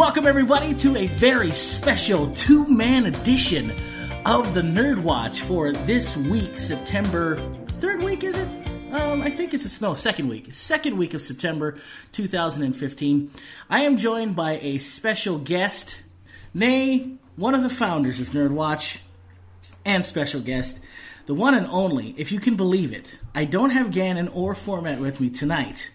welcome 0.00 0.26
everybody 0.26 0.72
to 0.72 0.96
a 0.96 1.08
very 1.08 1.52
special 1.52 2.32
two 2.32 2.66
man 2.66 3.04
edition 3.04 3.70
of 4.24 4.54
the 4.54 4.62
Nerd 4.62 5.00
Watch 5.00 5.42
for 5.42 5.72
this 5.72 6.16
week, 6.16 6.56
September. 6.56 7.36
Third 7.68 8.02
week, 8.02 8.24
is 8.24 8.38
it? 8.38 8.48
Um, 8.92 9.20
I 9.20 9.28
think 9.28 9.52
it's 9.52 9.78
a 9.78 9.82
no 9.82 9.92
second 9.92 10.28
week, 10.30 10.54
second 10.54 10.96
week 10.96 11.12
of 11.12 11.20
September 11.20 11.76
2015. 12.12 13.30
I 13.68 13.82
am 13.82 13.98
joined 13.98 14.34
by 14.34 14.58
a 14.62 14.78
special 14.78 15.36
guest, 15.36 16.02
nay, 16.54 17.16
one 17.36 17.54
of 17.54 17.62
the 17.62 17.68
founders 17.68 18.20
of 18.20 18.28
Nerd 18.28 18.52
Watch, 18.52 19.00
and 19.84 20.06
special 20.06 20.40
guest, 20.40 20.80
the 21.26 21.34
one 21.34 21.52
and 21.52 21.66
only, 21.66 22.14
if 22.16 22.32
you 22.32 22.40
can 22.40 22.56
believe 22.56 22.94
it. 22.94 23.18
I 23.34 23.44
don't 23.44 23.68
have 23.68 23.90
Gannon 23.90 24.28
or 24.28 24.54
Phormat 24.54 24.98
with 24.98 25.20
me 25.20 25.28
tonight. 25.28 25.90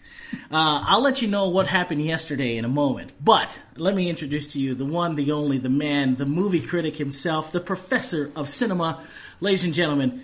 Uh, 0.52 0.84
I'll 0.88 1.02
let 1.02 1.22
you 1.22 1.28
know 1.28 1.50
what 1.50 1.68
happened 1.68 2.02
yesterday 2.02 2.58
in 2.58 2.66
a 2.66 2.70
moment. 2.70 3.12
But 3.24 3.60
let 3.78 3.96
me 3.96 4.10
introduce 4.10 4.54
to 4.54 4.60
you 4.60 4.74
the 4.74 4.86
one, 4.86 5.16
the 5.16 5.32
only, 5.32 5.58
the 5.58 5.70
man, 5.70 6.16
the 6.16 6.26
movie 6.26 6.62
critic 6.62 6.98
himself, 6.98 7.52
the 7.52 7.60
professor 7.60 8.32
of 8.36 8.50
cinema, 8.50 9.04
ladies 9.40 9.66
and 9.66 9.74
gentlemen, 9.74 10.24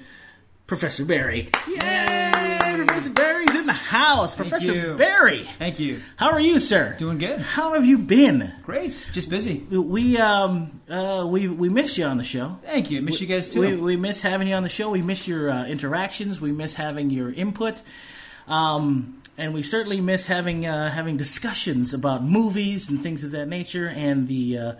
Professor 0.67 1.05
Barry. 1.05 1.49
Yay! 1.67 2.41
Professor 2.85 3.09
Barry's 3.09 3.55
in 3.55 3.65
the 3.65 3.73
house. 3.73 4.35
Professor 4.35 4.73
you. 4.73 4.95
Barry. 4.95 5.43
Thank 5.59 5.79
you. 5.79 6.01
How 6.15 6.31
are 6.31 6.39
you, 6.39 6.59
sir? 6.59 6.95
Doing 6.97 7.17
good. 7.17 7.39
How 7.39 7.73
have 7.73 7.85
you 7.85 7.97
been? 7.97 8.53
Great. 8.63 9.09
Just 9.11 9.29
busy. 9.29 9.59
We 9.59 10.17
um 10.17 10.81
uh 10.89 11.25
we 11.27 11.47
we 11.47 11.69
miss 11.69 11.97
you 11.97 12.05
on 12.05 12.17
the 12.17 12.23
show. 12.23 12.59
Thank 12.63 12.89
you. 12.89 13.01
Miss 13.01 13.19
you 13.21 13.27
guys 13.27 13.49
too. 13.49 13.59
We, 13.59 13.75
we 13.75 13.95
miss 13.97 14.21
having 14.21 14.47
you 14.47 14.55
on 14.55 14.63
the 14.63 14.69
show. 14.69 14.89
We 14.89 15.01
miss 15.01 15.27
your 15.27 15.49
uh, 15.49 15.65
interactions. 15.67 16.39
We 16.39 16.51
miss 16.51 16.73
having 16.73 17.09
your 17.09 17.31
input. 17.31 17.81
Um, 18.47 19.20
and 19.37 19.53
we 19.53 19.61
certainly 19.61 20.01
miss 20.01 20.27
having 20.27 20.65
uh, 20.65 20.91
having 20.91 21.17
discussions 21.17 21.93
about 21.93 22.23
movies 22.23 22.89
and 22.89 23.01
things 23.01 23.23
of 23.23 23.31
that 23.31 23.47
nature, 23.47 23.87
and 23.87 24.27
the 24.27 24.57
uh, 24.57 24.73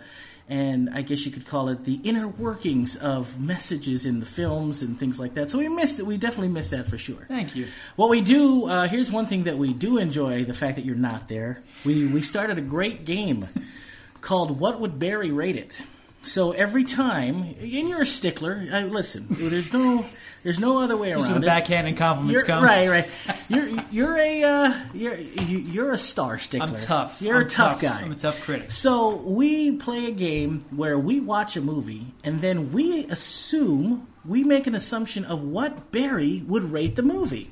and 0.48 0.90
I 0.90 1.02
guess 1.02 1.24
you 1.24 1.32
could 1.32 1.46
call 1.46 1.68
it 1.68 1.84
the 1.84 2.00
inner 2.04 2.28
workings 2.28 2.96
of 2.96 3.40
messages 3.40 4.04
in 4.04 4.20
the 4.20 4.26
films 4.26 4.82
and 4.82 4.98
things 4.98 5.18
like 5.18 5.34
that. 5.34 5.50
So 5.50 5.58
we 5.58 5.68
missed 5.68 5.98
it. 5.98 6.06
We 6.06 6.16
definitely 6.16 6.48
missed 6.48 6.72
that 6.72 6.88
for 6.88 6.98
sure. 6.98 7.24
Thank 7.28 7.56
you. 7.56 7.68
What 7.96 8.10
we 8.10 8.20
do 8.20 8.66
uh, 8.66 8.88
here's 8.88 9.10
one 9.10 9.26
thing 9.26 9.44
that 9.44 9.58
we 9.58 9.72
do 9.72 9.98
enjoy: 9.98 10.44
the 10.44 10.54
fact 10.54 10.76
that 10.76 10.84
you're 10.84 10.96
not 10.96 11.28
there. 11.28 11.62
We 11.84 12.06
we 12.06 12.22
started 12.22 12.58
a 12.58 12.62
great 12.62 13.04
game 13.04 13.48
called 14.20 14.60
"What 14.60 14.80
Would 14.80 14.98
Barry 14.98 15.32
Rate 15.32 15.56
It." 15.56 15.82
So 16.24 16.52
every 16.52 16.84
time, 16.84 17.54
and 17.58 17.88
you're 17.88 18.02
a 18.02 18.06
stickler. 18.06 18.66
I, 18.72 18.84
listen, 18.84 19.26
there's 19.28 19.72
no, 19.72 20.06
there's 20.42 20.58
no 20.58 20.80
other 20.80 20.96
way 20.96 21.12
around 21.12 21.22
So 21.22 21.34
the 21.34 21.38
it. 21.40 21.46
backhanded 21.46 21.96
compliments 21.96 22.32
You're, 22.32 22.44
come. 22.44 22.64
right, 22.64 22.88
right. 22.88 23.08
You're 23.48 23.68
you're 23.90 24.16
a 24.16 24.42
uh, 24.44 24.74
you're 24.94 25.14
you- 25.16 25.58
you're 25.58 25.90
a 25.92 25.98
star 25.98 26.38
stickler. 26.38 26.68
I'm 26.68 26.76
tough. 26.76 27.20
You're 27.22 27.36
I'm 27.40 27.46
a 27.46 27.48
tough, 27.48 27.80
guy. 27.80 28.00
I'm 28.00 28.12
a 28.12 28.16
tough 28.16 28.40
critic. 28.42 28.70
So 28.70 29.16
we 29.16 29.72
play 29.76 30.06
a 30.06 30.10
game 30.10 30.60
where 30.70 30.98
we 30.98 31.20
watch 31.20 31.56
a 31.56 31.60
movie 31.60 32.06
and 32.24 32.40
then 32.40 32.72
we 32.72 33.04
assume 33.06 34.06
we 34.24 34.44
make 34.44 34.66
an 34.66 34.74
assumption 34.74 35.24
of 35.24 35.42
what 35.42 35.90
Barry 35.92 36.42
would 36.46 36.70
rate 36.72 36.96
the 36.96 37.02
movie. 37.02 37.50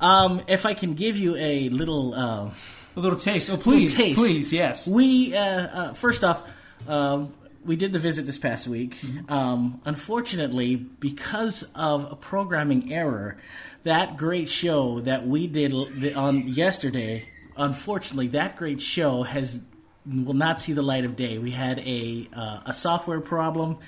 Um, 0.00 0.42
if 0.48 0.66
I 0.66 0.74
can 0.74 0.94
give 0.94 1.16
you 1.16 1.36
a 1.36 1.68
little. 1.70 2.14
Uh, 2.14 2.50
A 2.96 3.00
little 3.00 3.18
taste. 3.18 3.50
Oh, 3.50 3.56
please, 3.56 3.94
taste. 3.94 4.18
please, 4.18 4.52
yes. 4.52 4.86
we 4.86 5.34
uh, 5.34 5.40
uh, 5.40 5.92
first 5.94 6.22
off, 6.22 6.42
um, 6.86 7.32
we 7.64 7.76
did 7.76 7.92
the 7.92 7.98
visit 7.98 8.26
this 8.26 8.38
past 8.38 8.68
week. 8.68 8.98
Um, 9.28 9.80
unfortunately, 9.84 10.76
because 10.76 11.62
of 11.74 12.10
a 12.10 12.16
programming 12.16 12.92
error, 12.92 13.38
that 13.84 14.16
great 14.16 14.48
show 14.48 15.00
that 15.00 15.26
we 15.26 15.46
did 15.46 15.72
on 16.14 16.48
yesterday, 16.48 17.28
unfortunately, 17.56 18.28
that 18.28 18.56
great 18.56 18.80
show 18.80 19.22
has 19.22 19.60
will 20.06 20.34
not 20.34 20.60
see 20.60 20.72
the 20.72 20.82
light 20.82 21.04
of 21.04 21.16
day. 21.16 21.38
We 21.38 21.50
had 21.50 21.78
a 21.80 22.28
uh, 22.34 22.60
a 22.66 22.74
software 22.74 23.20
problem, 23.20 23.78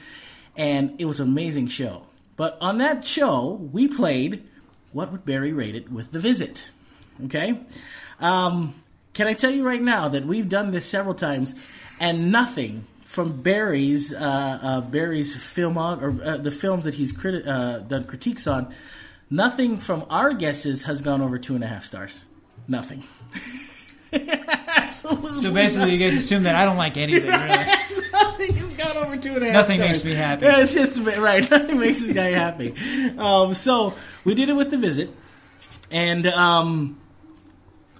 and 0.56 1.00
it 1.00 1.04
was 1.04 1.20
an 1.20 1.28
amazing 1.28 1.68
show. 1.68 2.06
But 2.36 2.58
on 2.60 2.78
that 2.78 3.04
show, 3.04 3.52
we 3.72 3.88
played 3.88 4.46
what 4.92 5.12
would 5.12 5.24
Barry 5.24 5.52
rate 5.52 5.74
it 5.74 5.90
with 5.90 6.12
the 6.12 6.20
visit. 6.20 6.64
Okay. 7.24 7.60
Um, 8.20 8.74
can 9.12 9.26
I 9.26 9.34
tell 9.34 9.50
you 9.50 9.64
right 9.64 9.80
now 9.80 10.08
that 10.08 10.26
we've 10.26 10.48
done 10.48 10.72
this 10.72 10.86
several 10.86 11.14
times, 11.14 11.54
and 11.98 12.30
nothing 12.30 12.86
from 13.06 13.40
Barry's 13.40 14.12
uh, 14.12 14.58
uh, 14.62 14.80
Barry's 14.80 15.34
film 15.36 15.78
or 15.78 16.20
uh, 16.22 16.36
the 16.38 16.50
films 16.50 16.84
that 16.84 16.94
he's 16.94 17.12
criti- 17.12 17.46
uh, 17.46 17.78
done 17.78 18.04
critiques 18.04 18.46
on, 18.46 18.74
nothing 19.30 19.78
from 19.78 20.04
our 20.10 20.34
guesses 20.34 20.84
has 20.84 21.02
gone 21.02 21.22
over 21.22 21.38
two 21.38 21.54
and 21.54 21.62
a 21.62 21.68
half 21.68 21.84
stars. 21.84 22.24
Nothing. 22.66 23.04
Absolutely. 24.12 25.34
So 25.34 25.52
basically, 25.52 25.94
you 25.94 25.98
guys 25.98 26.16
assume 26.16 26.42
that 26.42 26.56
I 26.56 26.64
don't 26.64 26.76
like 26.76 26.96
anything. 26.96 27.30
Really. 27.30 27.38
nothing 28.12 28.54
has 28.56 28.76
gone 28.76 28.96
over 28.96 29.16
two 29.16 29.34
and 29.34 29.42
a 29.42 29.46
half. 29.46 29.54
Nothing 29.54 29.76
stars. 29.76 29.88
makes 29.88 30.04
me 30.04 30.14
happy. 30.14 30.44
Yeah, 30.44 30.60
it's 30.60 30.74
just 30.74 30.96
a 30.98 31.00
bit 31.00 31.18
right. 31.18 31.48
Nothing 31.50 31.78
makes 31.78 32.00
this 32.00 32.12
guy 32.12 32.30
happy. 32.30 32.74
Um, 33.16 33.54
so 33.54 33.94
we 34.24 34.34
did 34.34 34.48
it 34.48 34.54
with 34.54 34.70
the 34.70 34.78
visit, 34.78 35.10
and 35.92 36.26
um, 36.26 36.98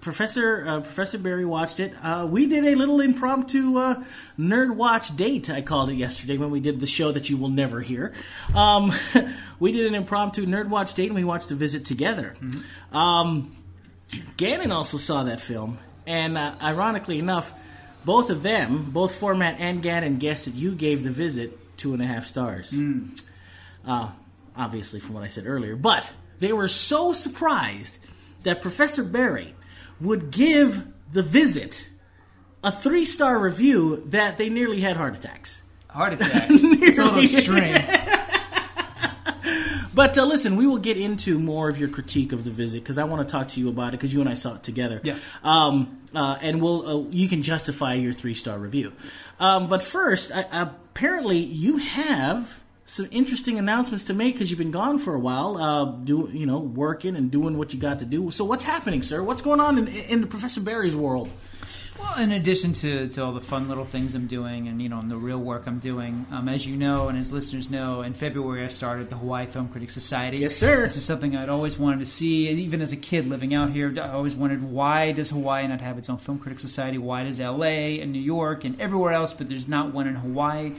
Professor 0.07 0.65
uh, 0.65 0.81
Professor 0.83 1.19
Barry 1.19 1.45
watched 1.45 1.81
it. 1.81 1.93
Uh, 2.01 2.29
we 2.31 2.47
did 2.47 2.65
a 2.65 2.77
little 2.77 3.01
impromptu 3.01 3.77
uh, 3.77 4.05
nerd 4.39 4.77
watch 4.77 5.17
date. 5.17 5.51
I 5.51 5.63
called 5.63 5.91
it 5.91 5.95
yesterday 5.95 6.37
when 6.37 6.53
we 6.53 6.61
did 6.61 6.79
the 6.79 6.87
show 6.87 7.11
that 7.11 7.29
you 7.29 7.37
will 7.37 7.49
never 7.49 7.81
hear. 7.81 8.13
Um, 8.55 8.93
we 9.59 9.73
did 9.73 9.85
an 9.85 9.97
impromptu 9.97 10.47
nerd 10.47 10.69
watch 10.69 10.95
date, 10.95 11.07
and 11.07 11.17
we 11.17 11.25
watched 11.25 11.49
the 11.49 11.57
visit 11.57 11.87
together. 11.87 12.37
Um, 12.93 13.53
Gannon 14.37 14.71
also 14.71 14.97
saw 14.97 15.25
that 15.25 15.41
film, 15.41 15.81
and 16.07 16.39
uh, 16.39 16.55
ironically 16.63 17.19
enough, 17.19 17.53
both 18.05 18.31
of 18.31 18.45
them, 18.45 18.93
both 18.93 19.21
Phormat 19.21 19.57
and 19.59 19.83
Gannon, 19.83 20.19
guessed 20.19 20.45
that 20.45 20.55
you 20.55 20.77
gave 20.77 21.03
the 21.03 21.11
visit 21.11 21.77
two 21.77 21.95
and 21.95 22.01
a 22.01 22.07
half 22.07 22.27
stars. 22.27 22.73
Uh, 23.85 24.11
obviously, 24.57 25.01
from 25.01 25.17
what 25.17 25.25
I 25.25 25.29
said 25.29 25.49
earlier, 25.49 25.75
but 25.75 26.07
they 26.39 26.53
were 26.53 26.69
so 26.69 27.13
surprised 27.13 27.99
that 28.45 28.63
Professor 28.63 29.03
Barry 29.03 29.53
would 30.01 30.31
give 30.31 30.87
the 31.13 31.23
visit 31.23 31.87
a 32.63 32.73
three 32.73 33.05
star 33.05 33.39
review 33.39 34.03
that 34.07 34.39
they 34.39 34.49
nearly 34.49 34.81
had 34.81 34.97
heart 34.97 35.17
attacks. 35.17 35.63
Heart 35.89 36.13
attacks. 36.15 36.51
It's 36.51 36.99
a 36.99 37.05
little 37.05 37.23
extreme. 37.23 37.77
But 39.97 40.19
uh, 40.19 40.27
listen, 40.27 40.57
we 40.57 40.67
will 40.67 40.77
get 40.77 40.99
into 40.99 41.39
more 41.39 41.71
of 41.71 41.79
your 41.79 41.89
critique 41.89 42.33
of 42.33 42.45
the 42.45 42.51
visit 42.51 42.83
because 42.83 42.99
I 42.99 43.05
want 43.05 43.27
to 43.27 43.33
talk 43.33 43.49
to 43.49 43.61
you 43.61 43.71
about 43.71 43.89
it 43.89 43.93
because 43.93 44.13
you 44.13 44.21
and 44.21 44.29
I 44.29 44.35
saw 44.35 44.57
it 44.57 44.63
together. 44.63 45.01
Yeah. 45.03 45.17
Um, 45.43 46.03
uh, 46.15 46.37
and 46.43 46.61
we'll 46.61 46.87
uh, 46.87 47.09
you 47.09 47.29
can 47.31 47.41
justify 47.41 47.95
your 47.95 48.13
three 48.13 48.35
star 48.35 48.59
review. 48.59 48.93
Um, 49.41 49.69
but 49.69 49.83
first, 49.83 50.31
I, 50.33 50.45
apparently, 50.53 51.39
you 51.39 51.79
have 51.79 52.61
some 52.87 53.09
interesting 53.11 53.59
announcements 53.59 54.05
to 54.05 54.15
make 54.15 54.35
because 54.35 54.49
you've 54.49 54.59
been 54.59 54.71
gone 54.71 54.99
for 54.99 55.15
a 55.15 55.19
while, 55.19 55.59
uh, 55.59 55.85
do 55.85 56.31
you 56.33 56.47
know 56.47 56.59
working 56.59 57.17
and 57.17 57.31
doing 57.31 57.59
what 57.59 57.75
you 57.75 57.81
got 57.81 57.99
to 57.99 58.05
do. 58.05 58.31
So 58.31 58.45
what's 58.45 58.65
happening, 58.65 59.03
sir? 59.03 59.23
What's 59.23 59.43
going 59.43 59.61
on 59.61 59.77
in, 59.77 59.89
in 59.89 60.21
the 60.21 60.27
Professor 60.27 60.61
Barry's 60.61 60.95
world? 60.95 61.31
Well, 61.99 62.19
in 62.19 62.31
addition 62.31 62.75
to, 62.75 63.09
to 63.09 63.25
all 63.25 63.33
the 63.33 63.41
fun 63.41 63.69
little 63.69 63.87
things 63.87 64.15
I'm 64.15 64.27
doing 64.27 64.69
and, 64.69 64.83
you 64.83 64.91
know, 64.91 64.99
and 64.99 65.11
the 65.11 65.17
real 65.17 65.39
work 65.39 65.63
I'm 65.67 65.79
doing, 65.79 66.27
um, 66.31 66.47
as 66.47 66.67
you 66.67 66.77
know 66.77 67.09
and 67.09 67.19
as 67.19 67.33
listeners 67.33 67.71
know, 67.71 68.03
in 68.03 68.13
February 68.13 68.65
I 68.65 68.69
started 68.69 69.09
the 69.09 69.17
Hawaii 69.17 69.47
Film 69.47 69.69
Critics 69.69 69.95
Society. 69.95 70.39
Yes, 70.39 70.55
sir. 70.55 70.83
This 70.83 70.97
is 70.97 71.07
something 71.07 71.35
I'd 71.35 71.49
always 71.49 71.79
wanted 71.79 72.01
to 72.01 72.07
see. 72.07 72.49
Even 72.51 72.83
as 72.83 72.93
a 72.93 72.97
kid 72.97 73.27
living 73.27 73.55
out 73.55 73.73
here, 73.73 73.95
I 73.99 74.11
always 74.11 74.37
wondered 74.37 74.63
why 74.63 75.13
does 75.13 75.31
Hawaii 75.31 75.67
not 75.67 75.81
have 75.81 75.97
its 75.97 76.11
own 76.11 76.19
film 76.19 76.39
critics 76.39 76.63
society? 76.63 76.99
Why 76.99 77.25
does 77.25 77.41
LA 77.41 77.97
and 78.03 78.13
New 78.13 78.21
York 78.21 78.65
and 78.65 78.79
everywhere 78.79 79.13
else, 79.13 79.33
but 79.33 79.49
there's 79.49 79.67
not 79.67 79.95
one 79.95 80.07
in 80.07 80.17
Hawaii? 80.17 80.75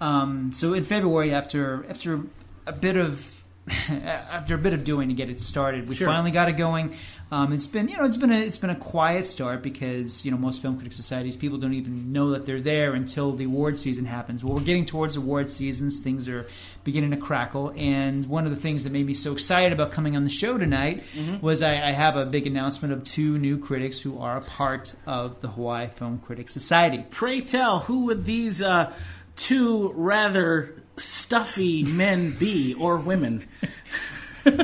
Um, 0.00 0.52
so 0.52 0.74
in 0.74 0.84
February, 0.84 1.32
after 1.32 1.84
after 1.88 2.20
a 2.66 2.72
bit 2.72 2.96
of 2.96 3.32
after 3.90 4.54
a 4.54 4.58
bit 4.58 4.72
of 4.74 4.84
doing 4.84 5.08
to 5.08 5.14
get 5.14 5.28
it 5.28 5.40
started, 5.40 5.88
we 5.88 5.94
Sure. 5.96 6.06
finally 6.06 6.30
got 6.30 6.48
it 6.48 6.52
going. 6.56 6.94
Um, 7.32 7.52
it's 7.52 7.66
been 7.66 7.88
you 7.88 7.96
know 7.96 8.04
it's 8.04 8.16
been 8.16 8.30
a 8.30 8.38
it's 8.38 8.58
been 8.58 8.70
a 8.70 8.76
quiet 8.76 9.26
start 9.26 9.60
because 9.60 10.24
you 10.24 10.30
know 10.30 10.36
most 10.36 10.62
film 10.62 10.76
critic 10.76 10.92
societies 10.92 11.36
people 11.36 11.58
don't 11.58 11.74
even 11.74 12.12
know 12.12 12.30
that 12.30 12.46
they're 12.46 12.60
there 12.60 12.92
until 12.94 13.32
the 13.32 13.42
award 13.44 13.76
season 13.76 14.04
happens. 14.04 14.44
Well, 14.44 14.54
we're 14.54 14.60
getting 14.62 14.86
towards 14.86 15.16
award 15.16 15.50
seasons; 15.50 15.98
things 15.98 16.28
are 16.28 16.46
beginning 16.84 17.10
to 17.10 17.16
crackle. 17.16 17.72
And 17.76 18.24
one 18.26 18.44
of 18.44 18.50
the 18.50 18.56
things 18.60 18.84
that 18.84 18.92
made 18.92 19.06
me 19.06 19.14
so 19.14 19.32
excited 19.32 19.72
about 19.72 19.90
coming 19.90 20.14
on 20.16 20.22
the 20.22 20.30
show 20.30 20.56
tonight 20.58 21.02
was 21.40 21.62
I, 21.62 21.88
I 21.88 21.90
have 21.90 22.14
a 22.14 22.24
big 22.26 22.46
announcement 22.46 22.94
of 22.94 23.02
two 23.02 23.38
new 23.38 23.58
critics 23.58 23.98
who 23.98 24.20
are 24.20 24.36
a 24.36 24.42
part 24.42 24.92
of 25.06 25.40
the 25.40 25.48
Hawaii 25.48 25.88
Film 25.88 26.18
Critics 26.24 26.52
Society. 26.52 27.04
Pray 27.10 27.40
tell, 27.40 27.80
who 27.80 28.04
would 28.04 28.24
these 28.24 28.62
uh, 28.62 28.94
two 29.36 29.92
rather 29.94 30.74
stuffy 30.96 31.84
men 31.84 32.32
be, 32.32 32.74
or 32.74 32.96
women? 32.96 33.46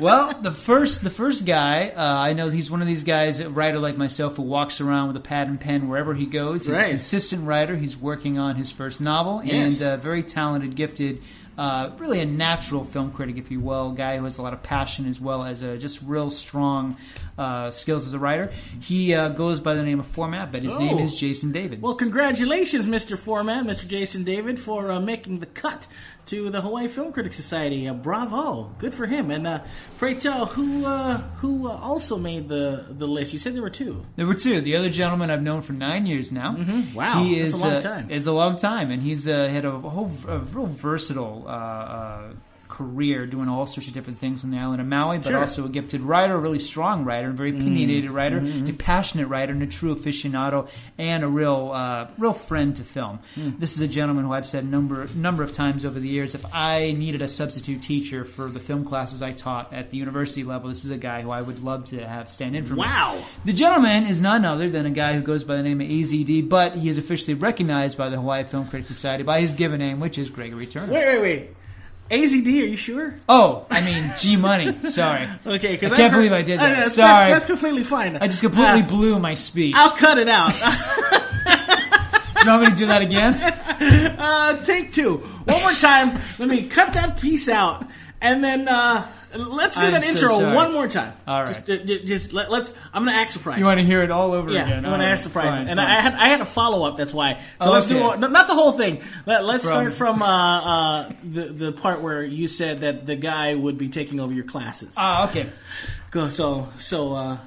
Well, 0.00 0.32
the 0.40 0.52
first 0.52 1.02
the 1.02 1.10
first 1.10 1.44
guy, 1.44 1.88
uh, 1.88 2.00
I 2.00 2.32
know 2.32 2.50
he's 2.50 2.70
one 2.70 2.80
of 2.80 2.86
these 2.86 3.02
guys, 3.02 3.40
a 3.40 3.50
writer 3.50 3.80
like 3.80 3.96
myself, 3.96 4.36
who 4.36 4.42
walks 4.44 4.80
around 4.80 5.08
with 5.08 5.16
a 5.16 5.20
pad 5.20 5.48
and 5.48 5.58
pen 5.60 5.88
wherever 5.88 6.14
he 6.14 6.24
goes. 6.24 6.66
He's 6.66 6.76
Right. 6.76 6.86
a 6.86 6.90
consistent 6.90 7.44
writer. 7.48 7.74
He's 7.74 7.96
working 7.96 8.38
on 8.38 8.54
his 8.54 8.70
first 8.70 9.00
novel, 9.00 9.42
Yes. 9.44 9.80
and 9.80 9.88
uh, 9.88 9.96
very 9.96 10.22
talented, 10.22 10.76
gifted 10.76 11.20
Uh, 11.58 11.90
really 11.98 12.20
a 12.20 12.24
natural 12.24 12.84
film 12.84 13.10
critic, 13.10 13.36
if 13.36 13.50
you 13.50 13.58
will, 13.58 13.90
guy 13.90 14.16
who 14.16 14.22
has 14.22 14.38
a 14.38 14.42
lot 14.42 14.52
of 14.52 14.62
passion 14.62 15.08
as 15.08 15.20
well 15.20 15.42
as 15.42 15.60
a 15.62 15.76
just 15.76 16.00
real 16.06 16.30
strong 16.30 16.96
uh, 17.38 17.70
skills 17.70 18.06
as 18.06 18.12
a 18.14 18.18
writer. 18.18 18.50
He 18.82 19.14
uh, 19.14 19.28
goes 19.30 19.60
by 19.60 19.74
the 19.74 19.82
name 19.82 20.00
of 20.00 20.06
Phormat, 20.06 20.50
but 20.52 20.62
his 20.62 20.74
Oh. 20.74 20.78
name 20.80 20.98
is 20.98 21.18
Jason 21.18 21.52
David. 21.52 21.80
Well, 21.80 21.94
congratulations, 21.94 22.86
Mr. 22.86 23.16
Phormat, 23.16 23.64
Mr. 23.64 23.86
Jason 23.86 24.24
David, 24.24 24.58
for 24.58 24.90
uh, 24.90 25.00
making 25.00 25.38
the 25.38 25.46
cut 25.46 25.86
to 26.26 26.50
the 26.50 26.60
Hawaii 26.60 26.88
Film 26.88 27.10
Critics 27.12 27.36
Society. 27.36 27.88
Uh, 27.88 27.94
bravo, 27.94 28.74
good 28.78 28.92
for 28.92 29.06
him. 29.06 29.30
And 29.30 29.46
uh, 29.46 29.60
pray 29.98 30.14
tell, 30.14 30.44
who 30.46 30.84
uh, 30.84 31.18
who 31.40 31.66
uh, 31.68 31.70
also 31.80 32.18
made 32.18 32.48
the 32.48 32.84
the 32.90 33.06
list? 33.06 33.32
You 33.32 33.38
said 33.38 33.54
there 33.54 33.62
were 33.62 33.70
two. 33.70 34.04
There 34.16 34.26
were 34.26 34.34
two. 34.34 34.60
The 34.60 34.76
other 34.76 34.90
gentleman 34.90 35.30
I've 35.30 35.42
known 35.42 35.62
for 35.62 35.72
nine 35.72 36.04
years 36.06 36.30
now. 36.30 36.54
Mm-hmm. 36.56 36.94
Wow, 36.94 37.22
he 37.22 37.40
that's 37.40 37.54
is 37.54 37.62
a 37.62 37.66
long 37.68 37.80
time. 37.82 38.10
Is 38.10 38.26
a 38.26 38.32
long 38.32 38.56
time, 38.58 38.90
and 38.90 39.00
he's 39.02 39.26
uh, 39.26 39.48
had 39.48 39.64
a 39.64 39.70
whole 39.72 40.10
a 40.28 40.38
real 40.40 40.66
versatile 40.66 41.44
uh, 41.46 41.50
uh, 41.50 42.22
career, 42.68 43.26
doing 43.26 43.48
all 43.48 43.66
sorts 43.66 43.88
of 43.88 43.94
different 43.94 44.18
things 44.18 44.44
on 44.44 44.50
the 44.50 44.58
island 44.58 44.80
of 44.80 44.86
Maui. 44.86 45.18
But 45.18 45.24
Sure. 45.24 45.32
Mm-hmm. 45.32 45.40
also 45.42 45.64
a 45.64 45.68
gifted 45.68 46.00
writer, 46.00 46.34
a 46.34 46.38
really 46.38 46.58
strong 46.58 47.04
writer, 47.04 47.30
a 47.30 47.32
very 47.32 47.50
opinionated 47.50 48.10
writer, 48.10 48.38
a 48.38 48.72
passionate 48.72 49.28
writer, 49.28 49.52
and 49.52 49.62
a 49.62 49.66
true 49.66 49.94
aficionado, 49.94 50.68
and 50.98 51.24
a 51.24 51.28
real 51.28 51.70
uh, 51.74 52.08
real 52.18 52.32
friend 52.32 52.76
to 52.76 52.84
film. 52.84 53.20
Mm. 53.36 53.58
This 53.58 53.74
is 53.76 53.80
a 53.82 53.88
gentleman 53.88 54.24
who 54.24 54.32
I've 54.32 54.46
said 54.46 54.64
a 54.64 54.66
number 54.66 55.06
number 55.14 55.42
of 55.42 55.52
times 55.52 55.84
over 55.84 55.98
the 55.98 56.08
years. 56.08 56.34
If 56.34 56.44
I 56.52 56.92
needed 56.92 57.22
a 57.22 57.28
substitute 57.28 57.82
teacher 57.82 58.24
for 58.24 58.48
the 58.48 58.60
film 58.60 58.84
classes 58.84 59.22
I 59.22 59.32
taught 59.32 59.72
at 59.72 59.90
the 59.90 59.96
university 59.96 60.44
level, 60.44 60.68
this 60.68 60.84
is 60.84 60.90
a 60.90 60.98
guy 60.98 61.22
who 61.22 61.30
I 61.30 61.42
would 61.42 61.62
love 61.62 61.86
to 61.86 62.06
have 62.06 62.28
stand 62.30 62.56
in 62.56 62.64
for 62.64 62.74
me. 62.74 62.80
Wow. 62.80 63.22
The 63.44 63.52
gentleman 63.52 64.06
is 64.06 64.20
none 64.20 64.44
other 64.44 64.68
than 64.70 64.86
a 64.86 64.90
guy 64.90 65.14
who 65.14 65.22
goes 65.22 65.44
by 65.44 65.56
the 65.56 65.62
name 65.62 65.80
of 65.80 65.88
AZD, 65.88 66.48
but 66.48 66.74
he 66.74 66.88
is 66.88 66.98
officially 66.98 67.34
recognized 67.34 67.96
by 67.98 68.08
the 68.08 68.16
Hawaii 68.16 68.44
Film 68.44 68.66
Critics 68.68 68.88
Society 68.88 69.22
by 69.22 69.40
his 69.40 69.54
given 69.54 69.78
name, 69.78 70.00
which 70.00 70.18
is 70.18 70.30
Gregory 70.30 70.66
Turner. 70.66 70.92
Wait, 70.92 71.06
wait, 71.06 71.20
wait. 71.20 71.50
AZD, 72.10 72.46
are 72.46 72.66
you 72.66 72.76
sure? 72.76 73.14
Oh, 73.28 73.66
I 73.70 73.84
mean 73.84 74.10
G 74.18 74.36
Money. 74.36 74.72
Sorry, 74.88 75.28
Okay, 75.46 75.72
because 75.72 75.92
I 75.92 75.96
can't 75.96 76.12
believe 76.14 76.32
I 76.32 76.42
did 76.42 76.58
that. 76.58 76.76
that's, 76.76 76.94
Sorry. 76.94 77.30
that's, 77.30 77.44
that's 77.44 77.46
completely 77.46 77.84
fine. 77.84 78.16
I 78.16 78.26
just 78.28 78.40
completely 78.40 78.82
Uh, 78.82 78.86
blew 78.86 79.18
my 79.18 79.34
speech. 79.34 79.74
I'll 79.76 79.90
cut 79.90 80.18
it 80.18 80.28
out. 80.28 80.52
Do 82.38 82.44
you 82.44 82.50
want 82.50 82.62
me 82.62 82.68
to 82.70 82.76
do 82.76 82.86
that 82.86 83.02
again? 83.02 83.34
uh, 84.18 84.62
take 84.62 84.92
two. 84.92 85.16
One 85.44 85.60
more 85.60 85.72
time. 85.72 86.18
Let 86.38 86.48
me 86.48 86.68
cut 86.68 86.92
that 86.94 87.20
piece 87.20 87.48
out, 87.48 87.84
and 88.20 88.42
then 88.44 88.68
uh, 88.68 89.06
let's 89.34 89.76
do 89.76 89.82
I'm 89.82 89.92
that 89.92 90.04
so 90.04 90.10
intro 90.10 90.28
sorry. 90.38 90.54
one 90.54 90.72
more 90.72 90.88
time. 90.88 91.12
All 91.26 91.42
right. 91.42 91.54
Just, 91.54 91.68
uh, 91.68 91.84
ju- 91.84 92.04
just 92.04 92.32
let, 92.32 92.50
us 92.50 92.72
I'm 92.92 93.04
gonna 93.04 93.16
act 93.16 93.32
surprised. 93.32 93.58
You 93.60 93.66
want 93.66 93.80
to 93.80 93.86
hear 93.86 94.02
it 94.02 94.10
all 94.10 94.32
over 94.32 94.50
yeah, 94.52 94.64
again? 94.64 94.84
I'm 94.84 94.90
gonna 94.90 95.04
act 95.04 95.22
surprised, 95.22 95.50
fine, 95.56 95.68
and 95.68 95.78
fine. 95.78 95.86
I 95.86 96.00
had 96.00 96.14
I 96.14 96.28
had 96.28 96.40
a 96.40 96.46
follow 96.46 96.86
up. 96.86 96.96
That's 96.96 97.12
why. 97.14 97.34
So 97.60 97.68
Oh, 97.68 97.72
let's 97.72 97.86
do 97.86 97.98
okay. 98.02 98.20
not 98.28 98.46
the 98.48 98.54
whole 98.54 98.72
thing. 98.72 99.00
Let, 99.26 99.44
let's 99.44 99.64
From- 99.64 99.90
start 99.90 99.92
from 99.92 100.22
uh, 100.22 100.26
uh, 100.26 101.10
the 101.24 101.44
the 101.44 101.72
part 101.72 102.00
where 102.02 102.22
you 102.22 102.46
said 102.46 102.80
that 102.80 103.06
the 103.06 103.16
guy 103.16 103.54
would 103.54 103.78
be 103.78 103.88
taking 103.88 104.20
over 104.20 104.32
your 104.32 104.44
classes. 104.44 104.94
Ah, 104.96 105.28
okay. 105.28 105.48
Go. 106.10 106.28
So 106.28 106.68
so 106.76 107.14
uh, 107.14 107.38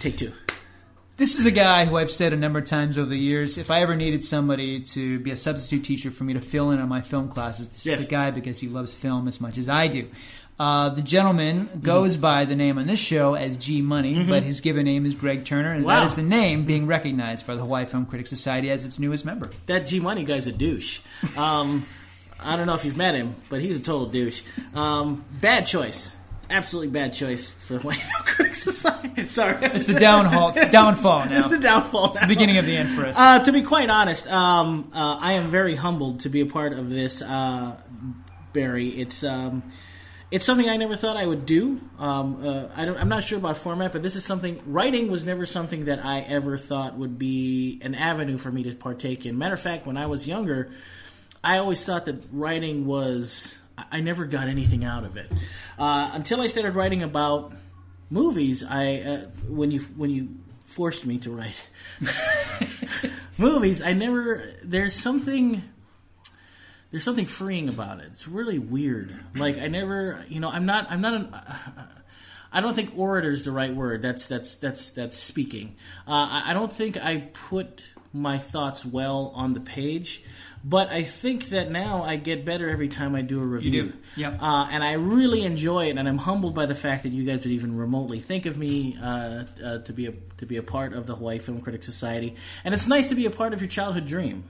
take 0.00 0.16
two. 0.16 0.32
This 1.16 1.38
is 1.38 1.46
a 1.46 1.52
guy 1.52 1.84
who 1.84 1.96
I've 1.96 2.10
said 2.10 2.32
a 2.32 2.36
number 2.36 2.58
of 2.58 2.64
times 2.64 2.98
over 2.98 3.08
the 3.08 3.16
years. 3.18 3.56
If 3.56 3.70
I 3.70 3.82
ever 3.82 3.94
needed 3.94 4.24
somebody 4.24 4.80
to 4.80 5.20
be 5.20 5.30
a 5.30 5.36
substitute 5.36 5.84
teacher 5.84 6.10
for 6.10 6.24
me 6.24 6.32
to 6.32 6.40
fill 6.40 6.72
in 6.72 6.80
on 6.80 6.88
my 6.88 7.02
film 7.02 7.28
classes, 7.28 7.70
this 7.70 7.86
Yes. 7.86 8.00
is 8.00 8.06
the 8.06 8.10
guy 8.10 8.32
because 8.32 8.58
he 8.58 8.66
loves 8.68 8.92
film 8.92 9.28
as 9.28 9.40
much 9.40 9.56
as 9.56 9.68
I 9.68 9.86
do. 9.86 10.08
Uh, 10.58 10.88
the 10.88 11.02
gentleman 11.02 11.68
goes 11.82 12.16
by 12.16 12.44
the 12.44 12.56
name 12.56 12.78
on 12.78 12.86
this 12.88 12.98
show 12.98 13.34
as 13.34 13.56
G 13.56 13.80
Money, 13.80 14.24
but 14.24 14.42
his 14.42 14.60
given 14.60 14.84
name 14.86 15.06
is 15.06 15.14
Greg 15.14 15.44
Turner, 15.44 15.72
and 15.72 15.84
Wow. 15.84 16.00
that 16.00 16.06
is 16.06 16.14
the 16.16 16.22
name 16.22 16.64
being 16.64 16.86
recognized 16.86 17.46
by 17.46 17.54
the 17.54 17.60
Hawaii 17.60 17.86
Film 17.86 18.06
Critics 18.06 18.30
Society 18.30 18.70
as 18.70 18.84
its 18.84 18.98
newest 18.98 19.24
member. 19.24 19.50
that 19.66 19.86
G 19.86 20.00
Money 20.00 20.24
guy's 20.24 20.46
a 20.48 20.52
douche. 20.52 21.00
Um, 21.36 21.86
I 22.42 22.56
don't 22.56 22.66
know 22.66 22.74
if 22.74 22.84
you've 22.84 22.96
met 22.96 23.14
him, 23.14 23.34
but 23.48 23.60
he's 23.60 23.76
a 23.76 23.80
total 23.80 24.06
douche. 24.06 24.42
Um, 24.74 25.24
bad 25.40 25.66
choice. 25.66 26.14
Absolutely 26.54 26.92
bad 26.92 27.12
choice 27.12 27.52
for 27.52 27.78
the 27.78 27.80
White 27.80 28.02
Critics 28.24 28.62
Society. 28.62 29.26
Sorry. 29.26 29.56
It's 29.60 29.86
the 29.86 29.98
downfall, 29.98 30.52
downfall 30.70 31.26
now. 31.26 31.40
It's 31.40 31.48
the 31.48 31.58
downfall. 31.58 32.12
It's 32.12 32.20
the 32.20 32.28
beginning 32.28 32.58
of 32.58 32.64
the 32.64 32.76
end 32.76 32.90
for 32.90 33.04
us. 33.06 33.18
Uh, 33.18 33.40
to 33.40 33.50
be 33.50 33.62
quite 33.62 33.90
honest, 33.90 34.30
um, 34.30 34.88
uh, 34.94 35.18
I 35.20 35.32
am 35.32 35.48
very 35.48 35.74
humbled 35.74 36.20
to 36.20 36.28
be 36.28 36.42
a 36.42 36.46
part 36.46 36.72
of 36.72 36.90
this, 36.90 37.22
uh, 37.22 37.76
Barry. 38.52 38.86
It's 38.86 39.24
um, 39.24 39.64
it's 40.30 40.44
something 40.44 40.68
I 40.68 40.76
never 40.76 40.96
thought 40.96 41.16
I 41.16 41.26
would 41.26 41.44
do. 41.44 41.80
Um, 41.98 42.46
uh, 42.46 42.68
I 42.76 42.84
don't, 42.84 42.96
I'm 42.98 43.08
not 43.08 43.24
sure 43.24 43.38
about 43.38 43.56
Phormat, 43.56 43.92
but 43.92 44.02
this 44.02 44.16
is 44.16 44.24
something. 44.24 44.62
Writing 44.64 45.10
was 45.10 45.26
never 45.26 45.46
something 45.46 45.86
that 45.86 46.04
I 46.04 46.20
ever 46.20 46.56
thought 46.56 46.96
would 46.96 47.18
be 47.18 47.80
an 47.82 47.94
avenue 47.94 48.38
for 48.38 48.52
me 48.52 48.62
to 48.62 48.74
partake 48.74 49.26
in. 49.26 49.36
Matter 49.36 49.54
of 49.54 49.60
fact, 49.60 49.86
when 49.86 49.96
I 49.96 50.06
was 50.06 50.28
younger, 50.28 50.70
I 51.42 51.58
always 51.58 51.84
thought 51.84 52.06
that 52.06 52.24
writing 52.32 52.86
was. 52.86 53.54
I 53.76 54.00
never 54.00 54.24
got 54.24 54.48
anything 54.48 54.84
out 54.84 55.04
of 55.04 55.16
it 55.16 55.30
uh, 55.78 56.10
until 56.14 56.40
I 56.40 56.46
started 56.46 56.74
writing 56.74 57.02
about 57.02 57.52
movies. 58.10 58.64
I 58.64 59.00
uh, 59.00 59.18
when 59.48 59.70
you 59.70 59.80
when 59.96 60.10
you 60.10 60.28
forced 60.64 61.06
me 61.06 61.18
to 61.18 61.30
write 61.30 61.70
movies, 63.38 63.82
I 63.82 63.92
never. 63.92 64.42
There's 64.62 64.94
something. 64.94 65.62
There's 66.90 67.02
something 67.02 67.26
freeing 67.26 67.68
about 67.68 67.98
it. 67.98 68.06
It's 68.12 68.28
really 68.28 68.60
weird. 68.60 69.18
Like 69.34 69.58
I 69.58 69.66
never, 69.66 70.24
you 70.28 70.38
know, 70.38 70.48
I'm 70.48 70.66
not. 70.66 70.90
I'm 70.90 71.00
not 71.00 71.14
an. 71.14 71.34
I 72.52 72.60
don't 72.60 72.74
think 72.74 72.92
orator 72.96 73.30
is 73.30 73.44
the 73.44 73.50
right 73.50 73.74
word. 73.74 74.00
That's 74.00 74.28
that's 74.28 74.56
that's 74.56 74.92
that's 74.92 75.16
speaking. 75.16 75.74
Uh, 76.06 76.28
I, 76.30 76.42
I 76.50 76.54
don't 76.54 76.70
think 76.70 76.96
I 76.96 77.28
put 77.48 77.82
my 78.12 78.38
thoughts 78.38 78.86
well 78.86 79.32
on 79.34 79.54
the 79.54 79.60
page, 79.60 80.22
but 80.64 80.88
I 80.88 81.02
think 81.02 81.50
that 81.50 81.70
now 81.70 82.02
I 82.02 82.16
get 82.16 82.46
better 82.46 82.70
every 82.70 82.88
time 82.88 83.14
I 83.14 83.20
do 83.20 83.38
a 83.38 83.44
review. 83.44 83.82
do. 83.82 83.92
Yep. 84.16 84.38
Uh, 84.40 84.68
and 84.70 84.82
I 84.82 84.94
really 84.94 85.44
enjoy 85.44 85.88
it, 85.88 85.98
and 85.98 86.08
I'm 86.08 86.16
humbled 86.16 86.54
by 86.54 86.64
the 86.64 86.74
fact 86.74 87.02
that 87.02 87.10
you 87.10 87.24
guys 87.24 87.44
would 87.44 87.52
even 87.52 87.76
remotely 87.76 88.18
think 88.18 88.46
of 88.46 88.56
me 88.56 88.96
uh, 89.00 89.44
uh, 89.62 89.78
to 89.80 89.92
be 89.92 90.06
a 90.06 90.14
to 90.38 90.46
be 90.46 90.56
a 90.56 90.62
part 90.62 90.94
of 90.94 91.06
the 91.06 91.14
Hawaii 91.14 91.38
Film 91.38 91.60
Critics 91.60 91.84
Society. 91.84 92.36
And 92.64 92.74
it's 92.74 92.88
nice 92.88 93.08
to 93.08 93.14
be 93.14 93.26
a 93.26 93.30
part 93.30 93.52
of 93.52 93.60
your 93.60 93.68
childhood 93.68 94.06
dream, 94.06 94.48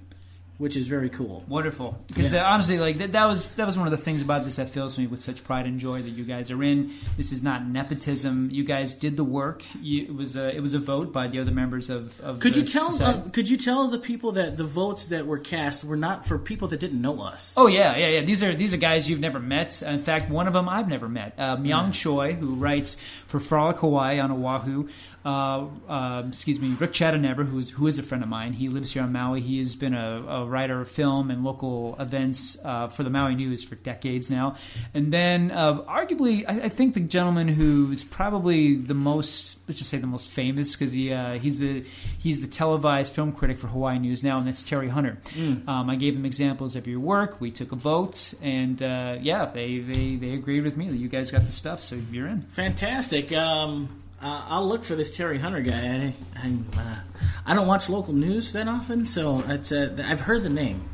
which 0.59 0.77
is 0.77 0.87
very 0.87 1.09
cool. 1.11 1.43
Wonderful, 1.49 1.99
because 2.07 2.33
Yeah. 2.33 2.47
uh, 2.49 2.53
honestly, 2.53 2.79
like 2.79 2.99
that, 2.99 3.13
that 3.13 3.27
was 3.27 3.55
that 3.57 3.67
was 3.67 3.77
one 3.77 3.87
of 3.87 3.91
the 3.91 3.97
things 3.97 4.23
about 4.23 4.45
this 4.45 4.57
that 4.57 4.71
fills 4.71 4.97
me 4.97 5.07
with 5.07 5.21
such 5.21 5.43
pride 5.45 5.67
and 5.67 5.81
joy 5.81 6.01
that 6.03 6.11
you 6.11 6.25
guys 6.25 6.51
are 6.51 6.63
in. 6.63 6.93
This 7.17 7.33
is 7.33 7.43
not 7.43 7.67
nepotism. 7.67 8.51
You 8.53 8.65
guys 8.65 8.95
did 8.95 9.17
the 9.17 9.25
work. 9.25 9.65
You, 9.83 10.05
it 10.05 10.15
was 10.15 10.37
a 10.37 10.55
it 10.55 10.61
was 10.61 10.75
a 10.75 10.79
vote 10.79 11.13
by 11.13 11.27
the 11.29 11.41
other 11.41 11.51
members 11.51 11.91
of. 11.91 12.21
of 12.21 12.39
Could 12.41 12.55
the 12.55 12.61
you 12.61 12.67
tell? 12.67 13.03
Um, 13.03 13.31
could 13.31 13.49
you 13.49 13.57
tell 13.57 13.89
the 13.89 13.99
people 13.99 14.33
that 14.33 14.57
the 14.57 14.65
votes 14.65 15.07
that 15.07 15.27
were 15.27 15.39
cast 15.39 15.85
were 15.85 15.97
not 15.97 16.25
for 16.27 16.39
people 16.39 16.69
that 16.69 16.81
didn't 16.81 17.01
know 17.01 17.21
us? 17.21 17.55
Oh 17.57 17.67
yeah, 17.67 17.97
yeah, 17.97 18.09
yeah. 18.09 18.21
These 18.23 18.43
are 18.43 18.55
these 18.55 18.73
are 18.75 18.79
guys 18.79 19.09
you've 19.09 19.21
never 19.21 19.41
met. 19.41 19.83
In 19.83 20.01
fact, 20.01 20.31
one 20.31 20.47
of 20.47 20.53
them 20.53 20.69
I've 20.69 20.89
never 20.89 21.09
met. 21.09 21.35
Uh, 21.37 21.57
Myung 21.57 21.93
Choi, 21.93 22.35
who 22.35 22.55
writes 22.55 22.97
for 23.27 23.41
Frolic 23.41 23.79
Hawaii 23.79 24.21
on 24.21 24.31
Oahu. 24.31 24.89
Uh, 25.25 25.67
uh, 25.89 26.23
excuse 26.29 26.61
me, 26.61 26.77
Rick 26.79 26.93
Chatenever, 26.93 27.45
who's 27.45 27.71
who 27.71 27.87
is 27.87 27.99
a 27.99 28.03
friend 28.03 28.23
of 28.23 28.29
mine. 28.29 28.53
He 28.53 28.69
lives 28.69 28.93
here 28.93 29.03
on 29.03 29.13
Maui. 29.13 29.41
He 29.41 29.59
has 29.59 29.75
been 29.75 29.95
a, 29.95 30.23
a 30.23 30.45
writer 30.45 30.81
of 30.81 30.89
film 30.89 31.31
and 31.31 31.43
local 31.45 31.97
events 31.99 32.59
uh, 32.65 32.89
for 32.89 33.03
the 33.03 33.11
Maui 33.11 33.35
News 33.35 33.63
for 33.63 33.75
decades 33.77 34.29
now. 34.31 34.57
And 34.93 35.13
then, 35.13 35.51
uh, 35.51 35.83
arguably, 35.83 36.45
I, 36.47 36.65
I 36.65 36.69
think 36.69 36.95
the 36.95 37.01
gentleman 37.01 37.49
who's 37.49 38.05
probably 38.05 38.77
the 38.77 38.95
most 38.95 39.59
let's 39.67 39.79
just 39.79 39.91
say 39.91 39.97
the 39.99 40.07
most 40.07 40.29
famous 40.29 40.73
because 40.73 40.93
he 40.93 41.13
uh, 41.13 41.39
he's 41.39 41.59
the 41.59 41.85
he's 42.19 42.41
the 42.41 42.47
televised 42.47 43.13
film 43.13 43.33
critic 43.33 43.59
for 43.59 43.69
Hawaii 43.69 43.99
News 43.99 44.23
now, 44.23 44.39
and 44.39 44.47
that's 44.47 44.63
Terry 44.63 44.89
Hunter. 44.89 45.19
Um, 45.67 45.91
I 45.91 45.97
gave 45.97 46.15
them 46.15 46.25
examples 46.25 46.77
of 46.77 46.87
your 46.87 47.01
work. 47.01 47.41
We 47.41 47.51
took 47.51 47.73
a 47.73 47.77
vote, 47.77 48.35
and 48.43 48.83
uh, 48.83 49.17
yeah, 49.21 49.47
they, 49.47 49.79
they 49.79 50.17
they 50.17 50.31
agreed 50.35 50.65
with 50.65 50.77
me 50.77 50.89
that 50.91 50.97
you 50.97 51.09
guys 51.09 51.31
got 51.31 51.47
the 51.47 51.53
stuff, 51.53 51.83
so 51.83 51.99
you're 52.13 52.27
in. 52.27 52.43
Fantastic. 52.43 53.33
Um, 53.33 54.04
uh, 54.25 54.45
I'll 54.49 54.67
look 54.67 54.85
for 54.85 54.95
this 54.95 55.15
Terry 55.15 55.39
Hunter 55.39 55.61
guy. 55.61 55.77
I, 55.77 56.15
I'm, 56.43 56.67
uh, 56.77 57.01
I 57.47 57.55
don't 57.55 57.67
watch 57.67 57.89
local 57.89 58.15
news 58.15 58.53
that 58.53 58.67
often, 58.69 59.07
so 59.07 59.45
it's, 59.47 59.71
uh, 59.71 60.03
I've 60.05 60.21
heard 60.21 60.43
the 60.43 60.51
name. 60.51 60.89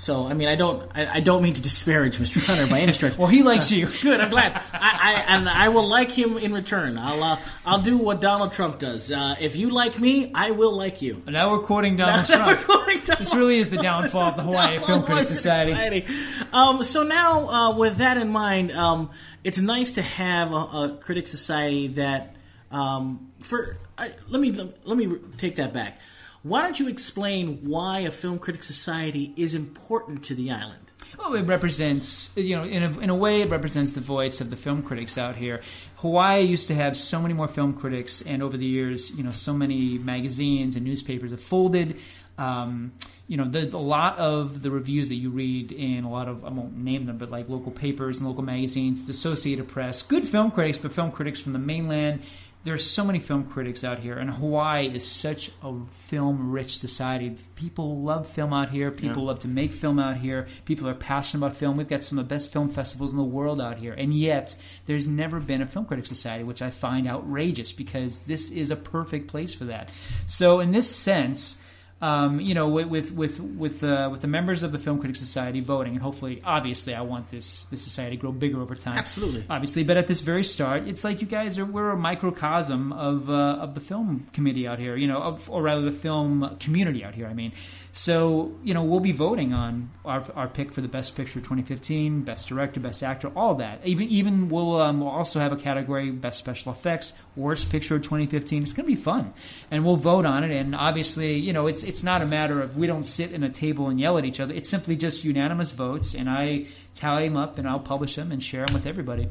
So 0.00 0.26
I 0.26 0.32
mean, 0.32 0.48
I 0.48 0.56
don't, 0.56 0.90
I, 0.94 1.16
I 1.16 1.20
don't 1.20 1.42
mean 1.42 1.52
to 1.52 1.60
disparage 1.60 2.16
Mr. 2.16 2.42
Hunter 2.42 2.66
by 2.66 2.80
any 2.80 2.94
stretch. 2.94 3.10
Well, 3.18 3.28
he 3.28 3.42
likes 3.42 3.70
you. 3.70 3.86
Good. 4.02 4.18
I'm 4.18 4.30
glad. 4.30 4.52
I, 4.72 5.24
I 5.28 5.36
and 5.36 5.46
I 5.46 5.68
will 5.68 5.86
like 5.86 6.10
him 6.10 6.38
in 6.38 6.54
return. 6.54 6.96
I'll 6.96 7.22
uh, 7.22 7.38
I'll 7.66 7.82
do 7.82 7.98
what 7.98 8.22
Donald 8.22 8.52
Trump 8.52 8.78
does. 8.78 9.12
Uh, 9.12 9.34
if 9.38 9.56
you 9.56 9.68
like 9.68 9.98
me, 10.00 10.32
I 10.34 10.52
will 10.52 10.72
like 10.72 11.02
you. 11.02 11.22
Now 11.26 11.52
we're 11.52 11.64
quoting 11.64 11.96
Donald 11.96 12.26
Trump. 12.26 12.60
This 13.18 13.34
really 13.34 13.58
is 13.58 13.70
the 13.70 13.76
downfall 13.76 14.30
of 14.30 14.36
the 14.36 14.42
Hawaii 14.42 14.78
Film 14.78 15.02
Critics 15.02 15.28
Society. 15.28 16.06
Um, 16.52 16.84
so 16.84 17.02
now, 17.02 17.48
uh, 17.48 17.76
with 17.76 17.96
that 17.96 18.16
in 18.16 18.28
mind, 18.28 18.70
um, 18.72 19.10
it's 19.42 19.58
nice 19.58 19.92
to 19.92 20.02
have 20.02 20.52
a, 20.52 20.56
a 20.56 20.98
critic 21.00 21.26
society 21.26 21.88
that. 21.88 22.36
Um, 22.70 23.32
for 23.42 23.76
I, 23.98 24.12
let 24.28 24.40
me 24.40 24.52
let 24.84 24.96
me 24.96 25.16
take 25.38 25.56
that 25.56 25.72
back. 25.72 25.98
Why 26.42 26.62
don't 26.62 26.78
you 26.80 26.88
explain 26.88 27.68
why 27.68 28.00
a 28.00 28.10
film 28.10 28.38
critic 28.38 28.62
society 28.62 29.34
is 29.36 29.54
important 29.54 30.24
to 30.24 30.34
the 30.34 30.50
island? 30.50 30.90
Well, 31.18 31.34
it 31.34 31.42
represents, 31.42 32.30
you 32.34 32.56
know, 32.56 32.64
in 32.64 32.82
a, 32.82 32.98
in 33.00 33.10
a 33.10 33.14
way, 33.14 33.42
it 33.42 33.50
represents 33.50 33.92
the 33.92 34.00
voice 34.00 34.40
of 34.40 34.48
the 34.48 34.56
film 34.56 34.82
critics 34.82 35.18
out 35.18 35.36
here. 35.36 35.60
Hawaii 35.96 36.42
used 36.42 36.68
to 36.68 36.74
have 36.74 36.96
so 36.96 37.20
many 37.20 37.34
more 37.34 37.48
film 37.48 37.74
critics, 37.74 38.22
and 38.22 38.42
over 38.42 38.56
the 38.56 38.64
years, 38.64 39.10
you 39.10 39.22
know, 39.22 39.32
so 39.32 39.52
many 39.52 39.98
magazines 39.98 40.76
and 40.76 40.84
newspapers 40.84 41.32
have 41.32 41.42
folded. 41.42 41.98
Um, 42.38 42.92
you 43.28 43.36
know, 43.36 43.44
there's 43.46 43.74
a 43.74 43.78
lot 43.78 44.16
of 44.18 44.62
the 44.62 44.70
reviews 44.70 45.10
that 45.10 45.16
you 45.16 45.28
read 45.28 45.72
in 45.72 46.04
a 46.04 46.10
lot 46.10 46.26
of, 46.26 46.42
I 46.44 46.48
won't 46.48 46.74
name 46.76 47.04
them, 47.04 47.18
but 47.18 47.30
like 47.30 47.50
local 47.50 47.70
papers 47.70 48.18
and 48.18 48.26
local 48.26 48.42
magazines, 48.42 49.06
the 49.06 49.10
Associated 49.10 49.68
Press, 49.68 50.00
good 50.00 50.26
film 50.26 50.50
critics, 50.50 50.78
but 50.78 50.92
film 50.92 51.12
critics 51.12 51.40
from 51.42 51.52
the 51.52 51.58
mainland. 51.58 52.22
There's 52.62 52.84
so 52.84 53.04
many 53.04 53.20
film 53.20 53.44
critics 53.44 53.84
out 53.84 54.00
here, 54.00 54.18
and 54.18 54.28
Hawaii 54.28 54.86
is 54.94 55.06
such 55.06 55.50
a 55.62 55.74
film 55.86 56.50
rich 56.50 56.78
society. 56.78 57.34
People 57.54 58.02
love 58.02 58.26
film 58.28 58.52
out 58.52 58.68
here. 58.68 58.90
People 58.90 59.22
Yeah. 59.22 59.28
love 59.28 59.38
to 59.40 59.48
make 59.48 59.72
film 59.72 59.98
out 59.98 60.18
here. 60.18 60.46
People 60.66 60.86
are 60.86 60.92
passionate 60.94 61.46
about 61.46 61.56
film. 61.56 61.78
We've 61.78 61.88
got 61.88 62.04
some 62.04 62.18
of 62.18 62.28
the 62.28 62.34
best 62.34 62.52
film 62.52 62.68
festivals 62.68 63.12
in 63.12 63.16
the 63.16 63.22
world 63.24 63.62
out 63.62 63.78
here. 63.78 63.94
And 63.94 64.12
yet, 64.12 64.56
there's 64.84 65.08
never 65.08 65.40
been 65.40 65.62
a 65.62 65.66
film 65.66 65.86
critic 65.86 66.04
society, 66.04 66.44
which 66.44 66.60
I 66.60 66.68
find 66.68 67.08
outrageous 67.08 67.72
because 67.72 68.24
this 68.24 68.50
is 68.50 68.70
a 68.70 68.76
perfect 68.76 69.28
place 69.28 69.54
for 69.54 69.64
that. 69.64 69.88
So, 70.26 70.60
in 70.60 70.70
this 70.70 70.94
sense, 70.94 71.56
um, 72.02 72.40
you 72.40 72.54
know, 72.54 72.68
with 72.68 72.88
with 72.88 73.12
with 73.12 73.40
with, 73.40 73.84
uh, 73.84 74.08
with 74.10 74.22
the 74.22 74.26
members 74.26 74.62
of 74.62 74.72
the 74.72 74.78
Film 74.78 74.98
Critics 74.98 75.18
Society 75.18 75.60
voting, 75.60 75.92
and 75.92 76.02
hopefully, 76.02 76.40
obviously, 76.44 76.94
I 76.94 77.02
want 77.02 77.28
this 77.28 77.66
this 77.66 77.82
society 77.82 78.16
to 78.16 78.20
grow 78.20 78.32
bigger 78.32 78.60
over 78.60 78.74
time. 78.74 78.96
Absolutely. 78.96 79.44
obviously. 79.50 79.84
But 79.84 79.98
at 79.98 80.06
this 80.06 80.20
very 80.20 80.44
start, 80.44 80.88
it's 80.88 81.04
like 81.04 81.20
you 81.20 81.26
guys 81.26 81.58
are 81.58 81.66
we're 81.66 81.90
a 81.90 81.98
microcosm 81.98 82.92
of 82.92 83.28
uh, 83.28 83.32
of 83.32 83.74
the 83.74 83.80
film 83.80 84.26
committee 84.32 84.66
out 84.66 84.78
here, 84.78 84.96
you 84.96 85.08
know, 85.08 85.18
of, 85.18 85.50
or 85.50 85.62
rather 85.62 85.82
the 85.82 85.92
film 85.92 86.56
community 86.58 87.04
out 87.04 87.14
here. 87.14 87.26
I 87.26 87.34
mean, 87.34 87.52
so 87.92 88.54
you 88.62 88.74
know, 88.74 88.82
we'll 88.82 89.00
be 89.00 89.12
voting 89.12 89.52
on 89.52 89.90
our, 90.04 90.24
our 90.34 90.48
pick 90.48 90.72
for 90.72 90.80
the 90.80 90.88
best 90.88 91.16
picture 91.16 91.40
2015, 91.40 92.22
best 92.22 92.48
director, 92.48 92.80
best 92.80 93.02
actor, 93.02 93.28
all 93.34 93.56
that. 93.56 93.84
Even 93.84 94.08
even 94.08 94.48
we'll 94.48 94.80
um, 94.80 95.00
we'll 95.00 95.10
also 95.10 95.40
have 95.40 95.52
a 95.52 95.56
category 95.56 96.10
best 96.10 96.38
special 96.38 96.72
effects, 96.72 97.12
worst 97.36 97.70
picture 97.70 97.96
of 97.96 98.02
2015. 98.02 98.62
It's 98.62 98.72
going 98.72 98.88
to 98.88 98.94
be 98.94 99.00
fun, 99.00 99.34
and 99.70 99.84
we'll 99.84 99.96
vote 99.96 100.24
on 100.24 100.44
it. 100.44 100.50
And 100.50 100.74
obviously, 100.74 101.36
you 101.38 101.52
know, 101.52 101.66
it's 101.66 101.82
it's 101.82 102.02
not 102.02 102.22
a 102.22 102.26
matter 102.26 102.60
of 102.60 102.76
we 102.76 102.86
don't 102.86 103.04
sit 103.04 103.32
in 103.32 103.42
a 103.42 103.50
table 103.50 103.88
and 103.88 103.98
yell 103.98 104.18
at 104.18 104.24
each 104.24 104.40
other. 104.40 104.54
It's 104.54 104.70
simply 104.70 104.96
just 104.96 105.24
unanimous 105.24 105.72
votes, 105.72 106.14
and 106.14 106.30
I 106.30 106.66
tally 106.94 107.28
them 107.28 107.36
up 107.36 107.58
and 107.58 107.68
I'll 107.68 107.80
publish 107.80 108.16
them 108.16 108.32
and 108.32 108.42
share 108.42 108.66
them 108.66 108.74
with 108.74 108.86
everybody. 108.86 109.28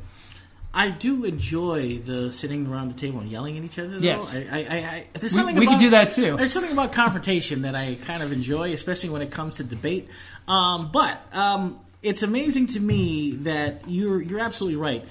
I 0.73 0.89
do 0.89 1.25
enjoy 1.25 1.97
the 1.97 2.31
sitting 2.31 2.67
around 2.67 2.89
the 2.89 2.99
table 2.99 3.19
and 3.19 3.29
yelling 3.29 3.57
at 3.57 3.63
each 3.63 3.79
other. 3.79 3.87
Though. 3.87 3.99
Yes. 3.99 4.35
I, 4.35 4.39
I, 4.51 4.59
I, 4.59 5.05
there's 5.13 5.23
We, 5.33 5.37
something 5.37 5.55
we 5.55 5.65
about, 5.65 5.71
can 5.71 5.79
do 5.79 5.89
that 5.91 6.11
too. 6.11 6.37
There's 6.37 6.53
something 6.53 6.71
about 6.71 6.93
confrontation 6.93 7.63
that 7.63 7.73
I 7.73 7.95
kind 7.95 8.21
of 8.21 8.31
enjoy, 8.31 8.73
especially 8.73 9.09
when 9.09 9.23
it 9.23 9.31
comes 9.31 9.55
to 9.57 9.63
debate. 9.63 10.09
Um, 10.47 10.91
but 10.91 11.19
um, 11.33 11.79
it's 12.03 12.21
amazing 12.21 12.67
to 12.67 12.79
me 12.79 13.31
that 13.31 13.81
you're 13.87 14.21
you're 14.21 14.39
absolutely 14.39 14.79
right. 14.79 15.05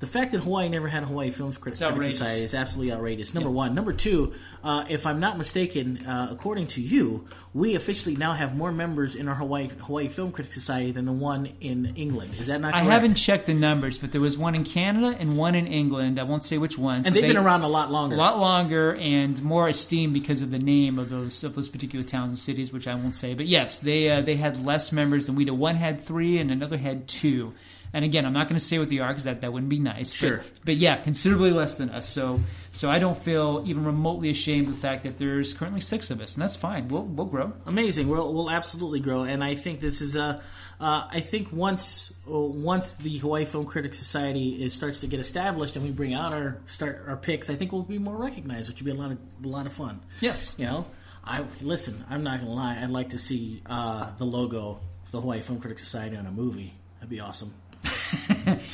The 0.00 0.06
fact 0.08 0.32
that 0.32 0.40
Hawaii 0.42 0.68
never 0.68 0.88
had 0.88 1.04
a 1.04 1.06
Hawaii 1.06 1.30
Film 1.30 1.52
Critics. 1.52 1.78
Society 1.78 2.42
is 2.42 2.52
absolutely 2.52 2.92
outrageous. 2.92 3.32
Number 3.32 3.48
one. 3.48 3.74
Number 3.74 3.92
two, 3.92 4.34
uh, 4.62 4.84
if 4.88 5.06
I'm 5.06 5.20
not 5.20 5.38
mistaken, 5.38 6.04
uh, 6.06 6.28
according 6.30 6.66
to 6.68 6.82
you, 6.82 7.26
we 7.54 7.74
officially 7.76 8.16
now 8.16 8.32
have 8.32 8.56
more 8.56 8.72
members 8.72 9.14
in 9.14 9.28
our 9.28 9.36
Hawaii 9.36 9.68
Hawaii 9.68 10.08
Film 10.08 10.32
Critics 10.32 10.54
Society 10.54 10.90
than 10.90 11.06
the 11.06 11.12
one 11.12 11.48
in 11.60 11.94
England. 11.96 12.34
Is 12.38 12.48
that 12.48 12.60
not 12.60 12.74
I 12.74 12.80
haven't 12.80 13.14
checked 13.14 13.46
the 13.46 13.54
numbers, 13.54 13.96
but 13.96 14.12
there 14.12 14.20
was 14.20 14.36
one 14.36 14.54
in 14.54 14.64
Canada 14.64 15.16
and 15.18 15.38
one 15.38 15.54
in 15.54 15.66
England. 15.68 16.18
I 16.18 16.24
won't 16.24 16.44
say 16.44 16.58
which 16.58 16.76
ones. 16.76 17.06
And 17.06 17.14
they've 17.14 17.22
been 17.22 17.36
around 17.38 17.62
a 17.62 17.68
lot 17.68 17.90
longer. 17.90 18.16
a 18.16 18.18
lot 18.18 18.38
longer 18.38 18.96
and 18.96 19.40
more 19.42 19.68
esteemed 19.68 20.12
because 20.12 20.42
of 20.42 20.50
the 20.50 20.58
name 20.58 20.98
of 20.98 21.08
those 21.08 21.44
of 21.44 21.54
those 21.54 21.68
particular 21.68 22.04
towns 22.04 22.30
and 22.30 22.38
cities, 22.38 22.72
which 22.72 22.88
I 22.88 22.94
won't 22.96 23.16
say. 23.16 23.32
But 23.34 23.46
yes, 23.46 23.80
they 23.80 24.10
uh, 24.10 24.20
they 24.22 24.34
had 24.34 24.62
less 24.66 24.92
members 24.92 25.26
than 25.26 25.36
we 25.36 25.44
did. 25.44 25.52
One 25.52 25.76
had 25.76 26.00
three, 26.00 26.38
and 26.38 26.50
another 26.50 26.76
had 26.76 27.06
two. 27.08 27.54
And 27.94 28.04
again, 28.04 28.26
I'm 28.26 28.32
not 28.34 28.48
going 28.48 28.58
to 28.58 28.64
say 28.64 28.78
what 28.78 28.90
they 28.90 28.98
are 28.98 29.08
because 29.08 29.24
that, 29.24 29.40
that 29.40 29.52
wouldn't 29.52 29.70
be 29.70 29.78
nice. 29.78 30.10
But- 30.12 30.16
Sure. 30.18 30.44
But, 30.64 30.76
yeah, 30.76 30.96
considerably 30.96 31.52
less 31.52 31.76
than 31.76 31.88
us. 31.90 32.06
So 32.08 32.40
so 32.70 32.90
I 32.90 32.98
don't 32.98 33.16
feel 33.16 33.62
even 33.66 33.84
remotely 33.86 34.30
ashamed 34.30 34.66
of 34.66 34.74
the 34.74 34.80
fact 34.80 35.04
that 35.04 35.16
there's 35.16 35.54
currently 35.54 35.80
six 35.80 36.10
of 36.10 36.20
us, 36.20 36.34
and 36.34 36.42
that's 36.42 36.56
fine. 36.56 36.88
We'll 36.88 37.04
we'll 37.04 37.26
grow. 37.26 37.52
Amazing. 37.66 38.08
We'll, 38.08 38.32
we'll 38.34 38.50
absolutely 38.50 38.98
grow, 39.00 39.22
and 39.22 39.42
I 39.44 39.54
think 39.54 39.80
this 39.80 40.00
is 40.00 40.16
a. 40.16 40.42
Uh, 40.80 41.06
I 41.08 41.20
think 41.20 41.52
once 41.52 42.12
uh, 42.28 42.36
once 42.36 42.94
the 42.94 43.16
Hawaii 43.18 43.44
Film 43.44 43.64
Critics 43.64 43.96
Society 43.96 44.64
is, 44.64 44.74
starts 44.74 45.00
to 45.00 45.06
get 45.06 45.20
established, 45.20 45.76
and 45.76 45.84
we 45.84 45.92
bring 45.92 46.14
out 46.14 46.32
our 46.32 46.58
start 46.66 47.04
our 47.06 47.16
picks, 47.16 47.48
I 47.48 47.54
think 47.54 47.70
we'll 47.70 47.82
be 47.82 47.98
more 47.98 48.16
recognized, 48.16 48.68
which 48.68 48.80
would 48.82 48.86
be 48.86 48.90
a 48.90 49.00
lot 49.00 49.12
of 49.12 49.18
a 49.44 49.48
lot 49.48 49.66
of 49.66 49.72
fun. 49.72 50.00
Yes. 50.20 50.52
You 50.58 50.66
know, 50.66 50.86
I 51.24 51.44
listen. 51.60 52.04
I'm 52.10 52.24
not 52.24 52.40
gonna 52.40 52.52
lie. 52.52 52.76
I'd 52.82 52.90
like 52.90 53.10
to 53.10 53.18
see 53.18 53.62
uh, 53.66 54.10
the 54.18 54.24
logo 54.26 54.80
of 55.04 55.12
the 55.12 55.20
Hawaii 55.20 55.42
Film 55.42 55.60
Critics 55.60 55.84
Society 55.84 56.16
on 56.16 56.26
a 56.26 56.32
movie. 56.32 56.74
That'd 56.98 57.08
be 57.08 57.20
awesome. 57.20 57.54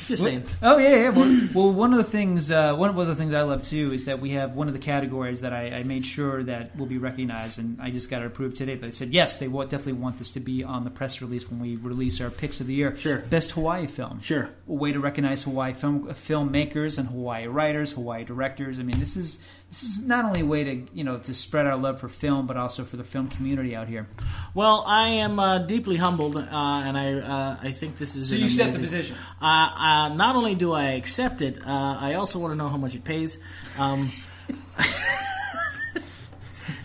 Just 0.07 0.23
saying. 0.23 0.43
Oh 0.61 0.77
yeah, 0.77 0.95
yeah. 0.95 1.09
Well, 1.09 1.47
well, 1.53 1.71
one 1.71 1.91
of 1.93 1.97
the 1.97 2.03
things, 2.03 2.51
uh, 2.51 2.75
one 2.75 2.89
of 2.89 3.07
the 3.07 3.15
things 3.15 3.33
I 3.33 3.41
love 3.41 3.61
too 3.61 3.93
is 3.93 4.05
that 4.05 4.19
we 4.19 4.31
have 4.31 4.55
one 4.55 4.67
of 4.67 4.73
the 4.73 4.79
categories 4.79 5.41
that 5.41 5.53
I, 5.53 5.67
I 5.71 5.83
made 5.83 6.05
sure 6.05 6.43
that 6.43 6.75
will 6.77 6.85
be 6.85 6.97
recognized, 6.97 7.59
and 7.59 7.81
I 7.81 7.89
just 7.91 8.09
got 8.09 8.21
it 8.21 8.27
approved 8.27 8.57
today. 8.57 8.75
They 8.75 8.91
said 8.91 9.09
yes, 9.13 9.37
they 9.37 9.47
will 9.47 9.63
definitely 9.63 9.93
want 9.93 10.17
this 10.17 10.31
to 10.33 10.39
be 10.39 10.63
on 10.63 10.83
the 10.83 10.89
press 10.89 11.21
release 11.21 11.49
when 11.49 11.59
we 11.59 11.75
release 11.75 12.21
our 12.21 12.29
picks 12.29 12.61
of 12.61 12.67
the 12.67 12.73
year. 12.73 12.97
Sure. 12.97 13.19
Best 13.19 13.51
Hawaii 13.51 13.87
film. 13.87 14.21
Sure. 14.21 14.49
A 14.67 14.73
way 14.73 14.91
to 14.91 14.99
recognize 14.99 15.43
Hawaii 15.43 15.73
film 15.73 16.07
filmmakers 16.09 16.97
and 16.97 17.07
Hawaii 17.07 17.47
writers, 17.47 17.93
Hawaii 17.93 18.23
directors. 18.23 18.79
I 18.79 18.83
mean, 18.83 18.99
this 18.99 19.15
is 19.15 19.39
this 19.71 19.83
is 19.83 20.05
not 20.05 20.25
only 20.25 20.41
a 20.41 20.45
way 20.45 20.65
to 20.65 20.87
you 20.93 21.05
know 21.05 21.17
to 21.19 21.33
spread 21.33 21.65
our 21.65 21.77
love 21.77 22.01
for 22.01 22.09
film, 22.09 22.45
but 22.45 22.57
also 22.57 22.83
for 22.83 22.97
the 22.97 23.05
film 23.05 23.29
community 23.29 23.73
out 23.73 23.87
here. 23.87 24.05
Well, 24.53 24.83
I 24.85 25.07
am 25.07 25.39
uh, 25.39 25.59
deeply 25.59 25.95
humbled, 25.95 26.35
uh, 26.35 26.41
and 26.41 26.97
I 26.97 27.13
uh, 27.13 27.57
I 27.63 27.71
think 27.71 27.97
this 27.97 28.17
is. 28.17 28.29
So 28.29 28.35
you 28.35 28.47
accept 28.47 28.73
the 28.73 28.79
position? 28.79 29.15
Uh, 29.41 29.71
uh, 29.73 30.09
not 30.13 30.35
only 30.35 30.55
do 30.55 30.73
I 30.73 30.91
accept 30.91 31.41
it, 31.41 31.57
uh, 31.65 31.97
I 32.01 32.15
also 32.15 32.37
want 32.37 32.51
to 32.51 32.57
know 32.57 32.67
how 32.67 32.75
much 32.75 32.95
it 32.95 33.05
pays. 33.05 33.39
Um, 33.79 34.11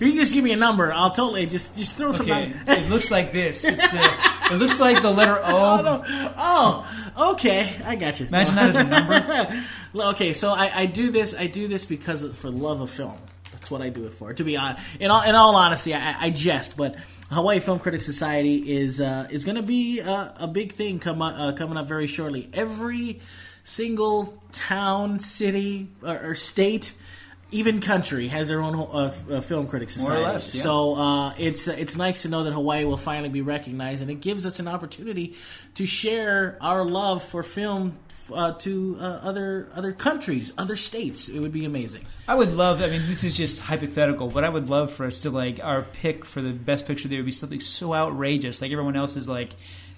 you 0.00 0.14
just 0.14 0.32
give 0.32 0.44
me 0.44 0.52
a 0.52 0.56
number, 0.56 0.92
I'll 0.92 1.10
totally 1.10 1.46
just 1.46 1.76
just 1.76 1.96
throw 1.96 2.12
some. 2.12 2.30
Okay, 2.30 2.52
it 2.66 2.90
looks 2.90 3.10
like 3.10 3.32
this. 3.32 3.64
It's 3.64 3.90
the, 3.90 4.10
it 4.52 4.56
looks 4.56 4.80
like 4.80 5.02
the 5.02 5.10
letter 5.10 5.38
O. 5.38 5.42
Oh, 5.44 5.82
no. 5.82 6.32
oh, 6.36 7.32
okay, 7.32 7.74
I 7.84 7.96
got 7.96 8.20
you. 8.20 8.26
Imagine 8.26 8.54
that 8.56 8.68
as 8.70 8.76
a 8.76 8.84
number. 8.84 9.64
Okay, 9.96 10.34
so 10.34 10.50
I, 10.50 10.70
I 10.80 10.86
do 10.86 11.10
this. 11.10 11.34
I 11.34 11.46
do 11.46 11.68
this 11.68 11.86
because 11.86 12.22
of, 12.22 12.36
for 12.36 12.50
love 12.50 12.82
of 12.82 12.90
film. 12.90 13.16
That's 13.52 13.70
what 13.70 13.80
I 13.80 13.88
do 13.88 14.04
it 14.04 14.12
for. 14.12 14.34
To 14.34 14.44
be 14.44 14.54
honest, 14.58 14.86
in 15.00 15.10
all 15.10 15.22
in 15.22 15.34
all 15.34 15.56
honesty, 15.56 15.94
I, 15.94 16.26
I 16.26 16.30
jest, 16.30 16.76
but 16.76 16.96
Hawaii 17.30 17.60
Film 17.60 17.78
Critics 17.78 18.04
Society 18.04 18.76
is 18.76 19.00
uh, 19.00 19.26
is 19.30 19.44
going 19.44 19.56
to 19.56 19.62
be 19.62 20.02
uh, 20.02 20.32
a 20.36 20.46
big 20.46 20.72
thing 20.72 20.98
come 20.98 21.22
uh, 21.22 21.52
coming 21.52 21.78
up 21.78 21.88
very 21.88 22.06
shortly. 22.06 22.48
Every 22.52 23.20
single 23.64 24.40
town, 24.52 25.18
city, 25.18 25.88
or, 26.02 26.30
or 26.30 26.34
state. 26.34 26.92
Even 27.56 27.80
country 27.80 28.28
has 28.28 28.48
their 28.48 28.60
own 28.60 28.74
uh, 28.74 29.12
uh, 29.30 29.40
film 29.40 29.66
critics 29.66 29.96
More 29.96 30.06
or 30.06 30.14
society. 30.14 30.32
less, 30.32 30.54
yeah. 30.54 30.62
So 30.62 30.94
uh, 30.94 31.34
it's 31.38 31.68
it's 31.68 31.96
nice 31.96 32.22
to 32.22 32.28
know 32.28 32.44
that 32.44 32.52
Hawaii 32.52 32.84
will 32.84 32.96
finally 32.96 33.30
be 33.30 33.42
recognized, 33.42 34.02
and 34.02 34.10
it 34.10 34.20
gives 34.20 34.44
us 34.44 34.60
an 34.60 34.68
opportunity 34.68 35.34
to 35.74 35.86
share 35.86 36.58
our 36.60 36.84
love 36.84 37.22
for 37.22 37.42
film 37.42 37.98
uh, 38.32 38.52
to 38.52 38.96
uh, 38.98 39.04
other 39.22 39.68
other 39.74 39.92
countries, 39.92 40.52
other 40.58 40.76
states. 40.76 41.28
It 41.28 41.40
would 41.40 41.52
be 41.52 41.64
amazing. 41.64 42.04
I 42.28 42.34
would 42.34 42.52
love. 42.52 42.82
I 42.82 42.88
mean, 42.88 43.02
this 43.06 43.22
is 43.24 43.36
just 43.36 43.60
hypothetical, 43.60 44.28
but 44.28 44.44
I 44.44 44.48
would 44.48 44.68
love 44.68 44.92
for 44.92 45.06
us 45.06 45.20
to 45.20 45.30
like 45.30 45.60
our 45.62 45.82
pick 45.82 46.24
for 46.24 46.40
the 46.42 46.52
best 46.52 46.86
picture. 46.86 47.08
There 47.08 47.18
would 47.18 47.26
be 47.26 47.32
something 47.32 47.60
so 47.60 47.94
outrageous, 47.94 48.60
like 48.60 48.72
everyone 48.72 48.96
else 48.96 49.16
is 49.16 49.28
like, 49.28 49.50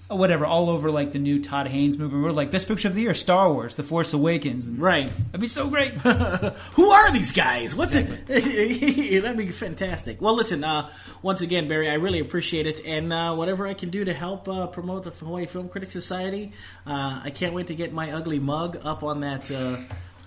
whatever, 0.09 0.45
all 0.45 0.69
over 0.69 0.89
like 0.91 1.11
the 1.11 1.19
new 1.19 1.41
Todd 1.41 1.67
Haynes 1.67 1.97
movie. 1.97 2.17
We're 2.17 2.31
like 2.31 2.51
best 2.51 2.67
picture 2.67 2.87
of 2.87 2.95
the 2.95 3.01
year, 3.01 3.13
Star 3.13 3.51
Wars, 3.53 3.75
The 3.75 3.83
Force 3.83 4.13
Awakens, 4.13 4.65
and 4.65 4.79
Right. 4.79 5.07
that'd 5.27 5.39
be 5.39 5.47
so 5.47 5.69
great. 5.69 5.93
Who 6.01 6.89
are 6.89 7.11
these 7.11 7.31
guys? 7.31 7.75
What 7.75 7.91
the? 7.91 8.01
That'd 9.21 9.37
be 9.37 9.47
fantastic. 9.51 10.21
Well, 10.21 10.35
listen. 10.35 10.63
Uh, 10.63 10.89
once 11.21 11.41
again, 11.41 11.67
Barry, 11.67 11.89
I 11.89 11.95
really 11.95 12.19
appreciate 12.19 12.65
it, 12.65 12.85
and 12.85 13.11
uh, 13.13 13.35
whatever 13.35 13.67
I 13.67 13.73
can 13.73 13.89
do 13.89 14.05
to 14.05 14.13
help 14.13 14.47
uh, 14.47 14.67
promote 14.67 15.03
the 15.03 15.11
Hawaii 15.11 15.45
Film 15.45 15.69
Critics 15.69 15.93
Society, 15.93 16.53
uh, 16.87 17.21
I 17.23 17.29
can't 17.29 17.53
wait 17.53 17.67
to 17.67 17.75
get 17.75 17.93
my 17.93 18.11
ugly 18.11 18.39
mug 18.39 18.79
up 18.83 19.03
on 19.03 19.21
that. 19.21 19.49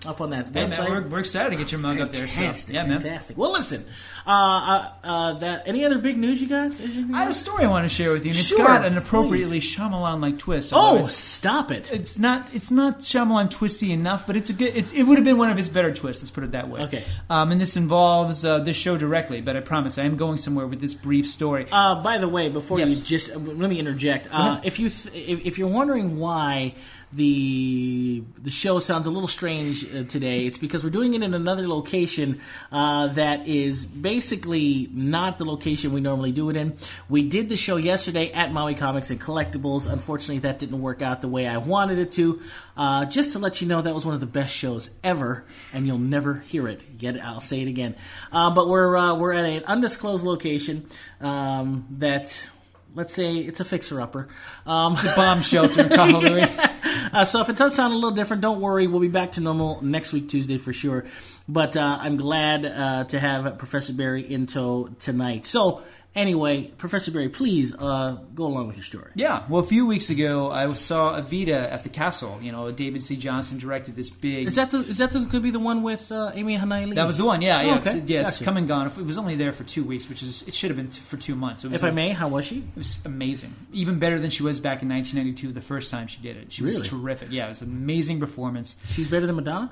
Up 0.05 0.21
on 0.21 0.31
that 0.31 0.49
Hey, 0.49 0.65
website. 0.65 0.69
man, 0.79 0.91
we're, 0.91 1.01
we're 1.09 1.19
excited 1.19 1.49
to 1.51 1.55
get 1.55 1.71
your 1.71 1.79
mug 1.79 1.99
up 1.99 2.11
there. 2.11 2.27
So, 2.27 2.35
Fantastic, 2.41 2.75
yeah, 2.75 2.85
man. 2.85 2.99
fantastic. 3.01 3.37
Well, 3.37 3.51
listen. 3.51 3.85
Uh, 4.25 4.29
uh, 4.29 4.91
uh, 5.03 5.33
that 5.39 5.67
any 5.67 5.83
other 5.85 5.97
big 5.97 6.17
news 6.17 6.41
you 6.41 6.47
got? 6.47 6.71
I 6.79 7.19
have 7.19 7.29
a 7.29 7.33
story 7.33 7.65
I 7.65 7.67
want 7.67 7.83
to 7.83 7.89
share 7.93 8.11
with 8.11 8.25
you, 8.25 8.31
and 8.31 8.39
it's 8.39 8.47
Sure, 8.47 8.59
got 8.65 8.85
an 8.85 8.97
appropriately 8.97 9.59
Shyamalan-like 9.59 10.37
twist. 10.39 10.71
Oh, 10.73 10.99
it's, 10.99 11.11
stop 11.13 11.71
it! 11.71 11.91
it's 11.91 12.17
not 12.19 12.45
it's 12.53 12.71
not 12.71 12.99
Shyamalan 12.99 13.49
twisty 13.51 13.91
enough, 13.91 14.25
but 14.25 14.37
it's 14.37 14.49
a 14.49 14.53
good. 14.53 14.75
It's, 14.77 14.91
it 14.93 15.03
would 15.03 15.17
have 15.17 15.25
been 15.25 15.37
one 15.37 15.49
of 15.49 15.57
his 15.57 15.67
better 15.69 15.93
twists. 15.93 16.23
Let's 16.23 16.31
put 16.31 16.43
it 16.45 16.51
that 16.51 16.69
way. 16.69 16.81
Okay. 16.83 17.03
Um, 17.29 17.51
and 17.51 17.59
this 17.59 17.75
involves 17.75 18.45
uh, 18.45 18.59
this 18.59 18.77
show 18.77 18.97
directly, 18.97 19.41
but 19.41 19.57
I 19.57 19.59
promise 19.59 19.97
I 19.97 20.03
am 20.03 20.15
going 20.15 20.37
somewhere 20.37 20.67
with 20.67 20.79
this 20.79 20.93
brief 20.93 21.27
story. 21.27 21.67
Uh, 21.71 22.01
by 22.01 22.17
the 22.17 22.29
way, 22.29 22.47
before 22.49 22.79
Yes. 22.79 22.99
you 23.01 23.05
just 23.05 23.35
let 23.35 23.69
me 23.69 23.77
interject. 23.79 24.27
Uh, 24.27 24.53
ahead. 24.57 24.65
if 24.65 24.79
you 24.79 24.89
th- 24.89 25.13
if, 25.13 25.45
if 25.45 25.57
you're 25.57 25.67
wondering 25.67 26.17
why 26.17 26.75
the 27.15 28.23
the 28.41 28.51
show 28.51 28.79
sounds 28.79 29.07
a 29.07 29.11
little 29.11 29.27
strange 29.27 29.85
uh, 29.85 30.03
today, 30.03 30.45
it's 30.45 30.57
because 30.57 30.83
we're 30.83 30.89
doing 30.89 31.13
it 31.13 31.21
in 31.21 31.33
another 31.33 31.67
location 31.67 32.41
uh, 32.71 33.07
that 33.09 33.47
is 33.47 33.85
basically 33.85 34.89
not 34.91 35.37
the 35.37 35.45
location 35.45 35.93
we 35.93 36.01
normally 36.01 36.31
do 36.31 36.49
it 36.49 36.55
in. 36.55 36.77
We 37.09 37.27
did 37.27 37.49
the 37.49 37.57
show 37.57 37.77
yesterday 37.77 38.31
at 38.31 38.51
Maui 38.51 38.75
Comics 38.75 39.09
and 39.09 39.19
Collectibles. 39.19 39.91
Unfortunately, 39.91 40.39
that 40.39 40.59
didn't 40.59 40.81
work 40.81 41.01
out 41.01 41.21
the 41.21 41.27
way 41.27 41.47
I 41.47 41.57
wanted 41.57 41.99
it 41.99 42.11
to. 42.13 42.41
Uh, 42.75 43.05
just 43.05 43.33
to 43.33 43.39
let 43.39 43.61
you 43.61 43.67
know, 43.67 43.81
that 43.81 43.93
was 43.93 44.05
one 44.05 44.15
of 44.15 44.19
the 44.19 44.25
best 44.25 44.53
shows 44.53 44.89
ever, 45.03 45.43
and 45.73 45.85
you'll 45.85 45.97
never 45.97 46.35
hear 46.35 46.67
it. 46.67 46.83
Yet 46.99 47.23
I'll 47.23 47.41
say 47.41 47.61
it 47.61 47.67
again. 47.67 47.95
Uh, 48.31 48.53
but 48.53 48.67
we're 48.67 48.95
uh, 48.97 49.15
we're 49.15 49.33
at 49.33 49.45
an 49.45 49.63
undisclosed 49.65 50.25
location 50.25 50.85
um, 51.21 51.85
that 51.91 52.47
let's 52.95 53.13
say 53.13 53.37
it's 53.37 53.59
a 53.59 53.65
fixer 53.65 54.01
upper. 54.01 54.27
Um, 54.65 54.95
The 54.95 55.13
bomb 55.15 55.41
shelter 55.41 55.81
in 55.81 55.89
Kahului. 55.89 56.69
uh, 57.13 57.25
so 57.25 57.41
if 57.41 57.49
it 57.49 57.55
does 57.55 57.75
sound 57.75 57.93
a 57.93 57.95
little 57.95 58.11
different, 58.11 58.41
don't 58.41 58.59
worry. 58.59 58.87
We'll 58.87 58.99
be 58.99 59.07
back 59.07 59.33
to 59.33 59.41
normal 59.41 59.81
next 59.83 60.11
week, 60.13 60.29
Tuesday 60.29 60.57
for 60.57 60.73
sure. 60.73 61.05
But 61.47 61.77
uh, 61.77 61.99
I'm 62.01 62.17
glad 62.17 62.65
uh, 62.65 63.03
to 63.05 63.19
have 63.19 63.57
Professor 63.57 63.93
Barry 63.93 64.21
in 64.21 64.47
tow 64.47 64.89
tonight. 64.99 65.45
So 65.45 65.81
anyway, 66.15 66.71
Professor 66.77 67.11
Barry, 67.11 67.29
please 67.29 67.73
uh, 67.77 68.17
go 68.35 68.45
along 68.45 68.67
with 68.67 68.75
your 68.77 68.83
story. 68.83 69.11
Yeah, 69.15 69.43
well, 69.49 69.61
a 69.61 69.65
few 69.65 69.85
weeks 69.85 70.09
ago, 70.09 70.51
I 70.51 70.73
saw 70.75 71.19
Evita 71.19 71.71
at 71.71 71.83
the 71.83 71.89
castle. 71.89 72.37
You 72.41 72.51
know, 72.51 72.71
David 72.71 73.01
C. 73.03 73.15
Johnson 73.15 73.57
directed 73.57 73.95
this 73.95 74.09
big. 74.09 74.47
Is 74.47 74.55
that 74.55 74.71
the 74.71 74.79
is 74.79 74.97
that 74.97 75.11
the, 75.11 75.19
going 75.19 75.29
to 75.31 75.39
be 75.41 75.51
the 75.51 75.59
one 75.59 75.83
with 75.83 76.11
uh, 76.11 76.31
Amy 76.33 76.57
Hanai 76.57 76.93
That 76.95 77.05
was 77.07 77.17
the 77.17 77.25
one, 77.25 77.41
yeah, 77.41 77.61
yeah, 77.61 77.73
Oh, 77.73 77.77
okay. 77.77 77.97
it's, 77.97 78.09
yeah. 78.09 78.21
It's 78.21 78.31
Gotcha. 78.37 78.43
come 78.45 78.57
and 78.57 78.67
gone. 78.67 78.87
It 78.87 78.97
was 79.05 79.17
only 79.17 79.35
there 79.35 79.53
for 79.53 79.63
two 79.63 79.83
weeks, 79.83 80.07
which 80.09 80.21
is 80.23 80.43
it 80.43 80.53
should 80.53 80.69
have 80.69 80.77
been 80.77 80.89
t- 80.89 80.99
for 81.01 81.17
two 81.17 81.35
months. 81.35 81.63
If 81.63 81.83
I 81.83 81.91
may, 81.91 82.09
how 82.09 82.27
was 82.27 82.45
she? 82.45 82.57
It 82.59 82.77
was 82.77 83.03
amazing. 83.05 83.53
Even 83.71 83.99
better 83.99 84.19
than 84.19 84.29
she 84.29 84.43
was 84.43 84.59
back 84.59 84.81
in 84.81 84.89
1992, 84.89 85.51
the 85.53 85.61
first 85.61 85.89
time 85.91 86.07
she 86.07 86.21
did 86.21 86.37
it. 86.37 86.53
She 86.53 86.63
was 86.63 86.87
terrific. 86.87 87.29
Yeah, 87.31 87.45
it 87.45 87.49
was 87.49 87.61
an 87.61 87.69
amazing 87.71 88.19
performance. 88.19 88.75
She's 88.87 89.07
better 89.07 89.25
than 89.25 89.35
Madonna. 89.35 89.71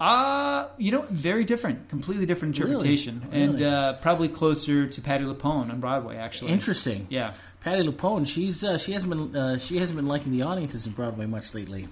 Uh, 0.00 0.66
you 0.76 0.90
know, 0.90 1.02
very 1.10 1.44
different, 1.44 1.88
completely 1.88 2.26
different 2.26 2.58
Really? 2.58 2.72
interpretation, 2.72 3.22
and 3.32 3.54
Really? 3.60 3.64
uh, 3.64 3.92
probably 3.94 4.28
closer 4.28 4.86
to 4.86 5.00
Patti 5.00 5.24
LuPone 5.24 5.70
on 5.70 5.80
Broadway, 5.80 6.16
actually. 6.16 6.50
Interesting. 6.50 7.06
Yeah. 7.10 7.32
Patti 7.60 7.82
LuPone, 7.86 8.26
she's 8.26 8.62
uh, 8.64 8.76
she 8.76 8.92
hasn't 8.92 9.10
been 9.10 9.36
uh, 9.36 9.58
she 9.58 9.78
hasn't 9.78 9.96
been 9.96 10.06
liking 10.06 10.32
the 10.32 10.42
audiences 10.42 10.86
in 10.86 10.92
Broadway 10.92 11.26
much 11.26 11.54
lately. 11.54 11.88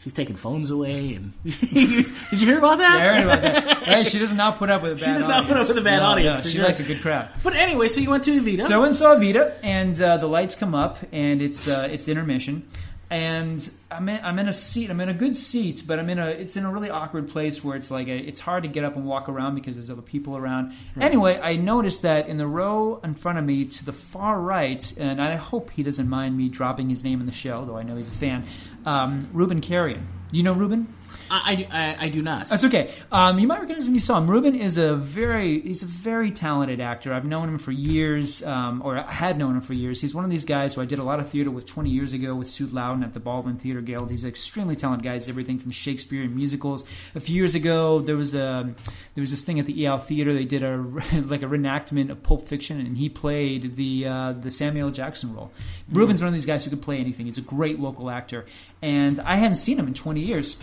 She's 0.00 0.12
taking 0.12 0.36
phones 0.36 0.70
away, 0.70 1.14
and 1.14 1.32
did 1.44 2.40
you 2.40 2.46
hear 2.46 2.58
about 2.58 2.76
that? 2.78 2.98
Yeah, 2.98 3.10
I 3.10 3.14
heard 3.14 3.24
about 3.24 3.42
that. 3.42 3.76
Hey, 3.84 4.04
she 4.04 4.18
does 4.18 4.32
not 4.32 4.58
put 4.58 4.68
up 4.68 4.82
with 4.82 4.92
a 4.92 4.94
bad 4.96 5.04
She 5.04 5.12
does 5.12 5.28
not 5.28 5.46
put 5.46 5.56
up 5.56 5.66
with 5.68 5.78
a 5.78 5.80
bad 5.80 6.00
No, 6.00 6.06
audience, 6.06 6.44
no, 6.44 6.50
she 6.50 6.56
sure. 6.56 6.66
likes 6.66 6.80
a 6.80 6.82
good 6.82 7.00
crowd. 7.00 7.28
But 7.42 7.54
anyway, 7.54 7.88
so 7.88 8.00
you 8.00 8.10
went 8.10 8.24
to 8.24 8.38
Evita. 8.38 8.64
So 8.64 8.74
I 8.74 8.78
went 8.78 8.88
and 8.88 8.96
saw 8.96 9.14
Vita, 9.16 9.56
and 9.62 9.98
uh, 10.02 10.18
the 10.18 10.26
lights 10.26 10.56
come 10.56 10.74
up, 10.74 10.98
and 11.12 11.40
it's 11.40 11.66
uh, 11.68 11.88
it's 11.90 12.08
intermission, 12.08 12.68
and 13.10 13.70
I'm 13.90 14.08
in, 14.08 14.24
I'm 14.24 14.38
in 14.38 14.48
a 14.48 14.52
seat. 14.52 14.90
I'm 14.90 15.00
in 15.00 15.08
a 15.08 15.14
good 15.14 15.36
seat, 15.36 15.84
but 15.86 15.98
I'm 15.98 16.08
in 16.10 16.18
a 16.18 16.26
it's 16.26 16.56
in 16.56 16.64
a 16.64 16.72
really 16.72 16.90
awkward 16.90 17.28
place 17.28 17.62
where 17.62 17.76
it's 17.76 17.90
like 17.90 18.08
a, 18.08 18.16
it's 18.16 18.40
hard 18.40 18.62
to 18.62 18.68
get 18.68 18.84
up 18.84 18.96
and 18.96 19.04
walk 19.04 19.28
around 19.28 19.54
because 19.54 19.76
there's 19.76 19.90
other 19.90 20.02
people 20.02 20.36
around. 20.36 20.72
Anyway, 21.00 21.38
I 21.40 21.56
noticed 21.56 22.02
that 22.02 22.28
in 22.28 22.38
the 22.38 22.46
row 22.46 23.00
in 23.04 23.14
front 23.14 23.38
of 23.38 23.44
me 23.44 23.66
to 23.66 23.84
the 23.84 23.92
far 23.92 24.40
right, 24.40 24.92
and 24.96 25.22
I 25.22 25.36
hope 25.36 25.70
he 25.70 25.82
doesn't 25.82 26.08
mind 26.08 26.36
me 26.36 26.48
dropping 26.48 26.88
his 26.88 27.04
name 27.04 27.20
in 27.20 27.26
the 27.26 27.32
show, 27.32 27.64
though 27.64 27.76
I 27.76 27.82
know 27.82 27.96
he's 27.96 28.08
a 28.08 28.12
fan. 28.12 28.46
Um, 28.84 29.28
Ruben 29.32 29.60
Carrion. 29.60 30.08
You 30.30 30.42
know 30.42 30.52
Ruben? 30.52 30.88
I, 31.30 31.66
I, 31.70 32.06
I 32.06 32.08
do 32.08 32.22
not. 32.22 32.48
That's 32.48 32.64
okay. 32.64 32.92
Um, 33.10 33.38
you 33.38 33.46
might 33.46 33.60
recognize 33.60 33.86
when 33.86 33.94
you 33.94 34.00
saw 34.00 34.18
him. 34.18 34.30
Ruben 34.30 34.54
is 34.54 34.76
a 34.76 34.94
very 34.94 35.60
he's 35.60 35.82
a 35.82 35.86
very 35.86 36.30
talented 36.30 36.80
actor. 36.80 37.12
I've 37.12 37.24
known 37.24 37.48
him 37.48 37.58
for 37.58 37.72
years, 37.72 38.42
um, 38.44 38.82
or 38.84 38.98
I 38.98 39.10
had 39.10 39.38
known 39.38 39.56
him 39.56 39.60
for 39.60 39.72
years. 39.72 40.00
He's 40.00 40.14
one 40.14 40.24
of 40.24 40.30
these 40.30 40.44
guys 40.44 40.74
who 40.74 40.80
I 40.80 40.84
did 40.84 40.98
a 40.98 41.02
lot 41.02 41.20
of 41.20 41.28
theater 41.28 41.50
with 41.50 41.66
20 41.66 41.90
years 41.90 42.12
ago 42.12 42.34
with 42.34 42.48
Sue 42.48 42.66
Loudon 42.66 43.02
at 43.02 43.14
the 43.14 43.20
Baldwin 43.20 43.56
Theater 43.56 43.80
Guild. 43.80 44.10
He's 44.10 44.24
an 44.24 44.30
extremely 44.30 44.76
talented 44.76 45.04
guy. 45.04 45.14
He's 45.14 45.28
everything 45.28 45.58
from 45.58 45.70
Shakespeare 45.70 46.22
and 46.22 46.34
musicals. 46.34 46.84
A 47.14 47.20
few 47.20 47.34
years 47.34 47.54
ago, 47.54 48.00
there 48.00 48.16
was 48.16 48.34
a 48.34 48.72
there 49.14 49.22
was 49.22 49.30
this 49.30 49.42
thing 49.42 49.58
at 49.58 49.66
the 49.66 49.86
EL 49.86 49.98
Theater. 49.98 50.32
They 50.32 50.44
did 50.44 50.62
a 50.62 50.76
like 51.12 51.42
a 51.42 51.46
reenactment 51.46 52.10
of 52.10 52.22
Pulp 52.22 52.48
Fiction, 52.48 52.80
and 52.80 52.96
he 52.96 53.08
played 53.08 53.74
the 53.76 54.06
uh, 54.06 54.32
the 54.32 54.50
Samuel 54.50 54.90
Jackson 54.90 55.34
role. 55.34 55.50
Ruben's 55.90 56.20
one 56.20 56.28
of 56.28 56.34
these 56.34 56.46
guys 56.46 56.64
who 56.64 56.70
could 56.70 56.82
play 56.82 56.98
anything. 56.98 57.26
He's 57.26 57.38
a 57.38 57.42
great 57.42 57.78
local 57.80 58.10
actor, 58.10 58.46
and 58.82 59.20
I 59.20 59.36
hadn't 59.36 59.56
seen 59.56 59.78
him 59.78 59.86
in 59.86 59.94
20 59.94 60.20
years. 60.20 60.56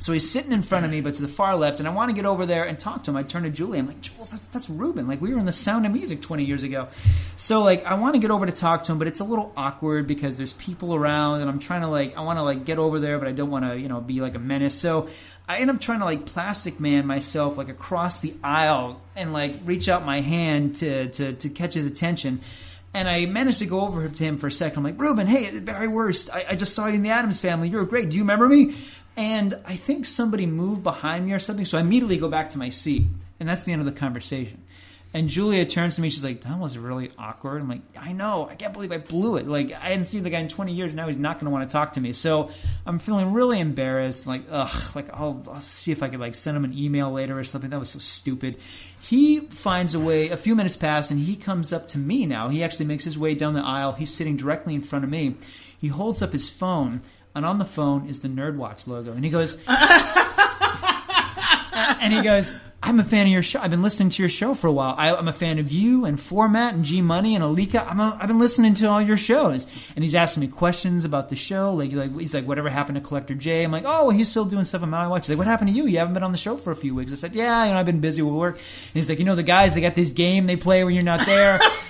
So 0.00 0.12
he's 0.12 0.30
sitting 0.30 0.52
in 0.52 0.62
front 0.62 0.84
of 0.84 0.90
me, 0.90 1.00
but 1.00 1.14
to 1.14 1.22
the 1.22 1.28
far 1.28 1.56
left, 1.56 1.80
and 1.80 1.88
I 1.88 1.92
want 1.92 2.10
to 2.10 2.14
get 2.14 2.24
over 2.24 2.46
there 2.46 2.64
and 2.64 2.78
talk 2.78 3.04
to 3.04 3.10
him. 3.10 3.16
I 3.16 3.24
turn 3.24 3.42
to 3.42 3.50
Julie. 3.50 3.78
I'm 3.78 3.86
like, 3.88 4.00
Jules, 4.00 4.30
that's 4.30 4.48
that's 4.48 4.70
Ruben. 4.70 5.08
Like 5.08 5.20
we 5.20 5.32
were 5.32 5.40
in 5.40 5.46
the 5.46 5.52
Sound 5.52 5.86
of 5.86 5.92
Music 5.92 6.22
20 6.22 6.44
years 6.44 6.62
ago. 6.62 6.88
So 7.36 7.62
like 7.62 7.84
I 7.84 7.94
want 7.94 8.14
to 8.14 8.20
get 8.20 8.30
over 8.30 8.46
to 8.46 8.52
talk 8.52 8.84
to 8.84 8.92
him, 8.92 8.98
but 8.98 9.08
it's 9.08 9.20
a 9.20 9.24
little 9.24 9.52
awkward 9.56 10.06
because 10.06 10.36
there's 10.36 10.52
people 10.54 10.94
around, 10.94 11.40
and 11.40 11.50
I'm 11.50 11.58
trying 11.58 11.80
to 11.80 11.88
like 11.88 12.16
I 12.16 12.20
want 12.20 12.38
to 12.38 12.42
like 12.42 12.64
get 12.64 12.78
over 12.78 13.00
there, 13.00 13.18
but 13.18 13.28
I 13.28 13.32
don't 13.32 13.50
want 13.50 13.64
to 13.64 13.78
you 13.78 13.88
know 13.88 14.00
be 14.00 14.20
like 14.20 14.34
a 14.36 14.38
menace. 14.38 14.74
So 14.74 15.08
I 15.48 15.58
end 15.58 15.70
up 15.70 15.80
trying 15.80 15.98
to 15.98 16.04
like 16.04 16.26
plastic 16.26 16.78
man 16.78 17.06
myself 17.06 17.56
like 17.58 17.68
across 17.68 18.20
the 18.20 18.34
aisle 18.44 19.00
and 19.16 19.32
like 19.32 19.56
reach 19.64 19.88
out 19.88 20.06
my 20.06 20.20
hand 20.20 20.76
to 20.76 21.08
to 21.08 21.32
to 21.32 21.48
catch 21.48 21.74
his 21.74 21.84
attention. 21.84 22.40
And 22.94 23.08
I 23.08 23.26
managed 23.26 23.58
to 23.58 23.66
go 23.66 23.82
over 23.82 24.08
to 24.08 24.24
him 24.24 24.38
for 24.38 24.46
a 24.46 24.52
second. 24.52 24.78
I'm 24.78 24.84
like, 24.84 24.98
Ruben, 24.98 25.26
hey, 25.26 25.46
at 25.46 25.52
the 25.52 25.60
very 25.60 25.88
worst, 25.88 26.30
I, 26.32 26.46
I 26.50 26.54
just 26.54 26.74
saw 26.74 26.86
you 26.86 26.94
in 26.94 27.02
the 27.02 27.10
Addams 27.10 27.38
family. 27.38 27.68
You're 27.68 27.84
great. 27.84 28.08
Do 28.08 28.16
you 28.16 28.22
remember 28.22 28.48
me? 28.48 28.76
And 29.18 29.58
I 29.66 29.74
think 29.74 30.06
somebody 30.06 30.46
moved 30.46 30.84
behind 30.84 31.26
me 31.26 31.32
or 31.32 31.40
something. 31.40 31.64
So 31.64 31.76
I 31.76 31.80
immediately 31.80 32.18
go 32.18 32.28
back 32.28 32.50
to 32.50 32.58
my 32.58 32.70
seat. 32.70 33.02
And 33.40 33.48
that's 33.48 33.64
the 33.64 33.72
end 33.72 33.80
of 33.80 33.86
the 33.86 33.92
conversation. 33.92 34.62
And 35.12 35.28
Julia 35.28 35.64
turns 35.66 35.96
to 35.96 36.02
me. 36.02 36.10
She's 36.10 36.22
like, 36.22 36.42
"That 36.42 36.58
was 36.58 36.76
really 36.78 37.10
awkward." 37.18 37.62
I'm 37.62 37.68
like, 37.68 37.80
"I 37.98 38.12
know. 38.12 38.46
I 38.48 38.54
can't 38.54 38.72
believe 38.72 38.92
I 38.92 38.98
blew 38.98 39.36
it. 39.36 39.48
Like, 39.48 39.72
I 39.72 39.90
hadn't 39.90 40.04
seen 40.04 40.22
the 40.22 40.30
guy 40.30 40.38
in 40.38 40.48
20 40.48 40.72
years. 40.72 40.94
Now 40.94 41.06
he's 41.06 41.16
not 41.16 41.36
going 41.36 41.46
to 41.46 41.50
want 41.50 41.68
to 41.68 41.72
talk 41.72 41.94
to 41.94 42.00
me." 42.00 42.12
So 42.12 42.50
I'm 42.86 42.98
feeling 42.98 43.32
really 43.32 43.58
embarrassed. 43.58 44.26
Like, 44.26 44.42
ugh. 44.50 44.94
Like, 44.94 45.08
I'll, 45.12 45.42
I'll 45.50 45.60
see 45.60 45.90
if 45.90 46.02
I 46.02 46.08
could 46.08 46.20
like 46.20 46.34
send 46.34 46.56
him 46.56 46.64
an 46.64 46.76
email 46.76 47.10
later 47.10 47.38
or 47.38 47.44
something. 47.44 47.70
That 47.70 47.80
was 47.80 47.88
so 47.88 47.98
stupid. 47.98 48.60
He 49.00 49.40
finds 49.40 49.94
a 49.94 50.00
way. 50.00 50.28
A 50.28 50.36
few 50.36 50.54
minutes 50.54 50.76
pass, 50.76 51.10
and 51.10 51.18
he 51.18 51.34
comes 51.36 51.72
up 51.72 51.88
to 51.88 51.98
me. 51.98 52.26
Now 52.26 52.50
he 52.50 52.62
actually 52.62 52.86
makes 52.86 53.04
his 53.04 53.18
way 53.18 53.34
down 53.34 53.54
the 53.54 53.64
aisle. 53.64 53.92
He's 53.92 54.12
sitting 54.12 54.36
directly 54.36 54.74
in 54.74 54.82
front 54.82 55.04
of 55.04 55.10
me. 55.10 55.36
He 55.80 55.88
holds 55.88 56.22
up 56.22 56.32
his 56.32 56.50
phone, 56.50 57.00
and 57.34 57.44
on 57.46 57.58
the 57.58 57.64
phone 57.64 58.08
is 58.08 58.20
the 58.20 58.28
Nerdwatch 58.28 58.86
logo, 58.86 59.12
and 59.12 59.24
he 59.24 59.30
goes. 59.30 59.58
and 62.00 62.12
he 62.12 62.22
goes, 62.22 62.54
I'm 62.82 63.00
a 63.00 63.04
fan 63.04 63.26
of 63.26 63.32
your 63.32 63.42
show. 63.42 63.60
I've 63.60 63.70
been 63.70 63.82
listening 63.82 64.10
to 64.10 64.22
your 64.22 64.28
show 64.28 64.54
for 64.54 64.68
a 64.68 64.72
while. 64.72 64.94
I, 64.96 65.14
I'm 65.14 65.26
a 65.26 65.32
fan 65.32 65.58
of 65.58 65.72
you 65.72 66.04
and 66.04 66.16
Phormat 66.16 66.74
and 66.74 66.84
G 66.84 67.02
Money 67.02 67.34
and 67.34 67.42
Alika. 67.42 67.84
I'm 67.86 67.98
a, 67.98 68.16
I've 68.20 68.28
been 68.28 68.38
listening 68.38 68.74
to 68.74 68.86
all 68.86 69.02
your 69.02 69.16
shows. 69.16 69.66
And 69.96 70.04
he's 70.04 70.14
asking 70.14 70.42
me 70.42 70.46
questions 70.46 71.04
about 71.04 71.28
the 71.28 71.36
show. 71.36 71.74
Like, 71.74 71.92
like 71.92 72.18
he's 72.18 72.34
like, 72.34 72.46
whatever 72.46 72.70
happened 72.70 72.96
to 72.96 73.02
Collector 73.02 73.34
J? 73.34 73.64
I'm 73.64 73.72
like, 73.72 73.84
oh, 73.84 74.06
well, 74.06 74.10
he's 74.10 74.28
still 74.28 74.44
doing 74.44 74.64
stuff 74.64 74.82
on 74.82 74.90
Maui 74.90 75.08
Watch. 75.08 75.26
He's 75.26 75.30
like, 75.30 75.38
what 75.38 75.48
happened 75.48 75.70
to 75.70 75.76
you? 75.76 75.86
You 75.86 75.98
haven't 75.98 76.14
been 76.14 76.22
on 76.22 76.32
the 76.32 76.38
show 76.38 76.56
for 76.56 76.70
a 76.70 76.76
few 76.76 76.94
weeks. 76.94 77.10
I 77.12 77.16
said, 77.16 77.34
yeah, 77.34 77.64
you 77.64 77.72
know, 77.72 77.78
I've 77.78 77.86
been 77.86 78.00
busy 78.00 78.22
with 78.22 78.34
work. 78.34 78.54
And 78.54 78.94
he's 78.94 79.08
like, 79.08 79.18
you 79.18 79.24
know, 79.24 79.34
the 79.34 79.42
guys, 79.42 79.74
they 79.74 79.80
got 79.80 79.96
this 79.96 80.10
game 80.10 80.46
they 80.46 80.56
play 80.56 80.84
when 80.84 80.94
you're 80.94 81.02
not 81.02 81.26
there. 81.26 81.60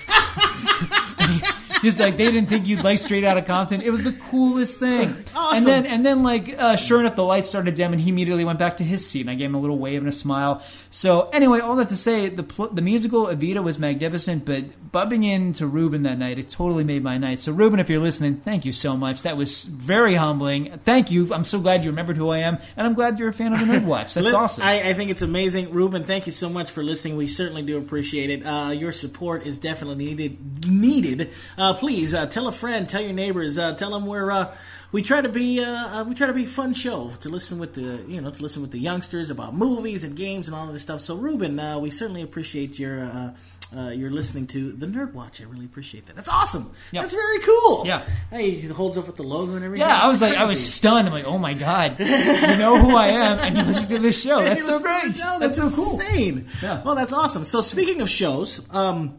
He's 1.83 2.01
like, 2.01 2.17
they 2.17 2.31
didn't 2.31 2.49
think 2.49 2.67
you'd 2.67 2.85
like 2.85 2.99
Straight 2.99 3.25
Outta 3.25 3.43
Compton. 3.43 3.83
It 3.83 3.91
was 3.91 4.03
the 4.05 4.13
coolest 4.13 4.79
thing. 4.81 5.15
Awesome. 5.39 5.59
And 5.59 5.67
then, 5.67 5.87
and 5.87 6.07
then, 6.07 6.23
like, 6.25 6.57
uh, 6.59 6.75
sure 6.75 6.99
enough, 6.99 7.15
the 7.15 7.23
lights 7.23 7.49
started 7.49 7.75
dim, 7.77 7.93
and 7.93 8.03
he 8.03 8.11
immediately 8.11 8.45
went 8.45 8.59
back 8.59 8.79
to 8.79 8.85
his 8.85 9.07
seat. 9.09 9.21
And 9.21 9.31
I 9.31 9.35
gave 9.35 9.47
him 9.47 9.55
a 9.55 9.61
little 9.61 9.79
wave 9.79 10.01
and 10.01 10.09
a 10.09 10.13
smile. 10.13 10.63
So, 10.91 11.29
anyway, 11.29 11.61
all 11.61 11.77
that 11.77 11.91
to 11.91 11.97
say, 11.97 12.29
the 12.29 12.43
pl- 12.43 12.69
the 12.71 12.83
musical 12.83 13.27
Evita 13.27 13.63
was 13.63 13.79
magnificent, 13.79 14.45
but 14.45 14.65
bumping 14.91 15.23
into 15.23 15.67
Ruben 15.67 16.03
that 16.03 16.19
night, 16.19 16.39
it 16.39 16.49
totally 16.49 16.83
made 16.83 17.05
my 17.05 17.19
night. 17.19 17.39
So, 17.41 17.53
Ruben, 17.53 17.79
if 17.79 17.89
you're 17.89 18.01
listening, 18.01 18.37
thank 18.45 18.65
you 18.65 18.73
so 18.73 18.97
much. 18.97 19.23
That 19.23 19.37
was 19.37 19.63
very 19.63 20.17
humbling. 20.17 20.81
Thank 20.85 21.11
you. 21.13 21.33
I'm 21.33 21.45
so 21.45 21.61
glad 21.61 21.85
you 21.85 21.91
remembered 21.91 22.17
who 22.17 22.31
I 22.31 22.39
am, 22.39 22.59
and 22.77 22.87
I'm 22.87 22.95
glad 22.95 23.19
you're 23.19 23.29
a 23.29 23.33
fan 23.33 23.53
of 23.53 23.61
the 23.61 23.67
Nerd 23.73 23.85
Watch. 23.85 24.15
That's 24.15 24.33
awesome. 24.35 24.65
I, 24.65 24.91
I 24.91 24.95
think 24.95 25.11
it's 25.11 25.23
amazing, 25.23 25.71
Ruben. 25.73 26.03
Thank 26.05 26.27
you 26.27 26.33
so 26.33 26.49
much 26.49 26.71
for 26.71 26.83
listening. 26.83 27.17
We 27.17 27.29
certainly 27.29 27.63
do 27.63 27.79
appreciate 27.79 28.31
it. 28.31 28.45
Uh, 28.45 28.71
your 28.71 28.93
support 28.93 29.47
is 29.47 29.59
definitely 29.59 30.05
needed. 30.05 30.67
Needed. 30.69 31.31
Uh, 31.57 31.68
please 31.75 32.15
uh, 32.15 32.27
tell 32.27 32.47
a 32.49 32.53
friend, 32.53 32.89
tell 32.89 33.03
your 33.03 33.13
neighbors, 33.13 33.59
uh, 33.59 33.75
tell 33.75 33.91
them 33.91 34.07
we're. 34.07 34.31
Uh, 34.31 34.55
we 34.91 35.03
try 35.03 35.21
to 35.21 35.29
be 35.29 35.63
uh, 35.63 35.67
uh, 36.01 36.05
we 36.05 36.15
try 36.15 36.27
to 36.27 36.33
be 36.33 36.45
a 36.45 36.49
fun 36.49 36.73
show 36.73 37.11
to 37.21 37.29
listen 37.29 37.59
with 37.59 37.75
the 37.75 38.03
you 38.09 38.21
know 38.21 38.31
to 38.31 38.43
listen 38.43 38.63
with 38.63 38.71
the 38.71 38.79
youngsters 38.79 39.31
about 39.31 39.55
movies 39.55 40.05
and 40.05 40.17
games 40.17 40.49
and 40.49 40.57
all 40.57 40.67
of 40.67 40.73
this 40.73 40.83
stuff. 40.83 41.01
So 41.01 41.17
Ruben, 41.17 41.59
uh, 41.59 41.79
we 41.79 41.91
certainly 41.91 42.23
appreciate 42.23 42.79
your 42.79 43.01
uh, 43.01 43.35
uh, 43.77 43.91
your 43.91 44.11
listening 44.11 44.47
to 44.47 44.73
the 44.73 44.87
Nerd 44.87 45.13
Watch. 45.13 45.43
I 45.43 45.45
really 45.45 45.67
appreciate 45.67 46.07
that. 46.07 46.17
That's 46.17 46.31
awesome. 46.31 46.73
Yeah. 46.91 47.03
That's 47.03 47.13
very 47.13 47.41
cool. 47.41 47.87
Yeah. 47.87 48.03
Hey, 48.31 48.53
he 48.53 48.67
holds 48.69 48.97
up 48.97 49.07
with 49.07 49.17
the 49.17 49.25
logo 49.25 49.57
and 49.57 49.65
everything. 49.65 49.87
yeah, 49.87 50.01
I 50.01 50.09
was 50.09 50.21
That's 50.21 50.33
like, 50.33 50.41
I 50.41 50.47
was 50.47 50.67
stunned. 50.67 51.07
I'm 51.07 51.13
like, 51.13 51.27
oh 51.27 51.37
my 51.37 51.53
god, 51.53 51.97
you 52.01 52.07
know 52.07 52.79
who 52.79 52.97
I 52.97 53.09
am, 53.09 53.39
and 53.41 53.59
you 53.59 53.65
listen 53.65 53.91
to 53.91 53.99
this 53.99 54.23
show. 54.23 54.39
That's 54.43 54.65
so 54.65 54.81
great. 54.81 55.17
show. 55.17 55.37
That's 55.39 55.57
so 55.57 55.71
cool. 55.71 56.01
Insane. 56.01 56.47
Yeah. 56.63 56.83
Well, 56.83 56.95
that's 56.95 57.13
awesome. 57.13 57.45
So 57.45 57.61
speaking 57.61 58.01
of 58.01 58.09
shows, 58.09 58.67
um, 58.75 59.19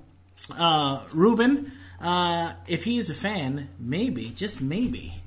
uh, 0.57 1.03
Ruben, 1.13 1.71
uh, 2.01 2.53
if 2.67 2.83
he 2.83 2.97
is 2.97 3.09
a 3.09 3.15
fan, 3.15 3.69
maybe, 3.79 4.29
just 4.29 4.61
maybe, 4.61 5.21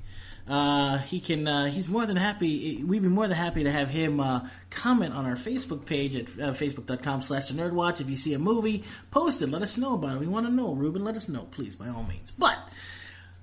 uh, 0.47 0.97
he 0.97 1.19
can. 1.19 1.47
Uh, 1.47 1.65
he's 1.67 1.87
more 1.87 2.05
than 2.05 2.17
happy. 2.17 2.83
We'd 2.83 3.01
be 3.01 3.07
more 3.07 3.27
than 3.27 3.37
happy 3.37 3.63
to 3.63 3.71
have 3.71 3.89
him 3.89 4.19
uh, 4.19 4.47
comment 4.69 5.13
on 5.13 5.25
our 5.25 5.35
Facebook 5.35 5.85
page 5.85 6.15
at 6.15 6.27
uh, 6.27 6.51
facebook.com/slash 6.53 7.47
the 7.47 7.53
nerdwatch. 7.53 8.01
If 8.01 8.09
you 8.09 8.17
see 8.17 8.33
a 8.33 8.39
movie, 8.39 8.83
post 9.09 9.41
it. 9.41 9.49
Let 9.49 9.61
us 9.61 9.77
know 9.77 9.93
about 9.93 10.17
it. 10.17 10.19
We 10.19 10.27
want 10.27 10.45
to 10.45 10.51
know. 10.51 10.73
Ruben, 10.73 11.05
let 11.05 11.15
us 11.15 11.29
know, 11.29 11.43
please, 11.43 11.75
by 11.75 11.87
all 11.87 12.03
means. 12.03 12.31
But 12.31 12.57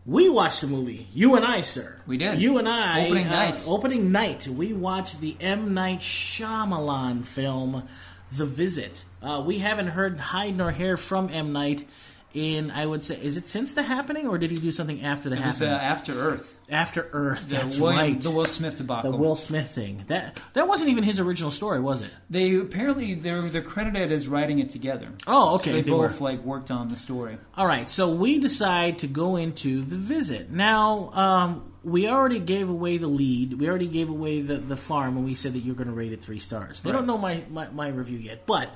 we 0.04 0.28
watched 0.28 0.60
the 0.60 0.66
movie. 0.66 1.08
You 1.14 1.36
and 1.36 1.44
I, 1.44 1.62
sir. 1.62 2.02
We 2.06 2.18
did. 2.18 2.38
You 2.38 2.58
and 2.58 2.68
I. 2.68 3.06
Opening 3.06 3.26
uh, 3.26 3.30
night. 3.30 3.64
Opening 3.66 4.12
night. 4.12 4.46
We 4.46 4.74
watched 4.74 5.20
the 5.20 5.36
M 5.40 5.72
Night 5.72 6.00
Shyamalan 6.00 7.24
film, 7.24 7.88
The 8.32 8.44
Visit. 8.44 9.04
Uh, 9.22 9.42
we 9.46 9.58
haven't 9.58 9.88
heard 9.88 10.18
hide 10.18 10.56
nor 10.56 10.70
hair 10.70 10.96
from 10.98 11.30
M 11.30 11.52
Night 11.52 11.86
in 12.34 12.70
I 12.70 12.86
would 12.86 13.02
say 13.04 13.18
is 13.20 13.36
it 13.36 13.48
since 13.48 13.74
the 13.74 13.82
happening 13.82 14.28
or 14.28 14.38
did 14.38 14.50
he 14.50 14.56
do 14.56 14.70
something 14.70 15.02
after 15.02 15.28
the 15.28 15.36
It 15.36 15.44
was 15.46 15.60
uh, 15.62 15.66
happening? 15.66 15.90
After 15.90 16.12
Earth. 16.14 16.54
after 16.68 17.08
Earth. 17.12 17.48
The 17.48 17.56
That's 17.56 17.78
William, 17.78 17.98
right. 17.98 18.20
The 18.20 18.30
Will 18.30 18.44
Smith 18.44 18.76
debacle. 18.76 19.10
The 19.12 19.16
Will 19.16 19.36
Smith 19.36 19.70
thing. 19.74 20.04
That 20.08 20.38
that 20.52 20.68
wasn't 20.68 20.90
even 20.90 21.02
his 21.04 21.18
original 21.18 21.50
story, 21.50 21.80
was 21.80 22.02
it? 22.02 22.10
They 22.28 22.54
apparently 22.56 23.14
they're 23.14 23.42
they're 23.42 23.62
credited 23.62 24.12
as 24.12 24.28
writing 24.28 24.58
it 24.60 24.70
together. 24.70 25.08
Oh, 25.26 25.54
okay. 25.56 25.64
So 25.64 25.72
they, 25.72 25.80
they 25.82 25.90
both 25.90 26.20
were. 26.20 26.24
like 26.30 26.42
worked 26.44 26.70
on 26.70 26.88
the 26.88 26.96
story. 26.96 27.38
All 27.56 27.66
right, 27.66 27.88
so 27.88 28.10
we 28.12 28.38
decide 28.38 29.00
to 29.00 29.06
go 29.06 29.36
into 29.36 29.82
the 29.82 29.96
visit. 29.96 30.50
Now, 30.50 31.10
um, 31.14 31.72
we 31.82 32.08
already 32.08 32.38
gave 32.40 32.68
away 32.68 32.98
the 32.98 33.06
lead. 33.08 33.54
We 33.54 33.68
already 33.68 33.86
gave 33.88 34.08
away 34.10 34.42
the, 34.42 34.56
the 34.58 34.76
farm 34.76 35.14
when 35.14 35.24
we 35.24 35.34
said 35.34 35.54
that 35.54 35.60
you're 35.60 35.74
going 35.74 35.88
to 35.88 35.94
rate 35.94 36.12
it 36.12 36.20
three 36.22 36.38
stars. 36.38 36.80
They 36.80 36.90
Right. 36.90 36.96
don't 36.98 37.06
know 37.06 37.16
my, 37.18 37.42
my, 37.50 37.68
my 37.70 37.88
review 37.88 38.18
yet, 38.18 38.44
but 38.46 38.68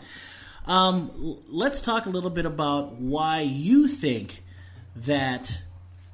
um, 0.67 1.43
let's 1.49 1.83
talk 1.83 2.07
a 2.07 2.11
little 2.11 2.31
bit 2.31 2.47
about 2.47 2.95
why 3.01 3.41
you 3.41 3.89
think 3.89 4.43
that 4.97 5.63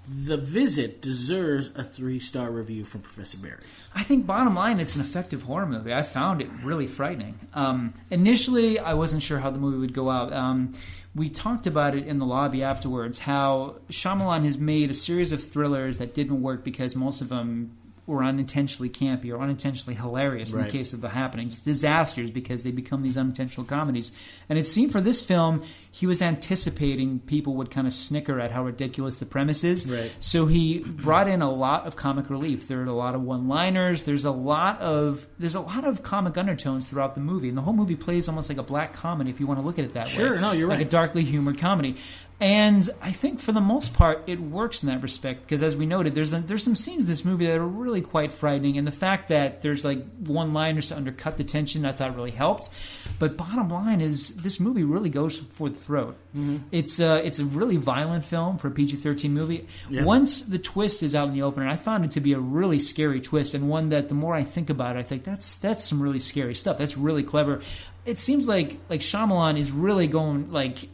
the 0.08 0.36
visit 0.36 1.00
deserves 1.00 1.70
a 1.76 1.84
three 1.84 2.18
star 2.18 2.50
review 2.50 2.84
from 2.84 3.00
Professor 3.00 3.38
Barry. 3.38 3.62
I 3.94 4.02
think 4.02 4.26
bottom 4.26 4.54
line, 4.54 4.80
it's 4.80 4.96
an 4.96 5.00
effective 5.00 5.42
horror 5.42 5.66
movie. 5.66 5.94
I 5.94 6.02
found 6.02 6.42
it 6.42 6.48
really 6.64 6.88
frightening. 6.88 7.38
Um, 7.54 7.94
initially, 8.10 8.78
I 8.78 8.94
wasn't 8.94 9.22
sure 9.22 9.38
how 9.38 9.50
the 9.50 9.60
movie 9.60 9.78
would 9.78 9.94
go 9.94 10.10
out. 10.10 10.32
Um, 10.32 10.72
we 11.14 11.28
talked 11.28 11.66
about 11.66 11.94
it 11.94 12.06
in 12.06 12.18
the 12.18 12.26
lobby 12.26 12.62
afterwards. 12.62 13.20
How 13.20 13.76
Shyamalan 13.88 14.44
has 14.44 14.58
made 14.58 14.90
a 14.90 14.94
series 14.94 15.32
of 15.32 15.44
thrillers 15.44 15.98
that 15.98 16.14
didn't 16.14 16.42
work 16.42 16.64
because 16.64 16.96
most 16.96 17.20
of 17.20 17.28
them 17.28 17.76
were 18.06 18.24
unintentionally 18.24 18.88
campy 18.88 19.32
or 19.32 19.40
unintentionally 19.40 19.94
hilarious 19.94 20.52
in 20.52 20.58
Right. 20.58 20.66
the 20.66 20.72
case 20.78 20.92
of 20.92 21.00
The 21.00 21.10
Happening. 21.10 21.48
Just 21.50 21.64
disasters 21.64 22.30
because 22.30 22.62
they 22.62 22.70
become 22.72 23.02
these 23.02 23.16
unintentional 23.16 23.64
comedies. 23.66 24.10
And 24.48 24.58
it 24.58 24.66
seemed 24.66 24.90
for 24.92 25.00
this 25.00 25.20
film, 25.20 25.62
he 25.90 26.06
was 26.06 26.20
anticipating 26.20 27.20
people 27.20 27.54
would 27.56 27.70
kind 27.70 27.86
of 27.86 27.92
snicker 27.92 28.40
at 28.40 28.50
how 28.50 28.64
ridiculous 28.64 29.18
the 29.18 29.26
premise 29.26 29.62
is. 29.64 29.86
Right. 29.88 30.12
So 30.20 30.46
he 30.46 30.80
brought 30.80 31.28
in 31.28 31.42
a 31.42 31.50
lot 31.50 31.86
of 31.86 31.96
comic 31.96 32.30
relief. 32.30 32.66
There 32.68 32.80
are 32.80 32.86
a 32.86 32.92
lot 32.92 33.14
of 33.14 33.22
one-liners. 33.22 34.02
There's 34.04 34.24
a 34.24 34.30
lot 34.30 34.80
of 34.80 35.26
there's 35.38 35.54
a 35.54 35.60
lot 35.60 35.84
of 35.84 36.02
comic 36.02 36.36
undertones 36.36 36.88
throughout 36.88 37.14
the 37.14 37.20
movie, 37.20 37.48
and 37.48 37.56
the 37.56 37.62
whole 37.62 37.74
movie 37.74 37.96
plays 37.96 38.28
almost 38.28 38.48
like 38.48 38.58
a 38.58 38.62
black 38.62 38.92
comedy 38.92 39.30
if 39.30 39.40
you 39.40 39.46
want 39.46 39.60
to 39.60 39.66
look 39.66 39.78
at 39.78 39.84
it 39.84 39.92
that 39.92 40.06
way. 40.06 40.12
Sure, 40.12 40.40
no, 40.40 40.52
you're 40.52 40.68
like 40.68 40.78
right. 40.78 40.86
a 40.86 40.90
darkly 40.90 41.24
humored 41.24 41.58
comedy. 41.58 41.96
And 42.40 42.88
I 43.02 43.12
think 43.12 43.38
for 43.38 43.52
the 43.52 43.60
most 43.60 43.92
part, 43.92 44.22
it 44.26 44.40
works 44.40 44.82
in 44.82 44.88
that 44.88 45.02
respect 45.02 45.42
because, 45.42 45.62
as 45.62 45.76
we 45.76 45.84
noted, 45.84 46.14
there's 46.14 46.32
a, 46.32 46.40
there's 46.40 46.64
some 46.64 46.74
scenes 46.74 47.04
in 47.04 47.10
this 47.10 47.22
movie 47.22 47.44
that 47.44 47.58
are 47.58 47.66
really 47.66 48.00
quite 48.00 48.32
frightening, 48.32 48.78
and 48.78 48.86
the 48.86 48.92
fact 48.92 49.28
that 49.28 49.60
there's 49.60 49.84
like 49.84 50.02
one-liners 50.20 50.88
to 50.88 50.96
undercut 50.96 51.36
the 51.36 51.44
tension, 51.44 51.84
I 51.84 51.92
thought 51.92 52.16
really 52.16 52.30
helped. 52.30 52.70
But 53.18 53.36
bottom 53.36 53.68
line 53.68 54.00
is, 54.00 54.34
this 54.36 54.58
movie 54.58 54.84
really 54.84 55.10
goes 55.10 55.36
for 55.36 55.68
the 55.68 55.74
throat. 55.74 56.16
Mm-hmm. 56.34 56.56
It's 56.72 56.98
uh, 56.98 57.20
it's 57.22 57.40
a 57.40 57.44
really 57.44 57.76
violent 57.76 58.24
film 58.24 58.56
for 58.56 58.68
a 58.68 58.70
PG-13 58.70 59.30
movie. 59.30 59.66
Yeah. 59.90 60.04
Once 60.04 60.40
the 60.40 60.58
twist 60.58 61.02
is 61.02 61.14
out 61.14 61.28
in 61.28 61.34
the 61.34 61.42
open, 61.42 61.62
and 61.62 61.70
I 61.70 61.76
found 61.76 62.06
it 62.06 62.12
to 62.12 62.20
be 62.20 62.32
a 62.32 62.40
really 62.40 62.78
scary 62.78 63.20
twist, 63.20 63.52
and 63.52 63.68
one 63.68 63.90
that 63.90 64.08
the 64.08 64.14
more 64.14 64.34
I 64.34 64.44
think 64.44 64.70
about 64.70 64.96
it, 64.96 65.00
I 65.00 65.02
think 65.02 65.24
that's 65.24 65.58
that's 65.58 65.84
some 65.84 66.02
really 66.02 66.20
scary 66.20 66.54
stuff. 66.54 66.78
That's 66.78 66.96
really 66.96 67.22
clever. 67.22 67.60
It 68.06 68.18
seems 68.18 68.48
like 68.48 68.78
like 68.88 69.02
Shyamalan 69.02 69.58
is 69.58 69.70
really 69.70 70.06
going 70.06 70.50
like 70.50 70.88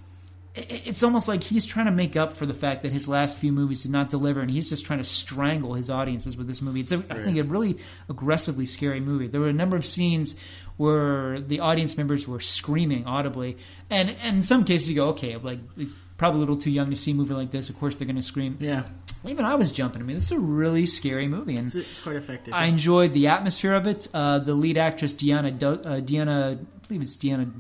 it's 0.57 1.03
almost 1.03 1.29
like 1.29 1.43
he's 1.43 1.67
trying 1.67 1.87
to 1.87 1.93
make 1.93 2.17
up 2.17 2.33
for 2.33 2.47
the 2.47 2.55
fact 2.55 2.83
that 2.83 2.91
his 2.91 3.07
last 3.07 3.39
few 3.39 3.53
movies 3.53 3.83
did 3.83 3.91
not 3.93 4.09
deliver, 4.09 4.41
and 4.41 4.51
he's 4.51 4.71
just 4.71 4.87
trying 4.87 4.99
to 4.99 5.05
strangle 5.05 5.75
his 5.75 5.91
audiences 5.91 6.37
with 6.37 6.47
this 6.47 6.63
movie. 6.63 6.81
It's, 6.81 6.93
a, 6.93 7.05
I 7.11 7.23
think, 7.23 7.37
a 7.39 7.45
really 7.45 7.79
aggressively 8.09 8.65
scary 8.67 9.01
movie. 9.01 9.27
There 9.27 9.41
were 9.41 9.49
a 9.49 9.53
number 9.53 9.77
of 9.77 9.85
scenes 9.85 10.35
where 10.79 11.41
the 11.41 11.61
audience 11.61 11.97
members 11.97 12.27
were 12.27 12.41
screaming 12.41 13.05
audibly, 13.05 13.57
and, 13.91 14.11
and 14.23 14.37
in 14.39 14.43
some 14.43 14.65
cases 14.65 14.89
you 14.89 14.95
go, 14.95 15.09
okay, 15.09 15.37
like 15.37 15.59
it's 15.77 15.95
probably 16.17 16.39
a 16.39 16.41
little 16.41 16.57
too 16.57 16.71
young 16.71 16.91
to 16.91 16.97
see 16.97 17.11
a 17.11 17.15
movie 17.15 17.35
like 17.35 17.51
this. 17.51 17.69
Of 17.69 17.79
course, 17.79 17.95
they're 17.97 18.07
going 18.07 18.17
to 18.17 18.23
scream. 18.23 18.57
Yeah, 18.61 18.85
Even 19.27 19.45
I 19.45 19.55
was 19.57 19.73
jumping. 19.73 20.01
I 20.01 20.05
mean, 20.05 20.17
this 20.17 20.31
is 20.31 20.39
a 20.39 20.41
really 20.41 20.87
scary 20.87 21.29
movie, 21.29 21.57
and 21.57 21.75
it's, 21.75 22.01
quite 22.01 22.17
effective. 22.17 22.55
I 22.55 22.67
enjoyed 22.67 23.13
the 23.13 23.27
atmosphere 23.29 23.75
of 23.75 23.87
it. 23.87 24.09
Uh, 24.15 24.39
the 24.39 24.55
lead 24.55 24.79
actress, 24.79 25.15
Deanna, 25.15 25.59
Do- 25.59 25.83
uh, 25.83 26.01
Deanna, 26.01 26.59
I 26.59 26.87
believe 26.87 27.03
it's 27.03 27.17
Deanna 27.17 27.51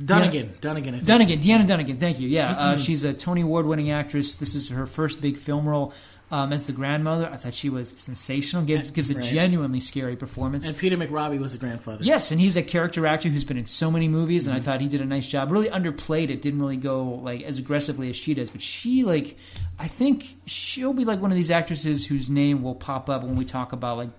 Dunagan, 0.00 0.50
Dunagan, 0.60 0.94
I 0.94 1.00
think. 1.00 1.02
Dunagan, 1.04 1.42
Deanna 1.42 1.66
Dunagan, 1.66 1.98
thank 1.98 2.20
you. 2.20 2.28
Yeah, 2.28 2.48
Mm-hmm. 2.50 2.60
uh, 2.60 2.76
she's 2.78 3.04
a 3.04 3.12
Tony 3.12 3.40
Award 3.42 3.66
winning 3.66 3.90
actress. 3.90 4.36
This 4.36 4.54
is 4.54 4.68
her 4.68 4.86
first 4.86 5.20
big 5.20 5.36
film 5.36 5.68
role 5.68 5.92
um, 6.30 6.52
as 6.52 6.66
the 6.66 6.72
grandmother. 6.72 7.28
I 7.32 7.36
thought 7.36 7.54
she 7.54 7.68
was 7.70 7.88
sensational. 7.96 8.62
Gives, 8.64 8.90
gives 8.92 9.10
a 9.10 9.14
Right. 9.14 9.24
genuinely 9.24 9.80
scary 9.80 10.14
performance. 10.14 10.68
And 10.68 10.76
Peter 10.76 10.96
McRobbie 10.96 11.40
was 11.40 11.52
the 11.52 11.58
grandfather. 11.58 12.04
Yes, 12.04 12.30
and 12.30 12.40
he's 12.40 12.56
a 12.56 12.62
character 12.62 13.06
actor 13.06 13.28
who's 13.28 13.44
been 13.44 13.56
in 13.56 13.66
so 13.66 13.90
many 13.90 14.06
movies, 14.08 14.44
Mm-hmm. 14.44 14.54
and 14.54 14.62
I 14.62 14.64
thought 14.64 14.80
he 14.80 14.88
did 14.88 15.00
a 15.00 15.04
nice 15.06 15.26
job. 15.26 15.50
Really 15.50 15.68
underplayed 15.70 16.28
it. 16.30 16.42
Didn't 16.42 16.60
really 16.60 16.76
go 16.76 17.04
like 17.22 17.42
as 17.42 17.58
aggressively 17.58 18.08
as 18.10 18.16
she 18.16 18.34
does, 18.34 18.50
but 18.50 18.62
she 18.62 19.04
like 19.04 19.36
I 19.80 19.88
think 19.88 20.36
she'll 20.46 20.92
be 20.92 21.04
like 21.04 21.20
one 21.20 21.30
of 21.32 21.36
these 21.36 21.50
actresses 21.50 22.06
whose 22.06 22.28
name 22.30 22.62
will 22.62 22.74
pop 22.74 23.08
up 23.08 23.22
when 23.24 23.34
we 23.36 23.44
talk 23.44 23.72
about 23.72 23.96
like 23.96 24.10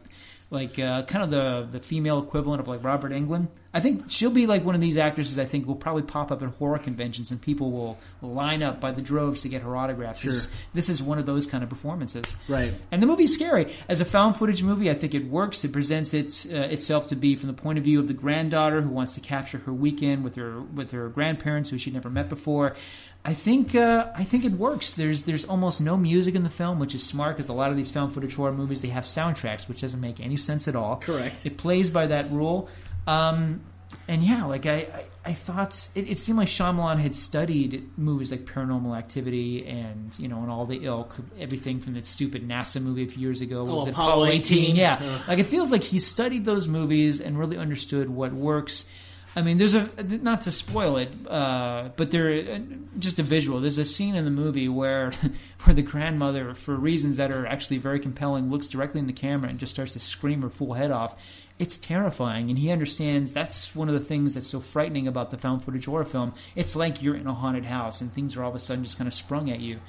like 0.52 0.80
uh, 0.80 1.04
kind 1.04 1.24
of 1.24 1.30
the 1.30 1.68
the 1.72 1.80
female 1.80 2.20
equivalent 2.20 2.60
of 2.60 2.68
like 2.68 2.84
Robert 2.84 3.12
Englund. 3.12 3.48
I 3.74 3.80
think 3.80 4.10
she'll 4.10 4.32
be 4.32 4.48
like 4.48 4.66
one 4.66 4.74
of 4.74 4.82
these 4.82 4.98
actresses. 4.98 5.38
I 5.38 5.46
think 5.46 5.68
will 5.68 5.76
probably 5.76 6.02
pop 6.02 6.32
up 6.32 6.42
at 6.42 6.50
horror 6.50 6.80
conventions, 6.80 7.30
and 7.30 7.40
people 7.40 7.72
will 7.72 8.00
line 8.22 8.64
up 8.64 8.80
by 8.80 8.92
the 8.92 9.02
droves 9.02 9.44
to 9.44 9.50
get 9.50 9.62
her 9.62 9.78
autograph. 9.78 10.20
Sure. 10.20 10.32
This, 10.32 10.52
this 10.74 10.90
is 10.90 11.04
one 11.04 11.20
of 11.20 11.26
those 11.26 11.46
kind 11.46 11.64
of 11.64 11.70
performances. 11.70 12.26
Right. 12.48 12.74
And 12.92 13.02
the 13.02 13.08
movie's 13.08 13.34
scary. 13.34 13.74
As 13.88 14.02
a 14.02 14.06
found 14.06 14.38
footage 14.38 14.64
movie, 14.64 14.90
I 14.90 14.96
think 14.96 15.14
it 15.14 15.26
works. 15.26 15.64
It 15.64 15.72
presents 15.72 16.14
it, 16.16 16.48
uh, 16.52 16.56
itself 16.56 17.08
to 17.08 17.16
be 17.16 17.36
from 17.36 17.48
the 17.48 17.54
point 17.54 17.78
of 17.78 17.84
view 17.84 18.00
of 18.00 18.08
the 18.08 18.14
granddaughter 18.14 18.82
who 18.82 18.90
wants 18.90 19.14
to 19.16 19.22
capture 19.22 19.60
her 19.60 19.74
weekend 19.74 20.24
with 20.24 20.36
her 20.36 20.62
with 20.62 20.92
her 20.92 21.10
grandparents 21.10 21.70
who 21.70 21.78
she'd 21.78 21.94
never 21.94 22.10
met 22.10 22.28
before. 22.28 22.76
I 23.24 23.34
think 23.34 23.76
uh, 23.76 24.08
I 24.16 24.24
think 24.24 24.46
it 24.46 24.54
works. 24.54 24.94
There's 24.94 25.24
there's 25.24 25.46
almost 25.46 25.82
no 25.82 25.98
music 25.98 26.36
in 26.36 26.44
the 26.44 26.50
film, 26.50 26.80
which 26.80 26.96
is 26.96 27.06
smart 27.06 27.36
because 27.36 27.50
a 27.50 27.54
lot 27.54 27.70
of 27.70 27.76
these 27.76 27.92
found 27.92 28.14
footage 28.14 28.34
horror 28.36 28.54
movies 28.54 28.82
they 28.82 28.88
have 28.90 29.04
soundtracks, 29.04 29.68
which 29.68 29.82
doesn't 29.82 30.00
make 30.00 30.20
any 30.20 30.38
sense 30.38 30.68
at 30.68 30.76
all. 30.76 30.98
Correct. 30.98 31.46
It 31.46 31.58
plays 31.58 31.90
by 31.90 32.08
that 32.08 32.32
rule. 32.32 32.70
Um, 33.10 33.62
and 34.08 34.24
yeah, 34.24 34.46
like 34.46 34.66
I, 34.66 34.76
I, 34.76 35.06
I 35.26 35.34
thought 35.34 35.90
it, 35.96 36.10
it 36.10 36.20
seemed 36.20 36.38
like 36.38 36.48
Shyamalan 36.48 37.00
had 37.00 37.16
studied 37.16 37.90
movies 37.98 38.32
like 38.32 38.42
Paranormal 38.46 38.98
Activity 38.98 39.66
and 39.68 40.18
you 40.20 40.28
know 40.28 40.42
and 40.42 40.52
all 40.52 40.66
the 40.66 40.86
ilk, 40.86 41.16
everything 41.40 41.80
from 41.80 41.94
that 41.94 42.06
stupid 42.06 42.48
NASA 42.48 42.82
movie 42.82 43.04
a 43.04 43.08
few 43.08 43.22
years 43.22 43.42
ago. 43.42 43.62
Oh, 43.62 43.76
was 43.78 43.88
it 43.88 43.92
Apollo 43.92 44.28
18? 44.28 44.76
Yeah, 44.76 45.00
Ugh. 45.02 45.22
like 45.28 45.40
it 45.40 45.48
feels 45.48 45.72
like 45.72 45.84
he 45.84 46.00
studied 46.00 46.46
those 46.46 46.68
movies 46.68 47.20
and 47.20 47.38
really 47.38 47.58
understood 47.58 48.10
what 48.10 48.34
works. 48.34 48.88
I 49.36 49.44
mean, 49.44 49.58
there's 49.58 49.76
a 49.76 49.90
not 50.04 50.42
to 50.42 50.52
spoil 50.52 50.98
it, 50.98 51.10
uh, 51.28 51.90
but 51.96 52.10
there 52.12 52.62
just 52.98 53.20
a 53.20 53.24
visual. 53.24 53.62
There's 53.62 53.78
a 53.78 53.86
scene 53.86 54.16
in 54.16 54.26
the 54.26 54.32
movie 54.32 54.70
where 54.70 55.12
where 55.64 55.74
the 55.76 55.84
grandmother, 55.84 56.54
for 56.54 56.76
reasons 56.76 57.18
that 57.18 57.32
are 57.32 57.46
actually 57.46 57.78
very 57.78 58.00
compelling, 58.00 58.50
looks 58.50 58.70
directly 58.70 59.00
in 59.00 59.08
the 59.08 59.14
camera 59.14 59.50
and 59.50 59.60
just 59.60 59.74
starts 59.74 59.94
to 59.94 60.00
scream 60.00 60.42
her 60.42 60.50
full 60.50 60.74
head 60.74 60.92
off. 60.92 61.16
It's 61.60 61.78
terrifying, 61.78 62.50
and 62.50 62.58
he 62.58 62.72
understands 62.72 63.34
that's 63.34 63.76
one 63.76 63.90
of 63.90 63.94
the 63.94 64.00
things 64.00 64.34
that's 64.34 64.48
so 64.48 64.62
frightening 64.62 65.10
about 65.10 65.30
the 65.30 65.38
found 65.38 65.62
footage 65.62 65.88
horror 65.88 66.06
film. 66.06 66.34
It's 66.56 66.74
like 66.74 67.02
you're 67.02 67.18
in 67.18 67.28
a 67.28 67.34
haunted 67.34 67.66
house, 67.66 68.00
and 68.00 68.14
things 68.14 68.38
are 68.38 68.44
all 68.44 68.50
of 68.50 68.56
a 68.56 68.60
sudden 68.60 68.86
just 68.86 68.98
kind 68.98 69.10
of 69.10 69.14
sprung 69.14 69.50
at 69.52 69.60
you. 69.60 69.82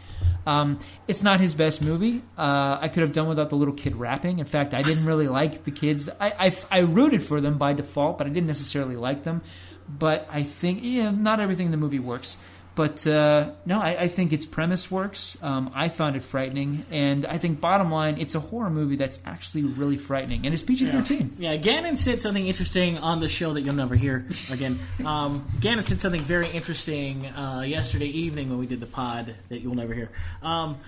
Um, 0.46 0.80
it's 1.06 1.22
not 1.22 1.38
his 1.38 1.54
best 1.54 1.80
movie. 1.80 2.22
Uh, 2.36 2.78
I 2.80 2.88
could 2.88 3.02
have 3.02 3.12
done 3.12 3.28
without 3.28 3.50
the 3.50 3.56
little 3.56 3.74
kid 3.74 3.94
rapping. 3.94 4.40
In 4.40 4.46
fact, 4.46 4.74
I 4.74 4.82
didn't 4.82 5.06
really 5.06 5.28
like 5.28 5.62
the 5.62 5.70
kids. 5.70 6.08
I, 6.18 6.32
I, 6.46 6.56
I 6.70 6.78
rooted 6.80 7.22
for 7.22 7.40
them 7.40 7.56
by 7.56 7.72
default, 7.72 8.18
but 8.18 8.26
I 8.26 8.30
didn't 8.30 8.48
necessarily 8.48 8.96
like 8.96 9.22
them. 9.22 9.40
But 9.88 10.28
I 10.30 10.42
think, 10.42 10.80
yeah, 10.82 11.12
not 11.12 11.38
everything 11.38 11.66
in 11.66 11.70
the 11.72 11.76
movie 11.76 12.00
works. 12.00 12.36
But 12.74 13.06
uh, 13.06 13.50
no, 13.66 13.80
I, 13.80 14.02
I 14.02 14.08
think 14.08 14.32
its 14.32 14.46
premise 14.46 14.90
works. 14.90 15.36
Um, 15.42 15.72
I 15.74 15.88
found 15.88 16.16
it 16.16 16.22
frightening, 16.22 16.86
and 16.90 17.26
I 17.26 17.36
think 17.38 17.60
bottom 17.60 17.90
line, 17.90 18.18
it's 18.18 18.34
a 18.34 18.40
horror 18.40 18.70
movie 18.70 18.96
that's 18.96 19.18
actually 19.26 19.64
really 19.64 19.96
frightening, 19.96 20.46
and 20.46 20.54
it's 20.54 20.62
PG 20.62 20.86
thirteen. 20.86 21.36
Yeah, 21.38 21.56
Gannon 21.56 21.96
said 21.96 22.20
something 22.20 22.46
interesting 22.46 22.98
on 22.98 23.20
the 23.20 23.28
show 23.28 23.54
that 23.54 23.62
you'll 23.62 23.74
never 23.74 23.96
hear 23.96 24.26
again. 24.50 24.78
Um, 25.04 25.50
Gannon 25.60 25.84
said 25.84 26.00
something 26.00 26.20
very 26.20 26.48
interesting 26.48 27.26
uh, 27.26 27.64
yesterday 27.66 28.06
evening 28.06 28.48
when 28.50 28.58
we 28.58 28.66
did 28.66 28.80
the 28.80 28.86
pod 28.86 29.34
that 29.48 29.60
you'll 29.60 29.74
never 29.74 29.92
hear. 29.92 30.10
Um, 30.42 30.78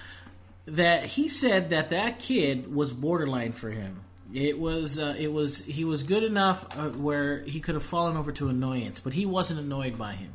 that 0.67 1.05
he 1.05 1.29
said 1.29 1.71
that 1.71 1.91
that 1.91 2.21
kid 2.21 2.73
was 2.73 2.93
borderline 2.93 3.53
for 3.53 3.71
him. 3.71 4.01
It 4.33 4.59
was 4.59 4.99
uh, 4.99 5.15
it 5.19 5.33
was 5.33 5.65
he 5.65 5.85
was 5.85 6.05
good 6.05 6.23
enough 6.23 6.67
uh, 6.79 6.91
where 6.91 7.43
he 7.43 7.61
could 7.61 7.75
have 7.75 7.83
fallen 7.83 8.17
over 8.17 8.33
to 8.33 8.49
annoyance, 8.49 9.01
but 9.01 9.13
he 9.13 9.27
wasn't 9.27 9.61
annoyed 9.61 9.99
by 9.99 10.13
him. 10.13 10.33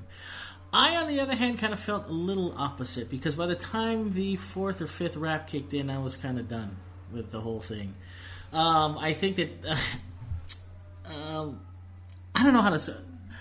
I, 0.73 0.97
on 0.97 1.07
the 1.07 1.19
other 1.19 1.35
hand, 1.35 1.59
kind 1.59 1.73
of 1.73 1.79
felt 1.79 2.07
a 2.07 2.11
little 2.11 2.53
opposite 2.57 3.09
because 3.09 3.35
by 3.35 3.45
the 3.45 3.55
time 3.55 4.13
the 4.13 4.35
fourth 4.35 4.81
or 4.81 4.87
fifth 4.87 5.15
rap 5.15 5.47
kicked 5.47 5.73
in, 5.73 5.89
I 5.89 5.99
was 5.99 6.17
kind 6.17 6.39
of 6.39 6.49
done 6.49 6.75
with 7.11 7.31
the 7.31 7.39
whole 7.39 7.61
thing. 7.61 7.95
Um, 8.51 8.97
I 8.97 9.13
think 9.13 9.37
that 9.37 9.49
um, 11.05 11.61
I 12.35 12.43
don't 12.43 12.53
know 12.53 12.61
how 12.61 12.71
to. 12.71 12.79
say 12.79 12.93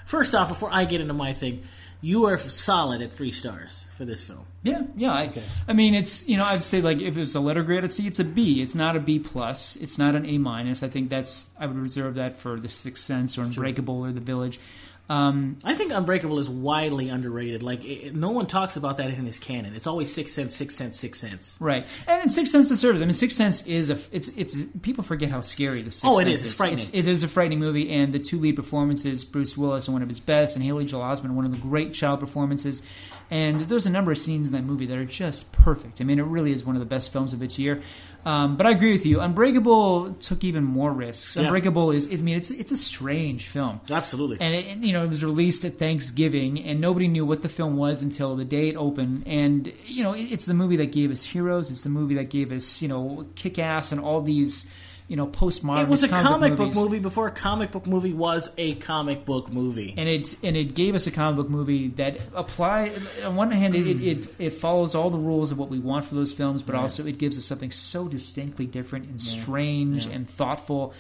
First 0.07 0.37
off, 0.37 0.49
before 0.49 0.69
I 0.73 0.85
get 0.85 1.01
into 1.01 1.15
my 1.15 1.33
thing, 1.33 1.65
you 2.01 2.27
are 2.27 2.39
solid 2.39 3.03
at 3.03 3.13
three 3.13 3.33
stars 3.33 3.85
for 3.97 4.05
this 4.05 4.23
film. 4.23 4.47
Yeah, 4.63 4.83
yeah. 4.97 5.13
I, 5.13 5.33
I 5.67 5.73
mean, 5.73 5.95
it's 5.95 6.29
you 6.29 6.37
know, 6.37 6.45
I'd 6.45 6.65
say 6.65 6.81
like 6.81 7.01
if 7.01 7.17
it 7.17 7.21
was 7.21 7.35
a 7.35 7.41
letter 7.41 7.65
grade, 7.65 7.83
I'd 7.83 7.93
say 7.93 8.05
it's 8.05 8.21
a 8.21 8.25
B. 8.25 8.63
It's 8.63 8.77
not 8.77 8.95
a 8.95 9.01
B 9.01 9.19
plus. 9.19 9.75
It's 9.77 9.99
not 9.99 10.15
an 10.15 10.25
A 10.27 10.39
minus. 10.39 10.85
I 10.85 10.89
think 10.89 11.11
that's 11.11 11.51
I 11.59 11.67
would 11.67 11.77
reserve 11.77 12.15
that 12.15 12.37
for 12.37 12.61
The 12.61 12.69
Sixth 12.69 13.03
Sense 13.03 13.37
or 13.37 13.43
Unbreakable 13.43 14.05
or 14.05 14.13
The 14.13 14.21
Village. 14.21 14.61
Um, 15.09 15.59
I 15.63 15.75
think 15.75 15.93
Unbreakable 15.93 16.39
is 16.41 16.51
widely 16.51 17.09
underrated. 17.09 17.63
Like 17.63 17.85
it, 17.85 18.15
no 18.15 18.31
one 18.31 18.47
talks 18.47 18.77
about 18.77 18.97
that 18.97 19.11
in 19.11 19.25
his 19.25 19.39
canon. 19.39 19.75
It's 19.77 19.87
always 19.87 20.13
Sixth 20.13 20.35
Sense, 20.35 20.57
Sixth 20.57 20.77
Sense, 20.77 20.99
Sixth 20.99 21.21
Sense. 21.21 21.57
right, 21.61 21.87
and 22.09 22.23
in 22.25 22.29
Sixth 22.29 22.51
Sense 22.51 22.69
deserves. 22.69 23.01
I 23.01 23.05
mean, 23.05 23.13
Sixth 23.13 23.37
Sense 23.37 23.65
is 23.67 23.91
a. 23.91 23.99
It's 24.11 24.29
it's 24.29 24.57
people 24.83 25.05
forget 25.05 25.31
how 25.31 25.41
scary 25.43 25.83
the 25.83 25.91
Sixth 25.93 26.05
Oh, 26.07 26.19
it 26.19 26.25
Sense 26.25 26.41
is. 26.41 26.47
It's 26.47 26.55
frightening. 26.57 26.79
It's, 26.79 26.95
it 26.95 27.07
is 27.07 27.23
a 27.23 27.29
frightening 27.29 27.61
movie, 27.61 27.93
and 27.93 28.13
the 28.13 28.19
two 28.19 28.39
lead 28.39 28.57
performances, 28.57 29.25
Bruce 29.25 29.57
Willis, 29.57 29.87
and 29.87 29.95
one 29.95 30.03
of 30.03 30.09
his 30.09 30.19
best, 30.21 30.57
and 30.57 30.65
Haley 30.65 30.87
Joel 30.87 31.03
Osment, 31.03 31.31
one 31.31 31.45
of 31.45 31.53
the 31.53 31.59
great 31.59 31.95
child 31.95 32.19
performances. 32.21 32.83
And 33.31 33.59
there's 33.61 33.87
a 33.87 33.91
number 33.91 34.13
of 34.13 34.19
scenes 34.19 34.47
in 34.47 34.53
that 34.53 34.63
movie 34.63 34.87
that 34.87 34.97
are 34.97 35.05
just 35.05 35.51
perfect. 35.51 36.01
I 36.01 36.05
mean, 36.05 36.21
it 36.21 36.25
really 36.25 36.53
is 36.53 36.65
one 36.65 36.77
of 36.77 36.81
the 36.81 36.87
best 36.87 37.13
films 37.13 37.33
of 37.33 37.43
its 37.43 37.59
year. 37.59 37.81
Um, 38.27 38.57
but 38.57 38.67
I 38.67 38.73
agree 38.73 38.91
with 38.91 39.07
you. 39.07 39.21
Unbreakable 39.21 40.15
took 40.15 40.43
even 40.43 40.65
more 40.65 40.93
risks. 40.93 41.37
Yeah. 41.37 41.45
Unbreakable 41.45 41.93
is, 41.93 42.09
I 42.13 42.17
mean, 42.17 42.37
it's 42.37 42.51
it's 42.51 42.73
a 42.73 42.77
strange 42.77 43.47
film. 43.47 43.81
Absolutely. 43.89 44.39
And 44.41 44.53
it, 44.53 44.67
you 44.79 44.93
know, 44.93 45.05
it 45.05 45.09
was 45.11 45.23
released 45.23 45.65
at 45.65 45.79
Thanksgiving, 45.79 46.61
and 46.65 46.81
nobody 46.81 47.07
knew 47.07 47.25
what 47.25 47.43
the 47.43 47.49
film 47.49 47.77
was 47.77 48.03
until 48.03 48.35
the 48.35 48.45
day 48.45 48.69
it 48.69 48.77
opened. 48.77 49.29
And 49.29 49.73
you 49.85 50.03
know, 50.03 50.13
it- 50.13 50.33
it's 50.33 50.45
the 50.45 50.55
movie 50.55 50.77
that 50.79 50.91
gave 50.91 51.13
us 51.13 51.23
heroes. 51.23 51.71
It's 51.71 51.83
the 51.83 51.89
movie 51.89 52.17
that 52.17 52.29
gave 52.31 52.51
us, 52.53 52.83
you 52.83 52.89
know, 52.89 53.27
Kick 53.37 53.61
Ass 53.61 53.93
and 53.93 54.01
all 54.01 54.21
these, 54.21 54.67
you 55.09 55.17
know, 55.17 55.27
postmodern. 55.27 55.83
it 55.83 55.89
was 55.89 56.03
a 56.03 56.09
comic 56.09 56.57
book 56.57 56.69
movies. 56.69 56.77
movie 56.77 56.99
before 56.99 57.29
a 57.29 57.31
comic 57.31 57.71
book 57.71 57.87
movie 57.87 58.13
was 58.13 58.53
a 58.59 58.75
comic 58.75 59.25
book 59.25 59.53
movie. 59.53 59.95
and 59.97 60.09
it 60.09 60.37
and 60.43 60.57
it 60.57 60.75
gave 60.75 60.95
us 60.95 61.07
a 61.07 61.11
comic 61.11 61.37
book 61.37 61.49
movie 61.49 61.89
that 61.89 62.19
apply 62.35 62.93
on 63.25 63.37
one 63.37 63.53
hand 63.53 63.75
it, 63.75 63.87
it, 63.87 64.01
it, 64.03 64.35
it 64.39 64.51
follows 64.51 64.95
all 64.95 65.11
the 65.11 65.19
rules 65.19 65.53
of 65.53 65.59
what 65.59 65.69
we 65.69 65.79
want 65.79 66.05
for 66.05 66.15
those 66.17 66.33
films 66.33 66.63
but 66.63 66.75
also 66.75 67.07
it 67.07 67.19
gives 67.19 67.39
us 67.39 67.45
something 67.45 67.71
so 67.71 68.09
distinctly 68.09 68.67
different 68.67 69.09
and 69.09 69.21
strange 69.21 70.07
and 70.07 70.29
thoughtful 70.29 70.93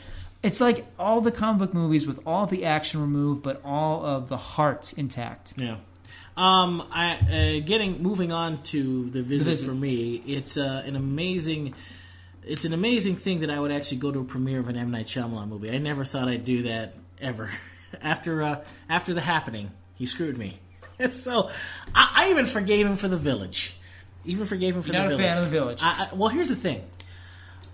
it's 0.42 0.60
like 0.60 0.86
all 0.98 1.20
the 1.20 1.32
comic 1.32 1.58
book 1.58 1.74
movies 1.74 2.06
with 2.06 2.20
all 2.26 2.46
the 2.46 2.64
action 2.64 3.00
removed 3.00 3.42
but 3.42 3.60
all 3.64 4.04
of 4.04 4.28
the 4.28 4.36
heart 4.36 4.92
intact 4.96 5.54
Yeah. 5.56 5.76
Um, 6.36 6.86
I 6.92 7.14
uh, 7.60 7.66
getting 7.66 8.02
moving 8.02 8.30
on 8.30 8.62
to 8.64 9.08
the 9.08 9.22
visit, 9.22 9.46
Visit. 9.46 9.66
for 9.66 9.72
me. 9.74 10.22
It's 10.26 10.58
uh, 10.58 10.82
an 10.84 10.94
amazing. 10.94 11.72
It's 12.46 12.64
an 12.64 12.72
amazing 12.72 13.16
thing 13.16 13.40
that 13.40 13.50
I 13.50 13.58
would 13.58 13.72
actually 13.72 13.98
go 13.98 14.12
to 14.12 14.20
a 14.20 14.24
premiere 14.24 14.60
of 14.60 14.68
an 14.68 14.76
M 14.76 14.90
Night 14.90 15.06
Shyamalan 15.06 15.48
movie. 15.48 15.70
I 15.70 15.78
never 15.78 16.04
thought 16.04 16.28
I'd 16.28 16.44
do 16.44 16.62
that 16.64 16.94
ever. 17.20 17.50
after 18.02 18.42
uh, 18.42 18.64
after 18.88 19.14
the 19.14 19.20
happening, 19.20 19.70
he 19.96 20.06
screwed 20.06 20.38
me. 20.38 20.58
so 21.10 21.50
I, 21.94 22.12
I 22.14 22.30
even 22.30 22.46
forgave 22.46 22.86
him 22.86 22.96
for 22.96 23.08
the 23.08 23.16
village. 23.16 23.76
Even 24.24 24.46
forgave 24.46 24.76
him 24.76 24.82
for 24.82 24.92
You're 24.92 25.02
the 25.02 25.08
not 25.10 25.12
a 25.12 25.16
village. 25.16 25.32
fan 25.34 25.38
of 25.38 25.44
The 25.44 25.50
Village. 25.50 25.78
I, 25.82 26.08
I, 26.10 26.14
well, 26.14 26.28
here's 26.28 26.48
the 26.48 26.56
thing. 26.56 26.82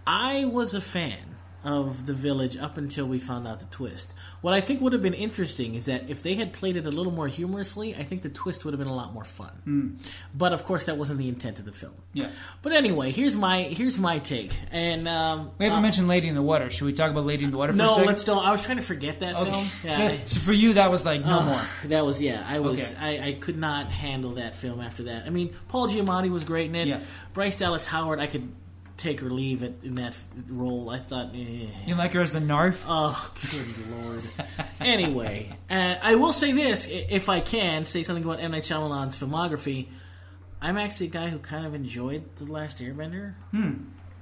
I 0.06 0.44
was 0.46 0.74
a 0.74 0.80
fan 0.80 1.16
of 1.64 2.06
the 2.06 2.12
village 2.12 2.56
up 2.56 2.76
until 2.76 3.06
we 3.06 3.18
found 3.18 3.46
out 3.46 3.60
the 3.60 3.66
twist. 3.66 4.12
What 4.40 4.52
I 4.52 4.60
think 4.60 4.80
would 4.80 4.92
have 4.92 5.02
been 5.02 5.14
interesting 5.14 5.74
is 5.76 5.84
that 5.84 6.10
if 6.10 6.22
they 6.22 6.34
had 6.34 6.52
played 6.52 6.76
it 6.76 6.86
a 6.86 6.90
little 6.90 7.12
more 7.12 7.28
humorously, 7.28 7.94
I 7.94 8.02
think 8.02 8.22
the 8.22 8.28
twist 8.28 8.64
would 8.64 8.74
have 8.74 8.78
been 8.78 8.88
a 8.88 8.94
lot 8.94 9.12
more 9.14 9.24
fun. 9.24 10.00
But 10.34 10.52
of 10.52 10.64
course, 10.64 10.86
that 10.86 10.96
wasn't 10.96 11.20
the 11.20 11.28
intent 11.28 11.60
of 11.60 11.64
the 11.64 11.72
film. 11.72 11.94
Yeah. 12.12 12.28
But 12.62 12.72
anyway, 12.72 13.12
here's 13.12 13.36
my 13.36 13.62
here's 13.62 13.98
my 13.98 14.18
take. 14.18 14.52
And 14.72 15.06
um, 15.06 15.52
we 15.58 15.66
haven't 15.66 15.78
uh, 15.78 15.82
mentioned 15.82 16.08
lady 16.08 16.28
in 16.28 16.34
the 16.34 16.42
water 16.42 16.70
should 16.70 16.86
we 16.86 16.92
talk 16.92 17.10
about 17.10 17.24
lady 17.24 17.44
in 17.44 17.50
the 17.50 17.58
water 17.58 17.72
for 17.72 17.76
a 17.80 17.84
no, 17.84 17.96
let's 17.96 18.24
don't. 18.24 18.44
I 18.44 18.50
was 18.50 18.62
trying 18.62 18.78
to 18.78 18.82
forget 18.82 19.20
that 19.20 19.36
film. 19.36 19.66
Yeah, 19.84 19.96
so, 20.16 20.16
so 20.24 20.40
for 20.40 20.52
you 20.52 20.74
that 20.74 20.90
was 20.90 21.06
like 21.06 21.24
no 21.24 21.40
Ugh, 21.40 21.46
more 21.46 21.60
That 21.84 22.04
was 22.04 22.20
yeah. 22.20 22.44
I 22.46 22.58
was 22.58 22.92
Okay. 22.92 23.20
I, 23.20 23.28
I 23.28 23.32
could 23.34 23.56
not 23.56 23.86
handle 23.86 24.32
that 24.32 24.56
film 24.56 24.80
after 24.80 25.04
that. 25.04 25.26
I 25.26 25.30
mean, 25.30 25.54
Paul 25.68 25.88
Giamatti 25.88 26.30
was 26.30 26.44
great 26.44 26.66
in 26.66 26.74
it. 26.74 26.88
Yeah. 26.88 27.00
Bryce 27.32 27.54
Dallas 27.54 27.86
Howard, 27.86 28.18
I 28.18 28.26
could 28.26 28.52
take 29.02 29.22
or 29.22 29.30
leave 29.30 29.62
it 29.62 29.74
in 29.82 29.96
that 29.96 30.14
role. 30.48 30.90
I 30.90 30.98
thought. 30.98 31.30
Eh. 31.34 31.66
you 31.86 31.94
like 31.94 32.12
her 32.12 32.20
as 32.20 32.32
the 32.32 32.40
narf 32.40 32.84
Oh, 32.88 33.32
good 33.50 33.66
lord. 34.04 34.24
anyway, 34.80 35.50
uh, 35.70 35.96
I 36.02 36.14
will 36.14 36.32
say 36.32 36.52
this, 36.52 36.88
if 36.90 37.28
I 37.28 37.40
can, 37.40 37.84
say 37.84 38.02
something 38.02 38.24
about 38.24 38.40
M. 38.40 38.52
Night 38.52 38.62
Shyamalan's 38.62 39.16
filmography. 39.18 39.88
I'm 40.60 40.78
actually 40.78 41.06
a 41.06 41.10
guy 41.10 41.28
who 41.28 41.38
kind 41.38 41.66
of 41.66 41.74
enjoyed 41.74 42.24
The 42.36 42.44
Last 42.44 42.78
Airbender. 42.78 43.34
Hmm. 43.50 43.72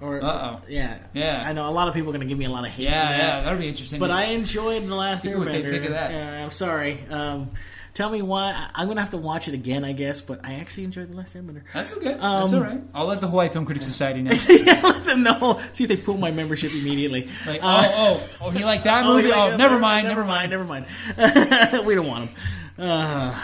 Or, 0.01 0.23
Uh-oh. 0.25 0.61
Yeah. 0.69 0.97
Yeah. 1.13 1.45
I 1.47 1.53
know 1.53 1.69
a 1.69 1.71
lot 1.71 1.89
of 1.89 1.93
people 1.95 2.09
are 2.09 2.13
going 2.15 2.23
to 2.23 2.27
give 2.27 2.39
me 2.39 2.47
a 2.47 2.51
lot 2.51 2.65
of 2.65 2.71
hate 2.71 2.87
for 2.87 2.91
yeah 2.91 3.09
that. 3.11 3.19
yeah 3.19 3.41
that'll 3.43 3.59
be 3.59 3.69
interesting 3.69 4.01
But 4.01 4.11
I 4.11 4.25
enjoyed 4.27 4.87
The 4.87 4.95
Last 4.95 5.27
Hear 5.27 5.37
Airbender. 5.37 5.71
think 5.71 5.85
of 5.85 5.91
that. 5.91 6.11
Yeah, 6.11 6.43
I'm 6.45 6.51
sorry. 6.51 7.05
Um, 7.11 7.51
tell 7.95 8.11
me 8.11 8.23
why. 8.23 8.69
I'm 8.75 8.87
going 8.87 8.97
to 8.97 9.03
have 9.03 9.11
to 9.11 9.17
watch 9.19 9.49
it 9.49 9.55
again, 9.55 9.85
I 9.85 9.93
guess, 9.93 10.21
but 10.21 10.45
I 10.45 10.55
actually 10.55 10.85
enjoyed 10.85 11.11
The 11.13 11.17
Last 11.17 11.35
Airbender. 11.37 11.63
that's 11.73 11.93
okay 11.95 12.13
that's 12.15 12.23
Um, 12.23 12.55
all 12.55 12.61
right 12.65 12.81
I'll 12.95 13.07
let 13.07 13.21
the 13.21 13.29
Hawaii 13.29 13.49
Film 13.49 13.65
Critics 13.67 13.87
Society 13.87 14.23
know 14.23 14.33
yeah, 14.49 14.81
let 14.83 15.05
them 15.05 15.23
know. 15.23 15.61
See 15.73 15.85
if 15.85 15.89
they 15.89 15.97
pull 15.97 16.17
my 16.17 16.31
membership 16.31 16.73
immediately. 16.73 17.29
like 17.47 17.61
Uh, 17.63 17.83
oh 17.85 18.29
oh 18.41 18.47
oh 18.47 18.51
he 18.51 18.65
liked 18.65 18.85
that 18.85 19.05
Oh, 19.11 19.17
movie 19.17 19.29
yeah, 19.29 19.35
oh 19.45 19.49
yeah, 19.51 19.57
never 19.57 19.79
mind 19.79 20.09
never 20.09 20.25
mind 20.25 20.51
Never 20.51 20.65
mind. 20.65 20.87
we 21.87 21.95
don't 21.95 22.07
want 22.07 22.29
him. 22.31 22.37
Uh, 22.79 23.39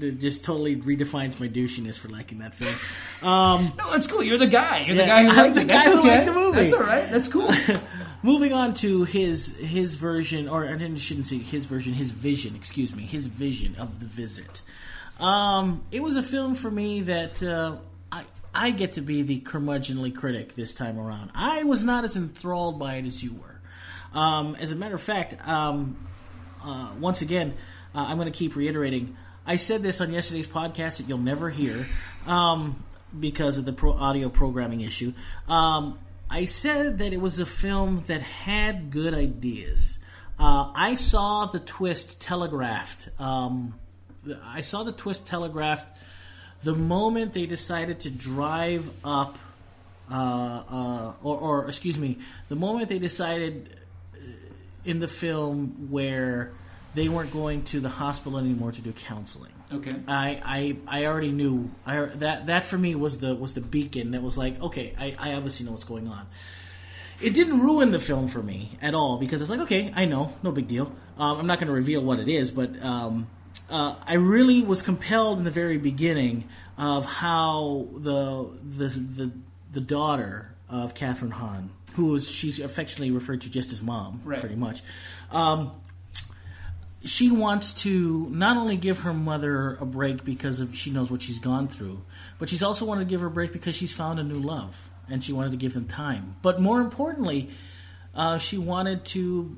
it 0.00 0.18
just 0.20 0.42
totally 0.44 0.76
redefines 0.76 1.38
my 1.38 1.46
douchiness 1.48 1.98
for 1.98 2.08
liking 2.08 2.38
that 2.38 2.54
film. 2.54 3.30
Um, 3.30 3.72
No, 3.78 3.92
that's 3.92 4.06
cool. 4.06 4.22
You're 4.22 4.38
the 4.38 4.46
guy. 4.46 4.84
You're 4.86 4.96
Yeah, 4.96 5.02
the 5.02 5.06
guy 5.08 5.22
who 5.24 5.28
I'm 5.30 5.36
liked 5.36 5.54
the 5.54 5.60
it. 5.60 5.66
That's 5.66 5.86
guy 5.86 5.92
who 5.92 5.98
okay. 6.00 6.08
liked 6.16 6.26
the 6.26 6.32
movie. 6.32 6.56
That's 6.60 6.72
all 6.72 6.80
right. 6.80 7.10
That's 7.10 7.28
cool. 7.28 7.48
Moving 8.22 8.52
on 8.52 8.74
to 8.74 9.04
his 9.04 9.56
his 9.56 9.94
version, 9.94 10.48
or 10.48 10.64
I 10.64 10.94
shouldn't 10.96 11.26
say 11.26 11.38
his 11.38 11.66
version, 11.66 11.92
his 11.92 12.10
vision. 12.10 12.54
Excuse 12.56 12.94
me, 12.94 13.02
his 13.02 13.26
vision 13.26 13.76
of 13.76 14.00
the 14.00 14.06
visit. 14.06 14.62
Um, 15.18 15.82
it 15.92 16.02
was 16.02 16.16
a 16.16 16.22
film 16.22 16.54
for 16.54 16.70
me 16.70 17.02
that 17.02 17.42
uh, 17.42 17.76
I 18.10 18.24
I 18.54 18.70
get 18.70 18.94
to 18.94 19.00
be 19.00 19.22
the 19.22 19.40
curmudgeonly 19.40 20.14
critic 20.14 20.54
this 20.54 20.72
time 20.74 20.98
around. 20.98 21.30
I 21.34 21.64
was 21.64 21.84
not 21.84 22.04
as 22.04 22.16
enthralled 22.16 22.78
by 22.78 22.96
it 22.96 23.06
as 23.06 23.22
you 23.22 23.34
were. 23.34 23.60
Um, 24.18 24.56
as 24.56 24.72
a 24.72 24.76
matter 24.76 24.94
of 24.94 25.02
fact, 25.02 25.46
um, 25.46 25.96
uh, 26.64 26.94
once 26.98 27.22
again, 27.22 27.54
uh, 27.94 28.06
I'm 28.08 28.16
going 28.16 28.30
to 28.30 28.36
keep 28.36 28.56
reiterating. 28.56 29.16
I 29.46 29.56
said 29.56 29.82
this 29.82 30.00
on 30.00 30.12
yesterday's 30.12 30.46
podcast 30.46 30.98
that 30.98 31.08
you'll 31.08 31.18
never 31.18 31.48
hear 31.48 31.86
um, 32.26 32.82
because 33.18 33.58
of 33.58 33.64
the 33.64 33.72
pro- 33.72 33.92
audio 33.92 34.28
programming 34.28 34.80
issue. 34.80 35.12
Um, 35.48 35.98
I 36.32 36.44
said 36.44 36.98
that 36.98 37.12
it 37.12 37.20
was 37.20 37.40
a 37.40 37.46
film 37.46 38.04
that 38.06 38.20
had 38.20 38.92
good 38.92 39.14
ideas. 39.14 39.98
Uh, 40.38 40.70
I 40.74 40.94
saw 40.94 41.46
the 41.46 41.58
twist 41.58 42.20
telegraphed. 42.20 43.08
Um, 43.20 43.74
I 44.44 44.60
saw 44.60 44.84
the 44.84 44.92
twist 44.92 45.26
telegraphed 45.26 45.86
the 46.62 46.74
moment 46.74 47.32
they 47.32 47.46
decided 47.46 48.00
to 48.00 48.10
drive 48.10 48.88
up, 49.04 49.38
uh, 50.10 50.14
uh, 50.14 51.14
or, 51.22 51.36
or 51.36 51.66
excuse 51.66 51.98
me, 51.98 52.18
the 52.48 52.56
moment 52.56 52.88
they 52.88 52.98
decided 53.00 53.76
in 54.84 55.00
the 55.00 55.08
film 55.08 55.88
where 55.90 56.52
they 56.94 57.08
weren't 57.08 57.32
going 57.32 57.62
to 57.62 57.80
the 57.80 57.88
hospital 57.88 58.38
anymore 58.38 58.72
to 58.72 58.80
do 58.80 58.92
counseling. 58.92 59.52
Okay. 59.72 59.92
I, 60.08 60.76
I, 60.88 61.00
I 61.02 61.06
already 61.06 61.30
knew 61.30 61.70
I, 61.86 62.00
that 62.06 62.46
that 62.46 62.64
for 62.64 62.76
me 62.76 62.94
was 62.94 63.20
the 63.20 63.34
was 63.36 63.54
the 63.54 63.60
beacon 63.60 64.10
that 64.12 64.22
was 64.22 64.36
like 64.36 64.60
okay 64.60 64.94
I, 64.98 65.14
I 65.18 65.32
obviously 65.34 65.64
know 65.66 65.72
what's 65.72 65.84
going 65.84 66.08
on. 66.08 66.26
It 67.20 67.34
didn't 67.34 67.60
ruin 67.60 67.92
the 67.92 68.00
film 68.00 68.28
for 68.28 68.42
me 68.42 68.78
at 68.80 68.94
all 68.94 69.18
because 69.18 69.40
it's 69.40 69.50
like 69.50 69.60
okay 69.60 69.92
I 69.94 70.06
know 70.06 70.32
no 70.42 70.52
big 70.52 70.68
deal. 70.68 70.92
Um, 71.18 71.38
I'm 71.38 71.46
not 71.46 71.58
going 71.58 71.68
to 71.68 71.74
reveal 71.74 72.02
what 72.02 72.18
it 72.18 72.28
is, 72.28 72.50
but 72.50 72.80
um, 72.82 73.28
uh, 73.68 73.94
I 74.06 74.14
really 74.14 74.62
was 74.62 74.82
compelled 74.82 75.38
in 75.38 75.44
the 75.44 75.50
very 75.50 75.76
beginning 75.78 76.44
of 76.78 77.04
how 77.04 77.86
the 77.94 78.48
the 78.62 78.88
the, 78.88 79.32
the 79.72 79.80
daughter 79.80 80.54
of 80.68 80.94
Kathryn 80.94 81.30
Hahn, 81.32 81.70
who 81.94 82.06
was 82.06 82.28
she's 82.28 82.58
affectionately 82.58 83.10
referred 83.12 83.42
to 83.42 83.50
just 83.50 83.70
as 83.72 83.82
mom, 83.82 84.20
Right. 84.24 84.40
pretty 84.40 84.56
much. 84.56 84.82
Um, 85.30 85.72
she 87.04 87.30
wants 87.30 87.72
to 87.82 88.28
not 88.30 88.56
only 88.56 88.76
give 88.76 89.00
her 89.00 89.14
mother 89.14 89.76
a 89.76 89.86
break 89.86 90.24
because 90.24 90.60
of 90.60 90.76
she 90.76 90.90
knows 90.90 91.10
what 91.10 91.22
she's 91.22 91.38
gone 91.38 91.66
through, 91.66 92.02
but 92.38 92.48
she's 92.48 92.62
also 92.62 92.84
wanted 92.84 93.04
to 93.04 93.10
give 93.10 93.20
her 93.20 93.28
a 93.28 93.30
break 93.30 93.52
because 93.52 93.74
she's 93.74 93.92
found 93.92 94.18
a 94.18 94.22
new 94.22 94.38
love 94.38 94.90
and 95.08 95.24
she 95.24 95.32
wanted 95.32 95.50
to 95.50 95.56
give 95.56 95.72
them 95.72 95.86
time. 95.86 96.36
But 96.42 96.60
more 96.60 96.80
importantly, 96.80 97.50
uh, 98.14 98.38
she 98.38 98.58
wanted 98.58 99.04
to 99.06 99.56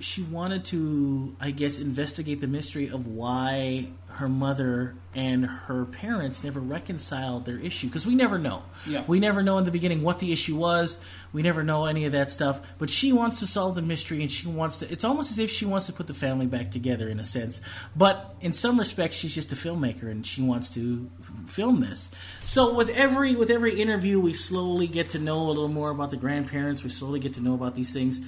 she 0.00 0.22
wanted 0.22 0.66
to 0.66 1.36
I 1.40 1.52
guess 1.52 1.80
investigate 1.80 2.40
the 2.40 2.48
mystery 2.48 2.88
of 2.88 3.06
why 3.06 3.88
her 4.14 4.28
mother 4.28 4.94
and 5.12 5.44
her 5.44 5.84
parents 5.84 6.44
never 6.44 6.60
reconciled 6.60 7.44
their 7.46 7.58
issue 7.58 7.88
because 7.88 8.06
we 8.06 8.14
never 8.14 8.38
know. 8.38 8.62
Yeah. 8.86 9.04
We 9.06 9.18
never 9.18 9.42
know 9.42 9.58
in 9.58 9.64
the 9.64 9.72
beginning 9.72 10.02
what 10.02 10.20
the 10.20 10.32
issue 10.32 10.56
was. 10.56 11.00
We 11.32 11.42
never 11.42 11.64
know 11.64 11.86
any 11.86 12.04
of 12.04 12.12
that 12.12 12.30
stuff. 12.30 12.60
But 12.78 12.90
she 12.90 13.12
wants 13.12 13.40
to 13.40 13.46
solve 13.46 13.74
the 13.74 13.82
mystery, 13.82 14.22
and 14.22 14.30
she 14.30 14.46
wants 14.46 14.78
to. 14.78 14.90
It's 14.90 15.04
almost 15.04 15.32
as 15.32 15.38
if 15.40 15.50
she 15.50 15.66
wants 15.66 15.86
to 15.86 15.92
put 15.92 16.06
the 16.06 16.14
family 16.14 16.46
back 16.46 16.70
together 16.70 17.08
in 17.08 17.18
a 17.18 17.24
sense. 17.24 17.60
But 17.96 18.36
in 18.40 18.52
some 18.52 18.78
respects, 18.78 19.16
she's 19.16 19.34
just 19.34 19.52
a 19.52 19.56
filmmaker, 19.56 20.04
and 20.04 20.24
she 20.24 20.42
wants 20.42 20.72
to 20.74 21.10
film 21.46 21.80
this. 21.80 22.10
So 22.44 22.72
with 22.74 22.90
every 22.90 23.34
with 23.34 23.50
every 23.50 23.80
interview, 23.80 24.20
we 24.20 24.32
slowly 24.32 24.86
get 24.86 25.10
to 25.10 25.18
know 25.18 25.42
a 25.42 25.46
little 25.48 25.68
more 25.68 25.90
about 25.90 26.10
the 26.10 26.16
grandparents. 26.16 26.84
We 26.84 26.90
slowly 26.90 27.18
get 27.18 27.34
to 27.34 27.40
know 27.40 27.54
about 27.54 27.74
these 27.74 27.92
things. 27.92 28.20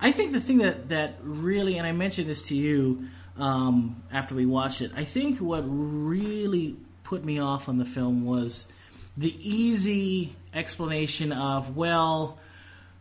I 0.00 0.10
think 0.10 0.32
the 0.32 0.40
thing 0.40 0.58
that 0.58 0.88
that 0.88 1.16
really, 1.22 1.76
and 1.76 1.86
I 1.86 1.92
mentioned 1.92 2.28
this 2.28 2.42
to 2.42 2.56
you. 2.56 3.08
Um, 3.38 4.02
after 4.12 4.34
we 4.34 4.46
watched 4.46 4.80
it. 4.80 4.92
I 4.96 5.04
think 5.04 5.38
what 5.38 5.64
really 5.66 6.76
put 7.02 7.24
me 7.24 7.38
off 7.38 7.68
on 7.68 7.78
the 7.78 7.84
film 7.84 8.24
was 8.24 8.68
the 9.16 9.34
easy 9.40 10.34
explanation 10.52 11.32
of, 11.32 11.76
well, 11.76 12.38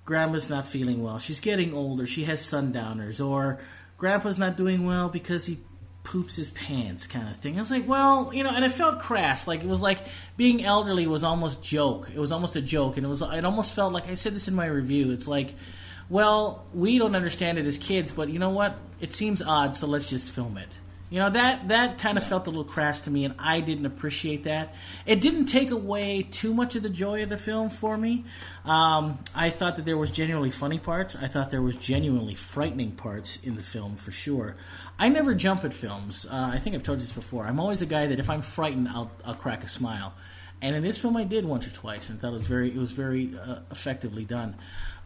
grandma's 0.05 0.49
not 0.49 0.65
feeling 0.65 1.03
well. 1.03 1.19
She's 1.19 1.39
getting 1.39 1.73
older. 1.73 2.05
She 2.05 2.25
has 2.25 2.41
sundowners. 2.41 3.21
Or 3.21 3.59
grandpa's 3.97 4.37
not 4.37 4.57
doing 4.57 4.85
well 4.85 5.09
because 5.09 5.45
he 5.45 5.59
poops 6.03 6.35
his 6.35 6.49
pants 6.49 7.07
kind 7.07 7.29
of 7.29 7.37
thing. 7.37 7.57
I 7.57 7.61
was 7.61 7.71
like, 7.71 7.87
well, 7.87 8.33
you 8.33 8.43
know, 8.43 8.51
and 8.53 8.65
it 8.65 8.73
felt 8.73 8.99
crass. 8.99 9.47
Like 9.47 9.61
it 9.61 9.67
was 9.67 9.81
like 9.81 9.99
being 10.35 10.63
elderly 10.63 11.07
was 11.07 11.23
almost 11.23 11.63
joke. 11.63 12.09
It 12.13 12.19
was 12.19 12.31
almost 12.31 12.55
a 12.55 12.61
joke, 12.61 12.97
and 12.97 13.05
it 13.05 13.09
was. 13.09 13.21
It 13.21 13.45
almost 13.45 13.73
felt 13.73 13.93
like 13.93 14.09
I 14.09 14.15
said 14.15 14.35
this 14.35 14.47
in 14.47 14.55
my 14.55 14.65
review. 14.65 15.11
It's 15.11 15.27
like, 15.27 15.55
well, 16.13 16.67
we 16.75 16.99
don't 16.99 17.15
understand 17.15 17.57
it 17.57 17.65
as 17.65 17.79
kids, 17.79 18.11
but 18.11 18.29
you 18.29 18.37
know 18.37 18.51
what? 18.51 18.77
It 19.01 19.13
seems 19.13 19.41
odd, 19.41 19.75
so 19.75 19.87
let's 19.87 20.11
just 20.11 20.31
film 20.31 20.59
it. 20.59 20.67
You 21.09 21.19
know 21.19 21.31
that 21.31 21.69
that 21.69 21.97
kind 21.97 22.19
of 22.19 22.23
felt 22.23 22.45
a 22.45 22.51
little 22.51 22.63
crass 22.63 23.01
to 23.01 23.11
me, 23.11 23.25
and 23.25 23.33
I 23.39 23.61
didn't 23.61 23.87
appreciate 23.87 24.43
that. 24.43 24.75
It 25.07 25.21
didn't 25.21 25.45
take 25.45 25.71
away 25.71 26.27
too 26.29 26.53
much 26.53 26.75
of 26.75 26.83
the 26.83 26.89
joy 26.89 27.23
of 27.23 27.29
the 27.29 27.37
film 27.37 27.71
for 27.71 27.97
me. 27.97 28.25
Um, 28.63 29.17
I 29.35 29.49
thought 29.49 29.75
that 29.77 29.85
there 29.85 29.97
was 29.97 30.11
genuinely 30.11 30.51
funny 30.51 30.77
parts. 30.77 31.15
I 31.15 31.27
thought 31.27 31.49
there 31.49 31.63
was 31.63 31.77
genuinely 31.77 32.35
frightening 32.35 32.91
parts 32.91 33.43
in 33.43 33.55
the 33.55 33.63
film 33.63 33.95
for 33.95 34.11
sure. 34.11 34.55
I 34.99 35.09
never 35.09 35.33
jump 35.33 35.65
at 35.65 35.73
films. 35.73 36.27
Uh, 36.29 36.51
I 36.53 36.59
think 36.59 36.75
I've 36.75 36.83
told 36.83 36.99
you 36.99 37.05
this 37.05 37.13
before. 37.13 37.45
I'm 37.45 37.59
always 37.59 37.81
a 37.81 37.87
guy 37.87 38.05
that 38.05 38.19
if 38.19 38.29
I'm 38.29 38.43
frightened, 38.43 38.87
I'll 38.87 39.11
I'll 39.25 39.35
crack 39.35 39.63
a 39.63 39.67
smile. 39.67 40.13
And 40.63 40.77
in 40.77 40.81
this 40.83 40.97
film, 40.97 41.17
I 41.17 41.25
did 41.25 41.43
once 41.43 41.67
or 41.67 41.71
twice, 41.71 42.09
and 42.09 42.21
thought 42.21 42.33
it 42.33 42.37
was 42.37 42.47
very 42.47 42.69
it 42.69 42.77
was 42.77 42.93
very 42.93 43.37
uh, 43.37 43.59
effectively 43.69 44.25
done. 44.25 44.55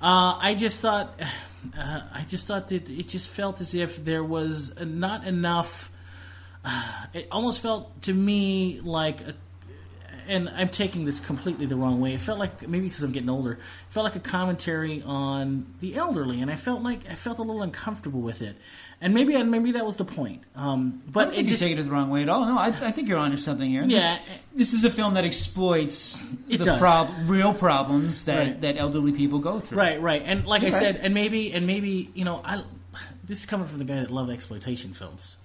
Uh, 0.02 0.38
I 0.40 0.56
just 0.56 0.82
thought, 0.82 1.20
uh, 1.78 2.02
I 2.14 2.26
just 2.30 2.48
thought 2.48 2.70
that 2.70 2.90
it 2.90 3.08
just 3.08 3.30
felt 3.30 3.62
as 3.62 3.76
if 3.76 4.04
there 4.04 4.24
was 4.24 4.74
not 4.80 5.26
enough. 5.26 5.92
it 7.14 7.28
almost 7.32 7.62
felt 7.62 8.02
to 8.04 8.14
me 8.14 8.80
like 8.84 9.22
a 9.22 9.34
and 10.28 10.50
I'm 10.50 10.70
taking 10.70 11.06
this 11.06 11.20
completely 11.20 11.66
the 11.66 11.76
wrong 11.76 12.02
way. 12.02 12.14
It 12.14 12.22
felt 12.22 12.40
like 12.40 12.68
maybe 12.68 12.88
because 12.88 13.04
I'm 13.04 13.12
getting 13.12 13.30
older, 13.30 13.54
it 13.54 13.60
felt 13.90 14.04
like 14.04 14.16
a 14.16 14.20
commentary 14.20 15.02
on 15.04 15.74
the 15.80 15.96
elderly, 15.96 16.42
and 16.42 16.52
I 16.52 16.56
felt 16.56 16.84
like 16.84 17.10
I 17.10 17.16
felt 17.16 17.40
a 17.40 17.42
little 17.42 17.64
uncomfortable 17.64 18.22
with 18.22 18.42
it. 18.42 18.58
And 19.00 19.14
maybe 19.14 19.42
maybe 19.44 19.74
that 19.74 19.86
was 19.86 19.98
the 19.98 20.06
point. 20.06 20.42
Um, 20.56 21.02
I 21.08 21.12
but 21.12 21.30
think 21.36 21.48
just 21.50 21.62
you 21.62 21.68
take 21.70 21.78
it 21.78 21.84
the 21.84 21.92
wrong 21.92 22.10
way 22.10 22.24
at 22.24 22.30
all. 22.30 22.46
No, 22.48 22.58
I, 22.58 22.68
I 22.68 22.92
think 22.92 23.08
you're 23.08 23.20
onto 23.20 23.38
something 23.38 23.70
here. 23.70 23.84
Yeah. 23.86 24.18
this, 24.56 24.72
this 24.72 24.74
is 24.74 24.84
a 24.86 24.90
film 24.90 25.14
that 25.14 25.24
exploits 25.24 26.20
It 26.50 26.64
the 26.64 26.78
prob- 26.80 27.12
real 27.26 27.54
problems 27.54 28.26
that, 28.26 28.38
Right. 28.40 28.62
that 28.62 28.78
elderly 28.78 29.12
people 29.12 29.38
go 29.38 29.60
through. 29.60 29.78
Right, 29.78 30.02
right, 30.02 30.24
and 30.26 30.46
like 30.48 30.64
I 30.64 30.72
said, 30.72 30.98
and 30.98 31.14
maybe, 31.14 31.54
and 31.54 31.68
maybe, 31.68 32.10
you 32.14 32.26
know, 32.26 32.42
I. 32.44 32.64
This 33.24 33.42
is 33.42 33.46
coming 33.46 33.68
from 33.68 33.78
the 33.80 33.86
guy 33.86 34.00
that 34.00 34.10
loves 34.10 34.32
exploitation 34.32 34.94
films. 34.94 35.36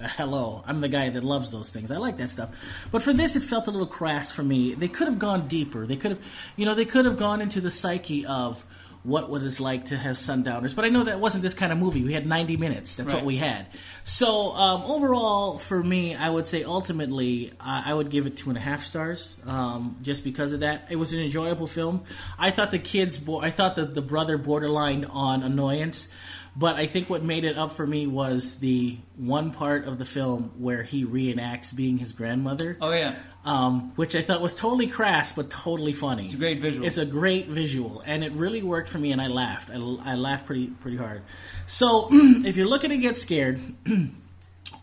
Uh, 0.00 0.06
hello, 0.16 0.62
I'm 0.66 0.80
the 0.80 0.88
guy 0.88 1.08
that 1.08 1.24
loves 1.24 1.50
those 1.50 1.70
things. 1.70 1.90
I 1.90 1.96
like 1.96 2.16
that 2.18 2.28
stuff, 2.30 2.50
but 2.92 3.02
for 3.02 3.12
this, 3.12 3.34
it 3.34 3.40
felt 3.40 3.66
a 3.66 3.70
little 3.72 3.86
crass 3.88 4.30
for 4.30 4.44
me. 4.44 4.74
They 4.74 4.88
could 4.88 5.08
have 5.08 5.18
gone 5.18 5.48
deeper. 5.48 5.84
They 5.86 5.96
could 5.96 6.12
have, 6.12 6.20
you 6.54 6.64
know, 6.64 6.74
they 6.74 6.84
could 6.84 7.06
have 7.06 7.16
gone 7.16 7.40
into 7.40 7.60
the 7.60 7.70
psyche 7.72 8.24
of 8.26 8.64
what 9.02 9.30
what 9.30 9.42
it's 9.42 9.60
like 9.60 9.86
to 9.86 9.96
have 9.96 10.18
sundowners. 10.18 10.74
But 10.74 10.84
I 10.84 10.88
know 10.88 11.04
that 11.04 11.20
wasn't 11.20 11.42
this 11.42 11.54
kind 11.54 11.72
of 11.72 11.78
movie. 11.78 12.04
We 12.04 12.12
had 12.12 12.26
90 12.26 12.56
minutes. 12.58 12.96
That's 12.96 13.12
what 13.12 13.24
we 13.24 13.36
had. 13.36 13.66
So 14.04 14.52
um, 14.52 14.82
overall, 14.82 15.58
for 15.58 15.82
me, 15.82 16.14
I 16.14 16.28
would 16.28 16.46
say 16.46 16.64
ultimately, 16.64 17.52
I 17.58 17.90
I 17.90 17.94
would 17.94 18.10
give 18.10 18.26
it 18.26 18.36
two 18.36 18.50
and 18.50 18.58
a 18.58 18.60
half 18.60 18.84
stars, 18.84 19.36
um, 19.46 19.96
just 20.02 20.22
because 20.24 20.52
of 20.52 20.60
that. 20.60 20.88
It 20.90 20.96
was 20.96 21.12
an 21.12 21.20
enjoyable 21.20 21.66
film. 21.66 22.04
I 22.38 22.50
thought 22.50 22.70
the 22.70 22.78
kids, 22.78 23.18
bo- 23.18 23.40
I 23.40 23.50
thought 23.50 23.76
that 23.76 23.94
the 23.94 24.02
brother 24.02 24.36
borderline 24.36 25.04
on 25.06 25.42
annoyance, 25.42 26.08
but 26.60 26.76
I 26.76 26.86
think 26.86 27.08
what 27.08 27.22
made 27.22 27.44
it 27.44 27.56
up 27.56 27.72
for 27.72 27.86
me 27.86 28.06
was 28.06 28.56
the 28.58 28.98
one 29.16 29.50
part 29.50 29.86
of 29.86 29.96
the 29.96 30.04
film 30.04 30.52
where 30.58 30.82
he 30.82 31.06
reenacts 31.06 31.74
being 31.74 31.96
his 31.96 32.12
grandmother, 32.12 32.76
Oh 32.82 32.90
yeah, 32.90 33.14
um, 33.46 33.92
which 33.96 34.14
I 34.14 34.20
thought 34.20 34.42
was 34.42 34.52
totally 34.52 34.86
crass 34.86 35.32
but 35.32 35.48
totally 35.48 35.94
funny. 35.94 36.26
it's 36.26 36.34
a 36.34 36.36
great 36.36 36.60
visual. 36.60 36.86
It's 36.86 36.98
a 36.98 37.06
great 37.06 37.48
visual, 37.48 38.02
and 38.04 38.22
it 38.22 38.32
really 38.32 38.62
worked 38.62 38.90
for 38.90 38.98
me, 38.98 39.10
and 39.10 39.22
I 39.22 39.28
laughed. 39.28 39.70
I, 39.70 39.76
I 39.76 40.14
laughed 40.16 40.44
pretty 40.44 40.66
pretty 40.66 40.98
hard. 40.98 41.22
So, 41.66 42.08
if 42.12 42.58
you're 42.58 42.68
looking 42.68 42.90
to 42.90 42.98
get 42.98 43.16
scared, 43.16 43.58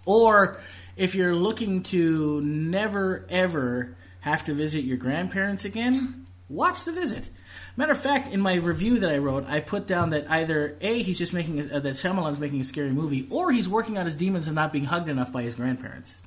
or 0.07 0.59
if 0.95 1.13
you're 1.13 1.35
looking 1.35 1.83
to 1.83 2.41
never 2.41 3.23
ever 3.29 3.95
have 4.21 4.45
to 4.45 4.53
visit 4.55 4.83
your 4.83 4.97
grandparents 4.97 5.63
again, 5.63 6.26
watch 6.49 6.83
the 6.83 6.91
visit. 6.91 7.29
Matter 7.75 7.91
of 7.91 7.99
fact, 7.99 8.33
in 8.33 8.39
my 8.41 8.55
review 8.55 8.99
that 8.99 9.09
I 9.09 9.17
wrote, 9.19 9.45
I 9.47 9.59
put 9.59 9.85
down 9.85 10.09
that 10.11 10.29
either 10.31 10.77
a 10.81 11.03
he's 11.03 11.17
just 11.17 11.33
making 11.33 11.59
a, 11.59 11.75
uh, 11.75 11.79
that 11.79 11.93
Shyamalan's 11.95 12.39
making 12.39 12.59
a 12.61 12.63
scary 12.63 12.89
movie, 12.91 13.27
or 13.29 13.51
he's 13.51 13.69
working 13.69 13.97
on 13.97 14.05
his 14.05 14.15
demons 14.15 14.47
and 14.47 14.55
not 14.55 14.71
being 14.73 14.85
hugged 14.85 15.09
enough 15.09 15.31
by 15.31 15.43
his 15.43 15.55
grandparents. 15.55 16.21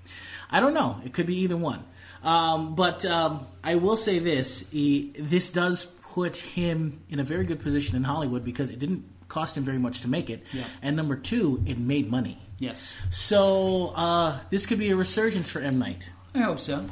I 0.50 0.60
don't 0.60 0.74
know. 0.74 1.00
It 1.04 1.12
could 1.12 1.26
be 1.26 1.38
either 1.40 1.56
one. 1.56 1.82
Um, 2.22 2.74
but 2.74 3.04
um, 3.04 3.46
I 3.64 3.76
will 3.76 3.96
say 3.96 4.18
this: 4.18 4.68
he, 4.70 5.12
this 5.18 5.50
does 5.50 5.86
put 6.12 6.36
him 6.36 7.00
in 7.08 7.18
a 7.20 7.24
very 7.24 7.44
good 7.44 7.60
position 7.60 7.96
in 7.96 8.04
Hollywood 8.04 8.44
because 8.44 8.70
it 8.70 8.78
didn't 8.78 9.04
cost 9.28 9.56
him 9.56 9.62
very 9.64 9.78
much 9.78 10.00
to 10.02 10.08
make 10.08 10.28
it, 10.28 10.42
Yeah. 10.52 10.64
and 10.82 10.96
number 10.96 11.14
two, 11.16 11.62
it 11.66 11.78
made 11.78 12.10
money. 12.10 12.36
yes, 12.58 12.96
So 13.10 13.92
uh, 13.94 14.38
this 14.50 14.66
could 14.66 14.78
be 14.80 14.90
a 14.90 14.96
resurgence 14.96 15.48
for 15.48 15.60
M 15.60 15.78
Night. 15.78 16.08
I 16.34 16.40
hope 16.40 16.58
so. 16.60 16.84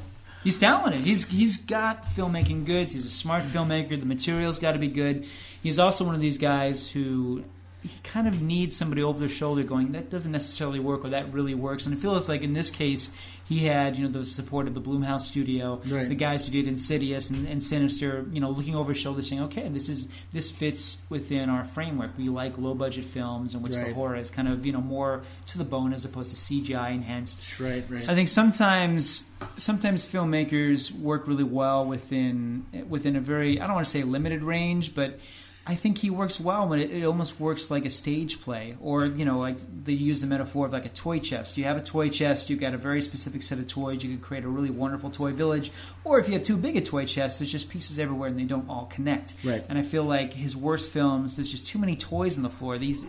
He's 0.49 0.57
talented. 0.57 1.03
He's 1.03 1.29
he's 1.29 1.59
got 1.59 2.07
filmmaking 2.07 2.65
goods. 2.65 2.91
He's 2.91 3.05
a 3.05 3.11
smart 3.11 3.45
filmmaker. 3.45 4.01
The 4.01 4.07
material's 4.07 4.59
got 4.59 4.73
to 4.73 4.79
be 4.79 4.89
good. 4.89 5.27
He's 5.63 5.79
also 5.79 6.07
one 6.07 6.15
of 6.15 6.23
these 6.23 6.39
guys 6.39 6.89
who 6.89 7.45
he 7.83 7.91
kind 8.03 8.27
of 8.27 8.41
needs 8.41 8.75
somebody 8.75 9.03
over 9.03 9.19
their 9.19 9.29
shoulder 9.29 9.63
going 9.63 9.93
that 9.93 10.09
doesn't 10.09 10.33
necessarily 10.33 10.81
work 10.81 11.05
or 11.05 11.11
that 11.11 11.35
really 11.35 11.53
works. 11.53 11.85
And 11.85 11.95
it 11.95 12.01
feels 12.01 12.31
like 12.31 12.41
in 12.41 12.55
this 12.55 12.71
case 12.71 13.11
he 13.49 13.65
had 13.65 13.97
you 13.97 14.05
know 14.05 14.11
the 14.11 14.25
support 14.25 14.67
of 14.69 14.75
the 14.75 14.81
Blumhouse 14.81 15.23
studio, 15.23 15.81
Right. 15.87 16.09
the 16.09 16.15
guys 16.15 16.45
who 16.47 16.53
did 16.53 16.69
Insidious 16.69 17.31
and, 17.31 17.49
and 17.49 17.63
Sinister, 17.63 18.27
you 18.31 18.41
know, 18.41 18.51
looking 18.51 18.77
over 18.77 18.93
his 18.93 19.01
shoulder 19.01 19.23
saying, 19.23 19.43
okay, 19.45 19.69
this 19.69 19.89
is 19.89 20.09
this 20.33 20.51
fits 20.51 20.99
within 21.09 21.49
our 21.49 21.65
framework. 21.65 22.11
We 22.19 22.29
like 22.29 22.59
low 22.59 22.75
budget 22.75 23.05
films 23.07 23.55
in 23.55 23.63
which 23.63 23.73
the 23.73 23.95
horror 23.95 24.17
is 24.17 24.31
kind 24.31 24.49
of 24.49 24.67
you 24.67 24.73
know 24.73 24.81
more 24.83 25.23
to 25.49 25.59
the 25.59 25.65
bone 25.65 25.93
as 25.95 26.05
opposed 26.05 26.31
to 26.31 26.37
CGI 26.37 26.93
enhanced. 26.93 27.59
Right, 27.59 27.83
right. 27.89 28.09
I 28.09 28.15
think 28.15 28.29
sometimes 28.29 29.23
sometimes 29.57 30.05
filmmakers 30.05 30.93
work 30.93 31.27
really 31.27 31.45
well 31.45 31.87
within 31.87 32.67
within 32.89 33.17
a 33.17 33.21
very 33.21 33.61
I 33.61 33.67
don't 33.67 33.75
want 33.77 33.87
to 33.87 33.91
say 33.93 34.03
limited 34.03 34.43
range, 34.43 34.95
but 34.95 35.19
I 35.69 35.75
think 35.75 35.99
he 35.99 36.09
works 36.09 36.41
well 36.41 36.67
when 36.67 36.81
it, 36.81 36.91
it 36.91 37.05
almost 37.05 37.39
works 37.39 37.71
like 37.71 37.85
a 37.85 37.91
stage 37.91 38.41
play, 38.41 38.75
or 38.81 39.05
you 39.05 39.27
know, 39.27 39.39
like 39.39 39.59
they 39.85 39.93
use 39.93 40.23
the 40.23 40.27
metaphor 40.27 40.65
of 40.65 40.73
like 40.73 40.87
a 40.87 40.89
toy 40.89 41.19
chest. 41.19 41.59
You 41.59 41.65
have 41.65 41.77
a 41.77 41.83
toy 41.83 42.09
chest, 42.09 42.49
you've 42.49 42.59
got 42.59 42.73
a 42.73 42.79
very 42.79 43.03
specific 43.03 43.43
set 43.43 43.59
of 43.59 43.69
toys. 43.69 44.03
You 44.03 44.09
can 44.09 44.19
create 44.19 44.45
a 44.45 44.49
really 44.49 44.71
wonderful 44.71 45.11
toy 45.11 45.33
village, 45.33 45.71
or 46.05 46.19
if 46.19 46.27
you 46.27 46.33
have 46.33 46.43
too 46.43 46.57
big 46.57 46.79
a 46.79 46.81
toy 46.81 47.05
chest, 47.05 47.39
there's 47.39 47.53
just 47.53 47.69
pieces 47.69 47.99
everywhere 47.99 48.31
and 48.31 48.39
they 48.39 48.45
don't 48.45 48.67
all 48.71 48.87
connect. 48.87 49.35
Right. 49.45 49.63
And 49.69 49.79
I 49.79 49.83
feel 49.83 50.05
like 50.05 50.33
his 50.33 50.57
worst 50.57 50.91
films, 50.91 51.37
there's 51.37 51.51
just 51.51 51.67
too 51.67 51.79
many 51.79 51.97
toys 51.97 52.39
on 52.39 52.45
the 52.45 52.51
floor. 52.51 52.79
These, 52.79 53.05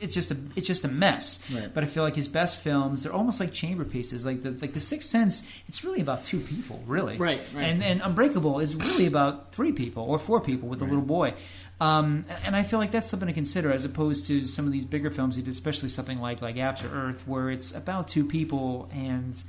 it's 0.00 0.14
just 0.14 0.30
a, 0.30 0.36
it's 0.56 0.66
just 0.66 0.86
a 0.86 0.88
mess. 0.88 1.44
Right. 1.54 1.68
But 1.74 1.84
I 1.84 1.88
feel 1.88 2.04
like 2.04 2.16
his 2.16 2.28
best 2.28 2.60
films, 2.60 3.02
they're 3.02 3.12
almost 3.12 3.38
like 3.38 3.52
chamber 3.52 3.84
pieces. 3.84 4.24
Like 4.24 4.40
the 4.40 4.52
like 4.52 4.72
the 4.72 4.80
Sixth 4.80 5.10
Sense, 5.10 5.42
it's 5.68 5.84
really 5.84 6.00
about 6.00 6.24
two 6.24 6.40
people, 6.40 6.82
really. 6.86 7.18
Right, 7.18 7.42
right. 7.54 7.64
And 7.64 7.82
and 7.82 8.00
Unbreakable 8.00 8.60
is 8.60 8.74
really 8.74 9.06
about 9.06 9.52
three 9.52 9.72
people 9.72 10.04
or 10.04 10.18
four 10.18 10.40
people 10.40 10.70
with 10.70 10.80
a 10.80 10.86
little 10.86 11.02
boy. 11.02 11.34
Um, 11.80 12.24
and 12.44 12.56
I 12.56 12.64
feel 12.64 12.80
like 12.80 12.90
that's 12.90 13.08
something 13.08 13.28
to 13.28 13.32
consider 13.32 13.72
as 13.72 13.84
opposed 13.84 14.26
to 14.26 14.46
some 14.46 14.66
of 14.66 14.72
these 14.72 14.84
bigger 14.84 15.10
films 15.10 15.38
especially 15.38 15.88
something 15.88 16.20
like 16.20 16.42
like 16.42 16.56
After 16.56 16.88
Earth, 16.88 17.26
where 17.26 17.50
it's 17.50 17.72
about 17.72 18.08
two 18.08 18.24
people 18.24 18.88
and 18.92 19.40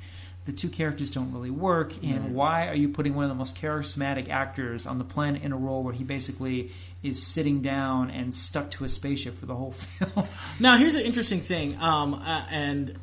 the 0.46 0.52
two 0.52 0.68
characters 0.68 1.10
don't 1.10 1.32
really 1.32 1.50
work. 1.50 1.92
And 2.02 2.34
why 2.34 2.68
are 2.68 2.74
you 2.74 2.88
putting 2.88 3.14
one 3.14 3.24
of 3.24 3.28
the 3.28 3.34
most 3.34 3.60
charismatic 3.60 4.30
actors 4.30 4.86
on 4.86 4.98
the 4.98 5.04
planet 5.04 5.42
in 5.42 5.52
a 5.52 5.56
role 5.56 5.82
where 5.82 5.92
he 5.92 6.04
basically 6.04 6.72
is 7.02 7.22
sitting 7.22 7.60
down 7.60 8.10
and 8.10 8.32
stuck 8.32 8.70
to 8.72 8.84
a 8.84 8.88
spaceship 8.88 9.38
for 9.38 9.46
the 9.46 9.54
whole 9.54 9.72
film? 9.72 10.26
Now, 10.58 10.76
here's 10.76 10.94
an 10.94 11.02
interesting 11.02 11.40
thing, 11.40 11.76
um, 11.80 12.14
uh, 12.14 12.44
and 12.50 12.98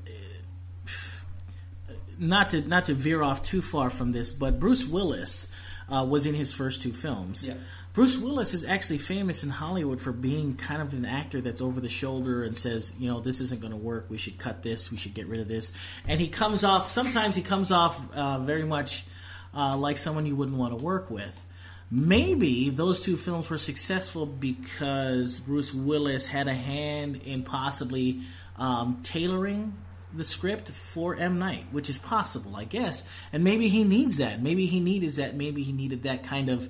not 2.17 2.51
to 2.51 2.61
not 2.61 2.85
to 2.85 2.93
veer 2.93 3.21
off 3.21 3.43
too 3.43 3.61
far 3.61 3.89
from 3.89 4.11
this, 4.13 4.31
but 4.31 4.59
Bruce 4.59 4.85
Willis 4.85 5.47
uh, 5.89 6.05
was 6.07 6.25
in 6.25 6.33
his 6.33 6.53
first 6.53 6.81
two 6.81 6.93
films. 6.93 7.47
Yeah. 7.47 7.55
Bruce 7.97 8.15
Willis 8.15 8.53
is 8.53 8.63
actually 8.63 8.99
famous 8.99 9.41
in 9.43 9.49
Hollywood 9.49 9.99
for 9.99 10.11
being 10.11 10.55
kind 10.55 10.83
of 10.83 10.93
an 10.93 11.03
actor 11.03 11.41
that's 11.41 11.63
over 11.63 11.81
the 11.81 11.89
shoulder 11.89 12.43
and 12.43 12.55
says, 12.55 12.93
you 12.99 13.09
know, 13.09 13.21
this 13.21 13.41
isn't 13.41 13.59
going 13.59 13.71
to 13.71 13.77
work. 13.77 14.05
We 14.07 14.19
should 14.19 14.37
cut 14.37 14.61
this. 14.61 14.91
We 14.91 14.97
should 14.97 15.15
get 15.15 15.25
rid 15.25 15.39
of 15.39 15.47
this. 15.47 15.73
And 16.07 16.21
he 16.21 16.27
comes 16.27 16.63
off. 16.63 16.91
Sometimes 16.91 17.35
he 17.35 17.41
comes 17.41 17.71
off 17.71 17.99
uh, 18.15 18.37
very 18.37 18.65
much 18.65 19.03
uh, 19.51 19.75
like 19.77 19.97
someone 19.97 20.27
you 20.27 20.35
wouldn't 20.35 20.57
want 20.57 20.77
to 20.77 20.83
work 20.83 21.09
with. 21.09 21.43
Maybe 21.89 22.69
those 22.69 23.01
two 23.01 23.17
films 23.17 23.49
were 23.49 23.57
successful 23.57 24.27
because 24.27 25.39
Bruce 25.39 25.73
Willis 25.73 26.27
had 26.27 26.47
a 26.47 26.53
hand 26.53 27.23
in 27.25 27.41
possibly 27.41 28.21
um, 28.57 28.99
tailoring 29.01 29.75
the 30.13 30.23
script 30.23 30.69
for 30.69 31.15
M 31.15 31.39
Night, 31.39 31.65
which 31.71 31.89
is 31.89 31.97
possible, 31.97 32.55
I 32.55 32.65
guess. 32.65 33.07
And 33.33 33.43
maybe 33.43 33.69
he 33.69 33.83
needs 33.83 34.17
that. 34.17 34.39
Maybe 34.39 34.67
he 34.67 34.79
needed 34.79 35.13
that. 35.13 35.35
Maybe 35.35 35.63
he 35.63 35.71
needed 35.71 36.03
that 36.03 36.23
kind 36.23 36.49
of 36.49 36.69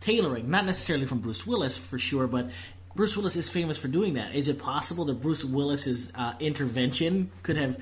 tailoring, 0.00 0.50
not 0.50 0.66
necessarily 0.66 1.06
from 1.06 1.18
Bruce 1.18 1.46
Willis 1.46 1.76
for 1.76 1.98
sure, 1.98 2.26
but 2.26 2.50
Bruce 2.94 3.16
Willis 3.16 3.36
is 3.36 3.48
famous 3.48 3.78
for 3.78 3.88
doing 3.88 4.14
that. 4.14 4.34
Is 4.34 4.48
it 4.48 4.58
possible 4.58 5.04
that 5.04 5.22
Bruce 5.22 5.44
Willis's 5.44 6.12
uh, 6.14 6.34
intervention 6.40 7.30
could 7.42 7.56
have 7.56 7.80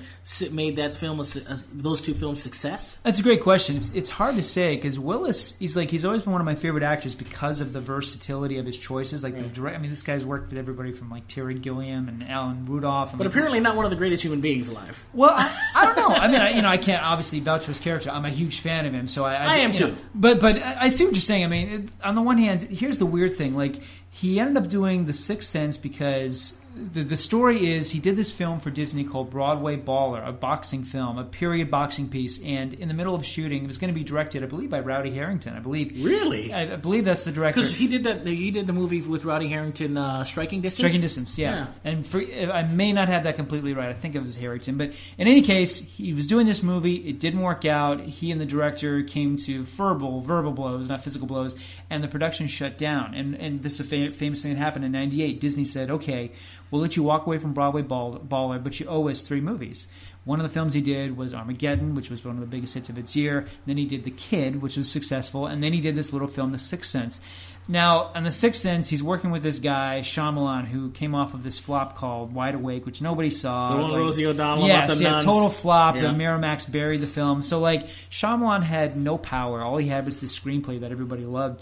made 0.51 0.75
that 0.75 0.95
film 0.95 1.19
a, 1.19 1.23
a, 1.23 1.57
those 1.73 1.99
two 1.99 2.13
films 2.13 2.43
success? 2.43 2.97
That's 2.97 3.19
a 3.19 3.23
great 3.23 3.41
question. 3.41 3.77
It's, 3.77 3.93
it's 3.93 4.09
hard 4.11 4.35
to 4.35 4.43
say 4.43 4.75
because 4.75 4.99
Willis, 4.99 5.57
he's 5.57 5.75
like 5.75 5.89
he's 5.89 6.05
always 6.05 6.21
been 6.21 6.31
one 6.31 6.41
of 6.41 6.45
my 6.45 6.55
favorite 6.55 6.83
actors 6.83 7.15
because 7.15 7.59
of 7.59 7.73
the 7.73 7.81
versatility 7.81 8.59
of 8.59 8.67
his 8.67 8.77
choices. 8.77 9.23
Like 9.23 9.35
the 9.35 9.43
direct, 9.43 9.77
I 9.77 9.81
mean, 9.81 9.89
this 9.89 10.03
guy's 10.03 10.23
worked 10.25 10.49
with 10.49 10.59
everybody 10.59 10.91
from 10.91 11.09
like 11.09 11.27
Terry 11.27 11.55
Gilliam 11.55 12.07
and 12.07 12.29
Alan 12.29 12.65
Rudolph. 12.65 13.09
And 13.09 13.17
But 13.17 13.25
like, 13.25 13.33
apparently, 13.33 13.59
not 13.59 13.75
one 13.75 13.85
of 13.85 13.91
the 13.91 13.97
greatest 13.97 14.23
human 14.23 14.41
beings 14.41 14.67
alive. 14.67 15.03
Well, 15.13 15.31
I, 15.35 15.51
I 15.75 15.85
don't 15.85 15.97
know. 15.97 16.15
I 16.15 16.27
mean, 16.27 16.39
I, 16.41 16.51
you 16.51 16.61
know, 16.61 16.69
I 16.69 16.77
can't 16.77 17.03
obviously 17.03 17.39
vouch 17.39 17.63
for 17.65 17.71
his 17.71 17.79
character. 17.79 18.11
I'm 18.11 18.25
a 18.25 18.29
huge 18.29 18.59
fan 18.59 18.85
of 18.85 18.93
him, 18.93 19.07
so 19.07 19.25
I, 19.25 19.33
I 19.35 19.55
am 19.57 19.73
you 19.73 19.79
know, 19.79 19.87
too. 19.87 19.97
but 20.13 20.39
but 20.39 20.61
I 20.61 20.77
I 20.81 20.89
see 20.89 21.05
what 21.05 21.13
you're 21.13 21.21
saying. 21.21 21.43
I 21.43 21.47
mean, 21.47 21.69
it, 21.69 21.89
on 22.03 22.13
the 22.13 22.21
one 22.21 22.37
hand, 22.37 22.61
here's 22.61 22.99
the 22.99 23.05
weird 23.07 23.35
thing: 23.35 23.55
like 23.55 23.81
he 24.09 24.39
ended 24.39 24.57
up 24.57 24.69
doing 24.69 25.05
The 25.05 25.13
Sixth 25.13 25.49
Sense 25.49 25.77
because. 25.77 26.58
The, 26.79 27.03
the 27.03 27.17
story 27.17 27.71
is 27.71 27.91
he 27.91 27.99
did 27.99 28.15
this 28.15 28.31
film 28.31 28.59
for 28.59 28.69
Disney 28.71 29.03
called 29.03 29.29
Broadway 29.29 29.75
Brawler, 29.75 30.23
a 30.23 30.31
boxing 30.31 30.83
film, 30.83 31.17
a 31.17 31.23
period 31.23 31.69
boxing 31.69 32.09
piece, 32.09 32.39
and 32.43 32.73
in 32.73 32.87
the 32.87 32.93
middle 32.93 33.13
of 33.15 33.25
shooting, 33.25 33.63
it 33.63 33.67
was 33.67 33.77
going 33.77 33.93
to 33.93 33.97
be 33.97 34.03
directed, 34.03 34.43
I 34.43 34.45
believe, 34.45 34.69
by 34.69 34.79
Rowdy 34.79 35.11
Herrington. 35.11 35.55
I 35.55 35.59
believe, 35.59 36.03
Really? 36.03 36.53
I, 36.53 36.73
I 36.73 36.75
believe 36.77 37.05
that's 37.05 37.23
the 37.25 37.31
director. 37.31 37.59
Because 37.61 37.75
he 37.75 37.87
did 37.87 38.05
that. 38.05 38.25
He 38.25 38.51
did 38.51 38.67
the 38.67 38.73
movie 38.73 39.01
with 39.01 39.25
Rowdy 39.25 39.47
Herrington, 39.47 39.97
uh, 39.97 40.23
Striking 40.23 40.61
Distance. 40.61 40.79
Striking 40.79 41.01
distance, 41.01 41.37
yeah. 41.37 41.67
And 41.83 42.05
for, 42.05 42.21
I 42.21 42.63
may 42.63 42.93
not 42.93 43.07
have 43.09 43.23
that 43.23 43.35
completely 43.35 43.73
right. 43.73 43.89
I 43.89 43.93
think 43.93 44.15
it 44.15 44.23
was 44.23 44.35
Herrington, 44.35 44.77
but 44.77 44.91
in 45.17 45.27
any 45.27 45.41
case, 45.41 45.77
he 45.77 46.13
was 46.13 46.27
doing 46.27 46.47
this 46.47 46.63
movie. 46.63 46.95
It 46.95 47.19
didn't 47.19 47.41
work 47.41 47.65
out. 47.65 47.99
He 48.01 48.31
and 48.31 48.39
the 48.39 48.45
director 48.45 49.03
came 49.03 49.37
to 49.37 49.63
verbal, 49.63 50.21
verbal 50.21 50.51
blows, 50.53 50.87
not 50.89 51.03
physical 51.03 51.27
blows, 51.27 51.55
and 51.89 52.03
the 52.03 52.07
production 52.07 52.47
shut 52.47 52.77
down. 52.77 53.13
And 53.13 53.35
and 53.35 53.61
this 53.61 53.79
is 53.79 53.81
a 53.81 53.83
fa- 53.83 54.11
famous 54.15 54.41
thing 54.43 54.53
that 54.53 54.59
happened 54.59 54.85
in 54.85 54.91
'98. 54.91 55.39
Disney 55.41 55.65
said, 55.65 55.89
"Okay, 55.91 56.31
we'll 56.71 56.81
let 56.81 56.95
you 56.95 57.03
walk 57.03 57.25
away 57.25 57.37
from 57.37 57.53
Broadway 57.53 57.81
ball, 57.81 58.17
Baller, 58.19 58.63
but 58.63 58.79
you 58.79 58.85
owe 58.87 59.07
us 59.09 59.21
three 59.21 59.41
movies." 59.41 59.87
One 60.25 60.39
of 60.39 60.43
the 60.43 60.53
films 60.53 60.73
he 60.73 60.81
did 60.81 61.17
was 61.17 61.33
Armageddon, 61.33 61.95
which 61.95 62.09
was 62.11 62.23
one 62.23 62.35
of 62.35 62.41
the 62.41 62.45
biggest 62.45 62.73
hits 62.75 62.89
of 62.89 62.97
its 62.97 63.15
year. 63.15 63.47
Then 63.65 63.77
he 63.77 63.85
did 63.85 64.03
The 64.03 64.11
Kid, 64.11 64.61
which 64.61 64.77
was 64.77 64.91
successful, 64.91 65.47
and 65.47 65.63
then 65.63 65.73
he 65.73 65.81
did 65.81 65.95
this 65.95 66.13
little 66.13 66.27
film, 66.27 66.51
The 66.51 66.59
Sixth 66.59 66.91
Sense. 66.91 67.19
Now, 67.67 68.11
on 68.13 68.23
The 68.23 68.31
Sixth 68.31 68.61
Sense, 68.61 68.89
he's 68.89 69.01
working 69.01 69.31
with 69.31 69.43
this 69.43 69.59
guy, 69.59 70.01
Shyamalan, 70.03 70.65
who 70.67 70.89
came 70.91 71.15
off 71.15 71.33
of 71.33 71.43
this 71.43 71.57
flop 71.57 71.95
called 71.95 72.33
Wide 72.33 72.55
Awake, 72.55 72.85
which 72.85 73.01
nobody 73.01 73.29
saw. 73.29 73.69
The 73.75 73.81
one 73.81 73.91
with 73.91 73.99
Rosie 74.01 74.25
O'Donnell 74.25 74.67
Yes, 74.67 74.99
yeah, 74.99 75.11
nuns. 75.11 75.25
total 75.25 75.49
flop. 75.49 75.95
Yeah. 75.95 76.01
The 76.01 76.07
Miramax 76.09 76.69
buried 76.71 77.01
the 77.01 77.07
film. 77.07 77.41
So, 77.41 77.59
like, 77.59 77.87
Shyamalan 78.11 78.63
had 78.63 78.97
no 78.97 79.17
power. 79.17 79.61
All 79.61 79.77
he 79.77 79.87
had 79.87 80.05
was 80.05 80.19
this 80.19 80.37
screenplay 80.37 80.81
that 80.81 80.91
everybody 80.91 81.25
loved. 81.25 81.61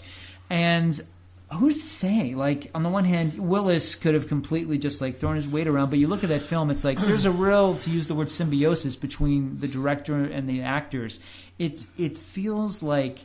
And 0.50 0.98
who's 1.52 1.80
to 1.80 1.88
say? 1.88 2.34
Like, 2.34 2.70
on 2.74 2.82
the 2.82 2.88
one 2.88 3.04
hand, 3.04 3.38
Willis 3.38 3.94
could 3.94 4.14
have 4.14 4.28
completely 4.28 4.78
just 4.78 5.00
like 5.00 5.16
thrown 5.16 5.36
his 5.36 5.48
weight 5.48 5.66
around, 5.66 5.90
but 5.90 5.98
you 5.98 6.06
look 6.06 6.22
at 6.22 6.28
that 6.28 6.42
film, 6.42 6.70
it's 6.70 6.84
like 6.84 6.98
there's 6.98 7.24
a 7.24 7.30
real, 7.32 7.74
to 7.76 7.90
use 7.90 8.06
the 8.06 8.14
word 8.14 8.30
symbiosis 8.30 8.96
between 8.96 9.58
the 9.58 9.68
director 9.68 10.24
and 10.24 10.48
the 10.48 10.62
actors. 10.62 11.20
It 11.58 11.84
it 11.96 12.16
feels 12.16 12.82
like 12.82 13.20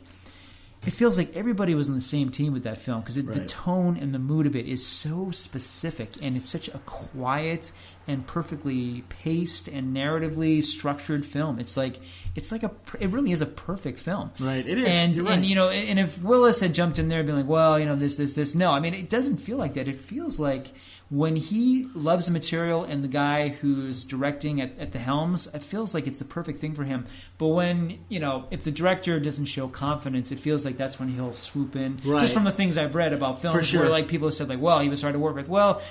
it 0.86 0.92
feels 0.92 1.16
like 1.16 1.34
everybody 1.34 1.74
was 1.74 1.88
on 1.88 1.94
the 1.94 2.00
same 2.00 2.30
team 2.30 2.52
with 2.52 2.64
that 2.64 2.80
film 2.80 3.00
because 3.00 3.14
the 3.14 3.46
tone 3.46 3.96
and 3.96 4.12
the 4.12 4.18
mood 4.18 4.46
of 4.46 4.54
it 4.54 4.66
is 4.66 4.84
so 4.84 5.30
specific 5.30 6.10
and 6.20 6.36
it's 6.36 6.50
such 6.50 6.68
a 6.68 6.78
quiet 6.84 7.72
and 8.06 8.26
perfectly 8.26 9.02
paced 9.08 9.68
and 9.68 9.96
narratively 9.96 10.62
structured 10.62 11.24
film. 11.24 11.58
It's 11.58 11.76
like 11.76 12.00
it's 12.34 12.52
like 12.52 12.62
a 12.62 12.70
it 13.00 13.10
really 13.10 13.32
is 13.32 13.40
a 13.40 13.46
perfect 13.46 13.98
film. 13.98 14.30
Right, 14.38 14.66
it 14.66 14.78
is. 14.78 14.86
And 14.86 15.18
right. 15.18 15.34
and 15.34 15.46
you 15.46 15.54
know 15.54 15.70
and 15.70 15.98
if 15.98 16.22
Willis 16.22 16.60
had 16.60 16.74
jumped 16.74 16.98
in 16.98 17.08
there 17.08 17.20
and 17.20 17.26
been 17.26 17.36
like, 17.36 17.48
well, 17.48 17.78
you 17.78 17.86
know 17.86 17.96
this 17.96 18.16
this 18.16 18.34
this 18.34 18.54
no, 18.54 18.70
I 18.70 18.80
mean 18.80 18.94
it 18.94 19.08
doesn't 19.08 19.38
feel 19.38 19.56
like 19.56 19.74
that. 19.74 19.88
It 19.88 20.00
feels 20.00 20.38
like 20.38 20.68
when 21.10 21.36
he 21.36 21.86
loves 21.94 22.26
the 22.26 22.32
material 22.32 22.82
and 22.82 23.04
the 23.04 23.08
guy 23.08 23.48
who's 23.48 24.04
directing 24.04 24.60
at, 24.60 24.78
at 24.78 24.92
the 24.92 24.98
helms, 24.98 25.46
it 25.54 25.62
feels 25.62 25.94
like 25.94 26.06
it's 26.06 26.18
the 26.18 26.24
perfect 26.24 26.60
thing 26.60 26.74
for 26.74 26.82
him. 26.82 27.06
But 27.36 27.48
when, 27.48 27.98
you 28.08 28.20
know, 28.20 28.46
if 28.50 28.64
the 28.64 28.72
director 28.72 29.20
doesn't 29.20 29.44
show 29.44 29.68
confidence, 29.68 30.32
it 30.32 30.38
feels 30.38 30.64
like 30.64 30.76
that's 30.76 30.98
when 30.98 31.08
he'll 31.08 31.34
swoop 31.34 31.76
in. 31.76 32.00
Right. 32.04 32.20
Just 32.20 32.32
from 32.32 32.44
the 32.44 32.52
things 32.52 32.78
I've 32.78 32.94
read 32.94 33.12
about 33.12 33.42
films 33.42 33.68
sure. 33.68 33.82
where 33.82 33.90
like 33.90 34.08
people 34.08 34.28
have 34.28 34.34
said 34.34 34.48
like, 34.48 34.60
well, 34.60 34.80
he 34.80 34.88
was 34.88 35.02
hard 35.02 35.12
to 35.14 35.18
work 35.18 35.36
with. 35.36 35.48
Well, 35.48 35.82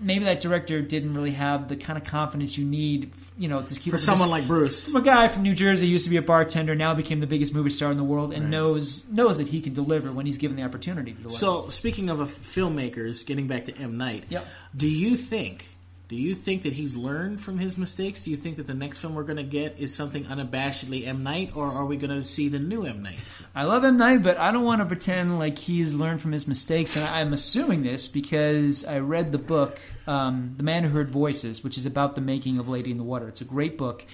maybe 0.00 0.24
that 0.24 0.40
director 0.40 0.82
didn't 0.82 1.14
really 1.14 1.30
have 1.32 1.68
the 1.68 1.76
kind 1.76 1.96
of 1.96 2.04
confidence 2.04 2.58
you 2.58 2.64
need, 2.64 3.12
you 3.38 3.48
know, 3.48 3.62
to 3.62 3.74
keep 3.74 3.92
For 3.92 3.96
this- 3.96 4.04
someone 4.04 4.28
like 4.28 4.46
Bruce. 4.46 4.92
a 4.92 5.00
guy 5.00 5.28
from 5.28 5.42
New 5.44 5.54
Jersey 5.54 5.86
used 5.86 6.04
to 6.04 6.10
be 6.10 6.16
a 6.16 6.22
bartender, 6.22 6.74
now 6.74 6.94
became 6.94 7.20
the 7.20 7.26
biggest 7.26 7.54
movie 7.54 7.70
star 7.70 7.90
in 7.90 7.96
the 7.96 8.04
world, 8.04 8.32
and 8.32 8.42
Right. 8.44 8.50
knows 8.50 9.04
knows 9.10 9.38
that 9.38 9.48
he 9.48 9.60
can 9.60 9.72
deliver 9.72 10.10
when 10.12 10.26
he's 10.26 10.38
given 10.38 10.56
the 10.56 10.62
opportunity 10.62 11.12
to 11.12 11.18
deliver. 11.22 11.38
So, 11.38 11.68
speaking 11.68 12.10
of 12.10 12.18
filmmakers, 12.18 13.24
getting 13.26 13.46
back 13.46 13.66
to 13.66 13.76
M. 13.78 13.96
Night, 13.96 14.24
Yep. 14.28 14.46
do 14.76 14.88
you 14.88 15.16
think, 15.16 15.68
do 16.14 16.20
you 16.20 16.36
think 16.36 16.62
that 16.62 16.72
he's 16.72 16.94
learned 16.94 17.40
from 17.40 17.58
his 17.58 17.76
mistakes? 17.76 18.20
Do 18.20 18.30
you 18.30 18.36
think 18.36 18.58
that 18.58 18.68
the 18.68 18.74
next 18.74 19.00
film 19.00 19.16
we're 19.16 19.24
going 19.24 19.36
to 19.38 19.42
get 19.42 19.80
is 19.80 19.92
something 19.92 20.22
unabashedly 20.26 21.08
M. 21.08 21.24
Night, 21.24 21.56
or 21.56 21.66
are 21.66 21.84
we 21.84 21.96
going 21.96 22.16
to 22.16 22.24
see 22.24 22.48
the 22.48 22.60
new 22.60 22.84
M. 22.84 23.02
Night? 23.02 23.18
I 23.52 23.64
love 23.64 23.84
M 23.84 23.98
Night, 23.98 24.22
but 24.22 24.38
I 24.38 24.52
don't 24.52 24.62
want 24.62 24.80
to 24.80 24.84
pretend 24.84 25.40
like 25.40 25.58
he's 25.58 25.92
learned 25.92 26.20
from 26.20 26.30
his 26.30 26.46
mistakes, 26.46 26.94
and 26.94 27.04
I'm 27.04 27.32
assuming 27.32 27.82
this 27.82 28.06
because 28.06 28.84
I 28.84 29.00
read 29.00 29.32
the 29.32 29.38
book, 29.38 29.80
um, 30.06 30.54
"The 30.56 30.62
Man 30.62 30.84
Who 30.84 30.90
Heard 30.90 31.10
Voices," 31.10 31.64
which 31.64 31.76
is 31.76 31.84
about 31.84 32.14
the 32.14 32.20
making 32.20 32.60
of 32.60 32.68
Lady 32.68 32.92
in 32.92 32.96
the 32.96 33.02
Water. 33.02 33.26
It's 33.26 33.40
a 33.40 33.44
great 33.44 33.76
book. 33.76 34.06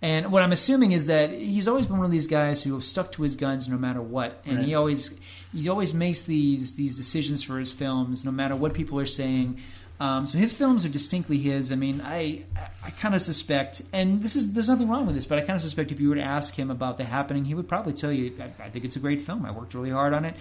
And 0.00 0.30
what 0.30 0.44
I'm 0.44 0.52
assuming 0.52 0.92
is 0.92 1.06
that 1.06 1.32
he's 1.32 1.66
always 1.66 1.86
been 1.86 1.96
one 1.96 2.06
of 2.06 2.12
these 2.12 2.28
guys 2.28 2.62
who 2.62 2.72
have 2.74 2.84
stuck 2.84 3.10
to 3.12 3.22
his 3.24 3.34
guns 3.34 3.68
no 3.68 3.76
matter 3.76 4.00
what, 4.00 4.42
and 4.46 4.64
he 4.64 4.76
always 4.76 5.12
he 5.52 5.68
always 5.68 5.92
makes 5.92 6.24
these 6.24 6.76
these 6.76 6.96
decisions 6.96 7.42
for 7.42 7.58
his 7.58 7.72
films, 7.72 8.24
no 8.24 8.30
matter 8.30 8.54
what 8.54 8.74
people 8.74 9.00
are 9.00 9.06
saying. 9.06 9.58
Um, 10.00 10.26
so 10.26 10.38
his 10.38 10.52
films 10.52 10.84
are 10.84 10.88
distinctly 10.88 11.38
his. 11.38 11.72
I 11.72 11.74
mean, 11.74 12.00
I 12.04 12.44
I 12.84 12.90
kind 12.90 13.16
of 13.16 13.22
suspect, 13.22 13.82
and 13.92 14.22
this 14.22 14.36
is 14.36 14.52
there's 14.52 14.68
nothing 14.68 14.88
wrong 14.88 15.06
with 15.06 15.16
this, 15.16 15.26
but 15.26 15.38
I 15.38 15.40
kind 15.40 15.56
of 15.56 15.60
suspect 15.62 15.90
if 15.90 15.98
you 15.98 16.08
were 16.08 16.14
to 16.14 16.22
ask 16.22 16.54
him 16.54 16.70
about 16.70 16.98
The 16.98 17.04
Happening, 17.04 17.44
he 17.44 17.54
would 17.54 17.68
probably 17.68 17.92
tell 17.94 18.12
you, 18.12 18.32
I, 18.40 18.66
I 18.66 18.70
think 18.70 18.84
it's 18.84 18.94
a 18.94 19.00
great 19.00 19.22
film. 19.22 19.44
I 19.44 19.50
worked 19.50 19.74
really 19.74 19.90
hard 19.90 20.14
on 20.14 20.24
it. 20.24 20.34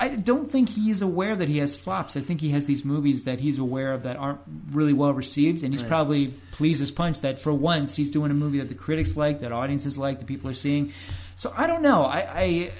I 0.00 0.08
don't 0.08 0.50
think 0.50 0.70
he 0.70 0.90
is 0.90 1.02
aware 1.02 1.36
that 1.36 1.48
he 1.48 1.58
has 1.58 1.76
flops. 1.76 2.16
I 2.16 2.20
think 2.20 2.40
he 2.40 2.48
has 2.50 2.64
these 2.64 2.86
movies 2.86 3.24
that 3.24 3.38
he's 3.38 3.58
aware 3.58 3.92
of 3.92 4.04
that 4.04 4.16
aren't 4.16 4.40
really 4.72 4.94
well 4.94 5.12
received, 5.12 5.62
and 5.62 5.74
he's 5.74 5.82
Right. 5.82 5.88
probably 5.88 6.28
pleased 6.52 6.80
as 6.80 6.90
punch 6.90 7.20
that 7.20 7.38
for 7.38 7.52
once 7.52 7.94
he's 7.96 8.10
doing 8.10 8.30
a 8.30 8.34
movie 8.34 8.58
that 8.58 8.68
the 8.68 8.74
critics 8.74 9.14
like, 9.14 9.40
that 9.40 9.52
audiences 9.52 9.98
like, 9.98 10.20
that 10.20 10.26
people 10.26 10.48
are 10.48 10.54
seeing. 10.54 10.92
So 11.34 11.52
I 11.54 11.66
don't 11.66 11.82
know. 11.82 12.02
I. 12.04 12.18
I 12.20 12.72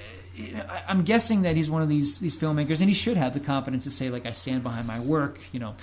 I'm 0.89 1.03
guessing 1.03 1.43
that 1.43 1.57
he's 1.57 1.71
one 1.71 1.83
of 1.83 1.89
these 1.89 2.19
these 2.19 2.37
filmmakers, 2.37 2.81
and 2.81 2.89
he 2.89 2.95
should 2.95 3.17
have 3.17 3.35
the 3.35 3.41
confidence 3.41 3.85
to 3.85 3.91
say, 3.91 4.11
like, 4.11 4.27
I 4.27 4.33
stand 4.33 4.63
behind 4.63 4.87
my 4.87 5.01
work, 5.01 5.41
you 5.53 5.61
know. 5.61 5.75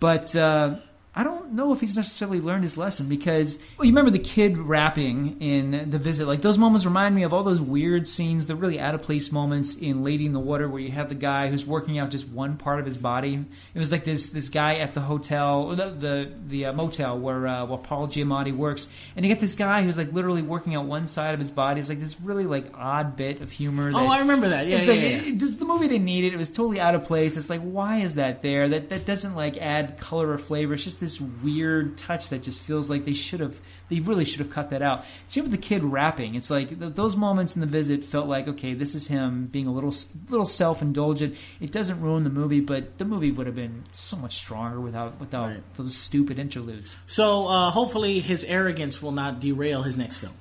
But 0.00 0.34
uh, 0.34 0.76
I 1.14 1.24
don't 1.24 1.52
know 1.52 1.74
if 1.74 1.80
he's 1.82 1.94
necessarily 1.94 2.40
learned 2.40 2.64
his 2.64 2.78
lesson 2.78 3.06
because 3.06 3.58
well, 3.76 3.84
you 3.84 3.90
remember 3.92 4.10
the 4.10 4.18
kid 4.18 4.56
rapping 4.56 5.36
in 5.42 5.90
The 5.90 5.98
Visit. 5.98 6.26
Like 6.26 6.40
those 6.40 6.56
moments 6.56 6.86
remind 6.86 7.14
me 7.14 7.22
of 7.22 7.34
all 7.34 7.42
those 7.42 7.60
weird 7.60 8.08
scenes, 8.08 8.46
the 8.46 8.56
really 8.56 8.80
out 8.80 8.94
of 8.94 9.02
place 9.02 9.30
moments 9.30 9.74
in 9.76 10.02
Lady 10.04 10.24
in 10.24 10.32
the 10.32 10.40
Water, 10.40 10.70
where 10.70 10.80
you 10.80 10.90
have 10.90 11.10
the 11.10 11.14
guy 11.14 11.48
who's 11.48 11.66
working 11.66 11.98
out 11.98 12.08
just 12.10 12.26
one 12.28 12.56
part 12.56 12.80
of 12.80 12.86
his 12.86 12.96
body. 12.96 13.44
It 13.74 13.78
was 13.78 13.92
like 13.92 14.04
this 14.04 14.30
this 14.30 14.48
guy 14.48 14.76
at 14.76 14.94
the 14.94 15.02
hotel, 15.02 15.68
the 15.76 15.90
the, 15.90 16.32
the 16.46 16.64
uh, 16.66 16.72
motel 16.72 17.18
where 17.18 17.46
uh, 17.46 17.66
where 17.66 17.76
Paul 17.76 18.08
Giamatti 18.08 18.56
works, 18.56 18.88
and 19.14 19.22
you 19.22 19.30
get 19.30 19.38
this 19.38 19.54
guy 19.54 19.82
who's 19.82 19.98
like 19.98 20.14
literally 20.14 20.40
working 20.40 20.74
out 20.76 20.86
one 20.86 21.06
side 21.06 21.34
of 21.34 21.40
his 21.40 21.50
body. 21.50 21.80
It's 21.80 21.90
like 21.90 22.00
this 22.00 22.18
really 22.22 22.46
like 22.46 22.72
odd 22.74 23.16
bit 23.16 23.42
of 23.42 23.50
humor. 23.52 23.92
That, 23.92 23.98
Oh, 23.98 24.06
I 24.06 24.20
remember 24.20 24.48
that. 24.48 24.66
Yeah, 24.66 24.76
it's 24.78 24.86
yeah, 24.86 24.92
like 24.94 25.02
yeah. 25.02 25.08
it- 25.32 25.38
does 25.38 25.58
the 25.58 25.66
movie 25.66 25.88
didn't 25.88 26.06
need 26.06 26.24
it. 26.24 26.32
It 26.32 26.38
was 26.38 26.48
totally 26.48 26.80
out 26.80 26.94
of 26.94 27.04
place. 27.04 27.36
It's 27.36 27.50
like 27.50 27.60
why 27.60 27.96
is 27.98 28.14
that 28.14 28.40
there? 28.40 28.70
That 28.70 28.88
that 28.88 29.04
doesn't 29.04 29.34
like 29.34 29.58
add 29.58 29.98
color 29.98 30.30
or 30.30 30.38
flavor. 30.38 30.72
It's 30.72 30.84
just 30.84 31.01
this 31.02 31.20
weird 31.20 31.98
touch 31.98 32.30
that 32.30 32.42
just 32.42 32.62
feels 32.62 32.88
like 32.88 33.04
they 33.04 33.12
should 33.12 33.40
have. 33.40 33.60
They 33.90 34.00
really 34.00 34.24
should 34.24 34.38
have 34.38 34.48
cut 34.50 34.70
that 34.70 34.80
out. 34.80 35.04
Same 35.26 35.42
with 35.44 35.52
the 35.52 35.58
kid 35.58 35.84
rapping. 35.84 36.34
It's 36.34 36.50
like 36.50 36.78
th- 36.78 36.94
those 36.94 37.16
moments 37.16 37.54
in 37.56 37.60
the 37.60 37.66
visit 37.66 38.02
felt 38.04 38.26
like 38.28 38.48
okay, 38.48 38.72
this 38.74 38.94
is 38.94 39.08
him 39.08 39.46
being 39.46 39.66
a 39.66 39.72
little 39.72 39.94
little 40.30 40.46
self 40.46 40.80
indulgent. 40.80 41.36
It 41.60 41.72
doesn't 41.72 42.00
ruin 42.00 42.24
the 42.24 42.30
movie, 42.30 42.60
but 42.60 42.96
the 42.96 43.04
movie 43.04 43.30
would 43.30 43.46
have 43.46 43.56
been 43.56 43.84
so 43.92 44.16
much 44.16 44.36
stronger 44.36 44.80
without 44.80 45.20
without 45.20 45.48
Right. 45.48 45.74
those 45.74 45.94
stupid 45.96 46.38
interludes. 46.38 46.96
So, 47.06 47.48
uh, 47.48 47.70
hopefully, 47.70 48.20
his 48.20 48.44
arrogance 48.44 49.02
will 49.02 49.12
not 49.12 49.40
derail 49.40 49.82
his 49.82 49.96
next 49.96 50.16
film. 50.18 50.32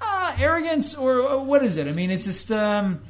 uh, 0.00 0.34
arrogance 0.38 0.94
or, 0.94 1.18
or 1.20 1.44
what 1.44 1.64
is 1.64 1.76
it? 1.76 1.86
I 1.88 1.92
mean, 1.92 2.10
it's 2.10 2.24
just 2.26 2.50
um, 2.52 3.00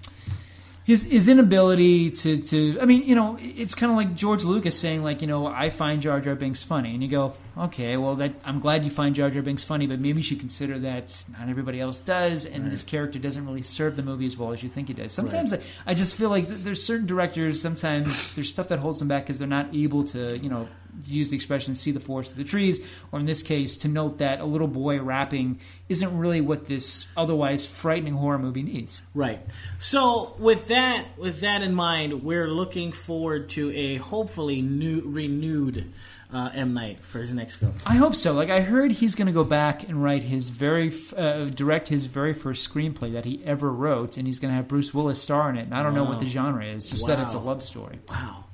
his 0.87 1.05
his 1.05 1.28
inability 1.28 2.12
to 2.12 2.39
to. 2.39 2.80
I 2.80 2.84
mean, 2.84 3.03
you 3.03 3.16
know, 3.16 3.37
it's 3.41 3.74
kind 3.74 3.91
of 3.91 3.97
like 3.97 4.14
George 4.14 4.45
Lucas 4.45 4.78
saying 4.78 5.03
like, 5.03 5.20
you 5.20 5.26
know, 5.26 5.47
I 5.47 5.68
find 5.68 6.01
Jar 6.01 6.20
Jar 6.20 6.37
Binks 6.37 6.62
funny, 6.62 6.95
and 6.95 7.03
you 7.03 7.09
go, 7.09 7.34
okay, 7.59 7.97
well, 7.97 8.17
that 8.17 8.35
I'm 8.45 8.61
glad 8.61 8.85
you 8.85 8.91
find 8.91 9.15
Jar 9.15 9.31
Jar 9.31 9.43
Binks 9.43 9.65
funny, 9.65 9.87
but 9.87 9.99
maybe 9.99 10.19
you 10.19 10.23
should 10.23 10.41
consider 10.41 10.79
that 10.81 11.25
not 11.39 11.49
everybody 11.49 11.81
else 11.81 12.01
does, 12.01 12.45
and 12.45 12.71
this 12.71 12.83
character 12.83 13.19
doesn't 13.19 13.45
really 13.47 13.63
serve 13.63 13.97
the 13.97 14.03
movie 14.03 14.27
as 14.27 14.37
well 14.37 14.53
as 14.53 14.63
you 14.63 14.69
think 14.69 14.91
it 14.91 14.97
does. 14.97 15.13
Sometimes 15.13 15.53
I, 15.53 15.61
I 15.87 15.95
just 15.95 16.17
feel 16.17 16.29
like 16.29 16.47
there's 16.47 16.83
certain 16.83 17.07
directors. 17.07 17.61
Sometimes 17.61 18.35
there's 18.35 18.51
stuff 18.51 18.69
that 18.69 18.79
holds 18.79 18.99
them 18.99 19.09
back 19.09 19.25
because 19.25 19.39
they're 19.39 19.49
not 19.49 19.75
able 19.75 20.05
to, 20.05 20.37
you 20.39 20.49
know. 20.49 20.69
use 21.07 21.29
the 21.29 21.37
expression 21.37 21.75
"see 21.75 21.93
the 21.93 22.01
forest 22.01 22.33
through 22.33 22.43
the 22.43 22.49
trees," 22.49 22.81
or 23.13 23.21
in 23.21 23.27
this 23.27 23.43
case, 23.43 23.79
to 23.79 23.89
note 23.89 24.19
that 24.19 24.41
a 24.41 24.45
little 24.45 24.69
boy 24.69 25.01
rapping 25.01 25.61
isn't 25.89 26.19
really 26.19 26.41
what 26.41 26.67
this 26.67 27.07
otherwise 27.17 27.67
frightening 27.67 28.15
horror 28.15 28.39
movie 28.39 28.63
needs. 28.63 29.03
Right. 29.15 29.41
So 29.79 30.35
with 30.39 30.69
that 30.69 31.05
with 31.17 31.41
that 31.41 31.63
in 31.63 31.75
mind, 31.75 32.23
we're 32.23 32.49
looking 32.49 32.93
forward 32.93 33.51
to 33.51 33.71
a 33.75 33.97
hopefully 33.97 34.63
new 34.63 35.03
renewed 35.05 35.93
uh, 36.37 36.51
M 36.55 36.74
Night 36.74 37.01
for 37.01 37.18
his 37.18 37.32
next 37.32 37.57
film. 37.57 37.72
I 37.87 37.95
hope 37.97 38.14
so. 38.14 38.34
Like 38.34 38.51
I 38.51 38.61
heard 38.61 38.93
he's 38.93 39.14
going 39.14 39.26
to 39.26 39.32
go 39.32 39.45
back 39.45 39.89
and 39.89 40.03
write 40.03 40.22
his 40.22 40.51
very 40.51 40.89
f- 40.89 41.14
uh, 41.16 41.47
direct 41.47 41.89
his 41.89 42.05
very 42.05 42.34
first 42.34 42.68
screenplay 42.68 43.14
that 43.14 43.24
he 43.24 43.43
ever 43.45 43.72
wrote, 43.72 44.18
and 44.18 44.26
he's 44.26 44.39
going 44.39 44.51
to 44.51 44.57
have 44.57 44.68
Bruce 44.68 44.93
Willis 44.93 45.20
star 45.22 45.49
in 45.49 45.57
it. 45.57 45.62
And 45.62 45.74
I 45.74 45.82
don't 45.82 45.95
know 45.95 46.05
what 46.05 46.20
the 46.20 46.26
genre 46.26 46.64
is, 46.64 46.91
just 46.91 47.07
that 47.07 47.18
it's 47.20 47.34
a 47.34 47.39
love 47.39 47.62
story. 47.62 47.99
Wow. 48.09 48.45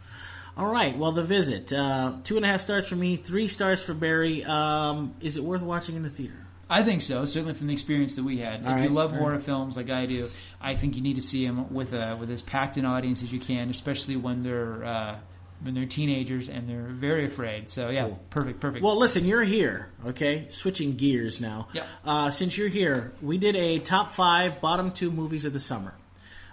All 0.56 0.70
right. 0.70 0.96
Well, 0.96 1.12
the 1.12 1.24
visit. 1.24 1.72
Uh, 1.72 2.16
two 2.24 2.36
and 2.36 2.44
a 2.44 2.48
half 2.48 2.60
stars 2.60 2.86
for 2.86 2.96
me. 2.96 3.16
Three 3.16 3.48
stars 3.48 3.82
for 3.82 3.94
Barry. 3.94 4.44
Um, 4.44 5.14
is 5.20 5.36
it 5.36 5.42
worth 5.42 5.62
watching 5.62 5.96
in 5.96 6.02
the 6.02 6.10
theater? 6.10 6.34
I 6.68 6.82
think 6.82 7.02
so. 7.02 7.24
Certainly 7.24 7.54
from 7.54 7.66
the 7.66 7.72
experience 7.72 8.14
that 8.14 8.24
we 8.24 8.38
had. 8.38 8.64
All 8.64 8.72
if 8.72 8.76
right, 8.78 8.82
you 8.84 8.90
love 8.90 9.12
horror 9.12 9.38
films 9.38 9.76
like 9.76 9.90
I 9.90 10.06
do, 10.06 10.28
I 10.60 10.74
think 10.74 10.94
you 10.96 11.02
need 11.02 11.16
to 11.16 11.20
see 11.20 11.44
them 11.44 11.72
with 11.74 11.92
a 11.92 12.16
with 12.18 12.30
as 12.30 12.42
packed 12.42 12.76
an 12.76 12.86
audience 12.86 13.22
as 13.22 13.32
you 13.32 13.40
can, 13.40 13.68
especially 13.70 14.16
when 14.16 14.42
they're 14.42 14.84
uh, 14.84 15.18
when 15.62 15.74
they're 15.74 15.86
teenagers 15.86 16.48
and 16.48 16.68
they're 16.68 16.88
very 16.90 17.24
afraid. 17.26 17.70
So 17.70 17.88
yeah, 17.90 18.04
Cool. 18.04 18.20
perfect, 18.30 18.60
perfect. 18.60 18.84
Well, 18.84 18.98
listen, 18.98 19.24
you're 19.24 19.42
here, 19.44 19.90
okay? 20.06 20.46
Switching 20.50 20.94
gears 20.96 21.40
now. 21.40 21.68
Yep. 21.72 21.86
Uh, 22.04 22.30
since 22.30 22.58
you're 22.58 22.68
here, 22.68 23.12
we 23.22 23.38
did 23.38 23.56
a 23.56 23.78
top 23.78 24.12
five, 24.12 24.60
bottom 24.60 24.90
two 24.90 25.10
movies 25.10 25.44
of 25.44 25.52
the 25.52 25.60
summer. 25.60 25.94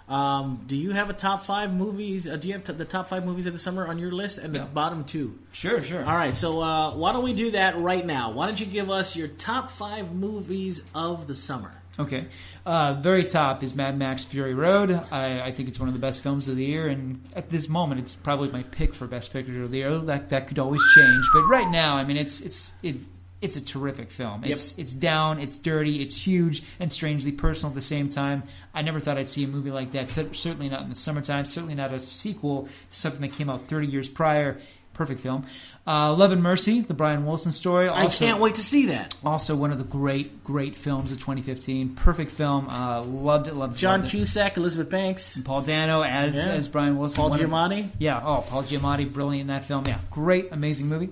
Um, 0.08 0.64
do 0.66 0.74
you 0.74 0.90
have 0.90 1.08
a 1.08 1.12
top 1.12 1.44
five 1.44 1.72
movies? 1.72 2.26
Uh, 2.26 2.34
do 2.34 2.48
you 2.48 2.54
have 2.54 2.64
t- 2.64 2.72
the 2.72 2.84
top 2.84 3.08
five 3.08 3.24
movies 3.24 3.46
of 3.46 3.52
the 3.52 3.60
summer 3.60 3.86
on 3.86 3.96
your 3.98 4.10
list 4.10 4.38
and 4.38 4.52
the 4.52 4.58
Yeah. 4.60 4.64
bottom 4.64 5.04
two? 5.04 5.38
sure, 5.52 5.82
sure. 5.84 6.04
All 6.04 6.16
right, 6.16 6.36
so 6.36 6.60
uh, 6.60 6.96
why 6.96 7.12
don't 7.12 7.22
we 7.22 7.32
do 7.32 7.52
that 7.52 7.78
right 7.78 8.04
now? 8.04 8.32
Why 8.32 8.46
don't 8.46 8.58
you 8.58 8.66
give 8.66 8.90
us 8.90 9.14
your 9.14 9.28
top 9.28 9.70
five 9.70 10.12
movies 10.12 10.82
of 10.96 11.28
the 11.28 11.34
summer? 11.36 11.72
Okay. 11.98 12.26
Uh, 12.64 12.94
very 12.94 13.24
top 13.24 13.62
is 13.62 13.74
Mad 13.74 13.98
Max 13.98 14.24
Fury 14.24 14.54
Road. 14.54 14.90
I, 15.10 15.40
I 15.40 15.52
think 15.52 15.68
it's 15.68 15.78
one 15.78 15.88
of 15.88 15.94
the 15.94 16.00
best 16.00 16.22
films 16.22 16.48
of 16.48 16.56
the 16.56 16.64
year, 16.64 16.88
and 16.88 17.22
at 17.34 17.50
this 17.50 17.68
moment, 17.68 18.00
it's 18.00 18.14
probably 18.14 18.48
my 18.50 18.62
pick 18.64 18.94
for 18.94 19.06
best 19.06 19.32
picture 19.32 19.62
of 19.62 19.70
the 19.70 19.78
year. 19.78 19.98
That 19.98 20.28
that 20.30 20.46
could 20.48 20.58
always 20.58 20.82
change, 20.94 21.26
but 21.32 21.42
right 21.46 21.68
now, 21.68 21.96
I 21.96 22.04
mean, 22.04 22.16
it's 22.16 22.40
it's 22.40 22.72
it. 22.82 22.96
It's 23.42 23.56
a 23.56 23.60
terrific 23.62 24.10
film. 24.10 24.44
It's 24.44 24.78
it's 24.78 24.92
down, 24.92 25.40
it's 25.40 25.56
dirty, 25.56 26.02
it's 26.02 26.14
huge, 26.14 26.62
and 26.78 26.92
strangely 26.92 27.32
personal 27.32 27.70
at 27.70 27.74
the 27.74 27.80
same 27.80 28.10
time. 28.10 28.42
I 28.74 28.82
never 28.82 29.00
thought 29.00 29.16
I'd 29.16 29.30
see 29.30 29.44
a 29.44 29.48
movie 29.48 29.70
like 29.70 29.92
that. 29.92 30.10
Certainly 30.10 30.68
not 30.68 30.82
in 30.82 30.90
the 30.90 30.94
summertime. 30.94 31.46
Certainly 31.46 31.74
not 31.76 31.90
a 31.94 32.00
sequel 32.00 32.64
to 32.64 32.96
something 32.96 33.22
that 33.22 33.32
came 33.32 33.48
out 33.48 33.66
30 33.66 33.86
years 33.86 34.08
prior. 34.10 34.58
Perfect 34.92 35.20
film. 35.20 35.46
Uh, 35.86 36.14
Love 36.14 36.30
and 36.30 36.42
Mercy, 36.42 36.80
the 36.82 36.94
Brian 36.94 37.26
Wilson 37.26 37.52
story. 37.52 37.88
Also, 37.88 38.24
I 38.24 38.28
can't 38.28 38.40
wait 38.40 38.56
to 38.56 38.62
see 38.62 38.86
that. 38.86 39.14
also, 39.24 39.56
one 39.56 39.72
of 39.72 39.78
the 39.78 39.84
great, 39.84 40.44
great 40.44 40.76
films 40.76 41.10
of 41.10 41.18
2015. 41.18 41.94
Perfect 41.96 42.30
film. 42.30 42.68
Uh, 42.68 43.02
loved 43.02 43.48
it. 43.48 43.54
Loved 43.54 43.74
it. 43.74 43.78
John 43.78 44.00
loved 44.00 44.14
it. 44.14 44.18
Cusack, 44.18 44.56
Elizabeth 44.56 44.90
Banks, 44.90 45.40
Paul 45.42 45.62
Dano 45.62 46.02
as 46.02 46.36
Yeah. 46.36 46.48
as 46.52 46.68
Brian 46.68 46.96
Wilson. 46.98 47.16
Paul 47.16 47.30
One 47.30 47.40
of- 47.40 47.50
Giamatti. 47.50 47.88
yeah. 47.98 48.20
Oh, 48.22 48.44
Paul 48.48 48.62
Giamatti, 48.62 49.10
brilliant 49.10 49.42
in 49.50 49.54
that 49.54 49.64
film. 49.64 49.84
Yeah, 49.86 49.98
great, 50.10 50.48
amazing 50.52 50.86
movie. 50.88 51.08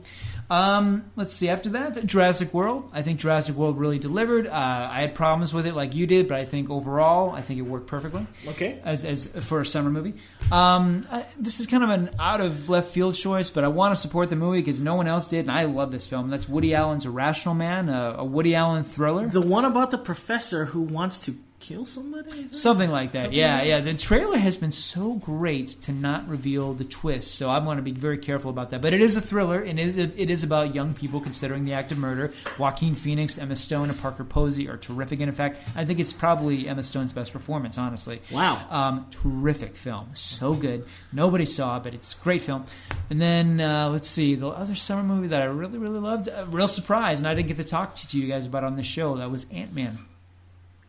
Um, 0.51 1.05
let's 1.15 1.35
see. 1.35 1.51
After 1.51 1.69
that, 1.71 2.07
Jurassic 2.07 2.55
World. 2.55 2.89
I 2.95 3.03
think 3.03 3.21
Jurassic 3.21 3.55
World 3.55 3.79
really 3.79 3.99
delivered. 3.99 4.47
Uh, 4.47 4.51
I 4.91 5.03
had 5.03 5.15
problems 5.15 5.53
with 5.53 5.67
it, 5.67 5.75
like 5.75 5.95
you 5.95 6.07
did, 6.07 6.27
but 6.27 6.41
I 6.41 6.47
think 6.47 6.71
overall, 6.71 7.33
I 7.33 7.43
think 7.43 7.59
it 7.59 7.63
worked 7.63 7.87
perfectly 7.87 8.27
Okay. 8.47 8.79
as, 8.83 9.05
as 9.05 9.27
for 9.27 9.61
a 9.61 9.67
summer 9.67 9.91
movie. 9.91 10.15
Um, 10.51 11.07
I, 11.11 11.27
this 11.39 11.61
is 11.61 11.67
kind 11.67 11.85
of 11.85 11.91
an 11.91 12.11
out 12.19 12.41
of 12.41 12.71
left 12.71 12.93
field 12.93 13.15
choice, 13.15 13.51
but 13.51 13.63
I 13.63 13.69
want 13.69 13.95
to 13.95 14.01
support 14.01 14.31
the 14.31 14.37
movie 14.37 14.58
because 14.61 14.81
no 14.81 14.95
one 14.95 15.07
else 15.07 15.27
did, 15.27 15.41
and 15.41 15.51
I 15.51 15.65
love 15.65 15.91
this 15.91 16.07
film. 16.07 16.31
That's 16.31 16.49
Woody 16.49 16.75
Allen's 16.75 17.07
Irrational 17.07 17.55
Man, 17.55 17.89
a, 17.89 18.17
a 18.19 18.25
Woody 18.25 18.55
Allen 18.55 18.85
thriller. 18.85 19.27
The 19.27 19.41
one 19.41 19.65
about 19.65 19.91
the 19.91 19.99
professor 19.99 20.67
who 20.67 20.81
wants 20.81 21.19
to 21.21 21.35
kill 21.61 21.87
somebody? 21.87 22.49
Something 22.49 22.91
like 22.91 23.13
that. 23.13 23.23
Something 23.23 23.39
yeah, 23.39 23.59
like 23.59 23.67
yeah. 23.67 23.81
The 23.81 23.95
trailer 23.95 24.39
has 24.39 24.57
been 24.57 24.73
so 24.73 25.15
great 25.15 25.69
to 25.83 25.93
not 25.93 26.29
reveal 26.29 26.75
the 26.75 26.85
twist, 26.85 27.35
so 27.35 27.49
I 27.51 27.59
want 27.59 27.79
to 27.79 27.83
be 27.83 27.93
very 27.93 28.19
careful 28.19 28.51
about 28.51 28.71
that. 28.71 28.81
But 28.81 28.95
it 28.95 29.01
is 29.01 29.17
a 29.17 29.21
thriller, 29.21 29.61
and 29.61 29.79
it 29.79 29.87
is, 29.87 29.99
it 29.99 30.31
is 30.31 30.45
about 30.45 30.75
young 30.75 30.95
people 30.95 31.21
considering 31.21 31.65
the 31.65 31.73
act 31.73 31.93
of 31.93 31.99
murder. 31.99 32.33
Joaquin 32.59 32.95
Phoenix, 32.95 33.39
Emma 33.39 33.57
Stone, 33.57 33.91
and 33.91 34.01
Parker 34.01 34.25
Posey 34.25 34.69
are 34.69 34.77
terrific. 34.77 35.21
And 35.21 35.29
in 35.29 35.35
fact, 35.35 35.61
I 35.77 35.85
think 35.85 36.01
it's 36.01 36.13
probably 36.13 36.69
Emma 36.69 36.83
Stone's 36.83 37.13
best 37.13 37.33
performance, 37.33 37.79
honestly. 37.79 38.21
Wow. 38.33 38.67
Um, 38.71 39.07
terrific 39.11 39.77
film. 39.77 40.11
So 40.15 40.55
good. 40.55 40.87
Nobody 41.13 41.47
saw 41.47 41.79
it, 41.79 41.83
but 41.83 41.95
it's 41.95 42.15
a 42.15 42.23
great 42.23 42.43
film. 42.43 42.67
And 43.11 43.21
then, 43.21 43.61
uh, 43.61 43.89
let's 43.91 44.09
see, 44.09 44.35
the 44.35 44.49
other 44.49 44.75
summer 44.75 45.03
movie 45.03 45.29
that 45.29 45.43
I 45.43 45.47
really, 45.47 45.79
really 45.79 46.01
loved, 46.01 46.29
a 46.29 46.47
real 46.47 46.69
surprise, 46.69 47.19
and 47.19 47.29
I 47.29 47.35
didn't 47.35 47.49
get 47.49 47.57
to 47.59 47.65
talk 47.65 47.95
to 47.97 48.19
you 48.19 48.29
guys 48.29 48.47
about 48.47 48.65
on 48.65 48.77
the 48.77 48.83
show, 48.83 49.17
that 49.17 49.31
was 49.31 49.47
Ant 49.51 49.75
Man. 49.75 49.99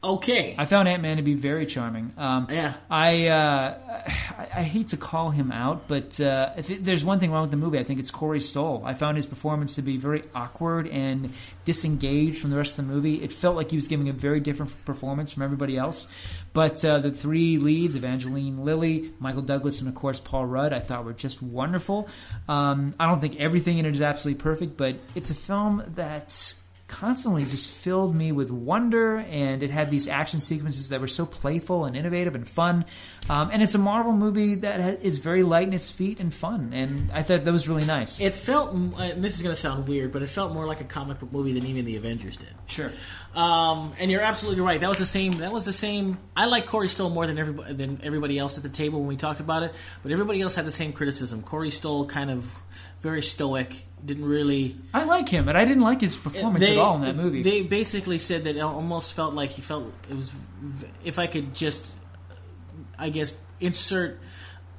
Okay. 0.01 0.55
I 0.57 0.65
found 0.65 0.87
Ant 0.87 1.01
Man 1.01 1.17
to 1.17 1.23
be 1.23 1.33
very 1.33 1.65
charming. 1.65 2.13
Um, 2.17 2.47
Yeah. 2.49 2.73
I, 2.89 3.27
uh, 3.27 3.77
I 4.37 4.47
I 4.59 4.63
hate 4.63 4.89
to 4.89 4.97
call 4.97 5.29
him 5.29 5.51
out, 5.51 5.89
but 5.89 6.19
uh, 6.21 6.53
if 6.57 6.69
it, 6.69 6.85
there's 6.85 7.03
one 7.03 7.19
thing 7.19 7.31
wrong 7.31 7.41
with 7.41 7.51
the 7.51 7.57
movie, 7.57 7.77
I 7.79 7.83
think 7.83 7.99
it's 7.99 8.09
Corey 8.09 8.39
Stoll. 8.39 8.81
I 8.85 8.93
found 8.93 9.17
his 9.17 9.25
performance 9.25 9.75
to 9.75 9.81
be 9.81 9.97
very 9.97 10.23
awkward 10.33 10.87
and 10.87 11.33
disengaged 11.65 12.39
from 12.39 12.49
the 12.49 12.55
rest 12.57 12.79
of 12.79 12.87
the 12.87 12.93
movie. 12.93 13.21
It 13.21 13.33
felt 13.33 13.57
like 13.57 13.71
he 13.71 13.75
was 13.75 13.87
giving 13.89 14.07
a 14.07 14.13
very 14.13 14.39
different 14.39 14.73
performance 14.85 15.33
from 15.33 15.43
everybody 15.43 15.77
else. 15.77 16.07
But 16.53 16.83
uh, 16.85 16.99
the 16.99 17.11
three 17.11 17.57
leads, 17.57 17.95
Evangeline 17.95 18.63
Lilly, 18.63 19.11
Michael 19.19 19.41
Douglas, 19.41 19.81
and 19.81 19.89
of 19.89 19.95
course 19.95 20.19
Paul 20.19 20.45
Rudd, 20.45 20.71
I 20.71 20.79
thought 20.79 21.03
were 21.03 21.13
just 21.13 21.41
wonderful. 21.41 22.07
Um, 22.47 22.95
I 22.99 23.07
don't 23.07 23.19
think 23.19 23.37
everything 23.39 23.77
in 23.79 23.85
it 23.85 23.93
is 23.95 24.01
absolutely 24.01 24.41
perfect, 24.41 24.77
but 24.77 24.95
it's 25.13 25.29
a 25.29 25.35
film 25.35 25.83
that 25.95 26.53
constantly 26.89 27.45
just 27.45 27.69
filled 27.71 28.13
me 28.13 28.31
with 28.33 28.51
wonder 28.51 29.17
and 29.17 29.63
it 29.63 29.71
had 29.71 29.89
these 29.89 30.07
action 30.07 30.41
sequences 30.41 30.89
that 30.89 30.99
were 30.99 31.07
so 31.07 31.25
playful 31.25 31.85
and 31.85 31.95
innovative 31.95 32.35
and 32.35 32.47
fun 32.49 32.83
um, 33.29 33.49
and 33.53 33.61
it's 33.63 33.75
a 33.75 33.77
marvel 33.77 34.11
movie 34.11 34.55
that 34.55 34.81
ha- 34.81 34.97
is 35.01 35.19
very 35.19 35.43
light 35.43 35.67
in 35.67 35.73
its 35.73 35.91
feet 35.91 36.19
and 36.19 36.33
fun 36.33 36.71
and 36.73 37.09
i 37.13 37.21
thought 37.23 37.43
that 37.43 37.51
was 37.51 37.67
really 37.69 37.85
nice 37.85 38.19
It 38.19 38.33
felt, 38.33 38.73
and 38.73 39.23
this 39.23 39.35
is 39.37 39.41
going 39.43 39.55
to 39.55 39.61
sound 39.61 39.87
weird, 39.87 40.11
but 40.11 40.23
it 40.23 40.27
felt 40.27 40.51
more 40.51 40.65
like 40.65 40.81
a 40.81 40.83
comic 40.83 41.19
book 41.19 41.31
movie 41.31 41.53
than 41.53 41.65
even 41.65 41.85
the 41.85 41.95
Avengers 41.95 42.35
did. 42.37 42.53
sure 42.67 42.91
Um, 43.35 43.93
and 43.99 44.09
you're 44.09 44.21
absolutely 44.23 44.61
right. 44.61 44.81
That 44.81 44.89
was 44.89 44.97
the 44.97 45.05
same. 45.05 45.33
That 45.33 45.51
was 45.53 45.63
the 45.63 45.71
same. 45.73 46.17
I 46.35 46.45
like 46.45 46.65
Corey 46.65 46.87
Stoll 46.87 47.11
more 47.11 47.27
than 47.27 47.37
everybody 47.37 47.73
than 47.73 47.99
everybody 48.03 48.39
else 48.39 48.57
at 48.57 48.63
the 48.63 48.69
table 48.69 48.99
when 48.99 49.07
we 49.07 49.17
talked 49.17 49.39
about 49.39 49.61
it. 49.61 49.71
But 50.01 50.11
everybody 50.11 50.41
else 50.41 50.55
had 50.55 50.65
the 50.65 50.71
same 50.71 50.93
criticism. 50.93 51.43
Corey 51.43 51.69
Stoll 51.69 52.07
kind 52.07 52.31
of 52.31 52.55
very 53.01 53.21
stoic. 53.21 53.85
Didn't 54.05 54.23
really 54.23 54.77
i 54.93 55.03
like 55.03 55.27
him 55.27 55.43
but 55.43 55.57
i 55.57 55.65
didn't 55.65 55.83
like 55.83 55.99
his 55.99 56.15
performance 56.15 56.65
they, 56.65 56.71
at 56.71 56.77
all 56.77 56.95
in 56.95 57.01
that 57.01 57.17
movie 57.17 57.43
They 57.43 57.63
basically 57.63 58.17
said 58.17 58.45
that 58.45 58.55
it 58.55 58.61
almost 58.61 59.11
felt 59.13 59.33
like 59.33 59.49
he 59.49 59.61
felt 59.61 59.91
it 60.09 60.15
was. 60.15 60.31
If 61.03 61.19
I 61.19 61.27
could 61.27 61.53
just, 61.53 61.85
I 62.97 63.09
guess, 63.09 63.33
insert 63.59 64.21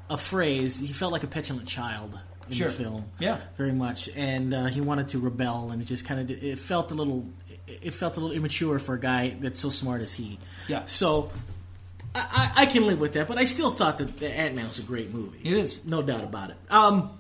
a 0.09 0.17
phrase, 0.17 0.81
he 0.81 0.95
felt 0.95 1.13
like 1.13 1.23
a 1.23 1.27
petulant 1.27 1.69
child 1.69 2.19
in 2.49 2.55
Sure. 2.55 2.69
the 2.69 2.73
film. 2.73 3.05
Yeah. 3.19 3.41
very 3.59 3.73
much, 3.73 4.09
and 4.17 4.55
uh, 4.55 4.65
he 4.67 4.81
wanted 4.81 5.11
to 5.11 5.19
rebel, 5.19 5.71
and 5.71 5.83
it 5.83 5.85
just 5.85 6.07
kind 6.07 6.19
of 6.21 6.31
it 6.31 6.59
felt 6.59 6.91
a 6.91 6.95
little. 6.95 7.27
It 7.67 7.93
felt 7.93 8.17
a 8.17 8.21
little 8.21 8.35
immature 8.35 8.79
for 8.79 8.95
a 8.95 9.01
guy 9.01 9.37
that's 9.39 9.61
so 9.61 9.69
smart 9.69 10.01
as 10.01 10.15
he. 10.15 10.39
Yeah. 10.67 10.87
So. 10.87 11.31
I, 12.15 12.53
I 12.57 12.63
I 12.63 12.67
can 12.67 12.87
live 12.87 12.99
with 13.01 13.13
that, 13.13 13.29
but 13.29 13.37
I 13.39 13.45
still 13.45 13.71
thought 13.71 13.99
that 13.99 14.17
the 14.17 14.29
Ant 14.31 14.57
Man 14.57 14.67
was 14.67 14.79
a 14.79 14.83
great 14.83 15.13
movie. 15.13 15.39
It 15.45 15.53
is. 15.53 15.85
no 15.85 16.01
doubt 16.03 16.25
about 16.25 16.51
it. 16.51 16.57
Um, 16.71 17.11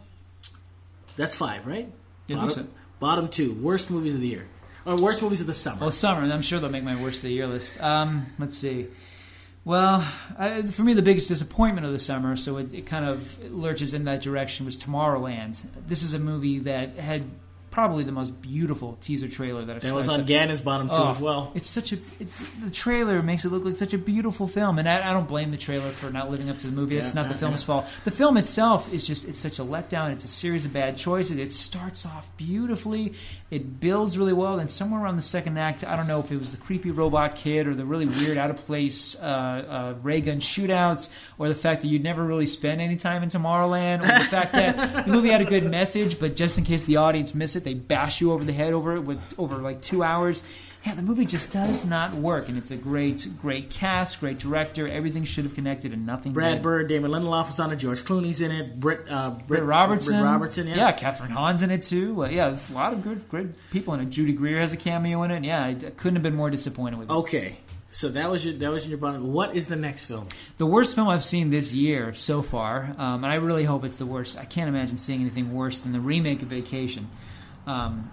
that's 1.20 1.36
five, 1.36 1.66
right? 1.66 1.90
Yeah, 2.26 2.36
bottom, 2.36 2.50
so. 2.50 2.66
bottom 2.98 3.28
two 3.28 3.54
worst 3.54 3.90
movies 3.90 4.14
of 4.14 4.20
the 4.20 4.28
year, 4.28 4.46
or 4.84 4.96
worst 4.96 5.22
movies 5.22 5.40
of 5.40 5.46
the 5.46 5.54
summer. 5.54 5.80
Well, 5.80 5.90
summer, 5.90 6.22
I'm 6.22 6.42
sure 6.42 6.58
they'll 6.58 6.70
make 6.70 6.84
my 6.84 7.00
worst 7.00 7.18
of 7.18 7.24
the 7.24 7.32
year 7.32 7.46
list. 7.46 7.80
Um, 7.82 8.26
let's 8.38 8.56
see. 8.56 8.88
Well, 9.64 10.06
I, 10.38 10.62
for 10.62 10.82
me, 10.82 10.94
the 10.94 11.02
biggest 11.02 11.28
disappointment 11.28 11.86
of 11.86 11.92
the 11.92 11.98
summer, 11.98 12.34
so 12.36 12.56
it, 12.56 12.72
it 12.72 12.86
kind 12.86 13.04
of 13.04 13.52
lurches 13.52 13.92
in 13.92 14.04
that 14.04 14.22
direction, 14.22 14.64
was 14.64 14.76
Tomorrowland. 14.76 15.62
This 15.86 16.02
is 16.02 16.14
a 16.14 16.18
movie 16.18 16.60
that 16.60 16.96
had 16.96 17.24
probably 17.70 18.02
the 18.04 18.12
most 18.12 18.40
beautiful 18.42 18.98
teaser 19.00 19.28
trailer 19.28 19.64
that 19.64 19.76
I've 19.76 19.82
That 19.82 19.94
was 19.94 20.08
on 20.08 20.24
Gannon's 20.24 20.60
bottom 20.60 20.88
two 20.88 20.94
Oh, 20.96 21.08
as 21.10 21.20
well. 21.20 21.52
It's 21.54 21.68
such 21.68 21.92
a 21.92 21.98
it's 22.18 22.40
the 22.62 22.70
trailer 22.70 23.22
makes 23.22 23.44
it 23.44 23.50
look 23.50 23.64
like 23.64 23.76
such 23.76 23.94
a 23.94 23.98
beautiful 23.98 24.48
film, 24.48 24.78
and 24.78 24.88
I, 24.88 25.08
I 25.08 25.12
don't 25.12 25.28
blame 25.28 25.50
the 25.52 25.56
trailer 25.56 25.90
for 25.90 26.10
not 26.10 26.30
living 26.30 26.50
up 26.50 26.58
to 26.58 26.66
the 26.66 26.72
movie. 26.72 26.96
It's 26.98 27.14
Yeah, 27.14 27.22
not 27.22 27.30
the 27.30 27.38
film's 27.38 27.62
yeah. 27.62 27.66
fault. 27.66 27.86
The 28.04 28.10
film 28.10 28.36
itself 28.36 28.92
is 28.92 29.06
just 29.06 29.28
it's 29.28 29.38
such 29.40 29.58
a 29.58 29.62
letdown. 29.62 30.10
It's 30.12 30.24
a 30.24 30.28
series 30.28 30.64
of 30.64 30.72
bad 30.72 30.96
choices. 30.96 31.36
It 31.36 31.52
starts 31.52 32.04
off 32.06 32.28
beautifully, 32.36 33.14
it 33.50 33.80
builds 33.80 34.18
really 34.18 34.32
well, 34.32 34.56
then 34.56 34.68
somewhere 34.68 35.02
around 35.02 35.16
the 35.16 35.22
second 35.22 35.56
act, 35.58 35.84
I 35.84 35.96
don't 35.96 36.06
know 36.08 36.20
if 36.20 36.30
it 36.32 36.36
was 36.38 36.50
the 36.50 36.56
creepy 36.56 36.90
robot 36.90 37.36
kid 37.36 37.66
or 37.66 37.74
the 37.74 37.84
really 37.84 38.06
weird 38.06 38.36
out 38.38 38.50
of 38.50 38.56
place 38.56 39.16
uh, 39.20 39.24
uh, 39.26 39.94
ray 40.02 40.20
gun 40.20 40.38
shootouts, 40.40 41.08
or 41.38 41.48
the 41.48 41.54
fact 41.54 41.82
that 41.82 41.88
you'd 41.88 42.02
never 42.02 42.24
really 42.24 42.46
spend 42.46 42.80
any 42.80 42.96
time 42.96 43.22
in 43.22 43.28
Tomorrowland, 43.28 44.02
or 44.02 44.06
the 44.18 44.24
fact 44.24 44.52
that 44.52 45.06
the 45.06 45.12
movie 45.12 45.30
had 45.30 45.40
a 45.40 45.44
good 45.44 45.64
message, 45.70 46.18
but 46.18 46.36
just 46.36 46.58
in 46.58 46.64
case 46.64 46.86
the 46.86 46.96
audience 46.96 47.34
missed 47.34 47.56
it, 47.56 47.59
it. 47.60 47.64
They 47.64 47.74
bash 47.74 48.20
you 48.20 48.32
over 48.32 48.44
the 48.44 48.52
head 48.52 48.72
over 48.72 48.96
it 48.96 49.00
with 49.00 49.34
over 49.38 49.56
like 49.56 49.80
two 49.82 50.02
hours. 50.02 50.42
Yeah, 50.84 50.94
the 50.94 51.02
movie 51.02 51.26
just 51.26 51.52
does 51.52 51.84
not 51.84 52.14
work, 52.14 52.48
and 52.48 52.56
it's 52.56 52.70
a 52.70 52.76
great, 52.76 53.28
great 53.42 53.68
cast, 53.68 54.18
great 54.18 54.38
director. 54.38 54.88
Everything 54.88 55.24
should 55.24 55.44
have 55.44 55.54
connected, 55.54 55.92
and 55.92 56.06
nothing. 56.06 56.32
Brad 56.32 56.54
did. 56.54 56.62
Bird, 56.62 56.88
Damon 56.88 57.10
Lindelof 57.10 57.50
is 57.50 57.60
on 57.60 57.70
it. 57.70 57.76
George 57.76 58.02
Clooney's 58.02 58.40
in 58.40 58.50
it. 58.50 58.80
Britt, 58.80 59.10
uh, 59.10 59.30
Britt, 59.30 59.46
Britt 59.46 59.62
Robertson, 59.64 60.14
Britt 60.14 60.24
Robertson, 60.24 60.66
yeah. 60.66 60.76
yeah, 60.76 60.96
Kathryn 60.96 61.28
Hahn's 61.28 61.60
in 61.60 61.70
it 61.70 61.82
too. 61.82 62.24
Uh, 62.24 62.28
yeah, 62.28 62.48
there's 62.48 62.70
a 62.70 62.74
lot 62.74 62.94
of 62.94 63.02
good, 63.02 63.28
great 63.28 63.48
people 63.70 63.92
in 63.92 64.00
it. 64.00 64.08
Judy 64.08 64.32
Greer 64.32 64.58
has 64.58 64.72
a 64.72 64.78
cameo 64.78 65.22
in 65.24 65.30
it. 65.30 65.44
Yeah, 65.44 65.62
I, 65.62 65.68
I 65.68 65.74
couldn't 65.74 66.16
have 66.16 66.22
been 66.22 66.36
more 66.36 66.48
disappointed 66.48 66.98
with 66.98 67.10
it. 67.10 67.12
Okay, 67.12 67.58
so 67.90 68.08
that 68.08 68.30
was 68.30 68.46
your 68.46 68.54
that 68.54 68.70
was 68.70 68.88
your 68.88 68.96
bottom. 68.96 69.34
What 69.34 69.54
is 69.54 69.66
the 69.66 69.76
next 69.76 70.06
film? 70.06 70.28
The 70.56 70.66
worst 70.66 70.94
film 70.94 71.08
I've 71.08 71.24
seen 71.24 71.50
this 71.50 71.74
year 71.74 72.14
so 72.14 72.40
far, 72.40 72.94
um, 72.96 73.22
and 73.22 73.26
I 73.26 73.34
really 73.34 73.64
hope 73.64 73.84
it's 73.84 73.98
the 73.98 74.06
worst. 74.06 74.38
I 74.38 74.46
can't 74.46 74.68
imagine 74.68 74.96
seeing 74.96 75.20
anything 75.20 75.52
worse 75.52 75.78
than 75.78 75.92
the 75.92 76.00
remake 76.00 76.40
of 76.40 76.48
Vacation. 76.48 77.10
Um, 77.66 78.10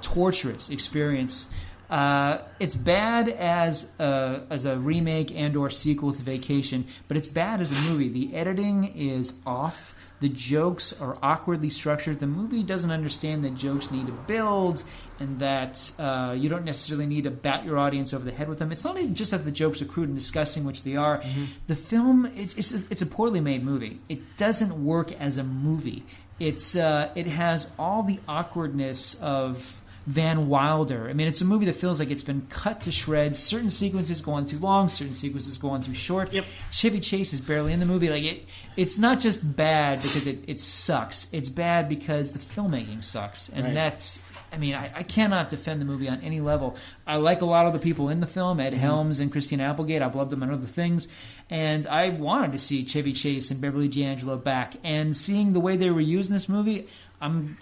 torturous 0.00 0.70
experience. 0.70 1.46
Uh, 1.88 2.38
it's 2.60 2.76
bad 2.76 3.28
as 3.28 3.90
a, 3.98 4.42
as 4.48 4.64
a 4.64 4.78
remake 4.78 5.32
and 5.34 5.56
or 5.56 5.68
sequel 5.68 6.12
to 6.12 6.22
Vacation, 6.22 6.86
but 7.08 7.16
it's 7.16 7.26
bad 7.26 7.60
as 7.60 7.70
a 7.72 7.90
movie. 7.90 8.08
The 8.08 8.34
editing 8.36 8.84
is 8.94 9.32
off. 9.44 9.94
The 10.20 10.28
jokes 10.28 10.92
are 11.00 11.18
awkwardly 11.20 11.70
structured. 11.70 12.20
The 12.20 12.26
movie 12.28 12.62
doesn't 12.62 12.92
understand 12.92 13.42
that 13.44 13.56
jokes 13.56 13.90
need 13.90 14.06
to 14.06 14.12
build 14.12 14.84
and 15.18 15.40
that 15.40 15.92
uh, 15.98 16.36
you 16.38 16.48
don't 16.48 16.64
necessarily 16.64 17.06
need 17.06 17.24
to 17.24 17.30
bat 17.30 17.64
your 17.64 17.78
audience 17.78 18.14
over 18.14 18.24
the 18.24 18.30
head 18.30 18.48
with 18.48 18.60
them. 18.60 18.70
It's 18.70 18.84
not 18.84 18.96
even 18.98 19.14
just 19.14 19.32
that 19.32 19.44
the 19.44 19.50
jokes 19.50 19.82
are 19.82 19.86
crude 19.86 20.08
and 20.08 20.16
disgusting, 20.16 20.62
which 20.62 20.84
they 20.84 20.94
are. 20.94 21.22
The 21.66 21.74
film, 21.74 22.26
it, 22.26 22.56
it's, 22.56 22.70
it's 22.70 23.02
a 23.02 23.06
poorly 23.06 23.40
made 23.40 23.64
movie. 23.64 23.98
It 24.08 24.36
doesn't 24.36 24.84
work 24.84 25.10
as 25.12 25.38
a 25.38 25.42
movie. 25.42 26.04
It's 26.40 26.74
uh, 26.74 27.10
it 27.14 27.26
has 27.26 27.70
all 27.78 28.02
the 28.02 28.18
awkwardness 28.26 29.14
of 29.20 29.80
Van 30.06 30.48
Wilder. 30.48 31.08
I 31.08 31.12
mean, 31.12 31.28
it's 31.28 31.42
a 31.42 31.44
movie 31.44 31.66
that 31.66 31.76
feels 31.76 32.00
like 32.00 32.10
it's 32.10 32.22
been 32.22 32.46
cut 32.48 32.82
to 32.84 32.90
shreds. 32.90 33.38
Certain 33.38 33.68
sequences 33.70 34.20
go 34.22 34.32
on 34.32 34.46
too 34.46 34.58
long, 34.58 34.88
certain 34.88 35.14
sequences 35.14 35.58
go 35.58 35.68
on 35.70 35.82
too 35.82 35.92
short. 35.94 36.32
Yep. 36.32 36.44
Chevy 36.72 37.00
Chase 37.00 37.32
is 37.34 37.40
barely 37.40 37.72
in 37.74 37.78
the 37.80 37.86
movie. 37.86 38.08
Like 38.08 38.24
it, 38.24 38.44
it's 38.76 38.96
not 38.98 39.20
just 39.20 39.54
bad 39.56 40.00
because 40.00 40.26
it, 40.26 40.38
it 40.48 40.60
sucks. 40.60 41.28
It's 41.32 41.50
bad 41.50 41.88
because 41.88 42.32
the 42.32 42.38
filmmaking 42.38 43.04
sucks, 43.04 43.50
and 43.50 43.64
Right. 43.66 43.74
that's. 43.74 44.18
I 44.52 44.58
mean, 44.58 44.74
I, 44.74 44.90
I 44.92 45.02
cannot 45.04 45.48
defend 45.48 45.80
the 45.80 45.84
movie 45.84 46.08
on 46.08 46.22
any 46.22 46.40
level. 46.40 46.74
I 47.06 47.16
like 47.18 47.40
a 47.40 47.44
lot 47.46 47.66
of 47.66 47.72
the 47.72 47.78
people 47.78 48.08
in 48.08 48.18
the 48.18 48.26
film, 48.26 48.58
Ed 48.58 48.74
Helms 48.74 49.20
and 49.20 49.30
Christina 49.30 49.62
Applegate. 49.62 50.02
I've 50.02 50.16
loved 50.16 50.32
them 50.32 50.42
in 50.42 50.50
other 50.50 50.66
things, 50.66 51.06
and 51.50 51.86
I 51.88 52.10
wanted 52.10 52.52
to 52.52 52.58
see 52.60 52.84
Chevy 52.86 53.12
Chase 53.12 53.50
and 53.50 53.60
Beverly 53.60 53.88
D'Angelo 53.88 54.38
back. 54.38 54.76
And 54.84 55.16
seeing 55.16 55.52
the 55.52 55.60
way 55.60 55.76
they 55.76 55.90
were 55.90 56.00
used 56.00 56.30
in 56.30 56.34
this 56.34 56.48
movie, 56.48 56.86
I'm. 57.20 57.58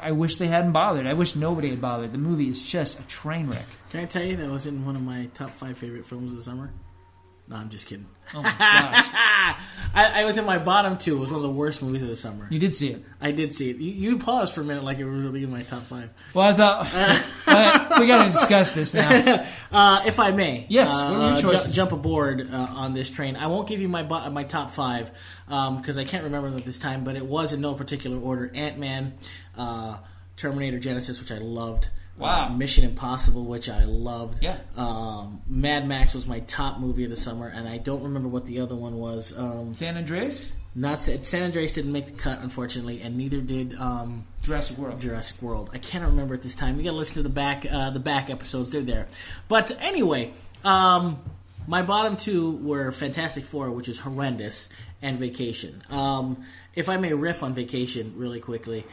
I, 0.00 0.12
wish 0.12 0.38
they 0.38 0.46
hadn't 0.46 0.72
bothered. 0.72 1.06
I 1.06 1.12
wish 1.12 1.36
nobody 1.36 1.68
had 1.68 1.80
bothered. 1.80 2.12
The 2.12 2.18
movie 2.18 2.48
is 2.48 2.62
just 2.62 2.98
a 2.98 3.02
train 3.02 3.48
wreck. 3.48 3.66
Can 3.90 4.00
I 4.00 4.06
tell 4.06 4.24
you 4.24 4.36
that 4.36 4.50
was 4.50 4.66
in 4.66 4.86
one 4.86 4.96
of 4.96 5.02
my 5.02 5.28
top 5.34 5.50
five 5.50 5.76
favorite 5.76 6.06
films 6.06 6.32
of 6.32 6.38
the 6.38 6.44
summer? 6.44 6.70
No, 7.46 7.56
I'm 7.56 7.68
just 7.68 7.86
kidding. 7.86 8.06
Oh 8.34 8.40
my 8.40 8.48
gosh, 8.48 8.56
I, 9.94 10.22
I 10.22 10.24
was 10.24 10.38
in 10.38 10.46
my 10.46 10.56
bottom 10.56 10.96
two. 10.96 11.16
It 11.16 11.20
was 11.20 11.28
one 11.30 11.36
of 11.36 11.42
the 11.42 11.50
worst 11.50 11.82
movies 11.82 12.02
of 12.02 12.08
the 12.08 12.16
summer. 12.16 12.48
you 12.50 12.58
did 12.58 12.72
see 12.72 12.88
it. 12.88 13.04
I 13.20 13.32
did 13.32 13.54
see 13.54 13.68
it. 13.68 13.76
You, 13.76 13.92
you 14.12 14.18
paused 14.18 14.54
for 14.54 14.62
a 14.62 14.64
minute 14.64 14.82
like 14.82 14.98
it 14.98 15.04
was 15.04 15.22
really 15.22 15.44
in 15.44 15.50
my 15.50 15.62
top 15.62 15.82
five. 15.84 16.08
Well, 16.32 16.48
I 16.48 16.52
thought 16.54 16.88
uh, 17.46 17.96
we 18.00 18.06
got 18.06 18.24
to 18.24 18.30
discuss 18.30 18.72
this 18.72 18.94
now. 18.94 19.46
Uh, 19.74 20.04
if 20.06 20.20
I 20.20 20.30
may, 20.30 20.66
Yes, 20.68 20.88
uh, 20.92 21.08
what 21.10 21.20
are 21.20 21.50
your 21.52 21.60
ju- 21.64 21.70
jump 21.72 21.90
aboard 21.90 22.48
uh, 22.48 22.56
on 22.76 22.94
this 22.94 23.10
train. 23.10 23.34
I 23.34 23.48
won't 23.48 23.66
give 23.68 23.80
you 23.80 23.88
my 23.88 24.04
bo- 24.04 24.30
my 24.30 24.44
top 24.44 24.70
five 24.70 25.10
because 25.48 25.98
I 25.98 26.04
can't 26.04 26.22
remember 26.22 26.48
them 26.48 26.58
at 26.60 26.64
this 26.64 26.78
time, 26.78 27.02
but 27.02 27.16
it 27.16 27.26
was 27.26 27.52
in 27.52 27.60
no 27.60 27.74
particular 27.74 28.16
order: 28.16 28.52
Ant 28.54 28.78
Man, 28.78 29.14
uh, 29.58 29.98
Terminator 30.36 30.78
Genisys, 30.78 31.18
which 31.20 31.32
I 31.32 31.38
loved. 31.38 31.88
Wow. 32.16 32.46
Uh, 32.46 32.50
Mission 32.50 32.84
Impossible, 32.84 33.44
which 33.44 33.68
I 33.68 33.84
loved. 33.84 34.42
Yeah. 34.42 34.58
Um, 34.76 35.42
Mad 35.48 35.86
Max 35.88 36.14
was 36.14 36.26
my 36.26 36.40
top 36.40 36.78
movie 36.78 37.04
of 37.04 37.10
the 37.10 37.16
summer, 37.16 37.48
and 37.48 37.68
I 37.68 37.78
don't 37.78 38.04
remember 38.04 38.28
what 38.28 38.46
the 38.46 38.60
other 38.60 38.76
one 38.76 38.98
was. 38.98 39.36
Um, 39.36 39.74
San 39.74 39.96
Andreas, 39.96 40.52
not 40.76 41.02
Sa- 41.02 41.22
San 41.22 41.42
Andreas 41.42 41.72
didn't 41.72 41.90
make 41.92 42.06
the 42.06 42.12
cut, 42.12 42.40
unfortunately, 42.40 43.00
and 43.00 43.16
neither 43.16 43.40
did 43.40 43.74
um, 43.80 44.24
Jurassic 44.42 44.78
World. 44.78 45.00
Jurassic 45.00 45.42
World. 45.42 45.70
I 45.72 45.78
cannot 45.78 46.10
remember 46.10 46.34
at 46.34 46.42
this 46.42 46.54
time. 46.54 46.76
You 46.76 46.84
got 46.84 46.90
to 46.90 46.96
listen 46.96 47.14
to 47.14 47.22
the 47.24 47.28
back 47.28 47.66
uh, 47.68 47.90
the 47.90 48.00
back 48.00 48.30
episodes. 48.30 48.70
They're 48.70 48.82
there. 48.82 49.08
But 49.48 49.76
anyway, 49.80 50.32
um, 50.62 51.18
my 51.66 51.82
bottom 51.82 52.14
two 52.16 52.58
were 52.58 52.92
Fantastic 52.92 53.44
Four, 53.44 53.72
which 53.72 53.88
is 53.88 53.98
horrendous, 53.98 54.68
and 55.02 55.18
Vacation. 55.18 55.82
Um, 55.90 56.44
if 56.76 56.88
I 56.88 56.96
may 56.96 57.12
riff 57.12 57.42
on 57.42 57.54
Vacation 57.54 58.14
really 58.16 58.40
quickly. 58.40 58.84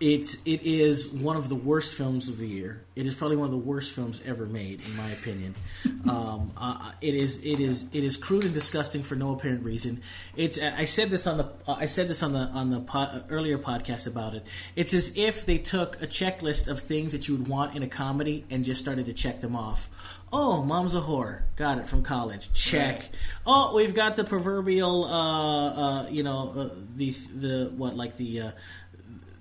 Um, 0.00 0.08
it 0.08 0.36
it 0.44 0.62
is 0.62 1.08
one 1.08 1.36
of 1.36 1.48
the 1.48 1.54
worst 1.54 1.94
films 1.94 2.28
of 2.28 2.38
the 2.38 2.46
year. 2.46 2.84
It 2.96 3.06
is 3.06 3.14
probably 3.14 3.36
one 3.36 3.46
of 3.46 3.52
the 3.52 3.58
worst 3.58 3.94
films 3.94 4.20
ever 4.26 4.46
made, 4.46 4.80
in 4.86 4.96
my 4.96 5.08
opinion. 5.10 5.54
um, 6.08 6.52
uh, 6.56 6.92
it 7.00 7.14
is 7.14 7.44
it 7.44 7.60
is 7.60 7.86
it 7.92 8.04
is 8.04 8.16
crude 8.16 8.44
and 8.44 8.54
disgusting 8.54 9.02
for 9.02 9.14
no 9.14 9.34
apparent 9.34 9.64
reason. 9.64 10.02
It's 10.36 10.58
I 10.60 10.84
said 10.84 11.10
this 11.10 11.26
on 11.26 11.38
the 11.38 11.52
I 11.68 11.86
said 11.86 12.08
this 12.08 12.22
on 12.22 12.32
the 12.32 12.40
on 12.40 12.70
the 12.70 13.24
earlier 13.30 13.58
podcast 13.58 14.06
about 14.06 14.34
it. 14.34 14.44
It's 14.76 14.94
as 14.94 15.16
if 15.16 15.46
they 15.46 15.58
took 15.58 16.02
a 16.02 16.06
checklist 16.06 16.68
of 16.68 16.80
things 16.80 17.12
that 17.12 17.28
you 17.28 17.36
would 17.36 17.48
want 17.48 17.76
in 17.76 17.82
a 17.82 17.88
comedy 17.88 18.44
and 18.50 18.64
just 18.64 18.80
started 18.80 19.06
to 19.06 19.12
check 19.12 19.40
them 19.40 19.56
off. 19.56 19.88
Oh, 20.36 20.64
mom's 20.64 20.96
a 20.96 21.00
whore. 21.00 21.42
Got 21.54 21.78
it 21.78 21.86
from 21.86 22.02
college. 22.02 22.52
Check. 22.52 22.96
Right. 22.96 23.10
Oh, 23.46 23.76
we've 23.76 23.94
got 23.94 24.16
the 24.16 24.24
proverbial, 24.24 25.04
uh, 25.04 25.70
uh, 25.70 26.08
you 26.08 26.24
know, 26.24 26.52
uh, 26.56 26.70
the 26.96 27.10
the 27.10 27.72
what 27.76 27.94
like 27.94 28.16
the 28.16 28.40
uh, 28.40 28.50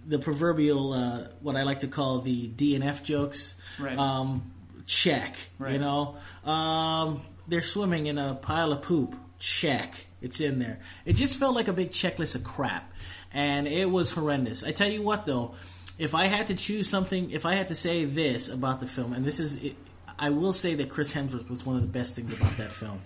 the 0.05 0.19
proverbial 0.19 0.93
uh, 0.93 1.27
what 1.41 1.55
I 1.55 1.63
like 1.63 1.81
to 1.81 1.87
call 1.87 2.19
the 2.19 2.49
DNF 2.49 3.03
jokes. 3.03 3.53
Right. 3.79 3.97
Um, 3.97 4.51
check. 4.85 5.35
Right. 5.59 5.73
You 5.73 5.79
know, 5.79 6.17
um, 6.45 7.21
they're 7.47 7.61
swimming 7.61 8.07
in 8.07 8.17
a 8.17 8.35
pile 8.35 8.71
of 8.71 8.81
poop. 8.81 9.15
Check. 9.39 10.07
It's 10.21 10.39
in 10.39 10.59
there. 10.59 10.79
It 11.05 11.13
just 11.13 11.35
felt 11.35 11.53
like 11.53 11.67
a 11.67 11.73
big 11.73 11.91
checklist 11.91 12.35
of 12.35 12.45
crap, 12.45 12.89
and 13.33 13.67
it 13.67 13.89
was 13.89 14.11
horrendous. 14.11 14.63
I 14.63 14.71
tell 14.71 14.89
you 14.89 15.01
what, 15.01 15.25
though, 15.25 15.55
if 15.97 16.15
I 16.15 16.25
had 16.25 16.47
to 16.47 16.55
choose 16.55 16.89
something, 16.89 17.31
if 17.31 17.45
I 17.45 17.55
had 17.55 17.67
to 17.67 17.75
say 17.75 18.05
this 18.05 18.49
about 18.49 18.79
the 18.79 18.87
film, 18.87 19.11
and 19.11 19.25
this 19.25 19.41
is, 19.41 19.61
it, 19.61 19.75
I 20.17 20.29
will 20.29 20.53
say 20.53 20.75
that 20.75 20.89
Chris 20.89 21.13
Hemsworth 21.13 21.49
was 21.49 21.65
one 21.65 21.75
of 21.75 21.81
the 21.81 21.89
best 21.89 22.15
things 22.15 22.33
about 22.33 22.55
that 22.57 22.71
film. 22.71 23.01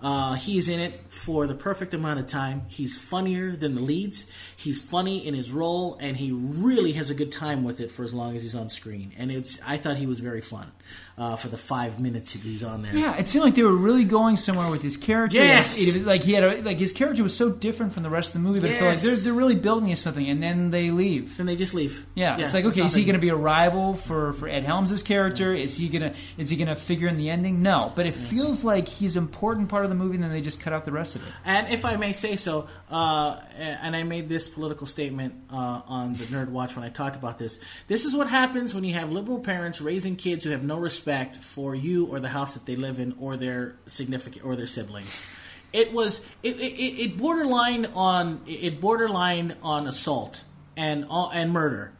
Uh, 0.00 0.34
he's 0.34 0.68
in 0.68 0.78
it 0.78 0.92
for 1.08 1.48
the 1.48 1.54
perfect 1.54 1.92
amount 1.92 2.20
of 2.20 2.26
time. 2.28 2.62
He's 2.68 2.96
funnier 2.96 3.50
than 3.56 3.74
the 3.74 3.80
leads. 3.80 4.30
He's 4.56 4.80
funny 4.80 5.26
in 5.26 5.34
his 5.34 5.50
role, 5.50 5.96
and 6.00 6.16
he 6.16 6.30
really 6.30 6.92
has 6.92 7.10
a 7.10 7.14
good 7.14 7.32
time 7.32 7.64
with 7.64 7.80
it 7.80 7.90
for 7.90 8.04
as 8.04 8.14
long 8.14 8.36
as 8.36 8.42
he's 8.44 8.54
on 8.54 8.70
screen. 8.70 9.10
And 9.18 9.32
it's 9.32 9.60
I 9.66 9.76
thought 9.76 9.96
he 9.96 10.06
was 10.06 10.20
very 10.20 10.40
fun 10.40 10.70
uh, 11.16 11.34
for 11.34 11.48
the 11.48 11.58
five 11.58 11.98
minutes 11.98 12.34
that 12.34 12.42
he's 12.42 12.62
on 12.62 12.82
there. 12.82 12.94
Yeah, 12.94 13.16
it 13.16 13.26
seemed 13.26 13.44
like 13.44 13.56
they 13.56 13.64
were 13.64 13.74
really 13.76 14.04
going 14.04 14.36
somewhere 14.36 14.70
with 14.70 14.82
his 14.82 14.96
character. 14.96 15.38
Yes! 15.38 15.80
It- 15.80 15.96
it- 15.96 16.06
like 16.06 16.22
he 16.22 16.32
had 16.32 16.44
a, 16.44 16.62
like 16.62 16.78
his 16.78 16.92
character 16.92 17.24
was 17.24 17.36
so 17.36 17.50
different 17.50 17.92
from 17.92 18.04
the 18.04 18.10
rest 18.10 18.36
of 18.36 18.40
the 18.40 18.46
movie, 18.48 18.60
but 18.60 18.70
I 18.70 18.74
feel 18.78 18.88
like 18.88 19.00
they're, 19.00 19.16
they're 19.16 19.32
really 19.32 19.56
building 19.56 19.90
us 19.90 20.00
something, 20.00 20.28
and 20.28 20.40
then 20.40 20.70
they 20.70 20.92
leave. 20.92 21.40
And 21.40 21.48
they 21.48 21.56
just 21.56 21.74
leave. 21.74 22.06
Yeah, 22.14 22.38
it's 22.38 22.54
like 22.54 22.64
okay, 22.66 22.82
is 22.82 22.94
he 22.94 23.04
going 23.04 23.14
to 23.14 23.20
be 23.20 23.30
a 23.30 23.36
rival 23.36 23.94
for, 23.94 24.32
for 24.34 24.46
Ed 24.48 24.62
Helms' 24.62 25.02
character? 25.02 25.52
Is 25.52 25.76
he 25.76 25.88
gonna 25.88 26.14
is 26.36 26.50
he 26.50 26.56
gonna 26.56 26.76
figure 26.76 27.08
in 27.08 27.16
the 27.16 27.30
ending? 27.30 27.62
No, 27.62 27.92
but 27.96 28.06
it 28.06 28.14
feels 28.14 28.62
like 28.62 28.86
he's 28.86 29.16
an 29.16 29.24
important 29.48 29.70
part 29.70 29.84
of 29.84 29.88
the 29.88 29.96
movie, 29.96 30.16
and 30.16 30.22
then 30.22 30.30
they 30.30 30.42
just 30.42 30.60
cut 30.60 30.74
out 30.74 30.84
the 30.84 30.92
rest 30.92 31.16
of 31.16 31.22
it. 31.22 31.28
And 31.42 31.72
if 31.72 31.86
I 31.86 31.96
may 31.96 32.12
say 32.12 32.36
so, 32.36 32.68
uh, 32.90 33.40
and 33.56 33.96
I 33.96 34.02
made 34.02 34.28
this 34.28 34.46
political 34.46 34.86
statement 34.86 35.34
uh, 35.50 35.80
on 35.86 36.12
the 36.12 36.24
Nerd 36.24 36.50
Watch 36.50 36.76
when 36.76 36.84
I 36.84 36.90
talked 36.90 37.16
about 37.16 37.38
this. 37.38 37.58
This 37.86 38.04
is 38.04 38.14
what 38.14 38.28
happens 38.28 38.74
when 38.74 38.84
you 38.84 38.92
have 38.92 39.10
liberal 39.10 39.40
parents 39.40 39.80
raising 39.80 40.16
kids 40.16 40.44
who 40.44 40.50
have 40.50 40.62
no 40.62 40.76
respect 40.76 41.36
for 41.36 41.74
you 41.74 42.06
or 42.06 42.20
the 42.20 42.28
house 42.28 42.54
that 42.54 42.66
they 42.66 42.76
live 42.76 42.98
in 42.98 43.16
or 43.18 43.38
their 43.38 43.76
significant 43.86 44.44
or 44.44 44.54
their 44.54 44.66
siblings. 44.66 45.24
It 45.72 45.94
was 45.94 46.22
it, 46.42 46.56
it, 46.56 47.02
it 47.02 47.16
borderline 47.16 47.86
on 47.86 48.42
it 48.46 48.82
borderline 48.82 49.56
on 49.62 49.86
assault 49.86 50.44
and 50.76 51.06
uh, 51.08 51.30
and 51.30 51.52
murder. 51.52 51.92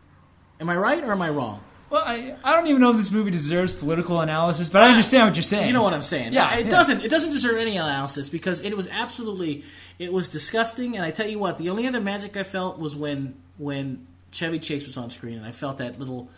Am 0.61 0.69
I 0.69 0.77
right 0.77 1.03
or 1.03 1.13
am 1.13 1.23
I 1.23 1.31
wrong? 1.31 1.63
Well, 1.91 2.03
I, 2.05 2.35
I 2.45 2.55
don't 2.55 2.67
even 2.67 2.83
know 2.83 2.91
if 2.91 2.99
this 2.99 3.11
movie 3.11 3.31
deserves 3.31 3.73
political 3.73 4.21
analysis, 4.21 4.69
but 4.69 4.83
I 4.83 4.91
understand 4.91 5.29
what 5.29 5.37
you're 5.37 5.43
saying. 5.43 5.69
You 5.69 5.73
know 5.73 5.83
what 5.83 5.95
I'm 5.95 6.03
saying? 6.03 6.35
Yeah, 6.35 6.57
it 6.57 6.67
yeah. 6.67 6.71
doesn't. 6.71 7.03
It 7.03 7.09
doesn't 7.09 7.33
deserve 7.33 7.57
any 7.57 7.77
analysis 7.77 8.29
because 8.29 8.61
it 8.61 8.77
was 8.77 8.89
absolutely, 8.89 9.65
it 9.99 10.13
was 10.13 10.29
disgusting. 10.29 10.97
And 10.97 11.05
I 11.05 11.11
tell 11.11 11.27
you 11.27 11.39
what, 11.39 11.57
the 11.57 11.71
only 11.71 11.87
other 11.87 12.01
magic 12.01 12.37
I 12.37 12.43
felt 12.43 12.79
was 12.79 12.95
when 12.95 13.37
when 13.57 14.07
Chevy 14.33 14.59
Chase 14.59 14.87
was 14.87 14.99
on 14.99 15.11
screen, 15.11 15.39
and 15.39 15.47
I 15.47 15.53
felt 15.53 15.79
that 15.79 15.99
little 15.99 16.29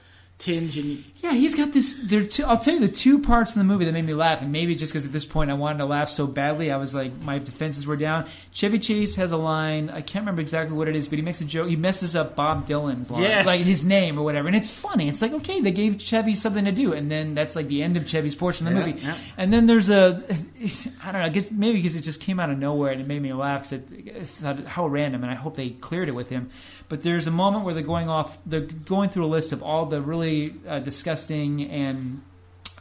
tinge 0.41 0.77
and 0.79 1.05
Yeah, 1.23 1.33
he's 1.33 1.55
got 1.55 1.73
this. 1.73 1.95
There, 2.03 2.23
are 2.23 2.25
two, 2.25 2.45
I'll 2.45 2.59
tell 2.59 2.75
you 2.75 2.81
the 2.81 2.89
two 2.89 3.21
parts 3.21 3.55
in 3.55 3.59
the 3.61 3.65
movie 3.65 3.85
that 3.85 3.93
made 3.93 4.07
me 4.07 4.15
laugh, 4.15 4.41
and 4.43 4.51
maybe 4.51 4.75
just 4.75 4.93
because 4.93 5.05
at 5.07 5.13
this 5.13 5.25
point 5.27 5.51
I 5.51 5.55
wanted 5.55 5.79
to 5.79 5.85
laugh 5.85 6.09
so 6.11 6.27
badly, 6.27 6.73
I 6.73 6.79
was 6.79 6.95
like, 6.95 7.13
my 7.21 7.39
defenses 7.39 7.87
were 7.87 7.95
down. 7.97 8.27
Chevy 8.53 8.79
Chase 8.79 9.15
has 9.17 9.31
a 9.31 9.37
line. 9.37 9.91
I 9.91 10.01
can't 10.01 10.23
remember 10.23 10.41
exactly 10.41 10.77
what 10.77 10.89
it 10.89 10.97
is, 10.97 11.07
but 11.09 11.19
he 11.19 11.23
makes 11.23 11.41
a 11.41 11.45
joke. 11.45 11.69
He 11.69 11.77
messes 11.77 12.17
up 12.17 12.35
Bob 12.37 12.67
Dylan's 12.67 13.11
line, 13.11 13.23
Yes. 13.23 13.47
like 13.47 13.61
his 13.61 13.85
name 13.85 14.19
or 14.19 14.23
whatever, 14.23 14.49
and 14.49 14.57
it's 14.57 14.71
funny. 14.71 15.09
It's 15.09 15.21
like 15.23 15.33
okay, 15.33 15.61
they 15.61 15.73
gave 15.73 16.01
Chevy 16.01 16.35
something 16.35 16.65
to 16.65 16.73
do, 16.73 16.93
and 16.95 17.11
then 17.11 17.35
that's 17.35 17.55
like 17.55 17.69
the 17.69 17.83
end 17.83 17.97
of 17.99 18.09
Chevy's 18.09 18.35
portion 18.35 18.67
of 18.67 18.73
the 18.75 18.81
Yeah, 18.81 18.87
movie. 18.87 19.01
yeah. 19.03 19.17
And 19.37 19.53
then 19.53 19.67
there's 19.67 19.91
a, 19.91 20.23
I 21.05 21.13
don't 21.13 21.21
know, 21.21 21.27
I 21.27 21.29
guess 21.29 21.51
maybe 21.51 21.79
because 21.79 21.97
it 21.97 22.01
just 22.03 22.21
came 22.21 22.41
out 22.41 22.51
of 22.51 22.59
nowhere 22.59 22.93
and 22.93 23.01
it 23.01 23.07
made 23.07 23.21
me 23.21 23.33
laugh. 23.35 23.65
'cause 23.65 23.73
it, 23.73 23.87
it's 24.07 24.41
not, 24.41 24.65
how 24.65 24.87
random, 24.87 25.23
and 25.23 25.31
I 25.31 25.35
hope 25.35 25.55
they 25.57 25.71
cleared 25.71 26.09
it 26.09 26.13
with 26.13 26.31
him. 26.31 26.49
But 26.91 27.03
there's 27.03 27.27
a 27.27 27.31
moment 27.31 27.65
where 27.65 27.73
they're 27.73 27.83
going 27.83 28.11
off, 28.11 28.37
they're 28.45 28.61
going 28.61 29.09
through 29.09 29.25
a 29.25 29.33
list 29.33 29.53
of 29.53 29.63
all 29.63 29.87
the 29.87 30.03
really 30.03 30.53
uh, 30.69 30.81
disgusting 30.81 31.63
and 31.71 32.21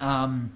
um, 0.01 0.51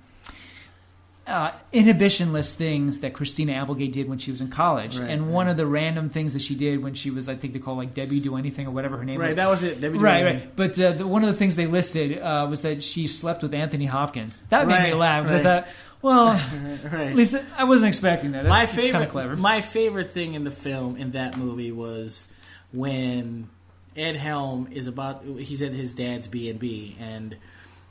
uh, 1.26 1.52
inhibitionless 1.72 2.54
things 2.54 3.00
that 3.00 3.14
Christina 3.14 3.54
Applegate 3.54 3.94
did 3.94 4.10
when 4.10 4.18
she 4.18 4.30
was 4.32 4.42
in 4.42 4.50
college. 4.50 4.98
Right, 4.98 5.10
and 5.10 5.32
one 5.32 5.48
of 5.48 5.56
the 5.56 5.66
random 5.66 6.10
things 6.10 6.34
that 6.34 6.42
she 6.42 6.56
did 6.56 6.84
when 6.84 6.96
she 6.96 7.12
was, 7.12 7.30
I 7.30 7.36
think 7.36 7.54
they 7.54 7.60
call 7.60 7.78
like 7.78 7.94
Debbie 7.94 8.20
Do 8.20 8.36
Anything 8.36 8.68
or 8.68 8.72
whatever 8.72 8.98
her 8.98 9.06
name 9.06 9.20
right. 9.22 9.28
was. 9.28 9.36
That 9.38 9.50
was 9.50 9.64
it. 9.64 9.80
Debbie 9.80 10.00
Right, 10.00 10.20
Doolittle. 10.22 10.40
right. 10.42 10.56
But 10.56 10.80
uh, 10.80 10.92
the, 10.92 11.08
one 11.08 11.24
of 11.24 11.30
the 11.32 11.38
things 11.38 11.56
they 11.56 11.68
listed 11.68 12.20
uh, 12.20 12.48
was 12.50 12.64
that 12.64 12.84
she 12.84 13.08
slept 13.08 13.42
with 13.44 13.54
Anthony 13.54 13.86
Hopkins. 13.86 14.38
That 14.50 14.68
made 14.68 14.84
me 14.84 14.94
laugh 14.96 15.26
right. 15.28 15.36
I 15.36 15.44
thought, 15.44 15.68
well, 16.02 16.28
Right. 16.92 17.08
at 17.08 17.16
least 17.16 17.36
I 17.58 17.64
wasn't 17.64 17.90
expecting 17.90 18.32
that. 18.34 18.44
That's, 18.44 18.50
my 18.50 18.66
favorite, 18.66 19.04
of 19.04 19.10
clever. 19.10 19.36
my 19.38 19.62
favorite 19.62 20.12
thing 20.12 20.34
in 20.34 20.44
the 20.44 20.52
film 20.52 20.98
in 20.98 21.12
that 21.12 21.38
movie 21.38 21.72
was 21.72 22.28
when 22.74 23.50
Ed 23.96 24.16
Helm 24.16 24.68
is 24.72 24.88
about. 24.88 25.24
He's 25.24 25.62
at 25.62 25.72
his 25.72 25.94
dad's 25.94 26.28
B 26.28 26.50
and 26.50 26.60
B, 26.60 26.98
and 27.00 27.38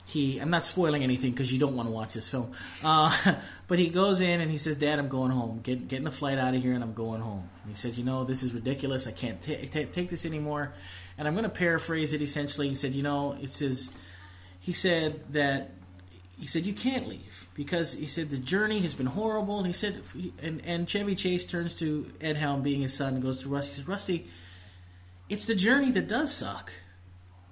he. 0.04 0.38
I'm 0.38 0.50
not 0.50 0.64
spoiling 0.64 1.02
anything 1.02 1.30
because 1.30 1.52
you 1.52 1.58
don't 1.58 1.76
want 1.76 1.88
to 1.88 1.92
watch 1.92 2.14
this 2.14 2.28
film. 2.28 2.52
Uh, 2.84 3.16
but 3.68 3.78
he 3.78 3.88
goes 3.88 4.20
in 4.20 4.40
and 4.40 4.50
he 4.50 4.58
says, 4.58 4.76
"Dad, 4.76 4.98
I'm 4.98 5.08
going 5.08 5.30
home. 5.30 5.60
Get 5.62 5.88
getting 5.88 6.04
the 6.04 6.10
flight 6.10 6.38
out 6.38 6.54
of 6.54 6.62
here, 6.62 6.74
and 6.74 6.82
I'm 6.82 6.94
going 6.94 7.20
home." 7.20 7.48
And 7.62 7.70
he 7.70 7.76
says, 7.76 7.98
"You 7.98 8.04
know, 8.04 8.24
this 8.24 8.42
is 8.42 8.52
ridiculous. 8.52 9.06
I 9.06 9.12
can't 9.12 9.40
ta 9.40 9.52
ta- 9.70 9.88
take 9.92 10.10
this 10.10 10.26
anymore." 10.26 10.72
And 11.16 11.28
I'm 11.28 11.34
going 11.34 11.44
to 11.44 11.50
paraphrase 11.50 12.12
it 12.12 12.22
essentially. 12.22 12.68
He 12.68 12.74
said, 12.74 12.94
"You 12.94 13.02
know, 13.02 13.36
it 13.40 13.52
says." 13.52 13.94
He 14.60 14.72
said 14.72 15.32
that 15.32 15.72
he 16.38 16.46
said 16.46 16.66
you 16.66 16.72
can't 16.72 17.08
leave 17.08 17.48
because 17.54 17.92
he 17.92 18.06
said 18.06 18.30
the 18.30 18.38
journey 18.38 18.80
has 18.80 18.94
been 18.94 19.06
horrible 19.06 19.58
and 19.58 19.66
he 19.66 19.72
said 19.72 20.02
and, 20.42 20.60
and 20.64 20.88
chevy 20.88 21.14
chase 21.14 21.44
turns 21.44 21.74
to 21.74 22.10
ed 22.20 22.36
helm 22.36 22.62
being 22.62 22.80
his 22.80 22.92
son 22.92 23.14
and 23.14 23.22
goes 23.22 23.42
to 23.42 23.48
rusty 23.48 23.70
he 23.70 23.76
says 23.76 23.88
rusty 23.88 24.28
it's 25.32 25.46
the 25.46 25.54
journey 25.54 25.90
that 25.90 26.06
does 26.08 26.32
suck 26.32 26.70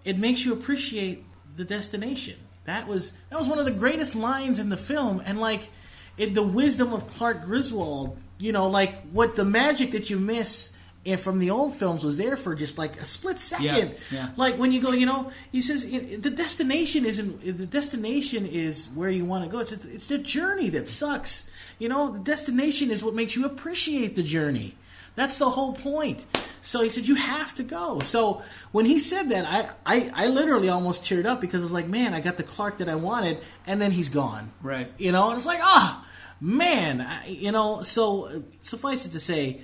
it 0.05 0.18
makes 0.18 0.45
you 0.45 0.53
appreciate 0.53 1.24
the 1.57 1.64
destination 1.64 2.37
that 2.64 2.87
was 2.87 3.12
that 3.31 3.39
was 3.39 3.49
one 3.49 3.59
of 3.59 3.64
the 3.64 3.70
greatest 3.85 4.14
lines 4.14 4.59
in 4.59 4.68
the 4.68 4.76
film 4.76 5.22
and 5.26 5.41
like 5.41 5.68
it, 6.16 6.35
the 6.35 6.43
wisdom 6.43 6.93
of 6.93 7.07
clark 7.16 7.43
griswold 7.45 8.16
you 8.39 8.53
know 8.53 8.68
like 8.68 8.93
what 9.12 9.37
the 9.37 9.45
magic 9.45 9.93
that 9.93 10.11
you 10.11 10.18
miss 10.18 10.72
in, 11.05 11.16
from 11.18 11.39
the 11.39 11.51
old 11.51 11.74
films 11.74 12.05
was 12.05 12.18
there 12.18 12.37
for 12.37 12.55
just 12.55 12.76
like 12.76 13.01
a 13.01 13.07
split 13.07 13.39
second 13.39 13.64
Yeah, 13.64 13.89
yeah. 14.11 14.31
like 14.37 14.57
when 14.57 14.70
you 14.70 14.83
go, 14.83 14.93
you 14.93 15.07
know, 15.07 15.33
he 15.51 15.62
says 15.62 15.89
the 15.89 16.31
destination 16.31 17.07
isn't 17.07 17.59
the 17.59 17.66
destination 17.66 18.45
is 18.47 18.89
where 18.95 19.09
you 19.09 19.24
want 19.24 19.45
to 19.45 19.51
go. 19.51 19.61
It's 19.61 19.72
it's 19.72 20.09
the 20.09 20.18
journey 20.18 20.68
that 20.70 20.89
sucks. 20.89 21.49
You 21.78 21.89
know, 21.89 22.11
the 22.12 22.18
destination 22.18 22.91
is 22.91 23.03
what 23.03 23.14
makes 23.14 23.35
you 23.35 23.47
appreciate 23.47 24.14
the 24.14 24.22
journey. 24.22 24.74
That's 25.16 25.37
the 25.37 25.49
whole 25.49 25.72
point. 25.72 26.26
So 26.63 26.83
he 26.83 26.91
said 26.91 27.09
you 27.09 27.15
have 27.15 27.55
to 27.57 27.63
go. 27.63 28.01
So 28.01 28.43
when 28.73 28.85
he 28.85 28.99
said 28.99 29.31
that, 29.31 29.45
I 29.47 29.71
I, 29.85 30.11
I 30.15 30.27
literally 30.27 30.69
almost 30.69 31.05
teared 31.05 31.27
up 31.27 31.41
because 31.41 31.63
I 31.63 31.65
was 31.65 31.73
like, 31.73 31.89
man, 31.89 32.15
I 32.15 32.21
got 32.21 32.37
the 32.37 32.43
Clark 32.43 32.79
that 32.79 32.89
I 32.89 32.97
wanted, 32.97 33.39
and 33.67 33.81
then 33.81 33.91
he's 33.91 34.09
gone. 34.09 34.53
Right. 34.63 34.91
You 34.99 35.13
know, 35.13 35.29
and 35.29 35.37
it's 35.37 35.47
like, 35.47 35.61
ah, 35.63 36.07
man, 36.41 37.01
I, 37.01 37.29
you 37.29 37.53
know. 37.53 37.83
So 37.83 38.27
uh, 38.27 38.39
suffice 38.63 39.07
it 39.07 39.13
to 39.13 39.21
say, 39.21 39.61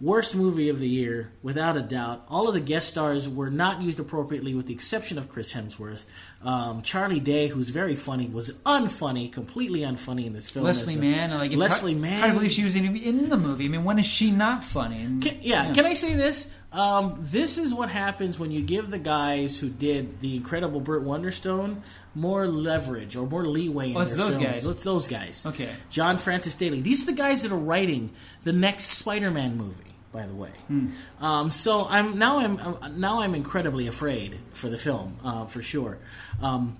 worst 0.00 0.34
movie 0.34 0.68
of 0.68 0.78
the 0.78 0.88
year, 0.88 1.30
without 1.42 1.76
a 1.76 1.80
doubt. 1.82 2.24
All 2.28 2.48
of 2.48 2.54
the 2.54 2.60
guest 2.60 2.88
stars 2.88 3.28
were 3.28 3.48
not 3.50 3.80
used 3.80 3.98
appropriately, 3.98 4.54
with 4.54 4.66
the 4.66 4.74
exception 4.74 5.16
of 5.18 5.28
Chris 5.30 5.52
Hemsworth. 5.54 6.04
Um, 6.44 6.82
Charlie 6.82 7.20
Day, 7.20 7.48
who's 7.48 7.70
very 7.70 7.96
funny, 7.96 8.26
was 8.26 8.50
unfunny, 8.66 9.32
completely 9.32 9.80
unfunny 9.80 10.26
in 10.26 10.32
this 10.34 10.50
film. 10.50 10.64
Leslie 10.66 10.96
Mann, 10.96 11.30
like 11.30 11.52
it's 11.52 11.60
Leslie 11.60 11.92
hard, 11.92 12.02
Mann. 12.02 12.20
hard 12.20 12.32
to 12.32 12.38
believe 12.38 12.52
she 12.52 12.64
was 12.64 12.76
even 12.76 12.96
in 12.96 13.30
the 13.30 13.36
movie. 13.38 13.64
I 13.64 13.68
mean, 13.68 13.84
when 13.84 13.98
is 13.98 14.06
she 14.06 14.30
not 14.30 14.62
funny? 14.62 15.00
And, 15.02 15.22
Can, 15.22 15.38
yeah, 15.40 15.72
can 15.72 15.86
I 15.86 15.94
say 15.94 16.14
this? 16.14 16.50
Um, 16.72 17.16
this 17.22 17.56
is 17.56 17.72
what 17.72 17.88
happens 17.88 18.38
when 18.38 18.50
you 18.50 18.60
give 18.60 18.90
the 18.90 18.98
guys 18.98 19.58
who 19.58 19.70
did 19.70 20.20
the 20.20 20.36
incredible 20.36 20.78
Burt 20.80 21.04
Wonderstone 21.04 21.82
more 22.14 22.46
leverage 22.46 23.16
or 23.16 23.26
more 23.26 23.46
leeway 23.46 23.90
in 23.92 23.96
Oh, 23.96 24.00
it's 24.00 24.10
their 24.14 24.24
those 24.26 24.36
films. 24.36 24.46
guys. 24.56 24.66
It's 24.68 24.82
those 24.82 25.08
guys. 25.08 25.46
Okay. 25.46 25.70
John 25.88 26.18
Francis 26.18 26.54
Daly. 26.54 26.82
These 26.82 27.04
are 27.04 27.06
the 27.06 27.12
guys 27.16 27.42
that 27.42 27.52
are 27.52 27.56
writing 27.58 28.10
the 28.44 28.52
next 28.52 28.86
Spider-Man 28.90 29.56
movie. 29.56 29.84
By 30.16 30.26
the 30.26 30.34
way, 30.34 30.52
Hmm. 30.68 30.86
um, 31.20 31.50
so 31.50 31.86
I'm 31.86 32.18
now 32.18 32.38
I'm 32.38 32.56
now 32.98 33.20
I'm 33.20 33.34
incredibly 33.34 33.86
afraid 33.86 34.38
for 34.54 34.70
the 34.70 34.78
film 34.78 35.16
uh, 35.22 35.44
for 35.44 35.60
sure. 35.60 35.98
Um, 36.40 36.78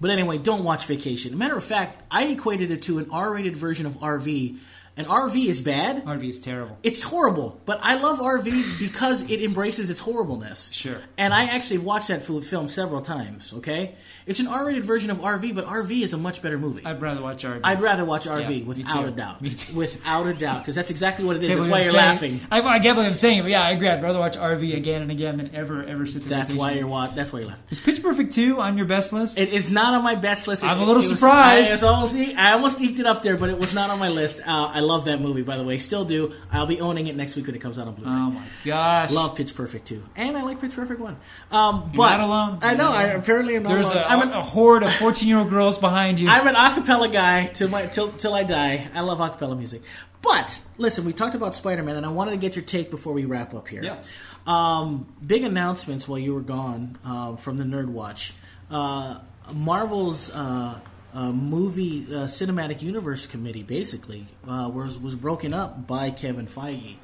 but 0.00 0.10
anyway, 0.10 0.38
don't 0.38 0.62
watch 0.62 0.86
Vacation. 0.86 1.36
Matter 1.36 1.56
of 1.56 1.64
fact, 1.64 2.00
I 2.12 2.26
equated 2.26 2.70
it 2.70 2.82
to 2.82 2.98
an 2.98 3.08
R-rated 3.10 3.56
version 3.56 3.86
of 3.86 3.94
RV. 3.98 4.58
And 4.98 5.06
RV 5.08 5.36
is 5.46 5.60
bad. 5.60 6.04
RV 6.06 6.24
is 6.30 6.38
terrible. 6.38 6.78
It's 6.82 7.02
horrible, 7.02 7.60
but 7.66 7.80
I 7.82 7.96
love 7.96 8.18
RV 8.18 8.78
because 8.78 9.28
it 9.28 9.42
embraces 9.42 9.90
its 9.90 10.00
horribleness. 10.00 10.70
Sure. 10.72 10.96
And 11.18 11.34
I 11.34 11.44
actually 11.56 11.78
watched 11.78 12.08
that 12.08 12.24
fil- 12.24 12.40
film 12.40 12.68
several 12.68 13.02
times. 13.02 13.52
Okay, 13.58 13.94
it's 14.26 14.40
an 14.40 14.48
R-rated 14.48 14.84
version 14.84 15.10
of 15.10 15.18
RV, 15.18 15.54
but 15.54 15.66
RV 15.66 16.02
is 16.02 16.12
a 16.12 16.18
much 16.18 16.42
better 16.42 16.58
movie. 16.58 16.84
I'd 16.84 17.00
rather 17.00 17.22
watch 17.22 17.44
RV. 17.44 17.60
I'd 17.62 17.80
rather 17.80 18.04
watch 18.04 18.26
RV 18.26 18.60
Yeah, 18.60 18.64
without 18.66 19.04
a 19.06 19.10
doubt. 19.12 19.40
Without 19.72 20.26
a 20.26 20.34
doubt, 20.34 20.58
because 20.62 20.74
that's 20.74 20.90
exactly 20.90 21.24
what 21.24 21.36
it 21.36 21.44
is. 21.44 21.56
That's 21.56 21.68
why 21.68 21.78
I'm 21.78 21.82
you're 21.84 21.92
saying? 21.92 22.04
laughing. 22.06 22.40
I, 22.50 22.60
I 22.60 22.78
get 22.80 22.96
what 22.96 23.06
I'm 23.06 23.14
saying, 23.14 23.42
but 23.42 23.50
yeah, 23.50 23.62
I 23.62 23.70
agree. 23.70 23.88
I'd 23.88 24.02
rather 24.02 24.18
watch 24.18 24.36
RV 24.36 24.76
again 24.76 25.02
and 25.02 25.10
again 25.10 25.36
than 25.36 25.54
ever 25.54 25.84
ever 25.84 26.06
sit 26.06 26.28
That's 26.28 26.52
why 26.52 26.72
you're 26.72 26.86
wa- 26.86 27.06
That's 27.08 27.32
why 27.32 27.40
you're 27.40 27.48
laughing. 27.48 27.62
Is 27.70 27.80
Pitch 27.80 28.02
Perfect 28.02 28.32
2 28.32 28.60
on 28.60 28.76
your 28.76 28.86
best 28.86 29.12
list? 29.12 29.38
It 29.38 29.50
is 29.50 29.70
not 29.70 29.94
on 29.94 30.02
my 30.02 30.14
best 30.16 30.48
list. 30.48 30.64
It- 30.64 30.66
I'm 30.66 30.78
a 30.78 30.80
little 30.80 30.94
it 30.94 31.08
was- 31.08 31.08
surprised. 31.08 31.84
I, 31.84 31.86
almost, 31.88 32.16
I 32.16 32.52
almost 32.52 32.80
eked 32.80 32.98
it 32.98 33.06
up 33.06 33.22
there, 33.22 33.36
but 33.36 33.48
it 33.50 33.58
was 33.58 33.74
not 33.74 33.90
on 33.90 33.98
my 33.98 34.08
list. 34.08 34.40
Uh, 34.40 34.70
I 34.74 34.80
love 34.80 35.04
that 35.04 35.20
movie, 35.20 35.42
by 35.42 35.56
the 35.56 35.64
way. 35.64 35.78
Still 35.78 36.04
do. 36.04 36.32
I'll 36.50 36.66
be 36.66 36.80
owning 36.80 37.06
it 37.06 37.14
next 37.16 37.36
week 37.36 37.46
when 37.46 37.54
it 37.54 37.60
comes 37.60 37.78
out 37.78 37.86
on 37.86 37.94
Blu-ray. 37.94 38.10
oh 38.10 38.30
my 38.30 38.42
gosh. 38.64 39.10
Love 39.12 39.36
Pitch 39.36 39.54
Perfect 39.54 39.86
two, 39.86 40.02
and 40.16 40.36
I 40.36 40.42
like 40.42 40.60
Pitch 40.60 40.72
Perfect 40.74 41.00
one. 41.00 41.16
Um, 41.50 41.90
You're 41.92 41.96
but 41.98 42.16
not 42.16 42.20
alone. 42.20 42.58
I 42.62 42.74
know. 42.74 42.90
I 42.90 43.04
apparently 43.04 43.56
am 43.56 43.62
not 43.62 43.72
There's 43.72 43.86
alone. 43.90 44.04
a, 44.04 44.15
I'm 44.16 44.28
an 44.28 44.34
a 44.34 44.42
horde 44.42 44.82
of 44.82 44.92
14 44.94 45.28
year 45.28 45.38
old 45.38 45.50
girls 45.50 45.78
behind 45.78 46.18
you. 46.18 46.28
I'm 46.28 46.46
an 46.46 46.54
acapella 46.54 47.12
guy 47.12 47.48
till 47.48 47.68
my 47.68 47.86
till 47.86 48.12
till 48.12 48.32
I 48.34 48.44
die. 48.44 48.88
I 48.94 49.00
love 49.00 49.18
acapella 49.18 49.56
music. 49.56 49.82
But 50.22 50.58
listen, 50.78 51.04
we 51.04 51.12
talked 51.12 51.34
about 51.34 51.54
Spider 51.54 51.82
Man, 51.82 51.96
and 51.96 52.06
I 52.06 52.08
wanted 52.08 52.30
to 52.32 52.36
get 52.38 52.56
your 52.56 52.64
take 52.64 52.90
before 52.90 53.12
we 53.12 53.26
wrap 53.26 53.54
up 53.54 53.68
here. 53.68 53.82
Yeah. 53.82 54.02
Um, 54.46 55.06
big 55.24 55.44
announcements 55.44 56.08
while 56.08 56.18
you 56.18 56.32
were 56.34 56.40
gone 56.40 56.98
um, 57.04 57.36
from 57.36 57.58
the 57.58 57.64
Nerd 57.64 57.88
Watch. 57.88 58.32
Uh, 58.70 59.18
Marvel's 59.52 60.30
uh, 60.30 60.78
uh, 61.14 61.32
movie 61.32 62.06
uh, 62.10 62.24
cinematic 62.24 62.82
universe 62.82 63.26
committee 63.26 63.62
basically 63.62 64.26
uh, 64.48 64.70
was 64.72 64.98
was 64.98 65.14
broken 65.14 65.52
up 65.52 65.86
by 65.86 66.10
Kevin 66.10 66.46
Feige. 66.46 66.96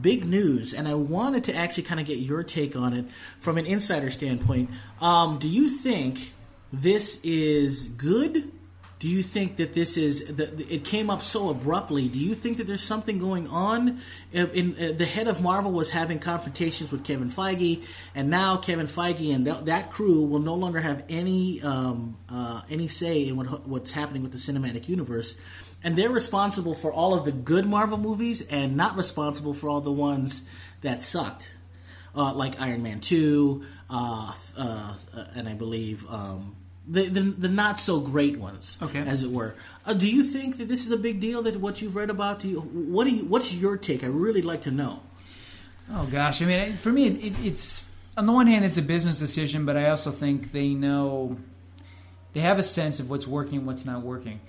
Big 0.00 0.24
news, 0.24 0.74
and 0.74 0.88
I 0.88 0.94
wanted 0.94 1.44
to 1.44 1.54
actually 1.54 1.84
kind 1.84 2.00
of 2.00 2.06
get 2.06 2.18
your 2.18 2.42
take 2.42 2.74
on 2.74 2.94
it 2.94 3.04
from 3.38 3.58
an 3.58 3.66
insider 3.66 4.10
standpoint. 4.10 4.70
Um, 5.00 5.38
do 5.38 5.48
you 5.48 5.68
think 5.68 6.32
this 6.82 7.20
is 7.22 7.88
good? 7.88 8.50
Do 9.00 9.10
you 9.10 9.22
think 9.22 9.56
that 9.56 9.74
this 9.74 9.98
is 9.98 10.36
that 10.36 10.58
it 10.58 10.84
came 10.84 11.10
up 11.10 11.20
so 11.20 11.50
abruptly? 11.50 12.08
Do 12.08 12.18
you 12.18 12.34
think 12.34 12.56
that 12.56 12.66
there's 12.66 12.82
something 12.82 13.18
going 13.18 13.48
on? 13.48 14.00
In, 14.32 14.50
in 14.50 14.72
uh, 14.72 14.92
the 14.96 15.04
head 15.04 15.28
of 15.28 15.42
Marvel 15.42 15.72
was 15.72 15.90
having 15.90 16.18
confrontations 16.18 16.90
with 16.90 17.04
Kevin 17.04 17.28
Feige, 17.28 17.84
and 18.14 18.30
now 18.30 18.56
Kevin 18.56 18.86
Feige 18.86 19.34
and 19.34 19.46
that, 19.46 19.66
that 19.66 19.90
crew 19.90 20.22
will 20.22 20.38
no 20.38 20.54
longer 20.54 20.80
have 20.80 21.04
any 21.10 21.60
um, 21.60 22.16
uh, 22.30 22.62
any 22.70 22.88
say 22.88 23.26
in 23.26 23.36
what 23.36 23.68
what's 23.68 23.90
happening 23.90 24.22
with 24.22 24.32
the 24.32 24.38
cinematic 24.38 24.88
universe, 24.88 25.36
and 25.82 25.96
they're 25.96 26.08
responsible 26.08 26.74
for 26.74 26.90
all 26.90 27.12
of 27.12 27.26
the 27.26 27.32
good 27.32 27.66
Marvel 27.66 27.98
movies 27.98 28.40
and 28.46 28.74
not 28.74 28.96
responsible 28.96 29.52
for 29.52 29.68
all 29.68 29.82
the 29.82 29.92
ones 29.92 30.40
that 30.80 31.02
sucked 31.02 31.50
uh, 32.14 32.32
like 32.32 32.58
Iron 32.60 32.82
Man 32.82 33.00
two, 33.00 33.64
uh, 33.90 34.32
uh, 34.56 34.94
uh, 35.14 35.24
and 35.34 35.46
I 35.46 35.52
believe 35.52 36.08
um, 36.08 36.56
the, 36.86 37.06
the 37.08 37.20
the 37.20 37.48
not 37.48 37.80
so 37.80 38.00
great 38.00 38.38
ones, 38.38 38.78
Okay. 38.82 39.00
as 39.00 39.24
it 39.24 39.30
were. 39.30 39.54
Uh, 39.86 39.94
do 39.94 40.06
you 40.08 40.22
think 40.22 40.58
that 40.58 40.68
this 40.68 40.84
is 40.84 40.90
a 40.90 40.96
big 40.98 41.18
deal? 41.20 41.42
That 41.42 41.56
what 41.60 41.80
you've 41.80 41.96
read 41.96 42.10
about? 42.10 42.40
Do 42.40 42.48
you, 42.48 42.60
what 42.60 43.04
do 43.04 43.10
you? 43.10 43.24
What's 43.24 43.54
your 43.54 43.76
take? 43.78 44.04
I 44.04 44.08
really 44.08 44.42
like 44.42 44.62
to 44.62 44.70
know. 44.70 45.00
Oh 45.90 46.06
gosh, 46.10 46.42
I 46.42 46.44
mean, 46.46 46.58
it- 46.60 46.78
for 46.78 46.90
me, 46.92 47.06
it, 47.06 47.24
it, 47.24 47.44
it's 47.46 47.88
on 48.16 48.26
the 48.26 48.32
one 48.32 48.46
hand, 48.46 48.64
it's 48.64 48.76
a 48.76 48.82
business 48.82 49.18
decision, 49.18 49.64
but 49.66 49.76
I 49.76 49.88
also 49.90 50.10
think 50.10 50.52
they 50.52 50.68
know 50.74 51.36
they 52.32 52.40
have 52.40 52.58
a 52.58 52.62
sense 52.62 53.00
of 53.00 53.08
what's 53.10 53.26
working, 53.26 53.64
what's 53.66 53.84
not 53.84 54.02
working. 54.02 54.40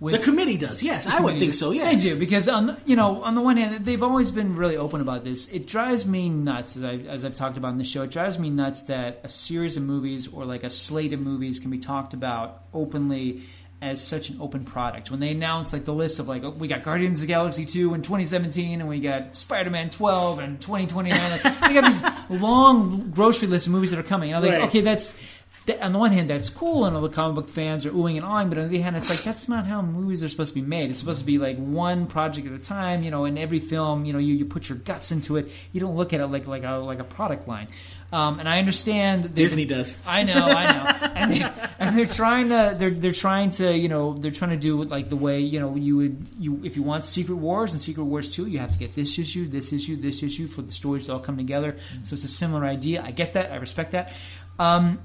With 0.00 0.14
The 0.14 0.20
committee 0.20 0.56
does. 0.56 0.82
Yes, 0.82 1.06
I 1.06 1.20
would 1.20 1.38
think 1.38 1.52
so. 1.54 1.70
Yes, 1.70 2.02
They 2.02 2.10
do 2.10 2.16
because 2.18 2.48
on 2.48 2.66
the, 2.66 2.76
you 2.86 2.96
know 2.96 3.22
on 3.22 3.34
the 3.34 3.40
one 3.42 3.56
hand 3.58 3.84
they've 3.84 4.02
always 4.02 4.30
been 4.30 4.56
really 4.56 4.76
open 4.76 5.00
about 5.02 5.22
this. 5.24 5.48
It 5.52 5.66
drives 5.66 6.04
me 6.06 6.28
nuts 6.30 6.76
as 6.76 6.84
I 6.84 6.94
as 6.94 7.24
I've 7.24 7.34
talked 7.34 7.56
about 7.58 7.68
in 7.72 7.76
the 7.76 7.84
show. 7.84 8.02
It 8.02 8.10
drives 8.10 8.38
me 8.38 8.48
nuts 8.50 8.84
that 8.84 9.20
a 9.24 9.28
series 9.28 9.76
of 9.76 9.82
movies 9.82 10.26
or 10.32 10.44
like 10.46 10.64
a 10.64 10.70
slate 10.70 11.12
of 11.12 11.20
movies 11.20 11.58
can 11.58 11.70
be 11.70 11.78
talked 11.78 12.14
about 12.14 12.62
openly 12.72 13.42
as 13.82 14.02
such 14.02 14.28
an 14.28 14.36
open 14.40 14.64
product. 14.64 15.10
When 15.10 15.20
they 15.20 15.30
announce 15.30 15.72
like 15.72 15.84
the 15.86 15.94
list 15.94 16.18
of 16.18 16.28
like 16.28 16.44
oh, 16.44 16.50
we 16.50 16.68
got 16.68 16.82
Guardians 16.82 17.18
of 17.18 17.20
the 17.22 17.26
Galaxy 17.28 17.64
2 17.64 17.94
in 17.94 18.02
2017 18.02 18.80
and 18.80 18.88
we 18.88 19.00
got 19.00 19.34
Spider-Man 19.36 19.88
12 19.90 20.38
and 20.38 20.60
2029 20.60 21.18
like, 21.30 21.60
we 21.62 21.74
got 21.74 21.84
these 21.84 22.02
long 22.42 23.10
grocery 23.10 23.48
list 23.48 23.66
of 23.66 23.72
movies 23.72 23.90
that 23.90 23.98
are 23.98 24.02
coming. 24.02 24.32
And 24.32 24.36
I'm 24.36 24.42
like 24.50 24.60
Right. 24.60 24.68
okay 24.68 24.80
that's 24.82 25.18
that- 25.66 25.80
on 25.82 25.92
the 25.92 25.98
one 25.98 26.12
hand, 26.12 26.30
that's 26.30 26.48
cool, 26.48 26.84
and 26.84 26.96
all 26.96 27.02
the 27.02 27.08
comic 27.08 27.34
book 27.36 27.48
fans 27.48 27.86
are 27.86 27.90
oohing 27.90 28.16
and 28.16 28.24
awing. 28.24 28.48
But 28.48 28.58
on 28.58 28.68
the 28.68 28.76
other 28.76 28.82
hand, 28.84 28.96
it's 28.96 29.10
like 29.10 29.22
that's 29.22 29.48
not 29.48 29.66
how 29.66 29.82
movies 29.82 30.22
are 30.22 30.28
supposed 30.28 30.54
to 30.54 30.60
be 30.60 30.66
made. 30.66 30.90
It's 30.90 30.98
supposed 30.98 31.20
to 31.20 31.26
be 31.26 31.38
like 31.38 31.56
one 31.58 32.06
project 32.06 32.46
at 32.46 32.52
a 32.52 32.58
time. 32.58 33.02
You 33.02 33.10
know, 33.10 33.24
in 33.24 33.38
every 33.38 33.58
film, 33.58 34.04
you 34.04 34.12
know, 34.12 34.18
you, 34.18 34.34
you 34.34 34.44
put 34.44 34.68
your 34.68 34.78
guts 34.78 35.12
into 35.12 35.36
it. 35.36 35.50
You 35.72 35.80
don't 35.80 35.96
look 35.96 36.12
at 36.12 36.20
it 36.20 36.26
like 36.26 36.46
like 36.46 36.64
a 36.64 36.72
like 36.76 36.98
a 36.98 37.04
product 37.04 37.46
line. 37.48 37.68
Um, 38.12 38.40
and 38.40 38.48
I 38.48 38.58
understand 38.58 39.36
Disney 39.36 39.66
does. 39.66 39.96
I 40.04 40.24
know, 40.24 40.34
I 40.34 40.64
know, 40.72 41.08
and, 41.14 41.32
they, 41.32 41.42
and 41.78 41.96
they're 41.96 42.06
trying 42.06 42.48
to 42.48 42.74
they're 42.76 42.90
they're 42.90 43.12
trying 43.12 43.50
to 43.50 43.76
you 43.76 43.88
know 43.88 44.14
they're 44.14 44.32
trying 44.32 44.50
to 44.50 44.56
do 44.56 44.82
it 44.82 44.90
like 44.90 45.08
the 45.08 45.16
way 45.16 45.40
you 45.40 45.60
know 45.60 45.76
you 45.76 45.96
would 45.96 46.26
you 46.36 46.60
if 46.64 46.74
you 46.76 46.82
want 46.82 47.04
Secret 47.04 47.36
Wars 47.36 47.70
and 47.70 47.80
Secret 47.80 48.02
Wars 48.04 48.34
two 48.34 48.46
you 48.46 48.58
have 48.58 48.72
to 48.72 48.78
get 48.78 48.96
this 48.96 49.16
issue 49.16 49.46
this 49.46 49.72
issue 49.72 49.94
this 49.96 50.24
issue 50.24 50.48
for 50.48 50.62
the 50.62 50.72
stories 50.72 51.06
to 51.06 51.12
all 51.12 51.20
come 51.20 51.36
together. 51.36 51.76
So 52.02 52.14
it's 52.14 52.24
a 52.24 52.28
similar 52.28 52.64
idea. 52.64 53.00
I 53.00 53.12
get 53.12 53.34
that. 53.34 53.52
I 53.52 53.56
respect 53.56 53.92
that. 53.92 54.12
Um, 54.58 54.98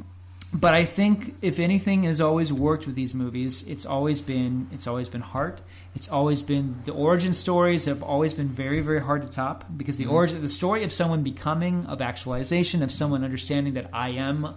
but 0.56 0.74
I 0.74 0.86
think 0.86 1.36
if 1.41 1.60
anything 1.60 2.03
has 2.03 2.22
always 2.22 2.51
worked 2.53 2.88
with 2.88 2.95
these 2.95 3.14
movies, 3.14 3.64
it's 3.68 3.86
always 3.86 4.22
been 4.22 4.70
it's 4.72 4.88
always 4.88 5.10
been 5.10 5.22
heart. 5.22 5.60
It's 5.95 6.08
always 6.08 6.41
been 6.41 6.80
the 6.86 6.93
origin 6.93 7.34
stories 7.34 7.86
have 7.86 8.01
always 8.01 8.34
been 8.34 8.47
very 8.47 8.80
very 8.80 9.01
hard 9.01 9.22
to 9.24 9.28
top 9.28 9.66
because 9.76 9.97
the 9.97 10.06
mm-hmm. 10.06 10.14
origin 10.14 10.41
the 10.41 10.47
story 10.47 10.84
of 10.86 10.93
someone 10.93 11.24
becoming 11.24 11.86
of 11.88 12.01
actualization 12.01 12.84
of 12.84 12.91
someone 12.91 13.26
understanding 13.26 13.74
that 13.74 13.89
I 13.91 14.10
am 14.12 14.56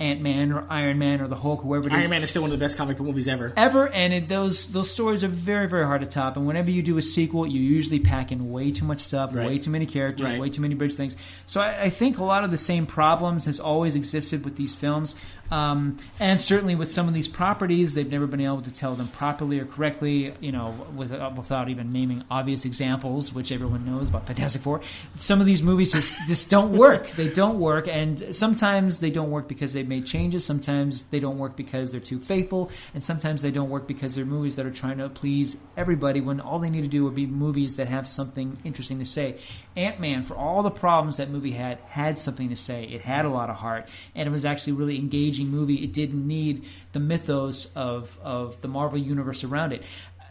Ant 0.00 0.20
Man 0.20 0.50
or 0.52 0.64
Iron 0.70 0.98
Man 0.98 1.20
or 1.20 1.28
the 1.28 1.36
Hulk 1.36 1.60
whoever 1.62 1.88
it 1.88 1.92
is 1.92 1.98
Iron 2.00 2.10
Man 2.10 2.22
is 2.22 2.30
still 2.30 2.42
one 2.42 2.50
of 2.50 2.58
the 2.58 2.64
best 2.64 2.76
comic 2.76 2.96
book 2.96 3.06
movies 3.06 3.28
ever. 3.28 3.52
ever, 3.56 3.88
and 3.88 4.12
it, 4.14 4.28
those 4.28 4.72
those 4.72 4.90
stories 4.90 5.22
are 5.22 5.28
very 5.28 5.68
very 5.68 5.84
hard 5.84 6.00
to 6.00 6.06
top. 6.06 6.36
And 6.36 6.46
whenever 6.46 6.70
you 6.70 6.82
do 6.82 6.96
a 6.98 7.02
sequel, 7.02 7.46
you 7.46 7.60
usually 7.60 8.00
pack 8.00 8.32
in 8.32 8.50
way 8.50 8.70
too 8.72 8.84
much 8.84 9.00
stuff, 9.00 9.34
Right. 9.34 9.46
way 9.46 9.58
too 9.58 9.70
many 9.70 9.86
characters, 9.86 10.30
Right. 10.30 10.40
way 10.40 10.48
too 10.50 10.62
many 10.62 10.74
bridge 10.74 10.94
things. 10.94 11.16
So 11.46 11.60
I, 11.60 11.82
I 11.82 11.90
think 11.90 12.18
a 12.18 12.24
lot 12.24 12.44
of 12.44 12.50
the 12.50 12.58
same 12.58 12.86
problems 12.86 13.44
has 13.44 13.60
always 13.60 13.94
existed 13.94 14.44
with 14.44 14.56
these 14.56 14.74
films, 14.74 15.14
um, 15.50 15.96
and 16.18 16.40
certainly 16.40 16.74
with 16.76 16.90
some 16.90 17.06
of 17.08 17.14
these 17.14 17.28
properties, 17.28 17.94
they've 17.94 18.10
never 18.10 18.26
been 18.26 18.40
able 18.40 18.62
to 18.62 18.72
tell 18.72 18.94
them 18.94 19.08
properly 19.08 19.58
or 19.60 19.64
correctly. 19.66 20.32
You 20.40 20.52
know, 20.52 20.74
without, 20.96 21.36
without 21.36 21.68
even 21.68 21.90
naming 21.90 22.24
obvious 22.30 22.64
examples, 22.64 23.34
which 23.34 23.52
everyone 23.52 23.84
knows 23.84 24.08
about 24.08 24.26
Fantastic 24.26 24.62
Four. 24.62 24.80
Some 25.18 25.40
of 25.40 25.46
these 25.46 25.62
movies 25.62 25.92
just 25.92 26.26
just 26.28 26.48
don't 26.50 26.72
work. 26.72 27.10
They 27.10 27.28
don't 27.28 27.58
work, 27.58 27.88
and 27.88 28.18
sometimes 28.34 29.00
they 29.00 29.10
don't 29.10 29.30
work 29.30 29.48
because 29.48 29.72
they've 29.72 29.88
made 29.90 30.06
changes. 30.06 30.46
Sometimes 30.46 31.02
they 31.10 31.20
don't 31.20 31.36
work 31.36 31.54
because 31.54 31.92
they're 31.92 32.00
too 32.00 32.18
faithful, 32.18 32.70
and 32.94 33.02
sometimes 33.02 33.42
they 33.42 33.50
don't 33.50 33.68
work 33.68 33.86
because 33.86 34.14
they're 34.14 34.24
movies 34.24 34.56
that 34.56 34.64
are 34.64 34.70
trying 34.70 34.96
to 34.96 35.10
please 35.10 35.58
everybody. 35.76 36.22
When 36.22 36.40
all 36.40 36.58
they 36.58 36.70
need 36.70 36.80
to 36.80 36.88
do 36.88 37.04
would 37.04 37.14
be 37.14 37.26
movies 37.26 37.76
that 37.76 37.88
have 37.88 38.08
something 38.08 38.56
interesting 38.64 39.00
to 39.00 39.04
say. 39.04 39.36
Ant 39.76 40.00
Man, 40.00 40.22
for 40.22 40.34
all 40.34 40.62
the 40.62 40.70
problems 40.70 41.18
that 41.18 41.28
movie 41.28 41.52
had, 41.52 41.78
had 41.88 42.18
something 42.18 42.48
to 42.48 42.56
say. 42.56 42.84
It 42.84 43.02
had 43.02 43.26
a 43.26 43.28
lot 43.28 43.50
of 43.50 43.56
heart, 43.56 43.90
and 44.14 44.26
it 44.26 44.32
was 44.32 44.46
actually 44.46 44.72
a 44.72 44.76
really 44.76 44.98
engaging 44.98 45.48
movie. 45.48 45.84
It 45.84 45.92
didn't 45.92 46.26
need 46.26 46.64
the 46.92 47.00
mythos 47.00 47.70
of 47.76 48.16
of 48.22 48.60
the 48.62 48.68
Marvel 48.68 48.98
universe 48.98 49.44
around 49.44 49.72
it 49.72 49.82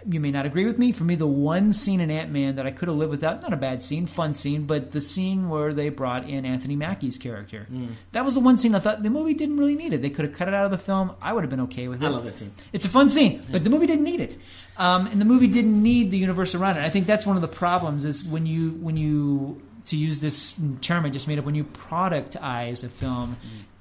you 0.07 0.19
may 0.19 0.31
not 0.31 0.45
agree 0.45 0.65
with 0.65 0.77
me. 0.77 0.91
For 0.91 1.03
me, 1.03 1.15
the 1.15 1.27
one 1.27 1.73
scene 1.73 1.99
in 1.99 2.09
Ant 2.09 2.31
Man 2.31 2.55
that 2.55 2.65
I 2.65 2.71
could 2.71 2.87
have 2.87 2.97
lived 2.97 3.11
without, 3.11 3.41
not 3.41 3.53
a 3.53 3.57
bad 3.57 3.83
scene, 3.83 4.05
fun 4.05 4.33
scene, 4.33 4.65
but 4.65 4.91
the 4.91 5.01
scene 5.01 5.49
where 5.49 5.73
they 5.73 5.89
brought 5.89 6.29
in 6.29 6.45
Anthony 6.45 6.75
Mackie's 6.75 7.17
character. 7.17 7.67
Mm. 7.71 7.93
That 8.13 8.23
was 8.23 8.33
the 8.33 8.39
one 8.39 8.57
scene 8.57 8.75
I 8.75 8.79
thought 8.79 9.03
the 9.03 9.09
movie 9.09 9.33
didn't 9.33 9.57
really 9.57 9.75
need 9.75 9.93
it. 9.93 10.01
They 10.01 10.09
could 10.09 10.25
have 10.25 10.33
cut 10.33 10.47
it 10.47 10.53
out 10.53 10.65
of 10.65 10.71
the 10.71 10.77
film. 10.77 11.15
I 11.21 11.33
would 11.33 11.43
have 11.43 11.49
been 11.49 11.61
okay 11.61 11.87
with 11.87 12.01
it. 12.01 12.05
I 12.05 12.09
love 12.09 12.23
that 12.23 12.37
scene. 12.37 12.53
It's 12.71 12.85
a 12.85 12.89
fun 12.89 13.09
scene, 13.09 13.45
but 13.51 13.63
the 13.63 13.69
movie 13.69 13.87
didn't 13.87 14.05
need 14.05 14.21
it. 14.21 14.37
Um, 14.77 15.07
and 15.07 15.19
the 15.19 15.25
movie 15.25 15.47
didn't 15.47 15.81
need 15.81 16.11
the 16.11 16.17
universe 16.17 16.55
around 16.55 16.77
it. 16.77 16.81
I 16.81 16.89
think 16.89 17.05
that's 17.05 17.25
one 17.25 17.35
of 17.35 17.41
the 17.41 17.49
problems 17.49 18.05
is 18.05 18.23
when 18.23 18.45
you 18.45 18.71
when 18.71 18.95
you 18.95 19.61
to 19.85 19.97
use 19.97 20.21
this 20.21 20.55
term 20.81 21.05
I 21.05 21.09
just 21.09 21.27
made 21.27 21.39
up 21.39 21.45
when 21.45 21.55
you 21.55 21.65
productize 21.65 22.83
a 22.83 22.89
film 22.89 23.37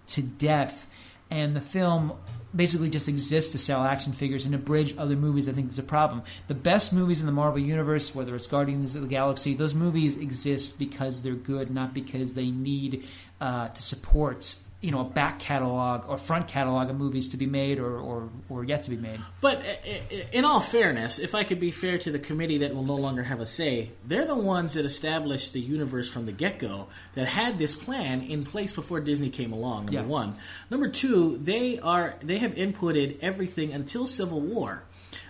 to 0.09 0.23
death, 0.23 0.89
and 1.31 1.55
the 1.55 1.61
film 1.61 2.15
basically 2.55 2.91
just 2.91 3.09
exists 3.09 3.53
to 3.53 3.59
sell 3.59 3.85
action 3.85 4.13
figures 4.13 4.45
and 4.45 4.53
to 4.53 4.59
bridge 4.59 4.95
other 4.97 5.17
movies. 5.17 5.49
I 5.49 5.53
think 5.53 5.71
is 5.71 5.79
a 5.79 5.83
problem. 5.83 6.23
The 6.47 6.55
best 6.55 6.93
movies 6.93 7.21
in 7.21 7.27
the 7.27 7.33
Marvel 7.33 7.61
universe, 7.61 8.15
whether 8.15 8.35
it's 8.35 8.47
Guardians 8.47 8.95
of 8.95 9.03
the 9.03 9.09
Galaxy, 9.09 9.55
those 9.55 9.75
movies 9.75 10.17
exist 10.17 10.79
because 10.79 11.23
they're 11.23 11.35
good, 11.35 11.71
not 11.71 11.95
because 11.95 12.35
they 12.35 12.51
need 12.51 13.07
uh, 13.41 13.69
to 13.69 13.83
support 13.83 14.57
you 14.81 14.93
know 14.93 15.01
a 15.01 15.05
back 15.05 15.41
catalog 15.41 16.09
or 16.09 16.17
front 16.17 16.47
catalog 16.47 16.89
of 16.89 16.97
movies 16.97 17.29
to 17.31 17.37
be 17.37 17.47
made 17.47 17.81
or, 17.81 17.99
or, 17.99 18.29
or 18.49 18.63
yet 18.65 18.83
to 18.83 18.91
be 18.91 18.97
made. 18.97 19.19
But 19.41 19.59
i- 19.61 20.01
i- 20.15 20.27
in 20.33 20.45
all 20.45 20.61
fairness, 20.61 21.19
if 21.19 21.35
I 21.35 21.43
could 21.43 21.59
be 21.59 21.73
fair 21.73 21.99
to 21.99 22.13
the 22.13 22.19
committee 22.21 22.59
that 22.59 22.75
will 22.75 22.85
no 22.85 22.95
longer 22.95 23.25
have 23.25 23.41
a 23.41 23.47
say, 23.47 23.91
they're 24.07 24.25
the 24.25 24.37
ones 24.37 24.75
that 24.75 24.85
established 24.85 25.53
the 25.53 25.61
universe 25.61 26.09
from 26.09 26.27
the 26.27 26.33
get 26.33 26.61
go, 26.61 26.87
that 27.17 27.27
had 27.27 27.59
this 27.59 27.75
plan 27.75 28.23
in 28.23 28.45
place 28.45 28.73
before 28.73 29.01
Disney 29.01 29.31
came 29.31 29.53
along. 29.53 29.87
Number 29.87 30.01
Yeah. 30.01 30.07
one. 30.07 30.35
Number 30.71 30.89
two, 30.89 31.39
they 31.43 31.81
are 31.81 32.15
they 32.21 32.39
have 32.39 32.55
inputted 32.55 33.19
everything 33.21 33.73
until 33.73 34.07
Civil 34.07 34.41
War. 34.41 34.85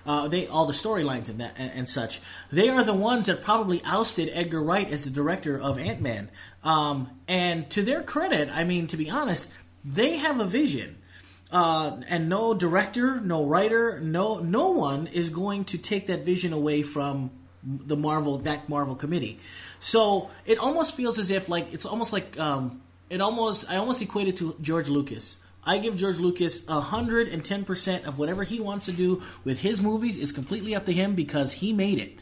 Uh, 0.04 0.26
they 0.26 0.46
all 0.46 0.64
the 0.66 0.72
storylines 0.72 1.28
and 1.28 1.40
that 1.40 1.54
and, 1.58 1.70
and 1.74 1.88
such. 1.88 2.20
They 2.50 2.68
are 2.70 2.82
the 2.82 2.94
ones 2.94 3.26
that 3.26 3.42
probably 3.44 3.80
ousted 3.84 4.30
Edgar 4.32 4.62
Wright 4.62 4.90
as 4.90 5.04
the 5.04 5.10
director 5.10 5.58
of 5.60 5.78
Ant 5.78 6.00
Man. 6.00 6.30
Um, 6.64 7.10
and 7.28 7.68
to 7.70 7.82
their 7.82 8.02
credit, 8.02 8.50
I 8.52 8.64
mean, 8.64 8.88
to 8.88 8.96
be 8.96 9.10
honest, 9.10 9.48
they 9.84 10.16
have 10.16 10.40
a 10.40 10.44
vision 10.44 10.98
uh, 11.50 11.96
and 12.08 12.28
no 12.28 12.52
director, 12.54 13.20
no 13.20 13.46
writer, 13.46 14.00
no 14.00 14.38
no 14.38 14.70
one 14.70 15.06
is 15.06 15.30
going 15.30 15.64
to 15.66 15.78
take 15.78 16.08
that 16.08 16.24
vision 16.24 16.52
away 16.52 16.82
from 16.82 17.30
the 17.62 17.96
Marvel 17.96 18.38
that 18.38 18.68
Marvel 18.68 18.94
committee. 18.94 19.40
So 19.78 20.30
it 20.44 20.58
almost 20.58 20.94
feels 20.94 21.18
as 21.18 21.30
if 21.30 21.48
like 21.48 21.72
it's 21.72 21.86
almost 21.86 22.12
like 22.12 22.38
um, 22.38 22.82
it 23.08 23.20
almost 23.20 23.70
I 23.70 23.76
almost 23.76 24.02
equate 24.02 24.28
it 24.28 24.36
to 24.38 24.56
George 24.60 24.88
Lucas. 24.88 25.38
I 25.64 25.78
give 25.78 25.96
George 25.96 26.18
Lucas 26.18 26.66
hundred 26.66 27.28
and 27.28 27.42
ten 27.42 27.64
percent 27.64 28.06
of 28.06 28.18
whatever 28.18 28.44
he 28.44 28.60
wants 28.60 28.86
to 28.86 28.92
do 28.92 29.22
with 29.44 29.60
his 29.60 29.80
movies 29.80 30.18
is 30.18 30.32
completely 30.32 30.74
up 30.74 30.84
to 30.86 30.92
him 30.92 31.14
because 31.14 31.52
he 31.52 31.72
made 31.72 31.98
it. 31.98 32.18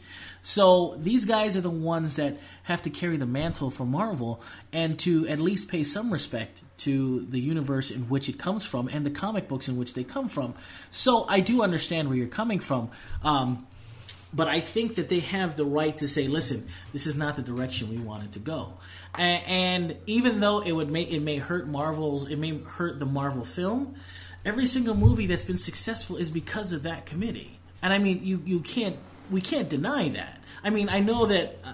So 0.47 0.95
these 0.97 1.25
guys 1.25 1.57
are 1.57 1.61
the 1.61 1.69
ones 1.69 2.15
that 2.15 2.37
have 2.63 2.83
to 2.83 2.89
carry 2.89 3.17
the 3.17 3.25
mantle 3.25 3.69
for 3.69 3.85
Marvel 3.85 4.41
and 4.71 4.97
to 4.99 5.27
at 5.27 5.41
least 5.41 5.67
pay 5.67 5.83
some 5.83 6.09
respect 6.09 6.61
to 6.77 7.27
the 7.29 7.37
universe 7.37 7.91
in 7.91 8.03
which 8.07 8.29
it 8.29 8.39
comes 8.39 8.63
from 8.63 8.87
and 8.87 9.05
the 9.05 9.11
comic 9.11 9.49
books 9.49 9.67
in 9.67 9.75
which 9.75 9.93
they 9.93 10.05
come 10.05 10.29
from. 10.29 10.53
So 10.89 11.25
I 11.27 11.41
do 11.41 11.63
understand 11.63 12.07
where 12.07 12.17
you're 12.17 12.27
coming 12.27 12.61
from. 12.61 12.91
Um, 13.25 13.67
but 14.33 14.47
I 14.47 14.61
think 14.61 14.95
that 14.95 15.09
they 15.09 15.19
have 15.19 15.57
the 15.57 15.65
right 15.65 15.97
to 15.97 16.07
say, 16.07 16.29
"Listen, 16.29 16.65
this 16.93 17.07
is 17.07 17.17
not 17.17 17.35
the 17.35 17.41
direction 17.41 17.89
we 17.89 17.97
wanted 17.97 18.31
to 18.31 18.39
go." 18.39 18.75
And 19.15 19.97
even 20.05 20.39
though 20.39 20.61
it 20.61 20.71
would 20.71 20.89
make 20.89 21.11
it 21.11 21.19
may 21.19 21.39
hurt 21.39 21.67
Marvel's, 21.67 22.29
it 22.29 22.37
may 22.37 22.57
hurt 22.57 22.99
the 22.99 23.05
Marvel 23.05 23.43
film. 23.43 23.95
Every 24.45 24.65
single 24.65 24.95
movie 24.95 25.25
that's 25.25 25.43
been 25.43 25.57
successful 25.57 26.15
is 26.15 26.31
because 26.31 26.71
of 26.71 26.83
that 26.83 27.05
committee. 27.05 27.59
And 27.81 27.91
I 27.91 27.97
mean, 27.97 28.21
you 28.23 28.41
you 28.45 28.61
can't 28.61 28.95
we 29.29 29.41
can't 29.41 29.69
deny 29.69 30.09
that. 30.09 30.36
I 30.63 30.69
mean, 30.69 30.89
I 30.89 30.99
know 30.99 31.25
that 31.27 31.57
uh, 31.63 31.73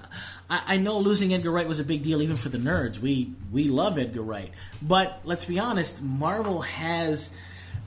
I, 0.49 0.63
I 0.67 0.77
know 0.77 0.99
losing 0.99 1.33
Edgar 1.33 1.51
Wright 1.51 1.67
was 1.67 1.79
a 1.79 1.83
big 1.83 2.03
deal 2.03 2.21
even 2.21 2.35
for 2.35 2.49
the 2.49 2.57
nerds. 2.57 2.99
We 2.99 3.33
we 3.51 3.67
love 3.67 3.97
Edgar 3.97 4.21
Wright, 4.21 4.51
but 4.81 5.21
let's 5.23 5.45
be 5.45 5.59
honest, 5.59 6.01
Marvel 6.01 6.61
has 6.61 7.33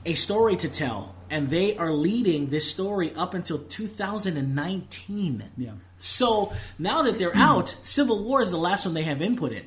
a 0.05 0.13
story 0.13 0.55
to 0.57 0.69
tell, 0.69 1.15
and 1.29 1.49
they 1.49 1.77
are 1.77 1.91
leading 1.91 2.49
this 2.49 2.69
story 2.69 3.13
up 3.15 3.33
until 3.33 3.59
2019. 3.59 5.43
Yeah. 5.57 5.71
So 5.99 6.53
now 6.77 7.03
that 7.03 7.17
they're 7.17 7.35
out, 7.35 7.75
Civil 7.83 8.23
War 8.23 8.41
is 8.41 8.51
the 8.51 8.57
last 8.57 8.85
one 8.85 8.93
they 8.93 9.03
have 9.03 9.21
input 9.21 9.51
in. 9.51 9.65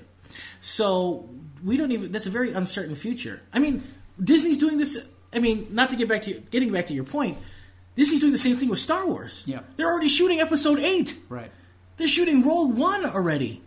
So 0.60 1.28
we 1.64 1.76
don't 1.76 1.92
even. 1.92 2.12
That's 2.12 2.26
a 2.26 2.30
very 2.30 2.52
uncertain 2.52 2.94
future. 2.94 3.40
I 3.52 3.58
mean, 3.58 3.82
Disney's 4.22 4.58
doing 4.58 4.78
this. 4.78 4.98
I 5.32 5.38
mean, 5.38 5.68
not 5.70 5.90
to 5.90 5.96
get 5.96 6.08
back 6.08 6.22
to 6.22 6.34
getting 6.50 6.72
back 6.72 6.86
to 6.88 6.94
your 6.94 7.04
point. 7.04 7.38
Disney's 7.94 8.20
doing 8.20 8.32
the 8.32 8.38
same 8.38 8.56
thing 8.56 8.68
with 8.68 8.78
Star 8.78 9.06
Wars. 9.06 9.42
Yeah. 9.46 9.60
They're 9.76 9.88
already 9.88 10.08
shooting 10.08 10.40
Episode 10.40 10.78
Eight. 10.78 11.16
Right. 11.28 11.50
They're 11.96 12.08
shooting 12.08 12.46
Rogue 12.46 12.76
One 12.76 13.04
already. 13.04 13.62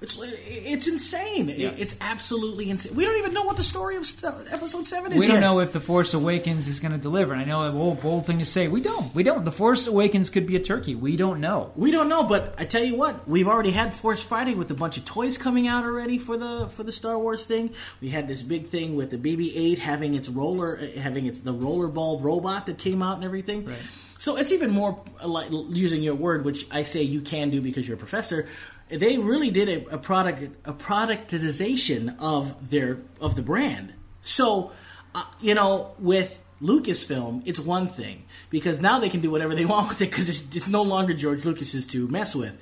It's 0.00 0.18
it's 0.20 0.88
insane. 0.88 1.48
Yeah. 1.48 1.72
It's 1.76 1.94
absolutely 2.02 2.68
insane. 2.68 2.94
We 2.94 3.04
don't 3.04 3.16
even 3.16 3.32
know 3.32 3.44
what 3.44 3.56
the 3.56 3.64
story 3.64 3.96
of 3.96 4.02
episode 4.50 4.86
seven 4.86 5.12
is. 5.12 5.18
We 5.18 5.26
don't 5.26 5.36
yet. 5.36 5.40
know 5.40 5.60
if 5.60 5.72
the 5.72 5.80
Force 5.80 6.12
Awakens 6.12 6.68
is 6.68 6.80
going 6.80 6.92
to 6.92 6.98
deliver. 6.98 7.32
And 7.32 7.40
I 7.40 7.44
know 7.44 7.62
a 7.62 7.72
bold, 7.72 8.02
bold 8.02 8.26
thing 8.26 8.38
to 8.40 8.44
say. 8.44 8.68
We 8.68 8.82
don't. 8.82 9.14
We 9.14 9.22
don't. 9.22 9.46
The 9.46 9.52
Force 9.52 9.86
Awakens 9.86 10.28
could 10.28 10.46
be 10.46 10.54
a 10.54 10.60
turkey. 10.60 10.94
We 10.94 11.16
don't 11.16 11.40
know. 11.40 11.72
We 11.76 11.92
don't 11.92 12.10
know, 12.10 12.24
but 12.24 12.54
I 12.58 12.66
tell 12.66 12.84
you 12.84 12.96
what, 12.96 13.26
we've 13.26 13.48
already 13.48 13.70
had 13.70 13.94
Force 13.94 14.22
Friday 14.22 14.54
with 14.54 14.70
a 14.70 14.74
bunch 14.74 14.98
of 14.98 15.06
toys 15.06 15.38
coming 15.38 15.66
out 15.66 15.84
already 15.84 16.18
for 16.18 16.36
the 16.36 16.68
for 16.68 16.82
the 16.82 16.92
Star 16.92 17.18
Wars 17.18 17.46
thing. 17.46 17.72
We 18.02 18.10
had 18.10 18.28
this 18.28 18.42
big 18.42 18.68
thing 18.68 18.96
with 18.96 19.10
the 19.10 19.18
BB-8 19.18 19.78
having 19.78 20.14
its 20.14 20.28
roller, 20.28 20.78
uh, 20.78 21.00
having 21.00 21.24
its 21.24 21.40
the 21.40 21.54
rollerball 21.54 22.22
robot 22.22 22.66
that 22.66 22.78
came 22.78 23.02
out 23.02 23.16
and 23.16 23.24
everything. 23.24 23.64
Right. 23.64 23.78
So 24.18 24.36
it's 24.36 24.52
even 24.52 24.70
more 24.70 25.02
uh, 25.22 25.28
like 25.28 25.50
using 25.50 26.02
your 26.02 26.14
word, 26.14 26.44
which 26.44 26.66
I 26.70 26.82
say 26.82 27.02
you 27.02 27.20
can 27.20 27.50
do 27.50 27.60
because 27.60 27.86
you're 27.86 27.96
a 27.96 27.98
professor. 27.98 28.48
They 28.88 29.18
really 29.18 29.50
did 29.50 29.68
a, 29.68 29.94
a 29.94 29.98
product 29.98 30.56
a 30.64 30.72
productization 30.72 32.16
of 32.20 32.70
their 32.70 32.98
of 33.20 33.34
the 33.34 33.42
brand. 33.42 33.92
So, 34.22 34.72
uh, 35.14 35.24
you 35.40 35.54
know, 35.54 35.94
with 35.98 36.40
Lucasfilm, 36.62 37.42
it's 37.44 37.60
one 37.60 37.88
thing 37.88 38.24
because 38.50 38.80
now 38.80 38.98
they 38.98 39.08
can 39.08 39.20
do 39.20 39.30
whatever 39.30 39.54
they 39.54 39.64
want 39.74 39.88
with 39.88 40.00
it 40.02 40.10
because 40.10 40.28
it's, 40.28 40.56
it's 40.56 40.68
no 40.68 40.82
longer 40.82 41.14
George 41.14 41.44
Lucas's 41.44 41.86
to 41.88 42.08
mess 42.08 42.34
with. 42.34 42.56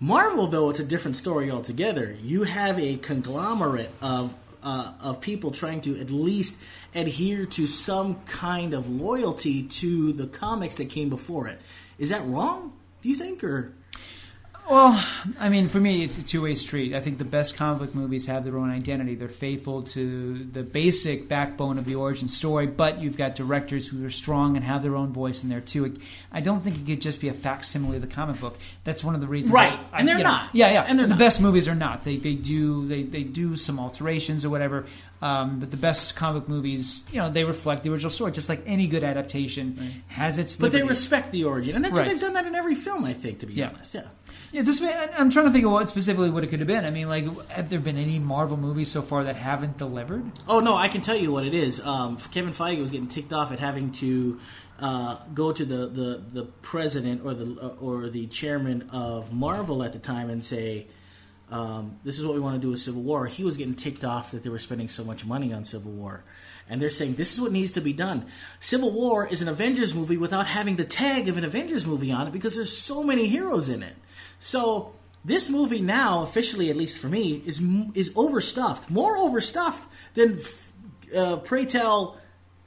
Marvel, 0.00 0.48
though, 0.48 0.68
it's 0.68 0.80
a 0.80 0.84
different 0.84 1.16
story 1.16 1.48
altogether. 1.50 2.16
You 2.22 2.42
have 2.42 2.78
a 2.80 2.96
conglomerate 2.96 3.90
of 4.00 4.34
uh, 4.62 4.92
of 5.00 5.20
people 5.20 5.50
trying 5.50 5.80
to 5.82 5.98
at 6.00 6.10
least 6.10 6.58
adhere 6.94 7.46
to 7.46 7.66
some 7.66 8.20
kind 8.24 8.74
of 8.74 8.88
loyalty 8.88 9.64
to 9.64 10.12
the 10.12 10.26
comics 10.26 10.76
that 10.76 10.88
came 10.88 11.08
before 11.08 11.48
it. 11.48 11.60
Is 11.98 12.10
that 12.10 12.24
wrong? 12.26 12.72
Do 13.02 13.08
you 13.08 13.14
think, 13.14 13.42
or 13.42 13.72
Well, 14.70 15.04
I 15.40 15.48
mean, 15.48 15.68
for 15.68 15.80
me, 15.80 16.02
it's 16.04 16.18
a 16.18 16.22
two-way 16.22 16.54
street. 16.54 16.94
I 16.94 17.00
think 17.00 17.18
the 17.18 17.24
best 17.24 17.56
comic 17.56 17.94
movies 17.94 18.26
have 18.26 18.44
their 18.44 18.56
own 18.56 18.70
identity. 18.70 19.16
They're 19.16 19.28
faithful 19.28 19.82
to 19.82 20.38
the 20.44 20.62
basic 20.62 21.28
backbone 21.28 21.78
of 21.78 21.84
the 21.84 21.96
origin 21.96 22.28
story, 22.28 22.68
but 22.68 23.00
you've 23.00 23.16
got 23.16 23.34
directors 23.34 23.88
who 23.88 24.06
are 24.06 24.10
strong 24.10 24.56
and 24.56 24.64
have 24.64 24.82
their 24.82 24.94
own 24.96 25.12
voice 25.12 25.42
in 25.42 25.48
there 25.50 25.60
too. 25.60 25.96
I 26.30 26.40
don't 26.40 26.60
think 26.62 26.78
it 26.78 26.86
could 26.86 27.02
just 27.02 27.20
be 27.20 27.28
a 27.28 27.34
facsimile 27.34 27.96
of 27.96 28.02
the 28.02 28.08
comic 28.08 28.40
book. 28.40 28.56
That's 28.84 29.02
one 29.02 29.14
of 29.16 29.20
the 29.20 29.26
reasons, 29.26 29.52
Right, 29.52 29.78
I- 29.92 29.98
and 29.98 30.08
they're 30.08 30.18
you 30.18 30.24
know, 30.24 30.30
not. 30.30 30.54
Yeah, 30.54 30.70
yeah, 30.70 30.86
And 30.88 30.96
they're 30.98 31.06
the 31.06 31.10
not. 31.10 31.18
best 31.18 31.40
movies 31.40 31.66
are 31.68 31.74
not. 31.74 32.04
They 32.04 32.16
they 32.16 32.34
do 32.34 32.86
they 32.86 33.02
they 33.02 33.24
do 33.24 33.56
some 33.56 33.78
alterations 33.80 34.44
or 34.44 34.50
whatever. 34.50 34.86
Um, 35.20 35.60
but 35.60 35.70
the 35.70 35.76
best 35.76 36.16
comic 36.16 36.48
movies, 36.48 37.04
you 37.12 37.18
know, 37.18 37.30
they 37.30 37.44
reflect 37.44 37.84
the 37.84 37.90
original 37.92 38.10
story, 38.10 38.32
just 38.32 38.48
like 38.48 38.62
any 38.66 38.88
good 38.88 39.04
adaptation 39.04 40.02
has 40.08 40.36
its. 40.38 40.56
but 40.56 40.72
they 40.72 40.82
respect 40.82 41.30
the 41.30 41.44
origin, 41.44 41.76
and 41.76 41.84
that's 41.84 41.96
Right. 41.96 42.08
they've 42.08 42.18
done 42.20 42.32
that 42.34 42.44
in 42.46 42.54
every 42.56 42.74
film. 42.74 43.04
I 43.04 43.12
think, 43.12 43.38
to 43.40 43.46
be 43.46 43.54
Yeah. 43.54 43.68
honest, 43.68 43.94
yeah. 43.94 44.02
Yeah, 44.52 44.60
this. 44.60 44.82
I'm 45.18 45.30
trying 45.30 45.46
to 45.46 45.50
think 45.50 45.64
of 45.64 45.72
what 45.72 45.88
specifically 45.88 46.28
what 46.28 46.44
it 46.44 46.48
could 46.48 46.60
have 46.60 46.66
been. 46.66 46.84
I 46.84 46.90
mean, 46.90 47.08
like, 47.08 47.24
have 47.48 47.70
there 47.70 47.80
been 47.80 47.96
any 47.96 48.18
Marvel 48.18 48.58
movies 48.58 48.90
so 48.90 49.00
far 49.00 49.24
that 49.24 49.36
haven't 49.36 49.78
delivered? 49.78 50.30
Oh 50.46 50.60
no, 50.60 50.76
I 50.76 50.88
can 50.88 51.00
tell 51.00 51.16
you 51.16 51.32
what 51.32 51.46
it 51.46 51.54
is. 51.54 51.80
Um, 51.80 52.18
Kevin 52.18 52.52
Feige 52.52 52.78
was 52.78 52.90
getting 52.90 53.08
ticked 53.08 53.32
off 53.32 53.50
at 53.50 53.60
having 53.60 53.92
to 53.92 54.38
uh, 54.78 55.16
go 55.32 55.52
to 55.52 55.64
the, 55.64 55.86
the, 55.86 56.22
the 56.32 56.44
president 56.60 57.24
or 57.24 57.32
the 57.32 57.58
uh, 57.62 57.68
or 57.80 58.10
the 58.10 58.26
chairman 58.26 58.90
of 58.92 59.32
Marvel 59.32 59.82
at 59.82 59.94
the 59.94 59.98
time 59.98 60.28
and 60.28 60.44
say, 60.44 60.86
um, 61.50 61.98
"This 62.04 62.18
is 62.18 62.26
what 62.26 62.34
we 62.34 62.40
want 62.40 62.54
to 62.56 62.60
do 62.60 62.68
with 62.72 62.80
Civil 62.80 63.00
War." 63.00 63.24
He 63.24 63.44
was 63.44 63.56
getting 63.56 63.74
ticked 63.74 64.04
off 64.04 64.32
that 64.32 64.42
they 64.42 64.50
were 64.50 64.58
spending 64.58 64.88
so 64.88 65.02
much 65.02 65.24
money 65.24 65.54
on 65.54 65.64
Civil 65.64 65.92
War, 65.92 66.24
and 66.68 66.82
they're 66.82 66.90
saying 66.90 67.14
this 67.14 67.32
is 67.32 67.40
what 67.40 67.52
needs 67.52 67.72
to 67.72 67.80
be 67.80 67.94
done. 67.94 68.26
Civil 68.60 68.90
War 68.92 69.26
is 69.26 69.40
an 69.40 69.48
Avengers 69.48 69.94
movie 69.94 70.18
without 70.18 70.46
having 70.46 70.76
the 70.76 70.84
tag 70.84 71.28
of 71.28 71.38
an 71.38 71.44
Avengers 71.44 71.86
movie 71.86 72.12
on 72.12 72.26
it 72.26 72.34
because 72.34 72.54
there's 72.54 72.76
so 72.76 73.02
many 73.02 73.28
heroes 73.28 73.70
in 73.70 73.82
it. 73.82 73.94
So 74.42 74.92
this 75.24 75.48
movie 75.48 75.80
now, 75.80 76.24
officially 76.24 76.68
at 76.68 76.74
least 76.74 76.98
for 76.98 77.06
me, 77.06 77.40
is 77.46 77.62
is 77.94 78.12
overstuffed, 78.16 78.90
more 78.90 79.16
overstuffed 79.16 79.86
than 80.14 80.40
uh, 81.16 81.36
pray 81.36 81.64
tell 81.64 82.18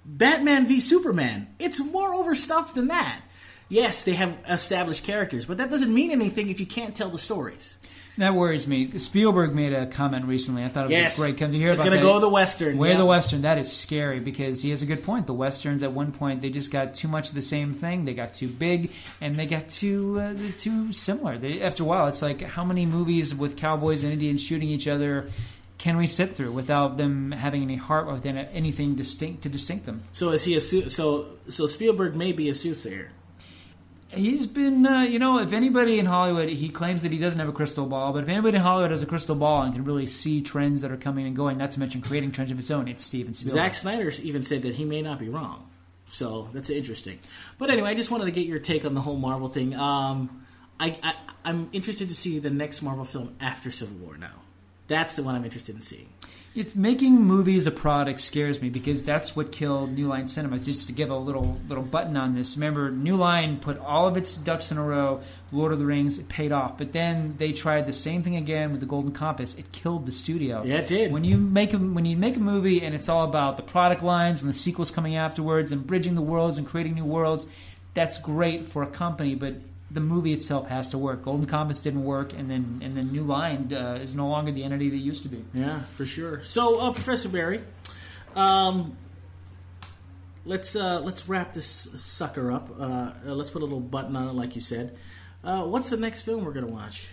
Batman 0.05 0.67
v 0.67 0.79
Superman. 0.79 1.53
It's 1.59 1.79
more 1.81 2.13
overstuffed 2.13 2.75
than 2.75 2.87
that. 2.87 3.19
Yes, 3.67 4.03
they 4.03 4.13
have 4.13 4.37
established 4.49 5.03
characters, 5.03 5.45
but 5.45 5.57
that 5.57 5.69
doesn't 5.69 5.93
mean 5.93 6.11
anything 6.11 6.49
if 6.49 6.61
you 6.61 6.65
can't 6.65 6.95
tell 6.95 7.09
the 7.09 7.17
stories. 7.17 7.77
That 8.17 8.33
worries 8.33 8.65
me. 8.65 8.97
Spielberg 8.97 9.53
made 9.53 9.73
a 9.73 9.87
comment 9.87 10.25
recently. 10.25 10.63
I 10.63 10.69
thought 10.69 10.85
it 10.85 10.87
was 10.87 10.91
Yes, 10.91 11.17
a 11.17 11.21
great. 11.21 11.37
Come 11.37 11.51
to 11.51 11.57
hear 11.57 11.71
it's 11.71 11.81
about 11.81 11.89
going 11.89 12.01
to 12.01 12.07
go 12.07 12.19
the 12.19 12.29
western. 12.29 12.77
Way 12.77 12.91
yeah. 12.91 12.97
the 12.97 13.05
Western, 13.05 13.41
that 13.41 13.57
is 13.57 13.71
scary 13.71 14.19
because 14.19 14.61
he 14.61 14.69
has 14.69 14.81
a 14.81 14.85
good 14.85 15.03
point. 15.03 15.27
The 15.27 15.33
Westerns 15.33 15.83
at 15.83 15.91
one 15.91 16.11
point 16.11 16.41
they 16.41 16.49
just 16.49 16.71
got 16.71 16.93
too 16.93 17.07
much 17.07 17.29
of 17.29 17.35
the 17.35 17.41
same 17.41 17.73
thing. 17.73 18.05
They 18.05 18.13
got 18.13 18.33
too 18.33 18.47
big 18.47 18.91
and 19.19 19.35
they 19.35 19.45
got 19.45 19.67
too 19.67 20.19
uh, 20.19 20.33
too 20.57 20.93
similar. 20.93 21.37
They, 21.37 21.61
after 21.61 21.83
a 21.83 21.85
while, 21.85 22.07
it's 22.07 22.21
like 22.21 22.41
how 22.41 22.63
many 22.63 22.85
movies 22.85 23.35
with 23.35 23.57
cowboys 23.57 24.03
and 24.03 24.13
Indians 24.13 24.41
shooting 24.41 24.69
each 24.69 24.87
other 24.87 25.29
can 25.77 25.97
we 25.97 26.07
sit 26.07 26.33
through 26.33 26.51
without 26.51 26.97
them 26.97 27.31
having 27.31 27.61
any 27.61 27.75
heart 27.75 28.07
within 28.07 28.37
it, 28.37 28.49
anything 28.53 28.95
distinct 28.95 29.43
to 29.43 29.49
distinct 29.49 29.85
them? 29.85 30.03
So 30.13 30.31
is 30.31 30.43
he 30.43 30.55
a 30.55 30.59
so 30.59 31.27
so 31.49 31.67
Spielberg 31.67 32.15
may 32.15 32.31
be 32.31 32.49
a 32.49 32.53
soothsayer. 32.53 33.11
He's 34.15 34.47
been, 34.47 34.85
uh, 34.85 35.01
you 35.01 35.19
know, 35.19 35.39
if 35.39 35.53
anybody 35.53 35.99
in 35.99 36.05
Hollywood, 36.05 36.49
he 36.49 36.69
claims 36.69 37.03
that 37.03 37.11
he 37.11 37.17
doesn't 37.17 37.39
have 37.39 37.49
a 37.49 37.53
crystal 37.53 37.85
ball, 37.85 38.13
but 38.13 38.23
if 38.23 38.29
anybody 38.29 38.57
in 38.57 38.63
Hollywood 38.63 38.91
has 38.91 39.01
a 39.01 39.05
crystal 39.05 39.35
ball 39.35 39.63
and 39.63 39.73
can 39.73 39.83
really 39.83 40.07
see 40.07 40.41
trends 40.41 40.81
that 40.81 40.91
are 40.91 40.97
coming 40.97 41.27
and 41.27 41.35
going, 41.35 41.57
not 41.57 41.71
to 41.71 41.79
mention 41.79 42.01
creating 42.01 42.31
trends 42.31 42.51
of 42.51 42.57
his 42.57 42.71
own, 42.71 42.87
it's 42.87 43.03
Steven 43.03 43.33
Spielberg. 43.33 43.55
Zack 43.55 43.73
Snyder 43.73 44.11
even 44.23 44.43
said 44.43 44.61
that 44.63 44.75
he 44.75 44.85
may 44.85 45.01
not 45.01 45.19
be 45.19 45.29
wrong. 45.29 45.69
So 46.07 46.49
that's 46.53 46.69
interesting. 46.69 47.19
But 47.57 47.69
anyway, 47.69 47.89
I 47.89 47.93
just 47.95 48.11
wanted 48.11 48.25
to 48.25 48.31
get 48.31 48.45
your 48.45 48.59
take 48.59 48.85
on 48.85 48.93
the 48.93 49.01
whole 49.01 49.17
Marvel 49.17 49.47
thing. 49.47 49.75
Um, 49.75 50.45
I, 50.79 50.97
I 51.03 51.13
I'm 51.43 51.69
interested 51.73 52.09
to 52.09 52.15
see 52.15 52.39
the 52.39 52.49
next 52.49 52.81
Marvel 52.81 53.05
film 53.05 53.35
after 53.39 53.71
Civil 53.71 53.97
War. 53.97 54.17
Now, 54.17 54.41
that's 54.87 55.15
the 55.15 55.23
one 55.23 55.35
I'm 55.35 55.43
interested 55.43 55.75
in 55.75 55.81
seeing. 55.81 56.09
It's 56.55 56.73
making 56.73 57.21
movies 57.21 57.67
a 57.67 57.71
product 57.71 58.21
scares 58.21 58.61
me 58.61 58.69
because 58.69 59.03
that's 59.03 59.35
what 59.35 59.51
killed 59.51 59.91
New 59.91 60.07
Line 60.07 60.29
Cinema. 60.29 60.57
Just 60.57 60.87
to 60.87 60.93
give 60.93 61.09
a 61.09 61.17
little 61.17 61.59
little 61.67 61.83
button 61.83 62.15
on 62.15 62.33
this, 62.33 62.55
remember 62.55 62.89
New 62.91 63.17
Line 63.17 63.59
put 63.59 63.77
all 63.79 64.07
of 64.07 64.15
its 64.15 64.37
ducks 64.37 64.71
in 64.71 64.77
a 64.77 64.83
row. 64.83 65.19
Lord 65.51 65.73
of 65.73 65.79
the 65.79 65.85
Rings, 65.85 66.17
it 66.17 66.29
paid 66.29 66.53
off, 66.53 66.77
but 66.77 66.93
then 66.93 67.35
they 67.37 67.51
tried 67.51 67.85
the 67.85 67.93
same 67.93 68.23
thing 68.23 68.37
again 68.37 68.71
with 68.71 68.79
the 68.79 68.85
Golden 68.85 69.11
Compass. 69.11 69.55
It 69.55 69.73
killed 69.73 70.05
the 70.05 70.13
studio. 70.13 70.63
Yeah, 70.63 70.77
it 70.77 70.87
did. 70.87 71.11
When 71.11 71.25
you 71.25 71.35
make 71.35 71.73
a, 71.73 71.77
when 71.77 72.05
you 72.05 72.15
make 72.15 72.37
a 72.37 72.39
movie 72.39 72.81
and 72.81 72.95
it's 72.95 73.09
all 73.09 73.25
about 73.25 73.57
the 73.57 73.63
product 73.63 74.01
lines 74.01 74.41
and 74.41 74.49
the 74.49 74.53
sequels 74.53 74.91
coming 74.91 75.17
afterwards 75.17 75.73
and 75.73 75.85
bridging 75.85 76.15
the 76.15 76.21
worlds 76.21 76.57
and 76.57 76.65
creating 76.65 76.95
new 76.95 77.05
worlds, 77.05 77.47
that's 77.93 78.17
great 78.17 78.65
for 78.65 78.81
a 78.81 78.87
company, 78.87 79.35
but 79.35 79.55
the 79.95 80.01
movie 80.01 80.33
itself 80.33 80.67
has 80.67 80.89
to 80.91 80.97
work. 80.97 81.23
Golden 81.23 81.47
Compass 81.47 81.79
didn't 81.79 82.03
work, 82.03 82.33
and 82.33 82.51
then 82.51 82.81
and 82.83 82.95
then 82.95 83.11
New 83.11 83.23
Line 83.23 83.73
uh, 83.73 83.97
is 84.01 84.13
no 84.13 84.27
longer 84.27 84.51
the 84.51 84.63
entity 84.63 84.89
that 84.89 84.97
used 84.97 85.23
to 85.23 85.29
be. 85.29 85.43
Yeah, 85.53 85.79
for 85.79 86.05
sure. 86.05 86.43
So, 86.43 86.79
uh, 86.79 86.91
Professor 86.91 87.29
Barry, 87.29 87.61
um, 88.35 88.95
let's 90.45 90.75
uh, 90.75 90.99
let's 90.99 91.27
wrap 91.27 91.53
this 91.53 91.65
sucker 91.65 92.51
up. 92.51 92.69
Uh, 92.77 92.83
uh, 92.83 93.13
let's 93.33 93.49
put 93.49 93.61
a 93.61 93.65
little 93.65 93.79
button 93.79 94.15
on 94.15 94.27
it, 94.27 94.33
like 94.33 94.53
you 94.53 94.61
said. 94.61 94.95
Uh, 95.43 95.65
what's 95.65 95.89
the 95.89 95.97
next 95.97 96.23
film 96.23 96.43
we're 96.43 96.53
gonna 96.53 96.67
watch? 96.67 97.11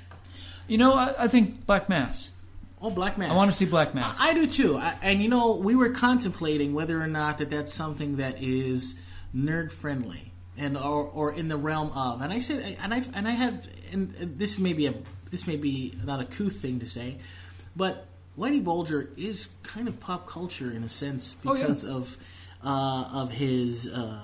You 0.66 0.78
know, 0.78 0.92
I, 0.92 1.14
I 1.24 1.28
think 1.28 1.64
Black 1.64 1.88
Mass. 1.88 2.32
Oh, 2.80 2.90
Black 2.90 3.16
Mass. 3.16 3.30
I 3.30 3.36
want 3.36 3.48
to 3.48 3.56
see 3.56 3.64
Black 3.64 3.94
Mass. 3.94 4.16
I 4.20 4.34
do 4.34 4.48
too. 4.48 4.76
I, 4.76 4.96
and 5.02 5.22
you 5.22 5.28
know, 5.28 5.54
we 5.54 5.76
were 5.76 5.90
contemplating 5.90 6.74
whether 6.74 7.00
or 7.00 7.06
not 7.06 7.38
that 7.38 7.48
that's 7.48 7.72
something 7.72 8.16
that 8.16 8.42
is 8.42 8.96
nerd 9.32 9.70
friendly 9.70 10.31
and 10.56 10.76
or, 10.76 11.04
or 11.04 11.32
in 11.32 11.48
the 11.48 11.56
realm 11.56 11.90
of. 11.94 12.20
And 12.20 12.32
I 12.32 12.38
said, 12.40 12.76
and 12.82 12.92
I 12.94 13.02
and 13.14 13.26
I 13.26 13.32
have, 13.32 13.66
and 13.92 14.12
this 14.38 14.58
may 14.58 14.72
be 14.72 14.86
a 14.86 14.94
this 15.30 15.46
may 15.46 15.56
be 15.56 15.94
not 16.04 16.20
a 16.20 16.24
couth 16.24 16.56
thing 16.56 16.80
to 16.80 16.86
say, 16.86 17.16
but 17.74 18.06
Whitey 18.38 18.62
Bulger 18.62 19.08
is 19.16 19.48
kind 19.62 19.88
of 19.88 19.98
pop 20.00 20.26
culture 20.26 20.70
in 20.70 20.82
a 20.84 20.88
sense 20.88 21.36
Oh, 21.44 21.54
yeah. 21.54 21.60
because 21.62 21.84
of 21.84 22.16
uh, 22.64 23.08
of 23.12 23.30
his 23.30 23.86
uh, 23.88 24.18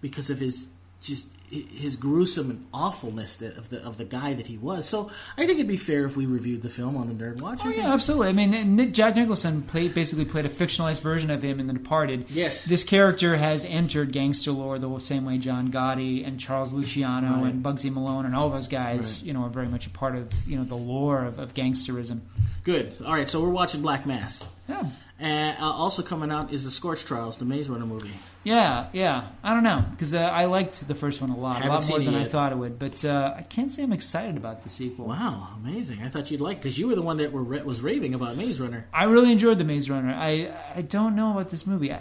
because 0.00 0.30
of 0.30 0.38
his 0.38 0.68
just 1.02 1.26
his 1.50 1.96
gruesome 1.96 2.50
and 2.50 2.66
awfulness 2.72 3.36
that, 3.38 3.56
of 3.56 3.68
the 3.70 3.82
of 3.84 3.98
the 3.98 4.04
guy 4.04 4.34
that 4.34 4.46
he 4.46 4.56
was. 4.56 4.88
So 4.88 5.10
I 5.36 5.46
think 5.46 5.58
it'd 5.58 5.66
be 5.66 5.76
fair 5.76 6.04
if 6.04 6.16
we 6.16 6.26
reviewed 6.26 6.62
the 6.62 6.68
film 6.68 6.96
on 6.96 7.08
the 7.08 7.24
Nerd 7.24 7.40
Watch. 7.40 7.60
Oh 7.64 7.68
yeah, 7.70 7.92
absolutely. 7.92 8.28
I 8.28 8.32
mean, 8.32 8.76
Nick, 8.76 8.92
Jack 8.92 9.16
Nicholson 9.16 9.62
played 9.62 9.94
basically 9.94 10.24
played 10.24 10.46
a 10.46 10.48
fictionalized 10.48 11.00
version 11.00 11.30
of 11.30 11.42
him 11.42 11.58
in 11.60 11.66
The 11.66 11.72
Departed. 11.72 12.26
Yes. 12.30 12.64
this 12.64 12.84
character 12.84 13.36
has 13.36 13.64
entered 13.64 14.12
gangster 14.12 14.52
lore 14.52 14.78
the 14.78 14.98
same 15.00 15.24
way 15.24 15.38
John 15.38 15.70
Gotti 15.72 16.26
and 16.26 16.38
Charles 16.38 16.72
Luciano 16.72 17.42
Right. 17.42 17.52
and 17.52 17.64
Bugsy 17.64 17.92
Malone 17.92 18.26
and 18.26 18.34
all 18.36 18.48
those 18.50 18.68
guys, 18.68 19.22
you 19.22 19.32
know, 19.32 19.42
are 19.44 19.48
very 19.50 19.68
much 19.68 19.86
a 19.86 19.90
part 19.90 20.14
of 20.16 20.28
you 20.46 20.56
know 20.56 20.64
the 20.64 20.76
lore 20.76 21.24
of, 21.24 21.38
of 21.38 21.54
gangsterism. 21.54 22.20
Good. 22.62 22.94
All 23.04 23.12
right, 23.14 23.28
so 23.28 23.40
we're 23.42 23.48
watching 23.48 23.80
Black 23.82 24.06
Mass. 24.06 24.46
Yeah, 24.68 24.84
And 25.20 25.58
uh, 25.58 25.70
also 25.70 26.02
coming 26.02 26.32
out 26.32 26.50
is 26.50 26.64
the 26.64 26.70
Scorch 26.70 27.04
Trials, 27.04 27.36
the 27.36 27.44
Maze 27.44 27.68
Runner 27.68 27.84
movie. 27.84 28.10
yeah, 28.42 28.88
yeah. 28.94 29.28
I 29.44 29.52
don't 29.52 29.62
know 29.62 29.84
because 29.90 30.14
uh, 30.14 30.18
I 30.18 30.46
liked 30.46 30.88
the 30.88 30.94
first 30.94 31.20
one 31.20 31.28
a 31.28 31.36
lot, 31.36 31.62
a 31.62 31.68
lot 31.68 31.86
more 31.88 31.98
than 31.98 32.14
I 32.14 32.24
thought 32.24 32.52
it 32.52 32.54
would. 32.56 32.78
But 32.78 33.04
uh, 33.04 33.34
I 33.36 33.42
can't 33.42 33.70
say 33.70 33.82
I'm 33.82 33.92
excited 33.92 34.38
about 34.38 34.62
the 34.62 34.70
sequel. 34.70 35.06
Wow, 35.08 35.48
amazing! 35.62 36.02
I 36.02 36.08
thought 36.08 36.30
you'd 36.30 36.40
like 36.40 36.56
because 36.58 36.78
you 36.78 36.88
were 36.88 36.94
the 36.94 37.02
one 37.02 37.18
that 37.18 37.32
were 37.32 37.42
was 37.44 37.82
raving 37.82 38.14
about 38.14 38.36
Maze 38.36 38.58
Runner. 38.60 38.86
I 38.94 39.04
really 39.04 39.30
enjoyed 39.30 39.58
the 39.58 39.64
Maze 39.64 39.90
Runner. 39.90 40.14
I 40.14 40.50
I 40.74 40.80
don't 40.80 41.14
know 41.16 41.32
about 41.32 41.50
this 41.50 41.66
movie. 41.66 41.92
I, 41.92 42.00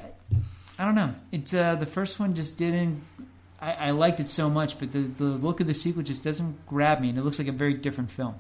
I 0.78 0.86
don't 0.86 0.96
know. 0.96 1.14
It 1.34 1.54
uh, 1.54 1.76
the 1.76 1.86
first 1.86 2.22
one 2.22 2.36
just 2.36 2.58
didn't. 2.58 3.04
I, 3.62 3.74
I 3.74 3.92
liked 3.92 4.22
it 4.22 4.30
so 4.30 4.50
much, 4.50 4.80
but 4.80 4.94
the 4.94 5.00
the 5.00 5.26
look 5.26 5.60
of 5.60 5.68
the 5.68 5.74
sequel 5.74 6.04
just 6.04 6.24
doesn't 6.24 6.66
grab 6.66 7.02
me, 7.02 7.10
and 7.10 7.18
it 7.18 7.24
looks 7.26 7.38
like 7.38 7.50
a 7.50 7.52
very 7.52 7.74
different 7.74 8.12
film. 8.12 8.36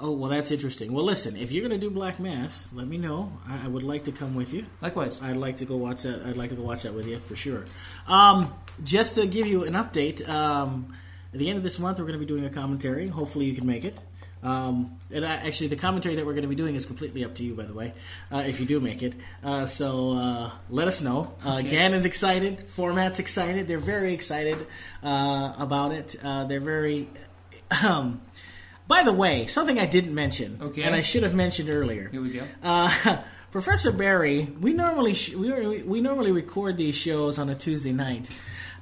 Oh 0.00 0.12
well, 0.12 0.30
that's 0.30 0.52
interesting. 0.52 0.92
Well, 0.92 1.04
listen, 1.04 1.36
if 1.36 1.50
you're 1.50 1.66
going 1.66 1.78
to 1.78 1.84
do 1.84 1.90
Black 1.92 2.20
Mass, 2.20 2.70
let 2.72 2.86
me 2.86 2.98
know. 2.98 3.32
I, 3.48 3.64
I 3.64 3.68
would 3.68 3.82
like 3.82 4.04
to 4.04 4.12
come 4.12 4.36
with 4.36 4.52
you. 4.52 4.64
Likewise. 4.80 5.20
I'd 5.20 5.36
like 5.36 5.56
to 5.56 5.64
go 5.64 5.76
watch 5.76 6.02
that. 6.02 6.22
I'd 6.24 6.36
like 6.36 6.50
to 6.50 6.56
go 6.56 6.62
watch 6.62 6.84
that 6.84 6.94
with 6.94 7.06
you 7.08 7.18
for 7.18 7.34
sure. 7.34 7.64
Um, 8.06 8.54
just 8.84 9.16
to 9.16 9.26
give 9.26 9.46
you 9.48 9.64
an 9.64 9.72
update, 9.74 10.26
um, 10.28 10.94
at 11.32 11.40
the 11.40 11.48
end 11.48 11.58
of 11.58 11.64
this 11.64 11.80
month, 11.80 11.98
we're 11.98 12.04
going 12.04 12.18
to 12.18 12.24
be 12.24 12.26
doing 12.26 12.44
a 12.44 12.50
commentary. 12.50 13.08
Hopefully, 13.08 13.46
you 13.46 13.54
can 13.56 13.66
make 13.66 13.84
it. 13.84 13.98
Um, 14.40 14.96
and 15.12 15.26
I, 15.26 15.34
actually, 15.34 15.66
the 15.66 15.76
commentary 15.76 16.14
that 16.14 16.24
we're 16.24 16.32
going 16.32 16.42
to 16.42 16.48
be 16.48 16.54
doing 16.54 16.76
is 16.76 16.86
completely 16.86 17.24
up 17.24 17.34
to 17.34 17.42
you, 17.42 17.54
by 17.56 17.64
the 17.64 17.74
way, 17.74 17.92
uh, 18.30 18.44
if 18.46 18.60
you 18.60 18.66
do 18.66 18.78
make 18.78 19.02
it. 19.02 19.14
Uh, 19.42 19.66
so 19.66 20.12
uh, 20.12 20.50
let 20.70 20.86
us 20.86 21.02
know. 21.02 21.34
Uh, 21.44 21.56
Okay. 21.58 21.70
Gannon's 21.70 22.06
excited. 22.06 22.62
Phormat's 22.76 23.18
excited. 23.18 23.66
They're 23.66 23.80
very 23.80 24.14
excited 24.14 24.64
uh, 25.02 25.54
about 25.58 25.90
it. 25.90 26.14
Uh, 26.22 26.44
they're 26.44 26.60
very. 26.60 27.08
Um, 27.86 28.22
by 28.88 29.02
the 29.04 29.12
way, 29.12 29.46
something 29.46 29.78
I 29.78 29.86
didn't 29.86 30.14
mention, 30.14 30.58
Okay. 30.60 30.82
and 30.82 30.94
I 30.94 31.02
should 31.02 31.22
have 31.22 31.34
mentioned 31.34 31.68
earlier. 31.70 32.08
Here 32.08 32.20
we 32.22 32.30
go. 32.30 32.42
Uh, 32.62 33.18
Professor 33.52 33.92
Barry, 33.92 34.48
we 34.60 34.72
normally 34.72 35.14
sh- 35.14 35.34
we, 35.34 35.82
we 35.82 36.00
normally 36.00 36.32
record 36.32 36.76
these 36.76 36.94
shows 36.96 37.38
on 37.38 37.48
a 37.48 37.54
Tuesday 37.54 37.92
night. 37.92 38.28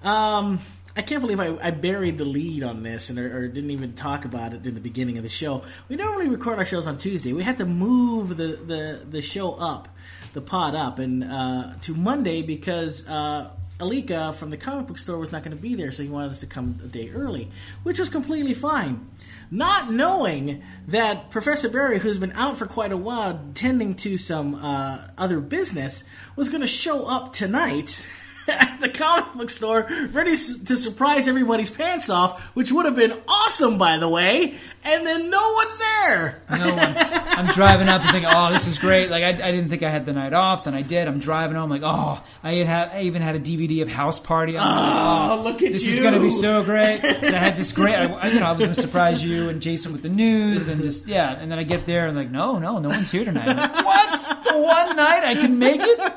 Um, 0.02 0.60
I 0.96 1.02
can't 1.02 1.20
believe 1.20 1.38
I, 1.40 1.56
I 1.62 1.70
buried 1.72 2.16
the 2.18 2.24
lead 2.24 2.62
on 2.62 2.82
this 2.82 3.10
and 3.10 3.18
or, 3.18 3.36
or 3.36 3.48
didn't 3.48 3.70
even 3.70 3.92
talk 3.92 4.24
about 4.24 4.54
it 4.54 4.64
in 4.66 4.74
the 4.74 4.80
beginning 4.80 5.18
of 5.18 5.24
the 5.24 5.28
show. 5.28 5.62
We 5.88 5.96
normally 5.96 6.28
record 6.28 6.58
our 6.58 6.64
shows 6.64 6.86
on 6.86 6.96
Tuesday. 6.98 7.32
We 7.32 7.42
had 7.42 7.58
to 7.58 7.66
move 7.66 8.36
the 8.36 8.48
the, 8.72 9.06
the 9.08 9.22
show 9.22 9.52
up, 9.54 9.88
the 10.32 10.40
pod 10.40 10.74
up, 10.74 10.98
and 10.98 11.22
uh, 11.24 11.74
to 11.82 11.94
Monday 11.94 12.42
because. 12.42 13.06
Uh, 13.08 13.50
Alika 13.78 14.34
from 14.34 14.50
the 14.50 14.56
comic 14.56 14.86
book 14.86 14.98
store 14.98 15.18
was 15.18 15.32
not 15.32 15.42
going 15.42 15.56
to 15.56 15.62
be 15.62 15.74
there, 15.74 15.92
so 15.92 16.02
he 16.02 16.08
wanted 16.08 16.32
us 16.32 16.40
to 16.40 16.46
come 16.46 16.78
a 16.82 16.86
day 16.86 17.10
early, 17.14 17.50
which 17.82 17.98
was 17.98 18.08
completely 18.08 18.54
fine. 18.54 19.06
Not 19.50 19.90
knowing 19.90 20.62
that 20.88 21.30
Professor 21.30 21.68
Barry, 21.68 21.98
who's 21.98 22.18
been 22.18 22.32
out 22.32 22.56
for 22.56 22.66
quite 22.66 22.92
a 22.92 22.96
while 22.96 23.38
tending 23.54 23.94
to 23.96 24.16
some 24.16 24.54
uh, 24.54 25.06
other 25.18 25.40
business, 25.40 26.04
was 26.36 26.48
going 26.48 26.62
to 26.62 26.66
show 26.66 27.04
up 27.04 27.32
tonight 27.32 28.00
at 28.48 28.78
the 28.80 28.88
comic 28.88 29.32
book 29.34 29.50
store, 29.50 29.86
ready 30.12 30.32
to 30.32 30.76
surprise 30.76 31.28
everybody's 31.28 31.70
pants 31.70 32.08
off, 32.10 32.42
which 32.54 32.70
would 32.72 32.84
have 32.86 32.96
been 32.96 33.14
awesome, 33.28 33.78
by 33.78 33.96
the 33.98 34.08
way. 34.08 34.56
And 34.84 35.04
then 35.04 35.30
no 35.30 35.52
one's 35.52 35.78
there. 35.78 36.42
No 36.50 36.68
one. 36.74 36.78
I'm 36.96 37.52
driving 37.54 37.88
up 37.88 38.02
and 38.02 38.10
thinking, 38.12 38.30
oh, 38.32 38.52
this 38.52 38.68
is 38.68 38.78
great. 38.78 39.10
Like 39.10 39.24
I, 39.24 39.30
I 39.30 39.50
didn't 39.50 39.68
think 39.68 39.82
I 39.82 39.90
had 39.90 40.06
the 40.06 40.12
night 40.12 40.32
off, 40.32 40.62
then 40.64 40.74
I 40.74 40.82
did. 40.82 41.08
I'm 41.08 41.18
driving 41.18 41.56
home 41.56 41.68
like, 41.70 41.82
oh, 41.84 42.22
I 42.44 42.54
even 42.54 42.66
had, 42.68 42.90
I 42.90 43.00
even 43.02 43.20
had 43.20 43.34
a 43.34 43.40
DVD 43.40 43.82
of 43.82 43.88
House 43.88 44.20
Party. 44.20 44.56
I'm 44.56 44.64
like, 44.64 44.76
ah, 44.76 45.38
Oh, 45.38 45.42
look 45.42 45.54
at 45.62 45.72
this 45.72 45.82
you! 45.84 45.90
This 45.90 45.98
is 45.98 46.00
going 46.00 46.14
to 46.14 46.20
be 46.20 46.30
so 46.30 46.62
great. 46.62 47.02
And 47.04 47.34
I 47.34 47.38
had 47.38 47.56
this 47.56 47.72
great, 47.72 47.96
I, 47.96 48.04
I- 48.12 48.28
you 48.28 48.38
know, 48.38 48.46
I 48.46 48.52
was 48.52 48.60
going 48.60 48.74
to 48.74 48.80
surprise 48.80 49.24
you 49.24 49.48
and 49.48 49.60
Jason 49.60 49.92
with 49.92 50.02
the 50.02 50.08
news 50.08 50.68
and 50.68 50.80
just 50.80 51.08
yeah. 51.08 51.36
And 51.36 51.50
then 51.50 51.58
I 51.58 51.64
get 51.64 51.84
there 51.84 52.06
and 52.06 52.16
like, 52.16 52.30
no, 52.30 52.60
no, 52.60 52.78
no 52.78 52.88
one's 52.88 53.10
here 53.10 53.24
tonight. 53.24 53.46
Like, 53.56 53.84
what? 53.84 54.35
The 54.52 54.58
one 54.58 54.96
night 54.96 55.24
I 55.24 55.34
can 55.34 55.58
make 55.58 55.80
it? 55.82 56.12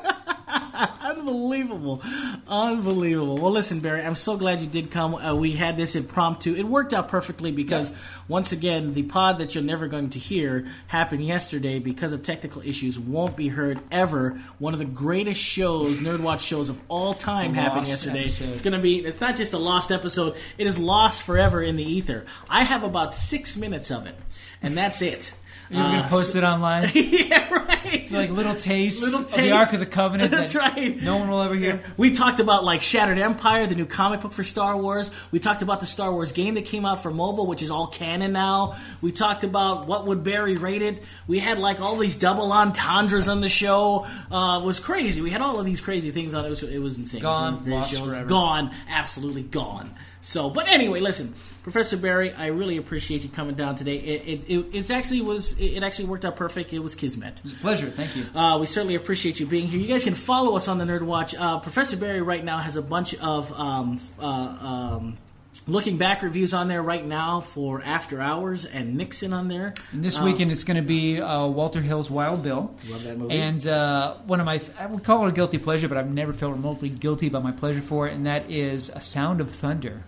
Unbelievable. 1.02 2.02
Unbelievable. 2.48 3.38
Well, 3.38 3.52
listen, 3.52 3.80
Barry, 3.80 4.02
I'm 4.02 4.14
so 4.14 4.36
glad 4.36 4.60
you 4.60 4.66
did 4.66 4.90
come. 4.90 5.14
Uh, 5.14 5.34
we 5.34 5.52
had 5.52 5.76
this 5.76 5.94
impromptu. 5.94 6.54
It 6.54 6.64
worked 6.64 6.92
out 6.92 7.08
perfectly 7.08 7.52
because, 7.52 7.92
once 8.28 8.52
again, 8.52 8.94
the 8.94 9.02
pod 9.02 9.38
that 9.38 9.54
you're 9.54 9.64
never 9.64 9.88
going 9.88 10.10
to 10.10 10.18
hear 10.18 10.66
happened 10.86 11.24
yesterday 11.24 11.78
because 11.78 12.12
of 12.12 12.22
technical 12.22 12.62
issues, 12.62 12.98
won't 12.98 13.36
be 13.36 13.48
heard 13.48 13.80
ever. 13.90 14.40
One 14.58 14.72
of 14.72 14.78
the 14.78 14.84
greatest 14.86 15.40
shows, 15.40 15.96
Nerd 15.98 16.20
Watch 16.20 16.42
shows 16.42 16.68
of 16.68 16.80
all 16.88 17.14
time, 17.14 17.54
happened 17.54 17.86
yesterday. 17.86 18.20
episode. 18.20 18.50
It's 18.50 18.62
going 18.62 18.74
to 18.74 18.80
be, 18.80 19.04
it's 19.04 19.20
not 19.20 19.36
just 19.36 19.52
a 19.52 19.58
lost 19.58 19.90
episode, 19.90 20.36
it 20.58 20.66
is 20.66 20.78
lost 20.78 21.22
forever 21.22 21.62
in 21.62 21.76
the 21.76 21.84
ether. 21.84 22.24
I 22.48 22.62
have 22.64 22.84
about 22.84 23.14
six 23.14 23.56
minutes 23.56 23.90
of 23.90 24.06
it, 24.06 24.14
and 24.62 24.76
that's 24.76 25.02
it. 25.02 25.34
You're 25.70 25.82
Uh, 25.82 26.02
to 26.02 26.08
post 26.08 26.34
it 26.36 26.42
online? 26.44 26.90
yeah, 26.94 27.52
right. 27.54 28.10
Like 28.10 28.30
little 28.30 28.54
taste, 28.56 29.02
Little 29.04 29.20
of 29.20 29.30
the 29.30 29.36
taste. 29.36 29.54
Ark 29.54 29.72
of 29.72 29.78
the 29.80 29.86
Covenant. 29.86 30.30
That's 30.32 30.52
that 30.54 30.76
right. 30.76 31.00
No 31.00 31.16
one 31.18 31.28
will 31.30 31.40
ever 31.42 31.54
hear. 31.54 31.80
We 31.96 32.10
talked 32.10 32.40
about 32.40 32.64
like 32.64 32.82
Shattered 32.82 33.18
Empire, 33.18 33.66
the 33.66 33.74
new 33.76 33.86
comic 33.86 34.20
book 34.20 34.32
for 34.32 34.42
Star 34.42 34.76
Wars. 34.76 35.10
We 35.30 35.38
talked 35.38 35.62
about 35.62 35.78
the 35.80 35.86
Star 35.86 36.12
Wars 36.12 36.32
game 36.32 36.54
that 36.54 36.64
came 36.64 36.84
out 36.84 37.02
for 37.02 37.10
mobile, 37.10 37.46
which 37.46 37.62
is 37.62 37.70
all 37.70 37.86
canon 37.86 38.32
now. 38.32 38.76
We 39.00 39.12
talked 39.12 39.44
about 39.44 39.86
what 39.86 40.06
would 40.06 40.24
Barry 40.24 40.56
rate 40.56 40.82
it. 40.82 41.02
We 41.28 41.38
had 41.38 41.58
like 41.58 41.80
all 41.80 41.96
these 41.96 42.16
double 42.16 42.50
entendres 42.52 43.28
on 43.28 43.40
the 43.40 43.48
show. 43.48 44.06
Uh, 44.30 44.60
it 44.60 44.64
was 44.64 44.80
crazy. 44.80 45.22
We 45.22 45.30
had 45.30 45.40
all 45.40 45.58
of 45.60 45.66
these 45.66 45.80
crazy 45.80 46.10
things 46.10 46.34
on 46.34 46.44
it. 46.44 46.48
It 46.48 46.50
was, 46.50 46.62
it 46.64 46.78
was 46.78 46.98
insane. 46.98 47.22
It 47.22 47.26
was 47.26 47.36
Gone, 47.38 47.54
the 47.54 47.60
greatest 47.70 47.92
lost 47.92 48.04
shows. 48.04 48.12
forever. 48.14 48.28
Gone, 48.28 48.70
absolutely 48.88 49.42
gone. 49.42 49.94
So, 50.22 50.50
but 50.50 50.68
anyway, 50.68 51.00
listen, 51.00 51.34
Professor 51.62 51.96
Barry, 51.96 52.32
I 52.32 52.48
really 52.48 52.76
appreciate 52.76 53.22
you 53.22 53.28
coming 53.30 53.54
down 53.54 53.74
today. 53.74 53.96
It 53.96 54.28
it, 54.28 54.50
it, 54.50 54.74
it 54.74 54.90
actually 54.90 55.22
was 55.22 55.58
it 55.58 55.82
actually 55.82 56.06
worked 56.06 56.24
out 56.24 56.36
perfect. 56.36 56.72
It 56.72 56.78
was 56.78 56.94
kismet. 56.94 57.38
It 57.38 57.44
was 57.44 57.52
a 57.52 57.56
Pleasure. 57.56 57.90
Thank 57.90 58.16
you. 58.16 58.24
Uh, 58.34 58.58
we 58.58 58.66
certainly 58.66 58.94
appreciate 58.94 59.40
you 59.40 59.46
being 59.46 59.66
here. 59.66 59.80
You 59.80 59.88
guys 59.88 60.04
can 60.04 60.14
follow 60.14 60.56
us 60.56 60.68
on 60.68 60.78
the 60.78 60.84
Nerd 60.84 61.02
Watch. 61.02 61.34
Uh, 61.34 61.58
Professor 61.58 61.96
Barry 61.96 62.22
right 62.22 62.44
now 62.44 62.58
has 62.58 62.76
a 62.76 62.82
bunch 62.82 63.14
of 63.16 63.52
um, 63.58 64.00
uh, 64.18 64.26
um, 64.26 65.18
looking 65.66 65.96
back 65.98 66.22
reviews 66.22 66.54
on 66.54 66.68
there 66.68 66.82
right 66.82 67.04
now 67.04 67.40
for 67.40 67.82
After 67.82 68.20
Hours 68.20 68.64
and 68.64 68.96
Nixon 68.96 69.32
on 69.32 69.48
there. 69.48 69.74
And 69.92 70.02
this 70.02 70.16
Um, 70.18 70.24
weekend 70.24 70.52
it's 70.52 70.64
going 70.64 70.76
to 70.76 70.82
be 70.82 71.20
uh, 71.20 71.46
Walter 71.46 71.80
Hill's 71.80 72.10
Wild 72.10 72.42
Bill. 72.42 72.74
Love 72.88 73.04
that 73.04 73.18
movie. 73.18 73.34
And 73.34 73.64
uh, 73.66 74.14
one 74.26 74.40
of 74.40 74.46
my, 74.46 74.60
I 74.78 74.86
would 74.86 75.04
call 75.04 75.26
it 75.26 75.28
a 75.28 75.32
guilty 75.32 75.58
pleasure, 75.58 75.88
but 75.88 75.98
I've 75.98 76.10
never 76.10 76.32
felt 76.32 76.52
remotely 76.52 76.88
guilty 76.88 77.26
about 77.26 77.42
my 77.42 77.52
pleasure 77.52 77.82
for 77.82 78.08
it, 78.08 78.14
and 78.14 78.26
that 78.26 78.50
is 78.50 78.88
A 78.90 79.00
Sound 79.00 79.40
of 79.40 79.50
Thunder. 79.50 80.02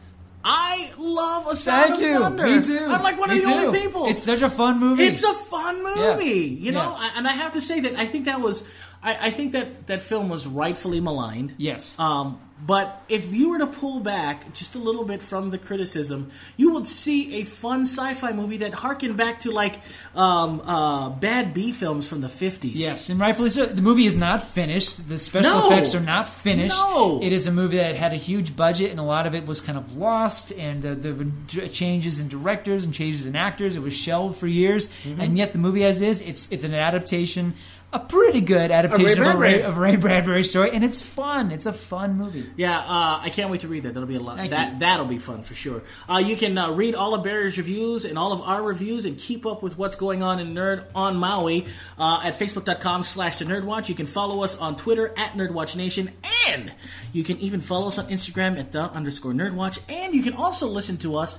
I 0.44 0.90
love 0.98 1.46
a 1.46 1.54
Sound 1.54 1.90
Thank 1.90 2.02
of 2.02 2.08
you. 2.08 2.18
Thunder. 2.18 2.46
Me 2.46 2.62
too. 2.62 2.78
I'm 2.88 3.02
like 3.02 3.18
one 3.18 3.30
of 3.30 3.36
Me 3.36 3.42
the 3.42 3.46
only 3.52 3.80
people. 3.80 4.06
It's 4.06 4.22
such 4.24 4.42
a 4.42 4.50
fun 4.50 4.80
movie. 4.80 5.04
It's 5.06 5.22
a 5.22 5.32
fun 5.34 5.76
movie, 5.84 6.24
Yeah. 6.24 6.64
you 6.66 6.72
know. 6.72 6.80
Yeah. 6.82 6.90
I, 6.98 7.10
and 7.16 7.28
I 7.28 7.32
have 7.32 7.52
to 7.52 7.60
say 7.60 7.78
that 7.80 7.94
I 7.96 8.06
think 8.06 8.24
that 8.24 8.40
was, 8.40 8.64
I, 9.02 9.26
I 9.26 9.30
think 9.30 9.52
that 9.52 9.86
that 9.88 10.02
film 10.02 10.28
was 10.28 10.46
rightfully 10.46 11.00
maligned. 11.00 11.54
yes. 11.58 11.98
Um, 11.98 12.40
but 12.64 13.02
if 13.08 13.32
you 13.32 13.50
were 13.50 13.58
to 13.58 13.66
pull 13.66 13.98
back 13.98 14.54
just 14.54 14.76
a 14.76 14.78
little 14.78 15.02
bit 15.04 15.20
from 15.20 15.50
the 15.50 15.58
criticism, 15.58 16.30
you 16.56 16.74
would 16.74 16.86
see 16.86 17.40
a 17.40 17.44
fun 17.44 17.86
sci-fi 17.86 18.30
movie 18.32 18.58
that 18.58 18.72
harkened 18.72 19.16
back 19.16 19.40
to 19.40 19.50
like 19.50 19.80
um, 20.14 20.60
uh, 20.64 21.08
bad 21.08 21.54
B 21.54 21.72
films 21.72 22.06
from 22.06 22.20
the 22.20 22.28
fifties. 22.28 22.76
Yes, 22.76 23.08
and 23.08 23.18
rightfully 23.18 23.50
so. 23.50 23.66
The 23.66 23.82
movie 23.82 24.06
is 24.06 24.16
not 24.16 24.44
finished. 24.44 25.08
The 25.08 25.18
special 25.18 25.50
No. 25.50 25.66
effects 25.66 25.96
are 25.96 26.00
not 26.00 26.28
finished. 26.28 26.76
No. 26.76 27.18
It 27.20 27.32
is 27.32 27.48
a 27.48 27.52
movie 27.52 27.78
that 27.78 27.96
had 27.96 28.12
a 28.12 28.16
huge 28.16 28.54
budget, 28.54 28.92
and 28.92 29.00
a 29.00 29.02
lot 29.02 29.26
of 29.26 29.34
it 29.34 29.44
was 29.44 29.60
kind 29.60 29.76
of 29.76 29.96
lost. 29.96 30.52
And 30.52 30.86
uh, 30.86 30.94
there 30.94 31.14
were 31.14 31.26
changes 31.68 32.20
in 32.20 32.28
directors 32.28 32.84
and 32.84 32.94
changes 32.94 33.26
in 33.26 33.34
actors. 33.34 33.74
It 33.74 33.82
was 33.82 33.94
shelved 33.94 34.38
for 34.38 34.46
years, 34.46 34.86
Mm-hmm. 35.02 35.20
and 35.20 35.36
yet 35.36 35.52
the 35.52 35.58
movie 35.58 35.82
as 35.84 36.00
is, 36.00 36.20
it's 36.22 36.46
it's 36.52 36.62
an 36.62 36.74
adaptation, 36.74 37.54
a 37.92 37.98
pretty 38.00 38.40
good 38.40 38.70
adaptation 38.70 39.22
of, 39.22 39.34
a 39.34 39.38
Ray, 39.38 39.62
of 39.62 39.76
Ray 39.76 39.96
Bradbury 39.96 40.44
story, 40.44 40.70
and 40.72 40.82
it's 40.82 41.02
fun. 41.02 41.50
It's 41.50 41.66
a 41.66 41.72
fun 41.72 42.16
movie. 42.16 42.48
Yeah, 42.56 42.78
uh, 42.78 43.20
I 43.22 43.30
can't 43.30 43.50
wait 43.50 43.60
to 43.60 43.68
read 43.68 43.82
that. 43.82 43.92
That'll 43.92 44.08
be 44.08 44.14
a 44.14 44.20
lot. 44.20 44.36
Thank 44.36 44.52
that 44.52 44.74
you. 44.74 44.78
that'll 44.78 45.06
be 45.06 45.18
fun 45.18 45.42
for 45.42 45.54
sure. 45.54 45.82
Uh, 46.08 46.22
you 46.24 46.36
can 46.36 46.56
uh, 46.56 46.72
read 46.72 46.94
all 46.94 47.14
of 47.14 47.22
Barry's 47.22 47.58
reviews 47.58 48.06
and 48.06 48.18
all 48.18 48.32
of 48.32 48.40
our 48.40 48.62
reviews 48.62 49.04
and 49.04 49.18
keep 49.18 49.44
up 49.44 49.62
with 49.62 49.76
what's 49.76 49.96
going 49.96 50.22
on 50.22 50.38
in 50.40 50.54
Nerd 50.54 50.86
on 50.94 51.16
Maui 51.16 51.66
uh, 51.98 52.22
at 52.24 52.38
facebook.com 52.38 53.02
slash 53.02 53.38
the 53.38 53.44
Nerdwatch. 53.44 53.90
You 53.90 53.94
can 53.94 54.06
follow 54.06 54.42
us 54.42 54.56
on 54.56 54.76
Twitter 54.76 55.12
at 55.18 55.32
NerdWatchNation, 55.32 56.10
and 56.48 56.72
you 57.12 57.24
can 57.24 57.38
even 57.38 57.60
follow 57.60 57.88
us 57.88 57.98
on 57.98 58.06
Instagram 58.06 58.58
at 58.58 58.72
the 58.72 58.82
underscore 58.82 59.32
Nerdwatch. 59.32 59.78
And 59.90 60.14
you 60.14 60.22
can 60.22 60.32
also 60.32 60.66
listen 60.66 60.96
to 60.98 61.16
us 61.16 61.38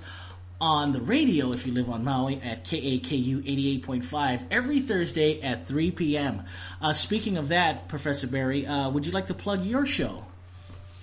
on 0.63 0.93
the 0.93 1.01
radio 1.01 1.51
if 1.51 1.67
you 1.67 1.73
live 1.73 1.89
on 1.89 2.05
Maui 2.05 2.39
at 2.41 2.63
KAKU 2.63 3.81
88.5 3.83 4.43
every 4.49 4.79
Thursday 4.79 5.41
at 5.41 5.67
3 5.67 5.91
p.m. 5.91 6.43
Uh, 6.81 6.93
speaking 6.93 7.35
of 7.37 7.49
that, 7.49 7.89
Professor 7.89 8.27
Barry, 8.27 8.65
uh, 8.65 8.89
would 8.89 9.05
you 9.05 9.11
like 9.11 9.25
to 9.25 9.33
plug 9.33 9.65
your 9.65 9.85
show? 9.85 10.23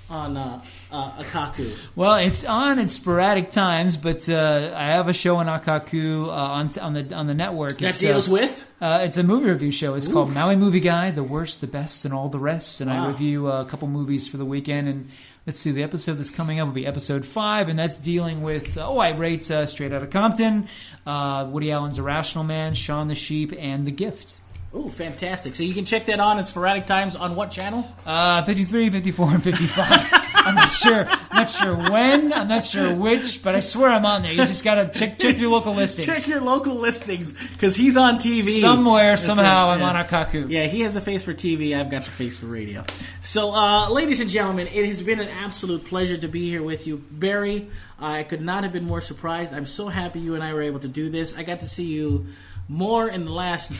on 0.08 0.36
uh, 0.36 0.60
uh, 0.90 1.22
Akaku. 1.22 1.72
Well, 1.94 2.16
it's 2.16 2.44
on 2.44 2.80
at 2.80 2.90
sporadic 2.90 3.48
times, 3.50 3.96
but 3.96 4.28
uh, 4.28 4.72
I 4.74 4.86
have 4.86 5.06
a 5.06 5.12
show 5.12 5.36
on 5.36 5.46
Akaku 5.46 6.26
uh, 6.26 6.30
on 6.30 6.76
on 6.80 6.94
the 6.94 7.14
on 7.14 7.28
the 7.28 7.34
network. 7.34 7.78
That 7.78 7.90
It's, 7.90 8.00
deals 8.00 8.28
uh, 8.28 8.32
with 8.32 8.64
Uh, 8.80 9.02
it's 9.04 9.18
a 9.18 9.22
movie 9.22 9.48
review 9.48 9.70
show. 9.70 9.94
It's 9.94 10.08
called 10.08 10.34
Maui 10.34 10.56
Movie 10.56 10.80
Guy, 10.80 11.12
the 11.12 11.22
worst, 11.22 11.60
the 11.60 11.68
best, 11.68 12.04
and 12.04 12.12
all 12.12 12.28
the 12.28 12.40
rest. 12.40 12.80
And 12.80 12.90
Wow. 12.90 13.04
I 13.04 13.08
review 13.08 13.46
uh, 13.46 13.62
a 13.62 13.66
couple 13.66 13.86
movies 13.86 14.26
for 14.26 14.36
the 14.36 14.44
weekend. 14.44 14.88
And 14.88 15.10
let's 15.50 15.58
see, 15.58 15.72
the 15.72 15.82
episode 15.82 16.14
that's 16.14 16.30
coming 16.30 16.60
up 16.60 16.68
will 16.68 16.74
be 16.74 16.86
episode 16.86 17.26
five, 17.26 17.68
and 17.68 17.76
that's 17.76 17.96
dealing 17.96 18.40
with. 18.40 18.78
Uh, 18.78 18.88
oh, 18.88 18.98
I 18.98 19.08
rate 19.08 19.50
uh, 19.50 19.66
Straight 19.66 19.92
Outta 19.92 20.06
Compton, 20.06 20.68
uh, 21.04 21.48
Woody 21.50 21.72
Allen's 21.72 21.98
Irrational 21.98 22.44
Man, 22.44 22.74
Shaun 22.74 23.08
the 23.08 23.16
Sheep, 23.16 23.52
and 23.58 23.84
The 23.84 23.90
Gift. 23.90 24.36
Ooh, 24.72 24.88
fantastic. 24.88 25.56
So 25.56 25.64
you 25.64 25.74
can 25.74 25.84
check 25.84 26.06
that 26.06 26.20
on 26.20 26.38
at 26.38 26.46
sporadic 26.46 26.86
times 26.86 27.16
on 27.16 27.34
what 27.34 27.50
channel? 27.50 27.84
Uh, 28.06 28.44
53, 28.44 28.90
54, 28.90 29.30
and 29.30 29.42
55. 29.42 29.86
I'm 30.34 30.54
not 30.54 30.70
sure. 30.70 31.06
I'm 31.06 31.36
not 31.36 31.50
sure 31.50 31.74
when. 31.74 32.32
I'm 32.32 32.48
not 32.48 32.64
sure 32.64 32.94
which, 32.94 33.42
but 33.42 33.54
I 33.56 33.60
swear 33.60 33.90
I'm 33.90 34.06
on 34.06 34.22
there. 34.22 34.32
You 34.32 34.46
just 34.46 34.64
gotta 34.64 34.88
check 34.96 35.18
check 35.18 35.38
your 35.38 35.50
local 35.50 35.74
listings. 35.74 36.06
Check 36.06 36.28
your 36.28 36.40
local 36.40 36.76
listings 36.76 37.32
because 37.32 37.74
he's 37.76 37.96
on 37.96 38.16
TV 38.18 38.60
Somewhere, 38.60 39.12
That's 39.12 39.24
somehow, 39.24 39.66
right, 39.66 39.74
I'm 39.74 39.80
yeah. 39.80 39.90
on 39.90 40.06
Akaku. 40.06 40.48
Yeah, 40.48 40.66
he 40.66 40.80
has 40.82 40.96
a 40.96 41.00
face 41.00 41.24
for 41.24 41.34
TV. 41.34 41.78
I've 41.78 41.90
got 41.90 42.04
the 42.04 42.10
face 42.10 42.38
for 42.38 42.46
radio. 42.46 42.84
So, 43.22 43.52
uh, 43.52 43.90
ladies 43.90 44.20
and 44.20 44.30
gentlemen, 44.30 44.68
it 44.68 44.86
has 44.86 45.02
been 45.02 45.20
an 45.20 45.28
absolute 45.42 45.84
pleasure 45.84 46.16
to 46.16 46.28
be 46.28 46.48
here 46.48 46.62
with 46.62 46.86
you, 46.86 47.04
Barry. 47.10 47.68
I 47.98 48.22
could 48.22 48.40
not 48.40 48.62
have 48.62 48.72
been 48.72 48.86
more 48.86 49.00
surprised. 49.00 49.52
I'm 49.52 49.66
so 49.66 49.88
happy 49.88 50.20
you 50.20 50.36
and 50.36 50.44
I 50.44 50.54
were 50.54 50.62
able 50.62 50.80
to 50.80 50.88
do 50.88 51.10
this. 51.10 51.36
I 51.36 51.42
got 51.42 51.60
to 51.60 51.68
see 51.68 51.84
you 51.86 52.28
more 52.68 53.08
in 53.08 53.24
the 53.24 53.32
last 53.32 53.72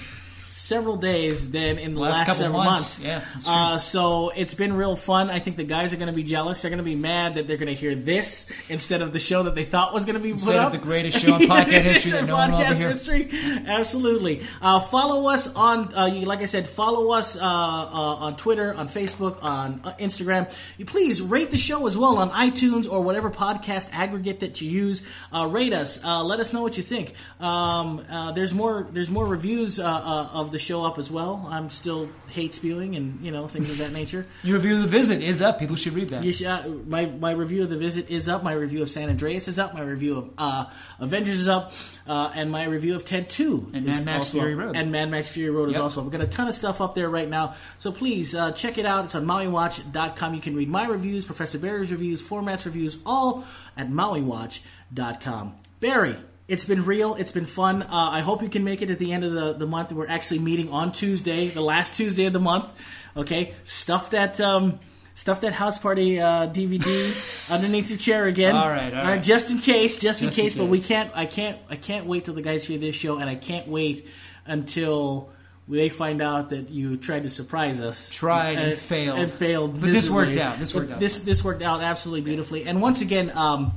several 0.61 0.97
days 0.97 1.51
than 1.51 1.79
in 1.79 1.95
the 1.95 2.01
Last 2.01 2.13
last, 2.15 2.27
couple 2.27 2.43
several 2.43 2.65
months. 2.65 3.03
months. 3.03 3.47
Yeah. 3.47 3.53
Uh, 3.53 3.79
so 3.79 4.31
it's 4.37 4.55
been 4.55 4.75
real 4.75 4.95
fun. 4.97 5.31
I 5.31 5.39
think 5.39 5.57
the 5.57 5.65
guys 5.65 5.93
are 5.93 5.97
going 5.97 6.09
to 6.09 6.15
be 6.15 6.23
jealous. 6.23 6.63
They're 6.63 6.71
going 6.71 6.79
to 6.79 6.85
be 6.85 6.97
mad 6.97 7.37
that 7.37 7.49
they're 7.49 7.57
going 7.57 7.69
to 7.69 7.75
hear 7.75 7.95
this 7.95 8.47
instead 8.69 9.03
of 9.03 9.13
the 9.13 9.19
show 9.19 9.45
that 9.45 9.55
they 9.55 9.65
thought 9.65 9.93
was 9.95 10.05
going 10.05 10.15
to 10.17 10.23
be 10.23 10.31
Instead 10.31 10.53
put 10.53 10.57
of 10.61 10.67
up. 10.67 10.73
the 10.73 10.79
greatest 10.79 11.19
show 11.19 11.37
in 11.37 11.43
podcast 11.49 11.83
history 11.83 12.11
that 12.13 12.25
no 12.27 12.37
one 12.37 12.53
will 12.53 12.59
hear. 12.59 12.89
history. 12.89 13.29
Absolutely. 13.67 14.47
Uh, 14.61 14.81
follow 14.81 15.29
us 15.31 15.53
on, 15.55 15.95
uh, 15.95 16.07
you, 16.07 16.27
like 16.27 16.41
I 16.41 16.47
said, 16.47 16.69
follow 16.69 17.13
us 17.13 17.37
uh, 17.37 17.41
uh, 17.41 17.45
on 17.45 18.37
Twitter, 18.37 18.75
on 18.75 18.89
Facebook, 18.89 19.43
on 19.43 19.81
uh, 19.85 19.93
Instagram. 19.99 20.53
You 20.79 20.85
please 20.85 21.21
rate 21.23 21.51
the 21.51 21.59
show 21.59 21.87
as 21.87 21.97
well 21.97 22.19
on 22.19 22.31
iTunes 22.31 22.91
or 22.91 23.03
whatever 23.03 23.31
podcast 23.31 23.89
aggregate 23.93 24.41
that 24.41 24.61
you 24.61 24.71
use. 24.71 25.03
Uh, 25.35 25.47
rate 25.47 25.73
us. 25.73 26.03
Uh, 26.05 26.23
let 26.25 26.41
us 26.41 26.53
know 26.53 26.63
what 26.63 26.77
you 26.77 26.83
think. 26.83 27.15
Um, 27.41 28.05
uh, 28.11 28.33
there's 28.33 28.53
more. 28.53 28.87
There's 28.91 29.11
more 29.11 29.27
reviews 29.27 29.79
uh, 29.81 29.85
uh, 29.87 30.29
of 30.35 30.50
the 30.53 30.59
show 30.59 30.85
up 30.85 30.99
as 30.99 31.11
well. 31.11 31.47
I'm 31.51 31.71
still 31.71 32.09
hate 32.29 32.55
spewing 32.55 32.97
and 32.97 33.25
you 33.25 33.31
know 33.31 33.49
things 33.49 33.71
of 33.71 33.79
that 33.79 33.93
nature. 33.93 34.27
Your 34.43 34.57
review 34.57 34.77
of 34.77 34.83
the 34.83 34.89
visit 34.89 35.23
is 35.23 35.41
up. 35.43 35.59
People 35.59 35.77
should 35.77 35.93
read 35.95 36.09
that. 36.11 36.25
Should, 36.35 36.47
uh, 36.47 36.69
my 36.87 37.07
my 37.07 37.33
review 37.33 37.63
of 37.63 37.71
the 37.71 37.77
visit 37.77 38.11
is 38.11 38.29
up. 38.29 38.43
My 38.43 38.53
review 38.53 38.83
of 38.83 38.91
San 38.91 39.09
Andreas 39.09 39.49
is 39.49 39.59
up. 39.59 39.75
My 39.75 39.83
review 39.83 40.17
of 40.19 40.31
uh, 40.39 40.65
Avengers 40.99 41.39
is 41.41 41.49
up, 41.49 41.73
uh, 42.07 42.33
and 42.35 42.51
my 42.51 42.65
review 42.65 42.95
of 42.97 43.05
Ted 43.05 43.29
Two 43.31 43.71
And 43.73 43.87
is 43.89 43.97
Mad 43.97 44.05
Max 44.05 44.19
also 44.19 44.39
Fury. 44.39 44.55
Road. 44.55 44.77
And 44.77 44.93
Mad 44.93 45.11
Max 45.11 45.29
Fury 45.29 45.51
Road 45.51 45.71
is 45.71 45.77
also. 45.77 46.03
We've 46.03 46.13
got 46.13 46.23
a 46.23 46.27
ton 46.27 46.49
of 46.49 46.55
stuff 46.55 46.81
up 46.81 46.95
there 46.95 47.09
right 47.11 47.29
now, 47.29 47.55
so 47.79 47.93
please 47.93 48.35
uh, 48.35 48.53
check 48.53 48.79
it 48.79 48.87
out. 48.87 49.05
It's 49.05 49.15
on 49.15 49.27
MauiWatch.com. 49.27 50.35
You 50.35 50.41
can 50.41 50.57
read 50.57 50.69
my 50.69 50.87
reviews, 50.87 51.25
Professor 51.25 51.59
Barry's 51.59 51.91
reviews, 51.91 52.23
Phormat's 52.23 52.67
reviews, 52.67 52.99
all 53.05 53.45
at 53.77 53.89
MauiWatch.com. 53.89 55.55
Barry. 55.81 56.17
It's 56.51 56.65
been 56.65 56.85
real. 56.85 57.15
It's 57.15 57.31
been 57.31 57.47
fun. 57.47 57.85
Uh, 57.85 57.89
I 57.91 58.23
hope 58.23 58.43
you 58.43 58.49
can 58.49 58.65
make 58.65 58.83
it 58.83 58.91
at 58.91 58.99
the 58.99 59.13
end 59.13 59.23
of 59.23 59.33
the, 59.33 59.53
the 59.53 59.69
month. 59.69 59.93
We're 59.93 60.09
actually 60.09 60.41
meeting 60.41 60.69
on 60.71 60.91
Tuesday, 60.91 61.47
the 61.47 61.61
last 61.61 61.95
Tuesday 61.97 62.25
of 62.25 62.33
the 62.33 62.41
month. 62.41 62.69
Okay, 63.17 63.55
stuff 63.63 64.11
that 64.11 64.41
um, 64.41 64.81
stuff 65.15 65.43
that 65.43 65.53
house 65.53 65.79
party 65.79 66.19
uh, 66.19 66.49
DVD 66.49 67.51
underneath 67.51 67.89
your 67.89 68.01
chair 68.01 68.27
again. 68.27 68.57
All 68.57 68.69
right, 68.69 68.93
all 68.93 69.05
right. 69.05 69.23
Just 69.23 69.53
in 69.53 69.61
case, 69.61 70.01
just, 70.01 70.23
in 70.23 70.31
Just 70.31 70.39
in 70.39 70.45
case. 70.45 70.57
But 70.57 70.65
we 70.67 70.81
can't. 70.81 71.13
I 71.15 71.27
can't. 71.27 71.57
I 71.69 71.77
can't 71.77 72.07
wait 72.07 72.25
till 72.25 72.35
the 72.35 72.43
guys 72.43 72.65
hear 72.65 72.79
this 72.79 72.97
show, 72.97 73.19
and 73.19 73.31
I 73.31 73.37
can't 73.37 73.69
wait 73.69 74.09
until 74.45 75.31
they 75.69 75.89
find 75.89 76.21
out 76.21 76.51
that 76.51 76.69
you 76.71 76.97
tried 76.97 77.23
to 77.23 77.31
surprise 77.31 77.79
us. 77.79 78.11
Tried 78.11 78.59
and 78.59 78.77
failed. 78.77 79.21
And 79.21 79.31
failed. 79.31 79.81
But 79.81 79.91
this 79.91 80.11
worked 80.11 80.37
out. 80.37 80.59
This 80.59 80.75
worked 80.75 80.91
out. 80.91 80.99
This 80.99 81.21
this 81.21 81.45
worked 81.45 81.63
out 81.63 81.81
absolutely 81.81 82.23
beautifully. 82.23 82.65
And 82.65 82.83
once 82.83 83.03
again, 83.03 83.31
um, 83.37 83.73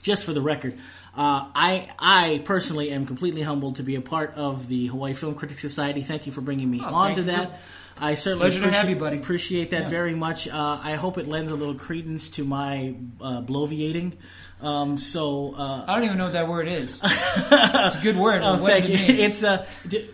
just 0.00 0.24
for 0.24 0.32
the 0.32 0.40
record. 0.40 0.78
Uh, 1.16 1.46
I 1.54 1.88
I 1.98 2.42
personally 2.44 2.90
am 2.90 3.06
completely 3.06 3.42
humbled 3.42 3.76
to 3.76 3.82
be 3.82 3.94
a 3.96 4.00
part 4.00 4.34
of 4.34 4.68
the 4.68 4.86
Hawaii 4.88 5.14
Film 5.14 5.34
Critics 5.34 5.60
Society. 5.62 6.02
Thank 6.02 6.26
you 6.26 6.32
for 6.32 6.40
bringing 6.40 6.70
me 6.70 6.80
Oh, 6.84 6.92
on 6.92 7.14
to 7.14 7.22
that. 7.24 7.60
I 8.00 8.14
certainly 8.14 8.46
Pleasure 8.50 8.62
to 8.68 8.72
have 8.72 8.90
you, 8.90 8.96
buddy. 8.96 9.18
appreciate 9.18 9.70
that 9.70 9.84
Yeah. 9.84 9.88
very 9.88 10.14
much. 10.16 10.48
Uh, 10.48 10.80
I 10.82 10.94
hope 10.96 11.16
it 11.16 11.28
lends 11.28 11.52
a 11.52 11.54
little 11.54 11.76
credence 11.76 12.28
to 12.30 12.44
my 12.44 12.96
uh, 13.20 13.42
bloviating. 13.42 14.14
Um, 14.60 14.98
so 14.98 15.54
uh, 15.56 15.84
I 15.86 15.94
don't 15.94 16.04
even 16.04 16.18
know 16.18 16.24
what 16.24 16.32
that 16.32 16.48
word 16.48 16.66
is. 16.66 17.00
it's 17.04 17.94
a 17.96 18.00
good 18.02 18.16
word. 18.16 18.40
Oh, 18.42 18.56
thank 18.56 18.86
does 18.86 19.08
you. 19.08 19.14
It's 19.24 19.42
a 19.44 19.66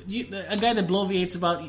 you, 0.06 0.26
a 0.48 0.56
guy 0.58 0.74
that 0.74 0.86
bloviates 0.88 1.36
about 1.36 1.62
uh, 1.62 1.68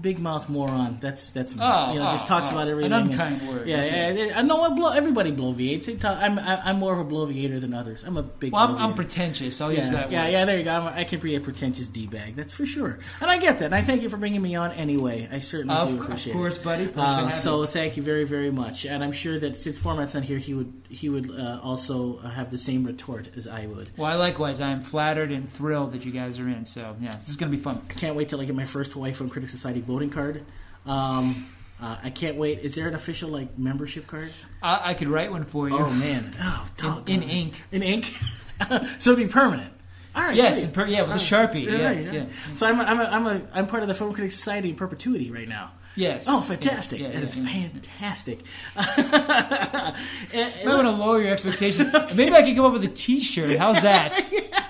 big 0.00 0.18
mouth 0.18 0.48
moron. 0.48 0.98
That's 1.00 1.30
that's. 1.30 1.54
Oh, 1.58 1.92
you 1.92 1.98
know 1.98 2.10
just 2.10 2.24
oh, 2.24 2.28
talks 2.28 2.48
oh. 2.48 2.52
about 2.52 2.62
An 2.62 2.70
everything. 2.70 2.92
unkind 2.92 3.40
and- 3.40 3.48
word. 3.48 3.68
Yeah, 3.68 4.12
yeah, 4.12 4.38
I 4.38 4.42
know. 4.42 4.62
I 4.62 4.70
blow, 4.70 4.92
everybody 4.92 5.32
bloviates. 5.32 5.86
They 5.86 5.96
talk- 5.96 6.18
I'm 6.20 6.38
I, 6.38 6.60
I'm 6.62 6.78
more 6.78 6.92
of 6.92 6.98
a 6.98 7.04
bloviator 7.04 7.60
than 7.60 7.74
others. 7.74 8.04
I'm 8.04 8.16
a 8.16 8.22
big. 8.22 8.52
Well, 8.52 8.62
I'm, 8.62 8.76
I'm 8.76 8.94
pretentious. 8.94 9.60
I'll 9.60 9.72
yeah, 9.72 9.80
use 9.80 9.90
that 9.92 10.10
yeah, 10.10 10.24
word. 10.24 10.32
yeah. 10.32 10.44
There 10.44 10.58
you 10.58 10.64
go. 10.64 10.72
I'm, 10.72 10.86
I 10.88 11.04
can 11.04 11.20
be 11.20 11.34
a 11.36 11.40
pretentious 11.40 11.88
d 11.88 12.06
bag. 12.06 12.36
That's 12.36 12.54
for 12.54 12.66
sure. 12.66 12.98
And 13.20 13.30
I 13.30 13.38
get 13.38 13.58
that. 13.58 13.66
And 13.66 13.74
I 13.74 13.82
thank 13.82 14.02
you 14.02 14.08
for 14.08 14.16
bringing 14.16 14.42
me 14.42 14.54
on 14.54 14.72
anyway. 14.72 15.28
I 15.30 15.38
certainly 15.40 15.92
do 15.92 16.02
appreciate 16.02 16.32
of 16.32 16.38
course, 16.38 16.56
it. 16.58 16.64
buddy. 16.64 16.90
Uh, 16.94 17.30
so 17.30 17.62
you. 17.62 17.66
thank 17.66 17.96
you 17.96 18.02
very 18.02 18.24
very 18.24 18.50
much. 18.50 18.86
And 18.86 19.02
I'm 19.02 19.12
sure 19.12 19.38
that 19.38 19.56
since 19.56 19.78
Phormat's 19.78 20.14
on 20.14 20.22
here, 20.22 20.38
he 20.38 20.54
would 20.54 20.72
he 20.88 21.08
would 21.08 21.30
uh, 21.30 21.60
also 21.62 22.18
have 22.18 22.50
the 22.50 22.58
same 22.58 22.84
retort 22.84 23.30
as 23.36 23.46
I 23.46 23.66
would. 23.66 23.96
Well, 23.96 24.10
I 24.10 24.16
likewise. 24.16 24.60
I 24.60 24.70
am 24.70 24.82
flattered 24.82 25.30
and 25.30 25.48
thrilled 25.48 25.92
that 25.92 26.04
you 26.04 26.12
guys 26.12 26.38
are 26.38 26.48
in. 26.48 26.64
So, 26.64 26.96
yeah, 27.00 27.16
this 27.16 27.28
is 27.28 27.36
going 27.36 27.50
to 27.50 27.56
be 27.56 27.62
fun. 27.62 27.80
I 27.88 27.92
can't 27.94 28.16
wait 28.16 28.28
till 28.28 28.40
I 28.40 28.44
get 28.44 28.54
my 28.54 28.64
first 28.64 28.96
wife 28.96 29.20
on 29.20 29.28
Critics 29.30 29.54
Society 29.60 29.80
voting 29.82 30.08
card. 30.10 30.44
Um, 30.86 31.46
uh, 31.82 31.98
I 32.02 32.08
can't 32.10 32.36
wait. 32.36 32.60
Is 32.60 32.74
there 32.74 32.88
an 32.88 32.94
official 32.94 33.28
like 33.28 33.58
membership 33.58 34.06
card? 34.06 34.32
I, 34.62 34.90
I 34.90 34.94
could 34.94 35.08
write 35.08 35.30
one 35.30 35.44
for 35.44 35.68
you. 35.68 35.76
Oh 35.78 35.90
man, 35.90 36.34
oh, 36.82 37.02
in, 37.06 37.22
in 37.22 37.28
ink. 37.28 37.62
in 37.70 37.82
ink. 37.82 38.04
so 38.98 39.12
it'd 39.12 39.16
be 39.26 39.30
permanent. 39.30 39.72
All 40.14 40.22
right. 40.22 40.34
Yes, 40.34 40.66
per- 40.66 40.86
yeah, 40.86 41.02
with 41.02 41.10
a 41.10 41.14
Uh, 41.14 41.18
sharpie. 41.18 41.64
yeah, 41.64 41.92
yes, 41.92 42.06
right, 42.08 42.14
yeah. 42.14 42.54
So 42.54 42.66
I'm 42.66 42.80
a, 42.80 42.82
I'm 42.84 43.00
a, 43.00 43.04
I'm 43.04 43.26
a 43.26 43.42
I'm 43.54 43.66
part 43.66 43.82
of 43.82 43.88
the 43.88 43.94
Film 43.94 44.12
Critics 44.12 44.34
Society 44.34 44.70
in 44.70 44.76
perpetuity 44.76 45.30
right 45.30 45.48
now. 45.48 45.72
Yes. 45.94 46.24
Oh, 46.28 46.40
fantastic! 46.40 47.00
Yeah, 47.00 47.08
yeah, 47.08 47.12
that 47.14 47.22
is 47.24 47.36
yeah. 47.36 47.68
fantastic. 47.68 48.38
And- 48.76 50.68
I 50.68 50.74
want 50.74 50.82
to 50.86 50.90
lower 50.92 51.20
your 51.20 51.32
expectations. 51.32 51.92
Maybe 52.14 52.34
I 52.34 52.42
could 52.42 52.56
come 52.56 52.64
up 52.64 52.72
with 52.72 52.84
a 52.84 52.88
T-shirt. 52.88 53.58
How's 53.58 53.82
that? 53.82 54.18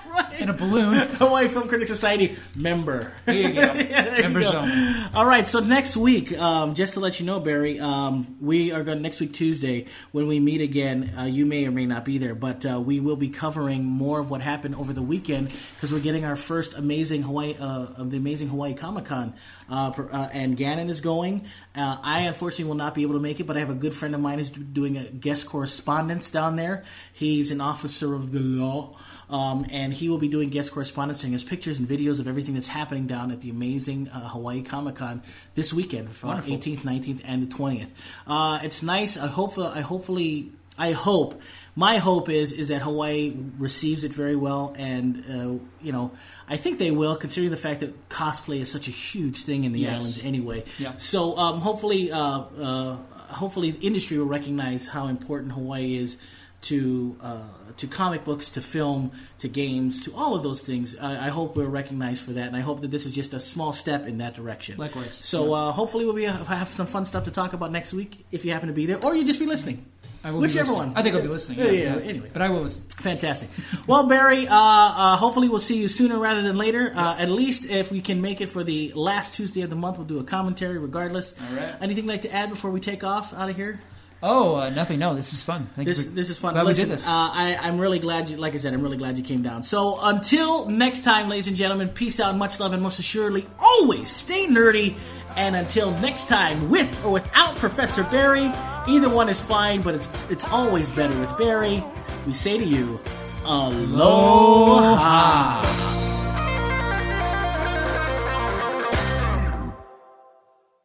right. 0.11 0.41
And 0.41 0.49
a 0.49 0.53
balloon. 0.53 0.93
Hawaii 1.17 1.47
Film 1.47 1.67
Critics 1.67 1.89
Society 1.89 2.37
member. 2.55 3.11
There 3.25 3.35
you 3.35 3.53
go. 3.53 3.61
Yeah, 3.91 4.03
there 4.03 4.29
you 4.29 4.39
go. 4.39 4.51
only. 4.51 4.95
All 5.13 5.25
right, 5.25 5.47
so 5.47 5.59
next 5.59 5.97
week, 5.97 6.37
um, 6.37 6.75
just 6.75 6.93
to 6.93 6.99
let 6.99 7.19
you 7.19 7.25
know, 7.25 7.39
Barry, 7.39 7.79
um, 7.79 8.37
we 8.39 8.71
are 8.71 8.83
going 8.83 9.01
next 9.01 9.19
week 9.19 9.33
Tuesday 9.33 9.87
when 10.11 10.27
we 10.27 10.39
meet 10.39 10.61
again. 10.61 11.13
Uh, 11.17 11.23
you 11.23 11.45
may 11.45 11.65
or 11.65 11.71
may 11.71 11.85
not 11.85 12.05
be 12.05 12.17
there, 12.17 12.35
but 12.35 12.65
uh, 12.65 12.79
we 12.79 12.99
will 12.99 13.15
be 13.15 13.29
covering 13.29 13.83
more 13.83 14.19
of 14.19 14.29
what 14.29 14.41
happened 14.41 14.75
over 14.75 14.93
the 14.93 15.01
weekend 15.01 15.51
because 15.75 15.91
we're 15.91 15.99
getting 15.99 16.25
our 16.25 16.35
first 16.35 16.73
amazing 16.73 17.23
Hawaii 17.23 17.55
uh, 17.59 17.87
of 17.97 18.11
the 18.11 18.17
amazing 18.17 18.47
Hawaii 18.47 18.73
Comic 18.73 19.05
Con, 19.05 19.33
uh, 19.69 19.91
uh, 19.97 20.29
and 20.33 20.55
Gannon 20.57 20.89
is 20.89 21.01
going. 21.01 21.45
Uh, 21.75 21.97
I 22.01 22.21
unfortunately 22.21 22.65
will 22.65 22.75
not 22.75 22.93
be 22.95 23.01
able 23.03 23.13
to 23.13 23.19
make 23.19 23.39
it, 23.39 23.45
but 23.45 23.57
I 23.57 23.59
have 23.59 23.69
a 23.69 23.75
good 23.75 23.93
friend 23.93 24.15
of 24.15 24.21
mine 24.21 24.39
who's 24.39 24.49
doing 24.49 24.97
a 24.97 25.03
guest 25.03 25.47
correspondence 25.47 26.31
down 26.31 26.55
there. 26.55 26.83
He's 27.13 27.51
an 27.51 27.61
officer 27.61 28.13
of 28.13 28.31
the 28.31 28.39
law. 28.39 28.97
Um, 29.31 29.65
and 29.71 29.93
he 29.93 30.09
will 30.09 30.17
be 30.17 30.27
doing 30.27 30.49
guest 30.49 30.71
correspondence, 30.73 31.21
showing 31.21 31.33
us 31.35 31.43
pictures 31.43 31.79
and 31.79 31.87
videos 31.87 32.19
of 32.19 32.27
everything 32.27 32.53
that's 32.53 32.67
happening 32.67 33.07
down 33.07 33.31
at 33.31 33.39
the 33.41 33.49
amazing 33.49 34.09
uh, 34.09 34.27
Hawaii 34.27 34.61
Comic 34.61 34.95
Con 34.95 35.23
this 35.55 35.71
weekend, 35.73 36.13
from 36.13 36.29
Wonderful. 36.31 36.57
18th, 36.57 36.79
19th, 36.79 37.21
and 37.23 37.49
the 37.49 37.55
20th. 37.55 37.87
Uh, 38.27 38.59
it's 38.61 38.83
nice. 38.83 39.17
I 39.17 39.27
hope. 39.27 39.57
I 39.57 39.81
hopefully. 39.81 40.51
I 40.77 40.91
hope. 40.93 41.41
My 41.75 41.97
hope 41.97 42.27
is 42.29 42.51
is 42.53 42.67
that 42.69 42.81
Hawaii 42.81 43.33
receives 43.57 44.03
it 44.03 44.11
very 44.13 44.35
well, 44.35 44.73
and 44.77 45.23
uh, 45.29 45.63
you 45.81 45.91
know, 45.91 46.11
I 46.49 46.57
think 46.57 46.79
they 46.79 46.91
will, 46.91 47.15
considering 47.15 47.51
the 47.51 47.57
fact 47.57 47.79
that 47.81 48.09
cosplay 48.09 48.59
is 48.59 48.69
such 48.71 48.87
a 48.87 48.91
huge 48.91 49.43
thing 49.43 49.63
in 49.63 49.71
the 49.71 49.79
Yes. 49.81 49.93
islands 49.93 50.23
anyway. 50.25 50.63
Yeah. 50.79 50.93
So 50.97 51.37
um, 51.37 51.59
hopefully, 51.61 52.11
uh, 52.11 52.19
uh, 52.19 52.95
hopefully, 53.15 53.71
the 53.71 53.85
industry 53.87 54.17
will 54.17 54.25
recognize 54.25 54.87
how 54.87 55.07
important 55.07 55.53
Hawaii 55.53 55.95
is 55.95 56.17
to 56.63 57.17
uh, 57.21 57.43
to 57.81 57.87
comic 57.87 58.23
books, 58.23 58.49
to 58.49 58.61
film, 58.61 59.11
to 59.39 59.47
games, 59.47 60.05
to 60.05 60.15
all 60.15 60.35
of 60.35 60.43
those 60.43 60.61
things. 60.61 60.97
I, 60.97 61.27
I 61.27 61.29
hope 61.29 61.55
we're 61.55 61.65
recognized 61.65 62.23
for 62.23 62.31
that, 62.33 62.47
and 62.47 62.55
I 62.55 62.61
hope 62.61 62.81
that 62.81 62.91
this 62.91 63.05
is 63.05 63.13
just 63.13 63.33
a 63.33 63.39
small 63.39 63.73
step 63.73 64.07
in 64.07 64.19
that 64.19 64.35
direction. 64.35 64.77
Likewise. 64.77 65.15
So 65.15 65.53
uh, 65.53 65.71
hopefully, 65.71 66.05
we'll 66.05 66.13
be 66.13 66.25
have 66.25 66.69
some 66.69 66.87
fun 66.87 67.05
stuff 67.05 67.25
to 67.25 67.31
talk 67.31 67.53
about 67.53 67.71
next 67.71 67.93
week 67.93 68.25
if 68.31 68.45
you 68.45 68.51
happen 68.51 68.67
to 68.67 68.73
be 68.73 68.85
there, 68.85 69.03
or 69.03 69.15
you 69.15 69.25
just 69.25 69.39
be 69.39 69.45
listening. 69.45 69.85
I 70.23 70.29
will 70.29 70.41
Whichever 70.41 70.65
be 70.65 70.69
listening. 70.69 70.77
one. 70.89 70.97
I 70.97 71.01
think 71.01 71.15
I'll 71.15 71.21
be 71.23 71.27
listening. 71.27 71.57
Yeah, 71.59 71.71
Yeah, 71.71 71.95
yeah, 71.97 72.01
anyway. 72.03 72.29
But 72.31 72.43
I 72.43 72.49
will 72.49 72.61
listen. 72.61 72.83
Fantastic. 72.83 73.49
Well, 73.87 74.03
Barry, 74.03 74.47
uh, 74.47 74.55
uh, 74.55 75.17
hopefully 75.17 75.49
we'll 75.49 75.57
see 75.57 75.81
you 75.81 75.87
sooner 75.87 76.19
rather 76.19 76.43
than 76.43 76.57
later. 76.57 76.93
Uh, 76.95 77.15
at 77.17 77.29
least 77.29 77.65
if 77.65 77.91
we 77.91 78.01
can 78.01 78.21
make 78.21 78.39
it 78.39 78.51
for 78.51 78.63
the 78.63 78.93
last 78.93 79.33
Tuesday 79.33 79.63
of 79.63 79.71
the 79.71 79.75
month, 79.75 79.97
we'll 79.97 80.05
do 80.05 80.19
a 80.19 80.23
commentary 80.23 80.77
regardless. 80.77 81.33
All 81.39 81.55
right. 81.55 81.73
Anything 81.81 82.05
like 82.05 82.21
to 82.21 82.31
add 82.31 82.51
before 82.51 82.69
we 82.69 82.79
take 82.79 83.03
off 83.03 83.33
out 83.33 83.49
of 83.49 83.55
here? 83.55 83.79
Oh, 84.23 84.55
uh, 84.55 84.69
nothing. 84.69 84.99
No, 84.99 85.15
this 85.15 85.33
is 85.33 85.41
fun. 85.41 85.67
Thank 85.75 85.87
This 85.87 86.05
you 86.05 86.11
this 86.11 86.29
is 86.29 86.37
fun. 86.37 86.53
Glad 86.53 86.65
Listen, 86.65 86.83
we 86.83 86.89
did 86.89 86.97
this. 86.97 87.07
Uh, 87.07 87.11
I, 87.11 87.57
I'm 87.59 87.79
really 87.79 87.97
glad 87.97 88.29
you, 88.29 88.37
like 88.37 88.53
I 88.53 88.57
said, 88.57 88.71
I'm 88.73 88.83
really 88.83 88.97
glad 88.97 89.17
you 89.17 89.23
came 89.23 89.41
down. 89.41 89.63
So 89.63 89.97
until 90.01 90.69
next 90.69 91.03
time, 91.03 91.27
ladies 91.27 91.47
and 91.47 91.57
gentlemen, 91.57 91.89
peace 91.89 92.19
out, 92.19 92.35
much 92.35 92.59
love, 92.59 92.73
and 92.73 92.83
most 92.83 92.99
assuredly, 92.99 93.47
always 93.59 94.11
stay 94.11 94.45
nerdy. 94.47 94.93
And 95.35 95.55
until 95.55 95.91
next 95.99 96.27
time, 96.27 96.69
with 96.69 97.03
or 97.03 97.11
without 97.11 97.55
Professor 97.55 98.03
Barry, 98.03 98.51
either 98.87 99.09
one 99.09 99.27
is 99.29 99.41
fine, 99.41 99.81
but 99.81 99.95
it's 99.95 100.07
it's 100.29 100.47
always 100.49 100.89
better 100.91 101.17
with 101.19 101.35
Barry. 101.37 101.83
We 102.27 102.33
say 102.33 102.59
to 102.59 102.63
you, 102.63 102.99
aloha. 103.45 105.63